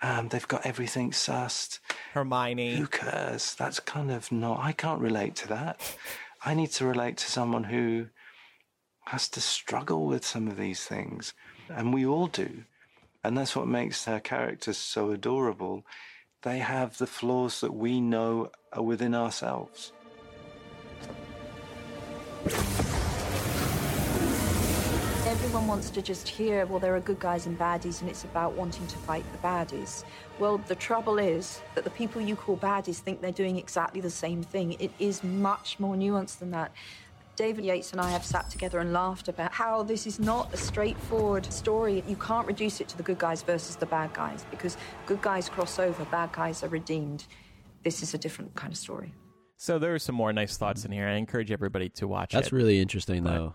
Um, 0.00 0.28
they've 0.28 0.46
got 0.46 0.64
everything 0.64 1.10
sussed. 1.10 1.80
Hermione. 2.14 2.76
Who 2.76 2.86
cares? 2.86 3.56
That's 3.56 3.80
kind 3.80 4.12
of 4.12 4.30
not. 4.30 4.60
I 4.60 4.70
can't 4.70 5.00
relate 5.00 5.34
to 5.36 5.48
that. 5.48 5.80
I 6.44 6.54
need 6.54 6.70
to 6.72 6.86
relate 6.86 7.16
to 7.16 7.30
someone 7.30 7.64
who 7.64 8.06
has 9.06 9.28
to 9.30 9.40
struggle 9.40 10.06
with 10.06 10.24
some 10.24 10.46
of 10.46 10.56
these 10.56 10.84
things, 10.84 11.34
and 11.68 11.92
we 11.92 12.06
all 12.06 12.28
do. 12.28 12.62
And 13.24 13.36
that's 13.36 13.56
what 13.56 13.66
makes 13.66 14.04
her 14.04 14.20
characters 14.20 14.78
so 14.78 15.10
adorable. 15.10 15.84
They 16.42 16.58
have 16.58 16.98
the 16.98 17.08
flaws 17.08 17.60
that 17.62 17.74
we 17.74 18.00
know 18.00 18.52
are 18.72 18.82
within 18.82 19.12
ourselves. 19.12 19.92
Everyone 25.26 25.66
wants 25.66 25.90
to 25.90 26.02
just 26.02 26.28
hear, 26.28 26.66
well, 26.66 26.78
there 26.78 26.94
are 26.94 27.00
good 27.00 27.20
guys 27.20 27.46
and 27.46 27.58
baddies, 27.58 28.00
and 28.00 28.10
it's 28.10 28.24
about 28.24 28.52
wanting 28.54 28.86
to 28.86 28.96
fight 28.98 29.24
the 29.32 29.38
baddies. 29.38 30.04
Well, 30.38 30.58
the 30.58 30.74
trouble 30.74 31.18
is 31.18 31.60
that 31.74 31.84
the 31.84 31.90
people 31.90 32.20
you 32.20 32.36
call 32.36 32.56
baddies 32.56 32.98
think 32.98 33.20
they're 33.20 33.32
doing 33.32 33.56
exactly 33.58 34.00
the 34.00 34.10
same 34.10 34.42
thing. 34.42 34.72
It 34.78 34.90
is 34.98 35.22
much 35.24 35.78
more 35.80 35.96
nuanced 35.96 36.38
than 36.38 36.50
that. 36.52 36.72
David 37.38 37.64
Yates 37.64 37.92
and 37.92 38.00
I 38.00 38.10
have 38.10 38.24
sat 38.24 38.50
together 38.50 38.80
and 38.80 38.92
laughed 38.92 39.28
about 39.28 39.52
how 39.52 39.84
this 39.84 40.08
is 40.08 40.18
not 40.18 40.52
a 40.52 40.56
straightforward 40.56 41.52
story. 41.52 42.02
You 42.08 42.16
can't 42.16 42.46
reduce 42.48 42.80
it 42.80 42.88
to 42.88 42.96
the 42.96 43.04
good 43.04 43.18
guys 43.18 43.42
versus 43.42 43.76
the 43.76 43.86
bad 43.86 44.12
guys 44.12 44.44
because 44.50 44.76
good 45.06 45.22
guys 45.22 45.48
cross 45.48 45.78
over, 45.78 46.04
bad 46.06 46.32
guys 46.32 46.64
are 46.64 46.68
redeemed. 46.68 47.26
This 47.84 48.02
is 48.02 48.12
a 48.12 48.18
different 48.18 48.54
kind 48.56 48.72
of 48.72 48.76
story. 48.76 49.12
So 49.60 49.78
there 49.78 49.92
are 49.94 49.98
some 49.98 50.14
more 50.14 50.32
nice 50.32 50.56
thoughts 50.56 50.84
in 50.84 50.92
here. 50.92 51.06
I 51.06 51.14
encourage 51.16 51.50
everybody 51.50 51.88
to 51.90 52.06
watch 52.08 52.32
That's 52.32 52.46
it. 52.48 52.52
really 52.52 52.80
interesting, 52.80 53.24
But- 53.24 53.32
though. 53.34 53.54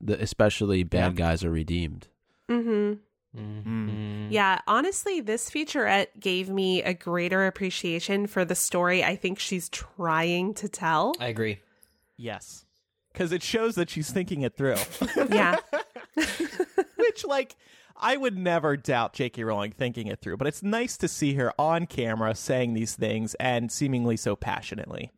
The, 0.00 0.20
especially 0.20 0.82
bad 0.82 1.12
Yeah. 1.12 1.26
guys 1.28 1.44
are 1.44 1.50
redeemed. 1.50 2.08
Mm-hmm. 2.50 2.94
Mhm. 3.40 4.26
Yeah, 4.30 4.60
honestly, 4.66 5.20
this 5.20 5.48
featurette 5.50 6.08
gave 6.20 6.48
me 6.50 6.82
a 6.82 6.92
greater 6.94 7.46
appreciation 7.46 8.26
for 8.26 8.44
the 8.44 8.54
story 8.54 9.02
I 9.04 9.16
think 9.16 9.38
she's 9.38 9.68
trying 9.68 10.54
to 10.54 10.68
tell. 10.68 11.14
I 11.20 11.28
agree. 11.28 11.60
yes, 12.16 12.64
because 13.12 13.32
it 13.32 13.42
shows 13.42 13.74
that 13.76 13.88
she's 13.90 14.10
thinking 14.10 14.42
it 14.42 14.56
through. 14.56 14.76
Yeah. 15.30 15.58
Which, 16.96 17.24
like, 17.24 17.56
I 17.96 18.16
would 18.16 18.36
never 18.36 18.76
doubt 18.76 19.12
J.K. 19.14 19.44
Rowling 19.44 19.72
thinking 19.72 20.06
it 20.08 20.20
through, 20.20 20.36
but 20.36 20.46
it's 20.46 20.62
nice 20.62 20.96
to 20.98 21.08
see 21.08 21.34
her 21.34 21.52
on 21.58 21.86
camera 21.86 22.34
saying 22.34 22.74
these 22.74 22.94
things 22.94 23.34
and 23.36 23.70
seemingly 23.70 24.16
so 24.16 24.34
passionately. 24.36 25.10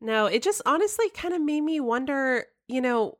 Yep. 0.00 0.06
No, 0.08 0.26
it 0.26 0.42
just 0.42 0.62
honestly 0.66 1.08
kind 1.10 1.34
of 1.34 1.40
made 1.40 1.60
me 1.62 1.80
wonder, 1.80 2.46
you 2.68 2.80
know, 2.80 3.18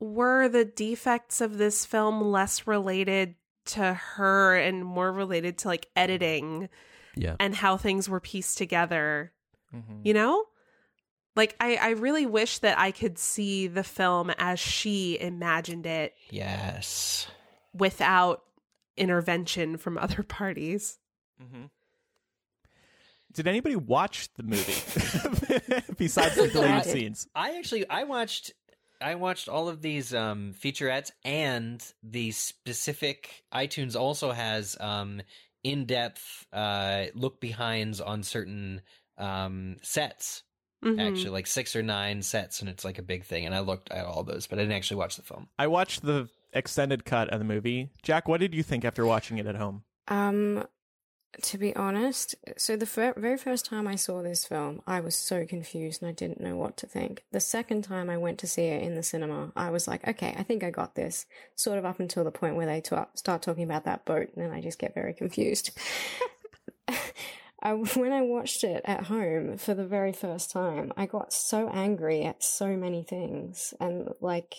were 0.00 0.48
the 0.48 0.64
defects 0.64 1.40
of 1.40 1.58
this 1.58 1.84
film 1.84 2.20
less 2.22 2.66
related 2.66 3.34
to 3.66 3.94
her 3.94 4.56
and 4.56 4.84
more 4.84 5.12
related 5.12 5.58
to 5.58 5.68
like 5.68 5.88
editing 5.96 6.68
Yeah. 7.16 7.36
and 7.40 7.54
how 7.54 7.76
things 7.76 8.08
were 8.08 8.20
pieced 8.20 8.58
together, 8.58 9.32
Mm-hmm. 9.74 10.00
you 10.04 10.14
know? 10.14 10.44
Like 11.36 11.54
I 11.60 11.76
I 11.76 11.88
really 11.90 12.26
wish 12.26 12.58
that 12.60 12.78
I 12.78 12.90
could 12.90 13.18
see 13.18 13.66
the 13.66 13.84
film 13.84 14.30
as 14.38 14.58
she 14.58 15.18
imagined 15.20 15.84
it 15.86 16.14
Yes. 16.30 17.26
without 17.74 18.42
intervention 18.96 19.76
from 19.76 19.98
other 19.98 20.22
parties. 20.28 20.98
Mm-hmm. 21.42 21.66
Did 23.34 23.46
anybody 23.46 23.76
watch 23.76 24.28
the 24.36 24.42
movie 24.42 25.82
besides 25.98 26.34
the 26.36 26.48
deleted 26.48 26.70
I 26.70 26.82
scenes? 26.82 27.28
I 27.34 27.56
actually 27.58 27.88
I 27.88 28.04
watched 28.04 28.52
I 29.00 29.14
watched 29.14 29.48
all 29.48 29.68
of 29.68 29.80
these 29.82 30.14
um 30.14 30.54
featurettes 30.58 31.10
and 31.24 31.84
the 32.02 32.30
specific 32.32 33.42
iTunes 33.52 33.96
also 33.96 34.32
has 34.32 34.76
um 34.80 35.22
in-depth 35.64 36.46
uh 36.52 37.06
look 37.14 37.40
behinds 37.40 38.00
on 38.00 38.22
certain 38.22 38.80
um 39.18 39.76
sets 39.82 40.42
Mhm. 40.84 41.00
actually 41.00 41.30
like 41.30 41.48
6 41.48 41.74
or 41.74 41.82
9 41.82 42.22
sets 42.22 42.60
and 42.60 42.70
it's 42.70 42.84
like 42.84 42.98
a 42.98 43.02
big 43.02 43.24
thing 43.24 43.44
and 43.44 43.52
I 43.52 43.58
looked 43.58 43.90
at 43.90 44.04
all 44.04 44.22
those 44.22 44.46
but 44.46 44.60
I 44.60 44.62
didn't 44.62 44.76
actually 44.76 44.98
watch 44.98 45.16
the 45.16 45.22
film. 45.22 45.48
I 45.58 45.66
watched 45.66 46.02
the 46.04 46.28
extended 46.52 47.04
cut 47.04 47.28
of 47.30 47.40
the 47.40 47.44
movie. 47.44 47.90
Jac, 48.04 48.28
what 48.28 48.38
did 48.38 48.54
you 48.54 48.62
think 48.62 48.84
after 48.84 49.04
watching 49.04 49.38
it 49.38 49.46
at 49.46 49.56
home? 49.56 49.82
Um, 50.06 50.64
to 51.42 51.58
be 51.58 51.74
honest, 51.76 52.34
so 52.56 52.76
the 52.76 52.86
fir- 52.86 53.14
very 53.16 53.36
first 53.36 53.66
time 53.66 53.86
I 53.86 53.96
saw 53.96 54.22
this 54.22 54.44
film, 54.44 54.82
I 54.86 55.00
was 55.00 55.14
so 55.14 55.46
confused 55.46 56.02
and 56.02 56.08
I 56.08 56.12
didn't 56.12 56.40
know 56.40 56.56
what 56.56 56.76
to 56.78 56.86
think. 56.86 57.24
The 57.32 57.40
second 57.40 57.84
time 57.84 58.10
I 58.10 58.16
went 58.16 58.38
to 58.40 58.46
see 58.46 58.64
it 58.64 58.82
in 58.82 58.94
the 58.94 59.02
cinema, 59.02 59.52
I 59.54 59.70
was 59.70 59.86
like, 59.86 60.06
okay, 60.06 60.34
I 60.38 60.42
think 60.42 60.64
I 60.64 60.70
got 60.70 60.94
this. 60.94 61.26
Sort 61.54 61.78
of 61.78 61.84
up 61.84 62.00
until 62.00 62.24
the 62.24 62.30
point 62.30 62.56
where 62.56 62.66
they 62.66 62.80
ta- 62.80 63.08
start 63.14 63.42
talking 63.42 63.64
about 63.64 63.84
that 63.84 64.04
boat, 64.04 64.30
and 64.34 64.44
then 64.44 64.52
I 64.52 64.60
just 64.60 64.78
get 64.78 64.94
very 64.94 65.12
confused. 65.12 65.70
I, 67.62 67.72
when 67.72 68.12
I 68.12 68.22
watched 68.22 68.64
it 68.64 68.82
at 68.84 69.04
home 69.04 69.58
for 69.58 69.74
the 69.74 69.86
very 69.86 70.12
first 70.12 70.50
time, 70.50 70.92
I 70.96 71.06
got 71.06 71.32
so 71.32 71.68
angry 71.68 72.22
at 72.22 72.42
so 72.42 72.68
many 72.76 73.02
things, 73.02 73.74
and 73.80 74.08
like 74.20 74.54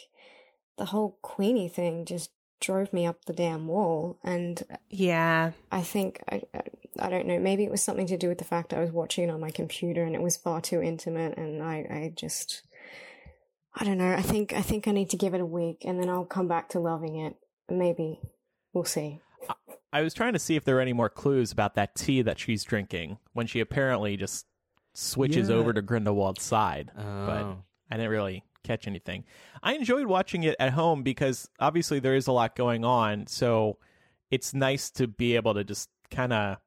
the 0.78 0.86
whole 0.86 1.18
Queenie 1.22 1.70
thing 1.70 2.06
just 2.06 2.32
drove 2.60 2.92
me 2.94 3.06
up 3.06 3.26
the 3.26 3.34
damn 3.34 3.68
wall. 3.68 4.18
And 4.24 4.62
Yeah. 4.90 5.52
I 5.72 5.82
think 5.82 6.22
I, 6.30 6.42
I 6.54 6.62
I 7.00 7.10
don't 7.10 7.28
know. 7.28 7.40
Maybe 7.40 7.64
it 7.64 7.72
was 7.72 7.82
something 7.82 8.08
to 8.08 8.18
do 8.18 8.28
with 8.28 8.40
the 8.40 8.44
fact 8.44 8.74
I 8.74 8.82
was 8.82 8.92
watching 8.92 9.24
it 9.24 9.32
on 9.32 9.40
my 9.40 9.52
computer 9.52 10.04
and 10.04 10.16
it 10.16 10.22
was 10.22 10.36
far 10.36 10.60
too 10.60 10.82
intimate, 10.82 11.38
and 11.38 11.64
I 11.64 11.76
I 11.90 12.14
just 12.16 12.64
I 13.76 13.86
don't 13.86 13.98
know. 14.00 14.12
I 14.14 14.22
think 14.22 14.54
I 14.54 14.62
think 14.62 14.88
I 14.88 14.92
need 14.92 15.10
to 15.12 15.18
give 15.18 15.34
it 15.34 15.42
a 15.42 15.46
week, 15.46 15.84
and 15.86 16.00
then 16.02 16.10
I'll 16.10 16.26
come 16.26 16.48
back 16.48 16.70
to 16.70 16.80
loving 16.80 17.16
it. 17.18 17.36
Maybe 17.70 18.20
we'll 18.74 18.84
see. 18.84 19.22
I 19.94 20.02
was 20.02 20.14
trying 20.14 20.34
to 20.34 20.40
see 20.40 20.56
if 20.56 20.66
there 20.66 20.76
were 20.76 20.82
any 20.82 20.94
more 20.94 21.10
clues 21.10 21.52
about 21.52 21.76
that 21.76 21.96
tea 21.96 22.22
that 22.24 22.38
she's 22.40 22.64
drinking 22.64 23.18
when 23.34 23.48
she 23.48 23.60
apparently 23.60 24.18
just 24.18 24.46
switches 24.94 25.50
Yeah. 25.50 25.56
over 25.56 25.72
to 25.74 25.82
Grindelwald's 25.82 26.44
side. 26.44 26.92
But 26.96 27.04
Oh. 27.44 27.64
I 27.90 27.96
didn't 27.98 28.12
really 28.12 28.44
catch 28.70 28.88
anything. 28.88 29.24
I 29.64 29.74
enjoyed 29.74 30.06
watching 30.06 30.44
it 30.44 30.56
at 30.60 30.74
home 30.74 31.04
because 31.04 31.50
obviously 31.60 32.00
there 32.00 32.16
is 32.16 32.28
a 32.28 32.32
lot 32.32 32.56
going 32.56 32.86
on. 32.86 33.28
So 33.28 33.78
it's 34.30 34.54
nice 34.54 34.92
to 34.92 35.08
be 35.08 35.36
able 35.36 35.56
to 35.56 35.64
just 35.64 35.90
kind 36.12 36.34
of 36.34 36.58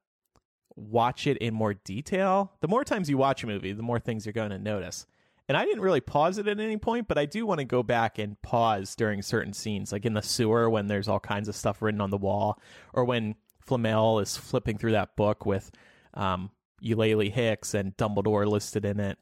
watch 0.75 1.27
it 1.27 1.37
in 1.39 1.55
more 1.55 1.75
detail. 1.75 2.53
The 2.61 2.69
more 2.69 2.85
times 2.85 3.09
you 3.09 3.19
watch 3.19 3.45
a 3.45 3.47
movie, 3.47 3.73
the 3.73 3.83
more 3.83 4.01
things 4.01 4.27
you're 4.27 4.33
going 4.33 4.51
to 4.51 4.59
notice. 4.59 5.07
And 5.49 5.57
I 5.57 5.65
didn't 5.65 5.83
really 5.83 6.01
pause 6.01 6.39
it 6.39 6.49
at 6.49 6.61
any 6.61 6.77
point, 6.77 7.09
but 7.09 7.19
I 7.19 7.27
do 7.27 7.45
want 7.45 7.59
to 7.59 7.65
go 7.65 7.83
back 7.83 8.19
and 8.19 8.41
pause 8.43 8.95
during 8.95 9.23
certain 9.23 9.53
scenes, 9.53 9.93
like 9.93 10.07
in 10.07 10.15
the 10.15 10.23
sewer 10.23 10.71
when 10.71 10.87
there's 10.87 11.09
all 11.09 11.21
kinds 11.21 11.49
of 11.49 11.57
stuff 11.57 11.83
written 11.83 12.01
on 12.01 12.11
the 12.11 12.17
wall, 12.17 12.61
or 12.95 13.05
when 13.05 13.35
Flamel 13.61 14.21
is 14.21 14.37
flipping 14.37 14.79
through 14.79 14.93
that 14.93 15.15
book 15.17 15.45
with 15.45 15.71
um, 16.15 16.51
Eulalie 16.81 17.31
Hicks 17.31 17.75
and 17.75 17.97
Dumbledore 17.97 18.47
listed 18.47 18.85
in 18.85 18.99
it. 19.01 19.19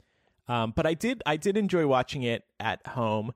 Um, 0.51 0.73
but 0.75 0.85
I 0.85 0.95
did 0.95 1.23
I 1.25 1.37
did 1.37 1.57
enjoy 1.57 1.87
watching 1.87 2.25
it 2.25 2.43
at 2.59 2.85
home. 2.85 3.33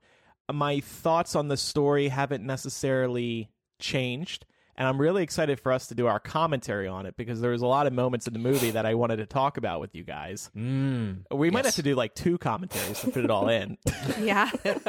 My 0.51 0.81
thoughts 0.81 1.33
on 1.33 1.47
the 1.47 1.55
story 1.55 2.09
haven't 2.09 2.45
necessarily 2.45 3.49
changed, 3.79 4.45
and 4.75 4.85
I'm 4.85 4.99
really 4.99 5.23
excited 5.23 5.61
for 5.61 5.71
us 5.71 5.87
to 5.87 5.95
do 5.95 6.07
our 6.07 6.19
commentary 6.19 6.89
on 6.89 7.05
it 7.05 7.15
because 7.15 7.39
there 7.39 7.51
was 7.51 7.61
a 7.61 7.67
lot 7.67 7.87
of 7.87 7.93
moments 7.93 8.27
in 8.27 8.33
the 8.33 8.39
movie 8.39 8.71
that 8.71 8.85
I 8.85 8.95
wanted 8.95 9.15
to 9.17 9.25
talk 9.25 9.55
about 9.55 9.79
with 9.79 9.95
you 9.95 10.03
guys. 10.03 10.51
Mm. 10.57 11.23
We 11.31 11.51
might 11.51 11.63
have 11.63 11.75
to 11.75 11.83
do 11.83 11.95
like 11.95 12.15
two 12.15 12.37
commentaries 12.37 12.99
to 12.99 13.11
fit 13.11 13.23
it 13.23 13.31
all 13.31 13.47
in, 13.47 13.77
Yeah. 14.19 14.51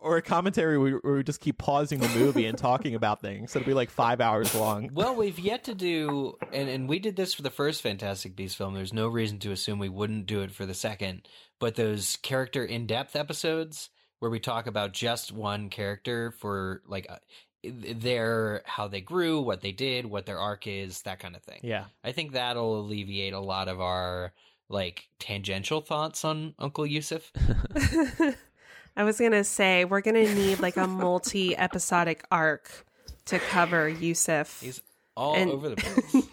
or 0.00 0.16
a 0.16 0.22
commentary 0.22 0.78
where 0.78 0.98
where 0.98 1.14
we 1.14 1.22
just 1.22 1.40
keep 1.40 1.58
pausing 1.58 2.00
the 2.00 2.08
movie 2.08 2.46
and 2.46 2.56
talking 2.56 2.94
about 2.94 3.20
things. 3.20 3.52
So 3.52 3.58
It'll 3.58 3.68
be 3.68 3.74
like 3.74 3.90
five 3.90 4.20
hours 4.20 4.54
long. 4.54 4.90
Well, 5.00 5.14
we've 5.14 5.38
yet 5.38 5.64
to 5.64 5.74
do, 5.74 6.36
and, 6.52 6.68
and 6.68 6.88
we 6.88 6.98
did 6.98 7.16
this 7.16 7.32
for 7.32 7.42
the 7.42 7.50
first 7.50 7.80
Fantastic 7.80 8.36
Beasts 8.36 8.56
film. 8.56 8.74
There's 8.74 8.92
no 8.92 9.08
reason 9.08 9.38
to 9.40 9.52
assume 9.52 9.78
we 9.78 9.88
wouldn't 9.88 10.26
do 10.26 10.42
it 10.42 10.50
for 10.50 10.66
the 10.66 10.74
second. 10.74 11.26
But 11.58 11.76
those 11.76 12.16
character 12.16 12.64
in 12.64 12.86
depth 12.86 13.16
episodes 13.16 13.90
where 14.18 14.30
we 14.30 14.40
talk 14.40 14.66
about 14.66 14.92
just 14.92 15.32
one 15.32 15.70
character 15.70 16.32
for 16.32 16.82
like 16.86 17.06
uh, 17.08 17.16
their 17.62 18.62
how 18.64 18.88
they 18.88 19.00
grew, 19.00 19.40
what 19.40 19.60
they 19.60 19.72
did, 19.72 20.06
what 20.06 20.26
their 20.26 20.38
arc 20.38 20.66
is, 20.66 21.02
that 21.02 21.18
kind 21.18 21.36
of 21.36 21.42
thing. 21.42 21.60
Yeah. 21.62 21.84
I 22.04 22.12
think 22.12 22.32
that'll 22.32 22.80
alleviate 22.80 23.32
a 23.32 23.40
lot 23.40 23.68
of 23.68 23.80
our 23.80 24.32
like 24.68 25.08
tangential 25.18 25.80
thoughts 25.80 26.24
on 26.24 26.54
Uncle 26.58 26.86
Yusuf. 26.86 27.30
I 28.96 29.04
was 29.04 29.18
going 29.18 29.32
to 29.32 29.44
say, 29.44 29.84
we're 29.84 30.00
going 30.00 30.26
to 30.26 30.34
need 30.34 30.60
like 30.60 30.76
a 30.76 30.86
multi 30.86 31.56
episodic 31.56 32.24
arc 32.30 32.84
to 33.26 33.38
cover 33.38 33.88
Yusuf. 33.88 34.60
He's 34.60 34.82
all 35.16 35.34
And- 35.34 35.50
over 35.50 35.68
the 35.70 35.76
place. 35.76 36.26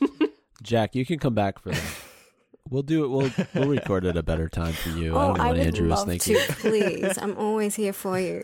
Jac, 0.64 0.96
you 0.96 1.06
can 1.06 1.20
come 1.20 1.34
back 1.36 1.60
for 1.60 1.70
that. 1.72 1.84
We'll 2.70 2.84
do 2.84 3.06
it. 3.06 3.08
We'll 3.08 3.32
we'll 3.54 3.70
record 3.70 4.04
it 4.04 4.18
a 4.18 4.24
better 4.24 4.50
time 4.50 4.74
for 4.74 4.90
you. 4.90 5.16
I 5.16 5.24
oh, 5.24 5.28
don't 5.28 5.38
know 5.38 5.44
I 5.44 5.48
what 5.48 5.58
would 5.58 5.68
Andrew 5.68 5.88
was 5.88 6.00
love 6.00 6.08
thinking. 6.10 6.36
to. 6.36 6.54
Please, 6.54 7.18
I'm 7.18 7.38
always 7.38 7.76
here 7.76 7.94
for 7.94 8.20
you. 8.20 8.44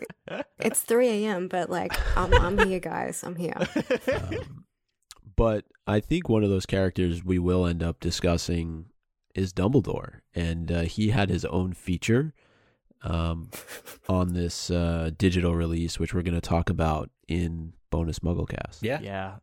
It's 0.58 0.80
3 0.80 1.08
a.m., 1.26 1.48
but 1.48 1.68
like 1.68 1.92
I'm 2.16 2.32
I'm 2.32 2.56
here, 2.66 2.80
guys. 2.80 3.22
I'm 3.22 3.36
here. 3.36 3.52
Um, 4.14 4.64
but 5.36 5.66
I 5.86 6.00
think 6.00 6.28
one 6.30 6.42
of 6.42 6.48
those 6.48 6.64
characters 6.64 7.22
we 7.22 7.38
will 7.38 7.66
end 7.66 7.82
up 7.82 8.00
discussing 8.00 8.86
is 9.34 9.52
Dumbledore, 9.52 10.20
and 10.34 10.72
uh, 10.72 10.80
he 10.82 11.10
had 11.10 11.28
his 11.28 11.44
own 11.44 11.74
feature 11.74 12.32
um, 13.04 13.50
on 14.08 14.32
this 14.32 14.70
uh, 14.70 15.10
digital 15.16 15.54
release, 15.54 15.98
which 15.98 16.12
we're 16.14 16.22
going 16.22 16.34
to 16.34 16.40
talk 16.40 16.70
about 16.70 17.10
in 17.28 17.72
bonus 17.90 18.18
MuggleCast. 18.20 18.78
yeah. 18.82 19.00
Yeah. 19.00 19.34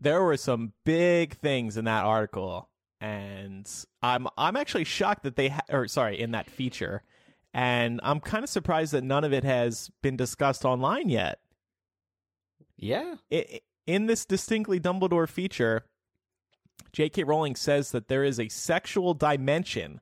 There 0.00 0.22
were 0.22 0.36
some 0.36 0.72
big 0.84 1.34
things 1.36 1.76
in 1.76 1.84
that 1.84 2.04
article 2.04 2.68
and 3.00 3.68
I'm 4.02 4.26
I'm 4.36 4.56
actually 4.56 4.84
shocked 4.84 5.22
that 5.24 5.36
they 5.36 5.48
ha- 5.48 5.60
or 5.68 5.86
sorry, 5.88 6.20
in 6.20 6.32
that 6.32 6.50
feature. 6.50 7.02
And 7.54 8.00
I'm 8.02 8.18
kind 8.20 8.42
of 8.44 8.50
surprised 8.50 8.92
that 8.92 9.04
none 9.04 9.24
of 9.24 9.32
it 9.32 9.44
has 9.44 9.90
been 10.02 10.16
discussed 10.16 10.64
online 10.64 11.08
yet. 11.08 11.38
Yeah. 12.76 13.16
i- 13.32 13.60
in 13.86 14.06
this 14.06 14.24
distinctly 14.24 14.78
Dumbledore 14.80 15.28
feature, 15.28 15.86
J.K. 16.92 17.24
Rowling 17.24 17.56
says 17.56 17.90
that 17.90 18.06
there 18.08 18.22
is 18.24 18.38
a 18.38 18.48
sexual 18.48 19.14
dimension 19.14 20.00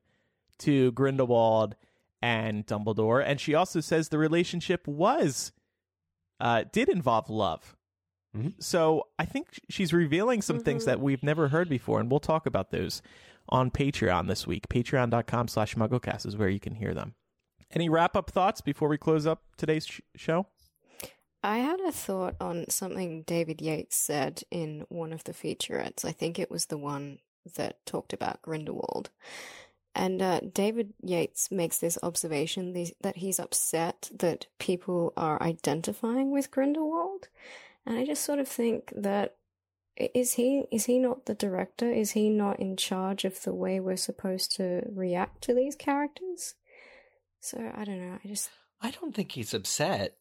to 0.59 0.91
Grindelwald 0.91 1.75
and 2.21 2.65
Dumbledore, 2.67 3.23
and 3.25 3.39
she 3.39 3.53
also 3.55 3.79
says 3.79 4.09
the 4.09 4.17
relationship 4.17 4.87
was 4.87 5.51
uh, 6.39 6.63
did 6.71 6.89
involve 6.89 7.29
love. 7.29 7.75
Mhm. 8.35 8.53
So 8.63 9.07
I 9.19 9.25
think 9.25 9.59
she's 9.69 9.91
revealing 9.93 10.41
some 10.41 10.59
things 10.59 10.85
that 10.85 10.99
we've 11.01 11.21
never 11.23 11.49
heard 11.49 11.67
before, 11.69 11.99
and 11.99 12.09
we'll 12.09 12.19
talk 12.19 12.45
about 12.45 12.71
those 12.71 13.01
on 13.49 13.69
Patreon 13.71 14.27
this 14.27 14.47
week. 14.47 14.67
Patreon.com 14.69 15.47
slash 15.49 15.75
MuggleCast 15.75 16.25
is 16.25 16.37
where 16.37 16.49
you 16.49 16.59
can 16.59 16.75
hear 16.75 16.93
them. 16.93 17.15
Any 17.71 17.89
wrap 17.89 18.15
up 18.15 18.31
thoughts 18.31 18.61
before 18.61 18.87
we 18.89 18.97
close 18.97 19.27
up 19.27 19.43
today's 19.57 19.85
sh- 19.85 20.01
show? 20.15 20.47
I 21.43 21.57
had 21.57 21.79
a 21.81 21.91
thought 21.91 22.35
on 22.39 22.69
something 22.69 23.23
David 23.23 23.61
Yates 23.61 23.95
said 23.95 24.43
in 24.51 24.85
one 24.89 25.11
of 25.11 25.23
the 25.23 25.33
featurettes. 25.33 26.05
I 26.05 26.11
think 26.11 26.37
it 26.37 26.51
was 26.51 26.67
the 26.67 26.77
one 26.77 27.19
that 27.55 27.85
talked 27.85 28.13
about 28.13 28.41
Grindelwald. 28.41 29.09
And 29.93 30.21
uh, 30.21 30.39
David 30.53 30.93
Yates 31.03 31.51
makes 31.51 31.77
this 31.77 31.97
observation 32.01 32.73
that 33.01 33.17
he's 33.17 33.39
upset 33.39 34.09
that 34.13 34.47
people 34.57 35.11
are 35.17 35.41
identifying 35.43 36.31
with 36.31 36.51
Grindelwald. 36.51 37.27
And 37.85 37.97
I 37.97 38.05
just 38.05 38.23
sort 38.23 38.39
of 38.39 38.47
think 38.47 38.93
that 38.95 39.35
is 39.97 40.33
he 40.33 40.63
is 40.71 40.85
he 40.85 40.97
not 40.97 41.25
the 41.25 41.35
director? 41.35 41.91
Is 41.91 42.11
he 42.11 42.29
not 42.29 42.59
in 42.59 42.77
charge 42.77 43.25
of 43.25 43.41
the 43.43 43.53
way 43.53 43.79
we're 43.79 43.97
supposed 43.97 44.55
to 44.55 44.83
react 44.89 45.41
to 45.43 45.53
these 45.53 45.75
characters? 45.75 46.55
So 47.39 47.71
I 47.75 47.83
don't 47.83 47.99
know. 47.99 48.17
I 48.23 48.27
just 48.27 48.49
I 48.81 48.91
don't 48.91 49.13
think 49.13 49.33
he's 49.33 49.53
upset. 49.53 50.15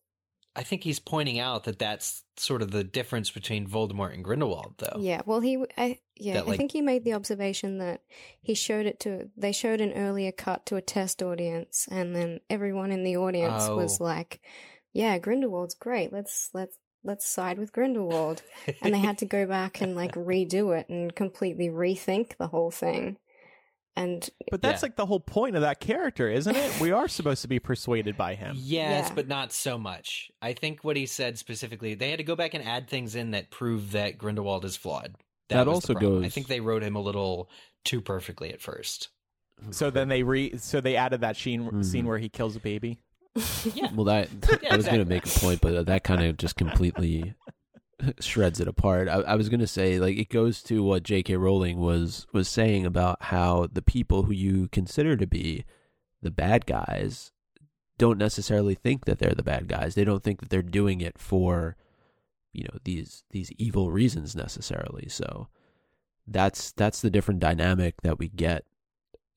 I 0.56 0.62
think 0.64 0.82
he's 0.82 0.98
pointing 0.98 1.38
out 1.38 1.64
that 1.64 1.78
that's 1.78 2.24
sort 2.36 2.60
of 2.60 2.72
the 2.72 2.82
difference 2.82 3.30
between 3.30 3.68
Voldemort 3.68 4.12
and 4.14 4.24
Grindelwald, 4.24 4.74
though. 4.78 4.98
Yeah, 4.98 5.22
well, 5.24 5.38
he, 5.40 5.64
I, 5.78 5.98
yeah, 6.16 6.34
That, 6.42 6.48
I 6.48 6.56
think 6.56 6.72
he 6.72 6.82
made 6.82 7.04
the 7.04 7.12
observation 7.14 7.78
that 7.78 8.00
he 8.42 8.54
showed 8.54 8.86
it 8.86 8.98
to. 9.00 9.30
They 9.36 9.52
showed 9.52 9.80
an 9.80 9.92
earlier 9.92 10.32
cut 10.32 10.66
to 10.66 10.76
a 10.76 10.82
test 10.82 11.22
audience, 11.22 11.86
and 11.90 12.16
then 12.16 12.40
everyone 12.50 12.90
in 12.90 13.04
the 13.04 13.16
audience 13.16 13.68
was 13.68 14.00
Oh. 14.00 14.04
like, 14.04 14.40
"Yeah, 14.92 15.18
Grindelwald's 15.18 15.74
great. 15.74 16.12
Let's 16.12 16.50
let's 16.52 16.76
let's 17.04 17.26
side 17.26 17.58
with 17.58 17.72
Grindelwald." 17.72 18.42
and 18.82 18.92
they 18.92 18.98
had 18.98 19.18
to 19.18 19.26
go 19.26 19.46
back 19.46 19.80
and 19.80 19.94
like 19.94 20.12
redo 20.16 20.76
it 20.78 20.88
and 20.88 21.14
completely 21.14 21.68
rethink 21.68 22.36
the 22.38 22.48
whole 22.48 22.72
thing. 22.72 23.18
And 24.00 24.30
But 24.50 24.62
that's 24.62 24.82
Yeah. 24.82 24.86
like 24.86 24.96
the 24.96 25.06
whole 25.06 25.20
point 25.20 25.56
of 25.56 25.62
that 25.62 25.80
character, 25.80 26.28
isn't 26.30 26.54
it? 26.56 26.80
We 26.80 26.90
are 26.90 27.08
supposed 27.08 27.42
to 27.42 27.48
be 27.48 27.58
persuaded 27.58 28.16
by 28.16 28.34
him. 28.34 28.56
Yes, 28.58 29.08
Yeah. 29.08 29.14
but 29.14 29.28
not 29.28 29.52
so 29.52 29.78
much. 29.78 30.30
I 30.40 30.52
think 30.52 30.82
what 30.84 30.96
he 30.96 31.06
said 31.06 31.38
specifically, 31.38 31.94
they 31.94 32.10
had 32.10 32.18
to 32.18 32.24
go 32.24 32.34
back 32.36 32.54
and 32.54 32.64
add 32.64 32.88
things 32.88 33.14
in 33.14 33.30
that 33.32 33.50
prove 33.50 33.92
that 33.92 34.18
Grindelwald 34.18 34.64
is 34.64 34.76
flawed. 34.76 35.14
That 35.48 35.66
was 35.66 35.74
also 35.74 35.94
the 35.94 36.00
problem. 36.00 36.22
I 36.22 36.26
goes- 36.26 36.34
think 36.34 36.46
they 36.48 36.60
wrote 36.60 36.82
him 36.82 36.96
a 36.96 37.00
little 37.00 37.50
too 37.84 38.00
perfectly 38.00 38.52
at 38.52 38.60
first. 38.60 39.08
So 39.70 39.90
then 39.90 40.08
they 40.08 40.22
re 40.22 40.56
so 40.56 40.80
they 40.80 40.96
added 40.96 41.20
that 41.20 41.36
scene 41.36 41.68
Mhm. 41.70 41.84
scene 41.84 42.06
where 42.06 42.18
he 42.18 42.28
kills 42.28 42.56
a 42.56 42.60
baby. 42.60 42.98
Yeah. 43.74 43.92
Well, 43.92 44.04
that 44.06 44.28
Yeah, 44.62 44.72
I 44.72 44.76
was 44.76 44.86
going 44.86 45.00
to 45.00 45.04
make 45.04 45.26
a 45.26 45.28
point, 45.38 45.60
but 45.60 45.86
that 45.86 46.02
kind 46.04 46.22
of 46.24 46.36
just 46.38 46.56
completely 46.56 47.34
shreds 48.20 48.60
it 48.60 48.68
apart. 48.68 49.08
I, 49.08 49.16
I 49.20 49.34
was 49.34 49.48
going 49.48 49.60
to 49.60 49.66
say, 49.66 49.98
like, 49.98 50.16
it 50.16 50.28
goes 50.28 50.62
to 50.64 50.82
what 50.82 51.02
J.K. 51.02 51.36
Rowling 51.36 51.78
was 51.78 52.26
was 52.32 52.48
saying 52.48 52.86
about 52.86 53.22
how 53.24 53.68
the 53.72 53.82
people 53.82 54.24
who 54.24 54.32
you 54.32 54.68
consider 54.68 55.16
to 55.16 55.26
be 55.26 55.64
the 56.22 56.30
bad 56.30 56.66
guys 56.66 57.32
don't 57.98 58.18
necessarily 58.18 58.74
think 58.74 59.04
that 59.04 59.18
they're 59.18 59.34
the 59.34 59.42
bad 59.42 59.68
guys. 59.68 59.94
They 59.94 60.04
don't 60.04 60.22
think 60.22 60.40
that 60.40 60.50
they're 60.50 60.62
doing 60.62 61.00
it 61.00 61.18
for, 61.18 61.76
you 62.52 62.64
know, 62.64 62.78
these 62.84 63.24
these 63.30 63.52
evil 63.52 63.90
reasons 63.90 64.34
necessarily. 64.34 65.08
So 65.08 65.48
that's 66.26 66.72
that's 66.72 67.00
the 67.00 67.10
different 67.10 67.40
dynamic 67.40 68.02
that 68.02 68.18
we 68.18 68.28
get 68.28 68.64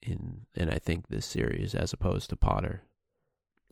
in 0.02 0.42
in 0.56 0.70
I 0.70 0.78
think 0.78 1.08
this 1.08 1.26
series 1.26 1.76
as 1.76 1.94
opposed 1.94 2.30
to 2.30 2.36
Potter. 2.36 2.84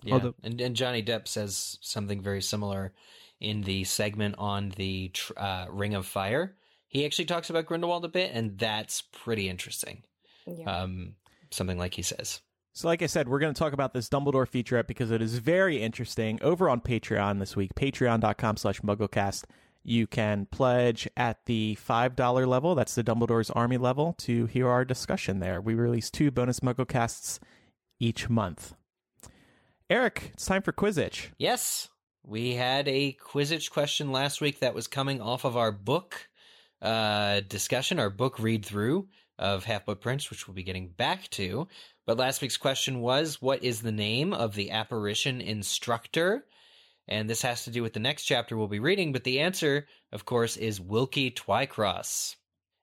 Yeah, 0.04 0.16
Although- 0.16 0.36
and 0.44 0.60
and 0.60 0.76
Johnny 0.76 1.04
Depp 1.04 1.28
says 1.28 1.78
something 1.82 2.22
very 2.22 2.42
similar 2.42 2.94
in 3.42 3.62
the 3.62 3.84
segment 3.84 4.36
on 4.38 4.70
the 4.78 5.12
uh, 5.38 5.66
Ring 5.70 5.94
of 5.96 6.06
Fire. 6.06 6.56
He 6.88 7.06
actually 7.06 7.26
talks 7.26 7.50
about 7.50 7.66
Grindelwald 7.66 8.06
a 8.06 8.10
bit, 8.10 8.32
and 8.34 8.58
that's 8.58 9.02
pretty 9.02 9.48
interesting. 9.50 10.04
yeah, 10.46 10.66
Um, 10.82 11.16
something 11.50 11.78
like 11.78 11.94
he 11.94 12.02
says. 12.02 12.42
So, 12.74 12.88
like 12.88 13.02
I 13.02 13.06
said, 13.08 13.28
we're 13.28 13.40
going 13.40 13.54
to 13.54 13.60
talk 13.60 13.74
about 13.74 13.94
this 13.94 14.08
Dumbledore 14.08 14.48
featurette 14.48 14.88
because 14.88 15.12
it 15.12 15.22
is 15.22 15.38
very 15.40 15.82
interesting. 15.82 16.40
Over 16.42 16.70
on 16.70 16.80
Patreon 16.82 17.40
this 17.40 17.56
week, 17.56 17.76
patreon.com 17.76 18.58
slash 18.58 18.80
mugglecast. 18.82 19.44
You 19.84 20.06
can 20.08 20.46
pledge 20.46 21.08
at 21.18 21.46
the 21.48 21.78
$5 21.86 22.48
level. 22.48 22.76
That's 22.76 22.96
the 22.96 23.04
Dumbledore's 23.04 23.50
Army 23.50 23.78
level 23.78 24.14
to 24.20 24.46
hear 24.46 24.70
our 24.70 24.86
discussion 24.86 25.40
there. 25.40 25.60
We 25.60 25.74
release 25.74 26.10
two 26.12 26.30
bonus 26.32 26.60
mugglecasts 26.60 27.40
each 28.00 28.30
month. 28.30 28.74
Eric, 29.90 30.32
it's 30.34 30.46
time 30.46 30.62
for 30.62 30.72
Quizzitch. 30.72 31.30
Yes, 31.38 31.90
we 32.23 32.53
had 32.53 32.88
a 32.88 33.14
Quizzitch 33.14 33.72
question 33.72 34.11
last 34.11 34.41
week 34.41 34.60
that 34.60 34.76
was 34.76 34.88
coming 34.88 35.22
off 35.22 35.45
of 35.45 35.57
our 35.57 35.72
book 35.72 36.30
uh, 36.81 37.41
discussion, 37.41 37.99
our 37.99 38.10
book 38.10 38.39
read 38.39 38.65
through 38.65 39.07
of 39.39 39.64
Half 39.64 39.85
Blood 39.85 40.02
Prince, 40.02 40.30
which 40.30 40.48
we'll 40.48 40.56
be 40.56 40.64
getting 40.64 40.89
back 40.89 41.30
to. 41.31 41.68
But 42.06 42.18
last 42.18 42.41
week's 42.41 42.57
question 42.57 43.02
was, 43.02 43.41
"What 43.41 43.64
is 43.64 43.81
the 43.81 43.91
name 43.91 44.34
of 44.34 44.56
the 44.56 44.72
apparition 44.72 45.41
instructor?" 45.41 46.45
And 47.07 47.30
this 47.30 47.41
has 47.41 47.65
to 47.65 47.72
do 47.72 47.81
with 47.81 47.93
the 47.93 47.99
next 47.99 48.26
chapter 48.26 48.56
we'll 48.56 48.68
be 48.68 48.80
reading. 48.80 49.11
But 49.11 49.23
the 49.23 49.39
answer, 49.39 49.88
of 50.11 50.26
course, 50.26 50.57
is 50.57 50.80
Wilkie 50.80 51.31
Twycross. 51.31 52.35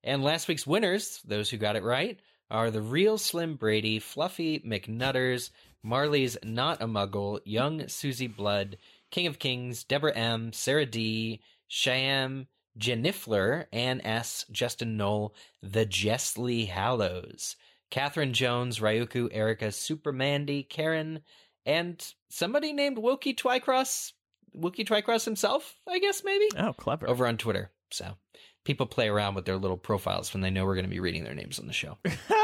And 0.02 0.22
last 0.22 0.48
week's 0.48 0.66
winners, 0.66 1.20
those 1.24 1.50
who 1.50 1.56
got 1.56 1.76
it 1.76 1.82
right, 1.82 2.18
are 2.50 2.70
the 2.70 2.82
real 2.82 3.18
Slim 3.18 3.56
Brady, 3.56 3.98
Fluffy 3.98 4.60
McNutters, 4.60 5.50
Marley's 5.82 6.36
Not 6.42 6.82
a 6.82 6.86
Muggle, 6.86 7.40
Young 7.44 7.88
Susie 7.88 8.26
Blood, 8.26 8.78
King 9.10 9.26
of 9.26 9.38
Kings, 9.38 9.84
Deborah 9.84 10.14
M, 10.14 10.52
Sarah 10.52 10.86
D, 10.86 11.40
Shyam, 11.70 12.46
Jennifer, 12.76 13.68
Ann 13.72 14.00
S, 14.02 14.44
Justin 14.52 14.96
Knoll, 14.96 15.34
The 15.62 15.86
Jessley 15.86 16.68
Hallows, 16.68 17.56
Catherine 17.90 18.32
Jones, 18.32 18.78
Ryuku, 18.80 19.28
Erica, 19.32 19.72
Supermandy, 19.72 20.62
Karen, 20.62 21.20
and 21.66 22.14
somebody 22.30 22.72
named 22.72 22.98
Wilkie 22.98 23.34
Twycross, 23.34 24.12
Wilkie 24.54 24.84
Twycross 24.84 25.24
himself, 25.24 25.76
I 25.88 25.98
guess 25.98 26.22
maybe, 26.24 26.48
Oh, 26.56 26.72
clever. 26.72 27.08
over 27.08 27.26
on 27.26 27.36
Twitter. 27.36 27.70
So 27.90 28.16
people 28.64 28.86
play 28.86 29.08
around 29.08 29.34
with 29.34 29.46
their 29.46 29.56
little 29.56 29.76
profiles 29.78 30.32
when 30.32 30.42
they 30.42 30.50
know 30.50 30.64
we're 30.64 30.74
going 30.74 30.84
to 30.84 30.90
be 30.90 31.00
reading 31.00 31.24
their 31.24 31.34
names 31.34 31.58
on 31.58 31.66
the 31.66 31.72
show. 31.72 31.96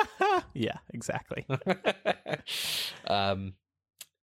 yeah, 0.55 0.79
exactly. 0.93 1.47
um, 3.07 3.53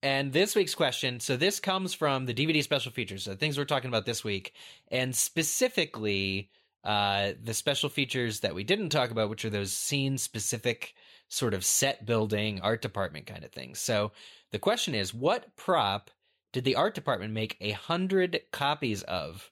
and 0.02 0.32
this 0.32 0.56
week's 0.56 0.76
question 0.76 1.20
so 1.20 1.36
this 1.38 1.60
comes 1.60 1.94
from 1.94 2.26
the 2.26 2.34
DVD 2.34 2.64
special 2.64 2.92
features, 2.92 3.24
so 3.24 3.36
things 3.36 3.58
we're 3.58 3.66
talking 3.66 3.90
about 3.90 4.06
this 4.06 4.24
week, 4.24 4.54
and 4.90 5.16
specifically 5.16 6.50
uh, 6.84 7.34
the 7.44 7.54
special 7.54 7.90
features 7.90 8.40
that 8.40 8.56
we 8.56 8.64
didn't 8.64 8.90
talk 8.90 9.12
about, 9.12 9.30
which 9.30 9.44
are 9.46 9.50
those 9.50 9.74
scene 9.74 10.18
specific 10.18 10.94
sort 11.28 11.54
of 11.54 11.66
set 11.66 12.06
building, 12.06 12.62
art 12.62 12.82
department 12.82 13.26
kind 13.26 13.44
of 13.44 13.52
things. 13.52 13.80
So 13.80 14.12
the 14.52 14.60
question 14.60 14.96
is 14.96 15.14
what 15.14 15.56
prop 15.56 16.10
did 16.54 16.64
the 16.64 16.76
art 16.76 16.96
department 16.96 17.34
make 17.34 17.58
a 17.60 17.72
hundred 17.72 18.42
copies 18.52 19.04
of 19.04 19.52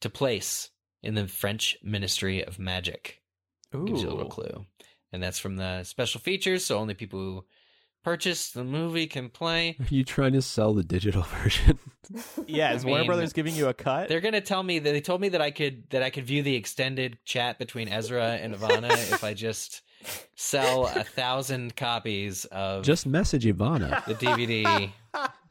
to 0.00 0.10
place 0.10 0.70
in 1.02 1.14
the 1.14 1.28
French 1.28 1.76
Ministry 1.82 2.44
of 2.44 2.58
Magic? 2.58 3.22
gives 3.84 4.02
you 4.02 4.08
a 4.08 4.10
little 4.10 4.30
clue. 4.30 4.66
And 5.12 5.22
that's 5.22 5.38
from 5.38 5.56
the 5.56 5.84
special 5.84 6.20
features, 6.20 6.64
so 6.64 6.78
only 6.78 6.94
people 6.94 7.20
who 7.20 7.44
purchase 8.06 8.50
the 8.52 8.62
movie 8.62 9.08
can 9.08 9.28
play. 9.28 9.76
Are 9.80 9.86
you 9.92 10.04
trying 10.04 10.32
to 10.34 10.40
sell 10.40 10.72
the 10.74 10.84
digital 10.84 11.22
version? 11.42 11.76
Yeah, 12.46 12.72
is 12.72 12.84
I 12.84 12.88
Warner 12.88 13.02
mean, 13.02 13.06
Brothers 13.08 13.32
giving 13.32 13.56
you 13.56 13.66
a 13.66 13.74
cut? 13.74 14.08
They're 14.08 14.20
gonna 14.20 14.40
tell 14.40 14.62
me 14.62 14.78
that 14.78 14.92
they 14.92 15.00
told 15.00 15.20
me 15.20 15.28
that 15.30 15.40
I 15.40 15.50
could 15.50 15.90
that 15.90 16.04
I 16.04 16.10
could 16.10 16.24
view 16.24 16.44
the 16.44 16.54
extended 16.54 17.18
chat 17.24 17.58
between 17.58 17.88
Ezra 17.88 18.34
and 18.40 18.54
Evanna 18.54 18.86
if 18.92 19.24
I 19.24 19.34
just 19.34 19.82
sell 20.36 20.86
a 20.86 21.02
thousand 21.02 21.74
copies 21.74 22.44
of 22.46 22.84
Just 22.84 23.08
message 23.08 23.44
Evanna. 23.44 24.04
the 24.06 24.14
DVD 24.14 24.92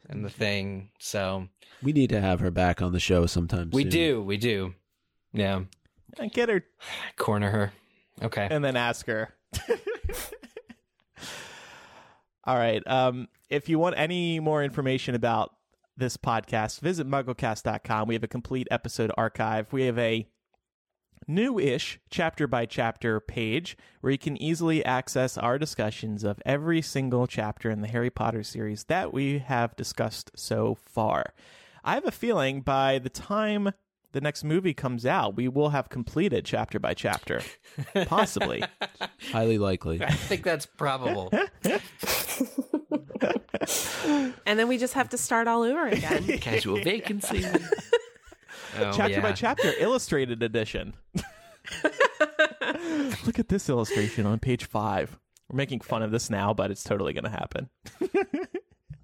and 0.08 0.24
the 0.24 0.30
thing. 0.30 0.88
So 0.98 1.48
We 1.82 1.92
need 1.92 2.08
to 2.08 2.22
have 2.22 2.40
her 2.40 2.50
back 2.50 2.80
on 2.80 2.92
the 2.92 3.00
show 3.00 3.26
sometime 3.26 3.68
we 3.74 3.82
soon. 3.82 3.90
do, 3.90 4.22
we 4.22 4.38
do. 4.38 4.72
Yeah. 5.34 5.64
And 6.18 6.32
get 6.32 6.48
her 6.48 6.64
Corner 7.16 7.50
her. 7.50 7.72
Okay. 8.22 8.48
and 8.50 8.64
then 8.64 8.76
ask 8.76 9.06
her. 9.08 9.34
All 12.46 12.56
right. 12.56 12.82
Um, 12.86 13.28
if 13.50 13.68
you 13.68 13.78
want 13.78 13.96
any 13.98 14.38
more 14.40 14.62
information 14.62 15.14
about 15.14 15.54
this 15.96 16.16
podcast, 16.16 16.80
visit 16.80 17.08
mugglecast.com. 17.08 18.06
We 18.06 18.14
have 18.14 18.24
a 18.24 18.28
complete 18.28 18.68
episode 18.70 19.10
archive. 19.16 19.72
We 19.72 19.82
have 19.84 19.98
a 19.98 20.28
new-ish 21.26 21.98
chapter 22.10 22.46
by 22.46 22.66
chapter 22.66 23.18
page 23.18 23.76
where 24.00 24.12
you 24.12 24.18
can 24.18 24.40
easily 24.40 24.84
access 24.84 25.36
our 25.36 25.58
discussions 25.58 26.22
of 26.22 26.40
every 26.46 26.80
single 26.82 27.26
chapter 27.26 27.70
in 27.70 27.80
the 27.80 27.88
Harry 27.88 28.10
Potter 28.10 28.44
series 28.44 28.84
that 28.84 29.12
we 29.12 29.38
have 29.38 29.74
discussed 29.74 30.30
so 30.36 30.76
far. 30.84 31.32
I 31.82 31.94
have 31.94 32.06
a 32.06 32.12
feeling 32.12 32.60
by 32.60 32.98
the 32.98 33.08
time 33.08 33.72
the 34.12 34.20
next 34.22 34.44
movie 34.44 34.72
comes 34.72 35.04
out, 35.04 35.36
we 35.36 35.46
will 35.46 35.70
have 35.70 35.90
completed 35.90 36.44
chapter 36.46 36.78
by 36.78 36.94
chapter, 36.94 37.42
possibly. 38.06 38.64
Highly 39.30 39.58
likely. 39.58 40.02
I 40.02 40.10
think 40.10 40.42
that's 40.42 40.64
probable. 40.64 41.30
And 44.46 44.58
then 44.58 44.68
we 44.68 44.78
just 44.78 44.94
have 44.94 45.08
to 45.10 45.18
start 45.18 45.48
all 45.48 45.62
over 45.62 45.86
again. 45.86 46.24
Casual 46.40 46.80
vacancy. 46.82 47.44
Oh, 48.78 48.92
chapter 48.94 49.22
by 49.22 49.32
chapter, 49.32 49.72
illustrated 49.78 50.42
edition. 50.42 50.92
Look 53.24 53.38
at 53.38 53.48
this 53.48 53.70
illustration 53.70 54.26
on 54.26 54.38
page 54.38 54.66
five. 54.66 55.18
We're 55.48 55.56
making 55.56 55.80
fun 55.80 56.02
of 56.02 56.10
this 56.10 56.28
now, 56.28 56.52
but 56.52 56.70
it's 56.70 56.84
totally 56.84 57.14
going 57.14 57.24
to 57.24 57.30
happen. 57.30 57.70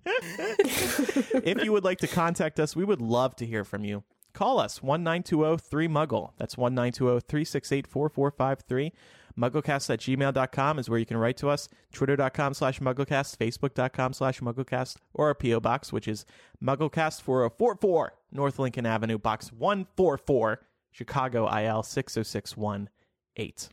if 0.05 1.64
you 1.64 1.73
would 1.73 1.85
like 1.85 2.01
to 2.01 2.06
contact 2.06 2.60
us, 2.60 2.77
we 2.77 2.85
would 2.85 3.01
love 3.01 3.35
to 3.36 3.47
hear 3.47 3.64
from 3.64 3.82
you. 3.82 4.05
Call 4.35 4.59
us 4.59 4.82
1 4.82 5.05
3 5.05 5.89
Muggle. 5.89 6.32
That's 6.36 6.59
1 6.59 6.74
368 6.74 7.86
4453. 7.86 8.93
Mugglecast 9.39 9.91
at 9.91 10.01
gmail.com 10.01 10.79
is 10.79 10.89
where 10.91 10.99
you 10.99 11.07
can 11.07 11.17
write 11.17 11.37
to 11.39 11.49
us. 11.49 11.69
Twitter.com 11.93 12.55
slash 12.55 12.81
Mugglecast, 12.81 13.37
Facebook.com 13.37 14.13
slash 14.13 14.41
Mugglecast, 14.41 14.97
or 15.15 15.29
our 15.29 15.35
P.O. 15.35 15.61
Box, 15.61 15.93
which 15.93 16.09
is 16.09 16.25
Mugglecast 16.63 17.23
4044 17.23 18.15
North 18.33 18.59
Lincoln 18.59 18.87
Avenue, 18.87 19.19
Box 19.19 19.53
144, 19.53 20.61
Chicago, 20.91 21.47
IL 21.47 21.83
60618. 21.83 23.71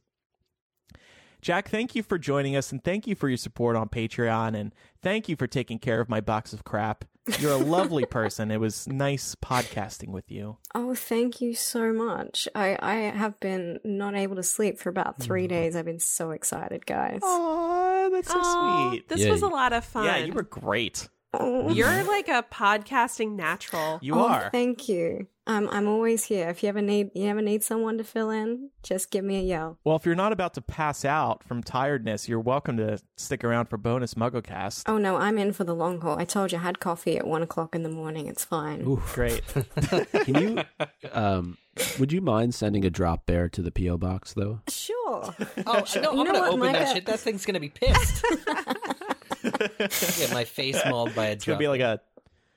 Jac, 1.42 1.70
thank 1.70 1.96
you 1.96 2.04
for 2.04 2.18
joining 2.18 2.56
us 2.58 2.72
and 2.72 2.84
thank 2.84 3.08
you 3.08 3.16
for 3.16 3.30
your 3.30 3.38
support 3.38 3.78
on 3.78 3.88
Patreon 3.88 4.60
and 4.60 4.76
thank 5.02 5.30
you 5.30 5.38
for 5.38 5.48
taking 5.48 5.80
care 5.80 6.02
of 6.02 6.10
my 6.10 6.20
box 6.20 6.52
of 6.52 6.66
crap. 6.66 7.06
You're 7.40 7.52
a 7.52 7.58
lovely 7.58 8.06
person. 8.06 8.52
It 8.52 8.60
was 8.60 8.88
nice 8.88 9.36
podcasting 9.36 10.10
with 10.10 10.32
you. 10.32 10.58
Oh, 10.74 10.96
thank 10.96 11.42
you 11.42 11.54
so 11.54 11.94
much. 11.94 12.48
I, 12.56 12.78
I 12.80 12.96
have 12.96 13.40
been 13.40 13.80
not 13.84 14.16
able 14.16 14.36
to 14.38 14.44
sleep 14.44 14.80
for 14.80 14.90
about 14.90 15.20
mm. 15.20 15.24
three 15.24 15.48
days. 15.48 15.76
I've 15.76 15.86
been 15.86 16.00
so 16.00 16.32
excited, 16.32 16.86
guys. 16.86 17.20
Oh, 17.24 18.10
that's 18.12 18.30
so 18.30 18.40
Aw, 18.40 18.90
sweet. 18.90 19.10
This 19.10 19.22
Yeah, 19.22 19.32
was 19.32 19.42
a 19.42 19.48
lot 19.48 19.74
of 19.74 19.86
fun. 19.86 20.06
Yeah, 20.06 20.18
you 20.18 20.34
were 20.34 20.44
great. 20.44 21.08
Oh, 21.32 21.70
You're 21.70 22.04
like 22.06 22.28
a 22.28 22.44
podcasting 22.52 23.36
natural. 23.36 24.00
You 24.02 24.16
oh, 24.16 24.28
are. 24.28 24.50
Thank 24.52 24.90
you. 24.90 25.28
Um, 25.46 25.68
I'm 25.72 25.88
always 25.88 26.26
here. 26.26 26.50
If 26.50 26.64
you 26.64 26.70
ever 26.70 26.82
need 26.82 27.12
you 27.14 27.28
ever 27.28 27.42
need 27.42 27.64
someone 27.64 27.98
to 28.00 28.04
fill 28.04 28.30
in, 28.30 28.70
just 28.84 29.12
give 29.12 29.24
me 29.24 29.38
a 29.38 29.42
yell. 29.42 29.78
Well, 29.84 29.96
if 29.96 30.06
you're 30.06 30.16
not 30.16 30.32
about 30.32 30.54
to 30.56 30.62
pass 30.62 31.06
out 31.06 31.44
from 31.44 31.62
tiredness, 31.64 32.28
you're 32.28 32.40
welcome 32.40 32.78
to 32.78 33.00
stick 33.18 33.44
around 33.44 33.68
for 33.68 33.78
bonus 33.78 34.16
MuggleCast. 34.16 34.84
Oh 34.88 34.98
no, 34.98 35.18
I'm 35.18 35.38
in 35.38 35.54
for 35.54 35.64
the 35.64 35.74
long 35.76 36.02
haul. 36.02 36.20
I 36.20 36.26
told 36.26 36.52
you 36.52 36.58
I 36.60 36.62
had 36.62 36.80
coffee 36.80 37.18
at 37.18 37.26
one 37.28 37.42
o'clock 37.44 37.74
in 37.76 37.84
the 37.84 37.90
morning. 37.90 38.28
It's 38.28 38.44
fine. 38.46 38.82
Ooh, 38.82 39.02
Great. 39.14 39.42
can 40.24 40.36
you? 40.36 40.64
Um, 41.12 41.58
would 42.00 42.12
you 42.12 42.22
mind 42.22 42.54
sending 42.56 42.86
a 42.86 42.90
drop 42.90 43.26
bear 43.26 43.50
to 43.50 43.62
the 43.62 43.72
PO 43.72 43.98
box 43.98 44.34
though? 44.34 44.62
Sure. 44.68 45.36
Oh, 45.66 45.84
no, 45.96 46.02
You 46.02 46.10
I'm 46.10 46.16
know 46.16 46.24
going 46.24 46.26
to 46.26 46.40
what, 46.40 46.48
open 46.50 46.60
that 46.62 46.74
Micah? 46.74 46.94
shit. 46.94 47.06
That 47.06 47.20
thing's 47.20 47.46
going 47.46 47.54
to 47.56 47.60
be 47.60 47.70
pissed. 47.70 48.26
Get 49.44 50.32
my 50.34 50.44
face 50.46 50.80
mauled 50.88 51.16
by 51.16 51.28
a 51.28 51.32
It's 51.32 51.46
gonna 51.46 51.60
be 51.60 51.68
like 51.68 51.82
a 51.82 52.00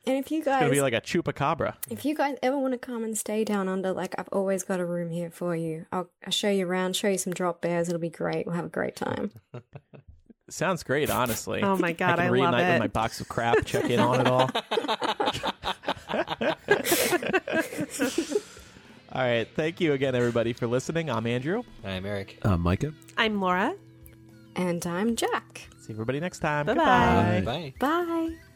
And 0.07 0.17
if 0.17 0.31
you 0.31 0.39
it's 0.39 0.47
gonna 0.47 0.71
be 0.71 0.81
like 0.81 0.95
a 0.95 1.01
chupacabra. 1.01 1.75
if 1.91 2.05
you 2.05 2.15
guys 2.15 2.37
ever 2.43 2.59
want 2.59 2.73
to 2.73 2.79
come 2.79 3.05
and 3.05 3.17
stay 3.17 3.45
down 3.45 3.69
under, 3.69 3.93
like 3.93 4.15
I've 4.19 4.29
always 4.33 4.63
got 4.65 4.81
a 4.81 4.85
room 4.85 5.11
here 5.11 5.31
for 5.31 5.55
you. 5.57 5.87
I'll, 5.93 6.09
I'll 6.25 6.33
show 6.33 6.51
you 6.51 6.67
around, 6.67 6.97
show 6.97 7.09
you 7.09 7.19
some 7.19 7.33
drop 7.33 7.61
bears. 7.61 7.89
It'll 7.89 8.01
be 8.01 8.11
great. 8.11 8.47
We'll 8.47 8.57
have 8.57 8.65
a 8.65 8.69
great 8.69 8.97
time. 8.97 9.31
Sounds 10.51 10.83
great, 10.83 11.09
honestly. 11.09 11.63
Oh 11.63 11.77
my 11.77 11.93
God, 11.93 12.19
I 12.19 12.25
I 12.25 12.27
can 12.27 12.27
love 12.27 12.33
reunite 12.33 12.67
with 12.67 12.77
it. 12.77 12.79
my 12.81 12.89
box 12.89 13.21
of 13.21 13.29
crap, 13.29 13.65
check 13.65 13.89
in 13.89 14.01
on 14.01 14.21
it 14.21 14.27
all. 14.27 14.51
all 19.13 19.23
right. 19.23 19.49
Thank 19.55 19.81
you 19.81 19.93
again, 19.95 20.15
everybody, 20.15 20.53
for 20.53 20.67
listening. 20.67 21.11
I'm 21.11 21.27
Andrew. 21.27 21.63
I'm 21.85 22.05
Eric. 22.05 22.39
Uh, 22.43 22.57
Micah. 22.57 22.93
I'm 23.17 23.41
Laura. 23.41 23.75
And 24.57 24.85
I'm 24.87 25.17
Jac. 25.17 25.69
See 25.83 25.93
everybody 25.93 26.21
next 26.21 26.39
time. 26.39 26.67
Bye-bye. 26.67 27.43
Goodbye. 27.43 27.75
Bye. 27.81 28.05
Bye. 28.07 28.52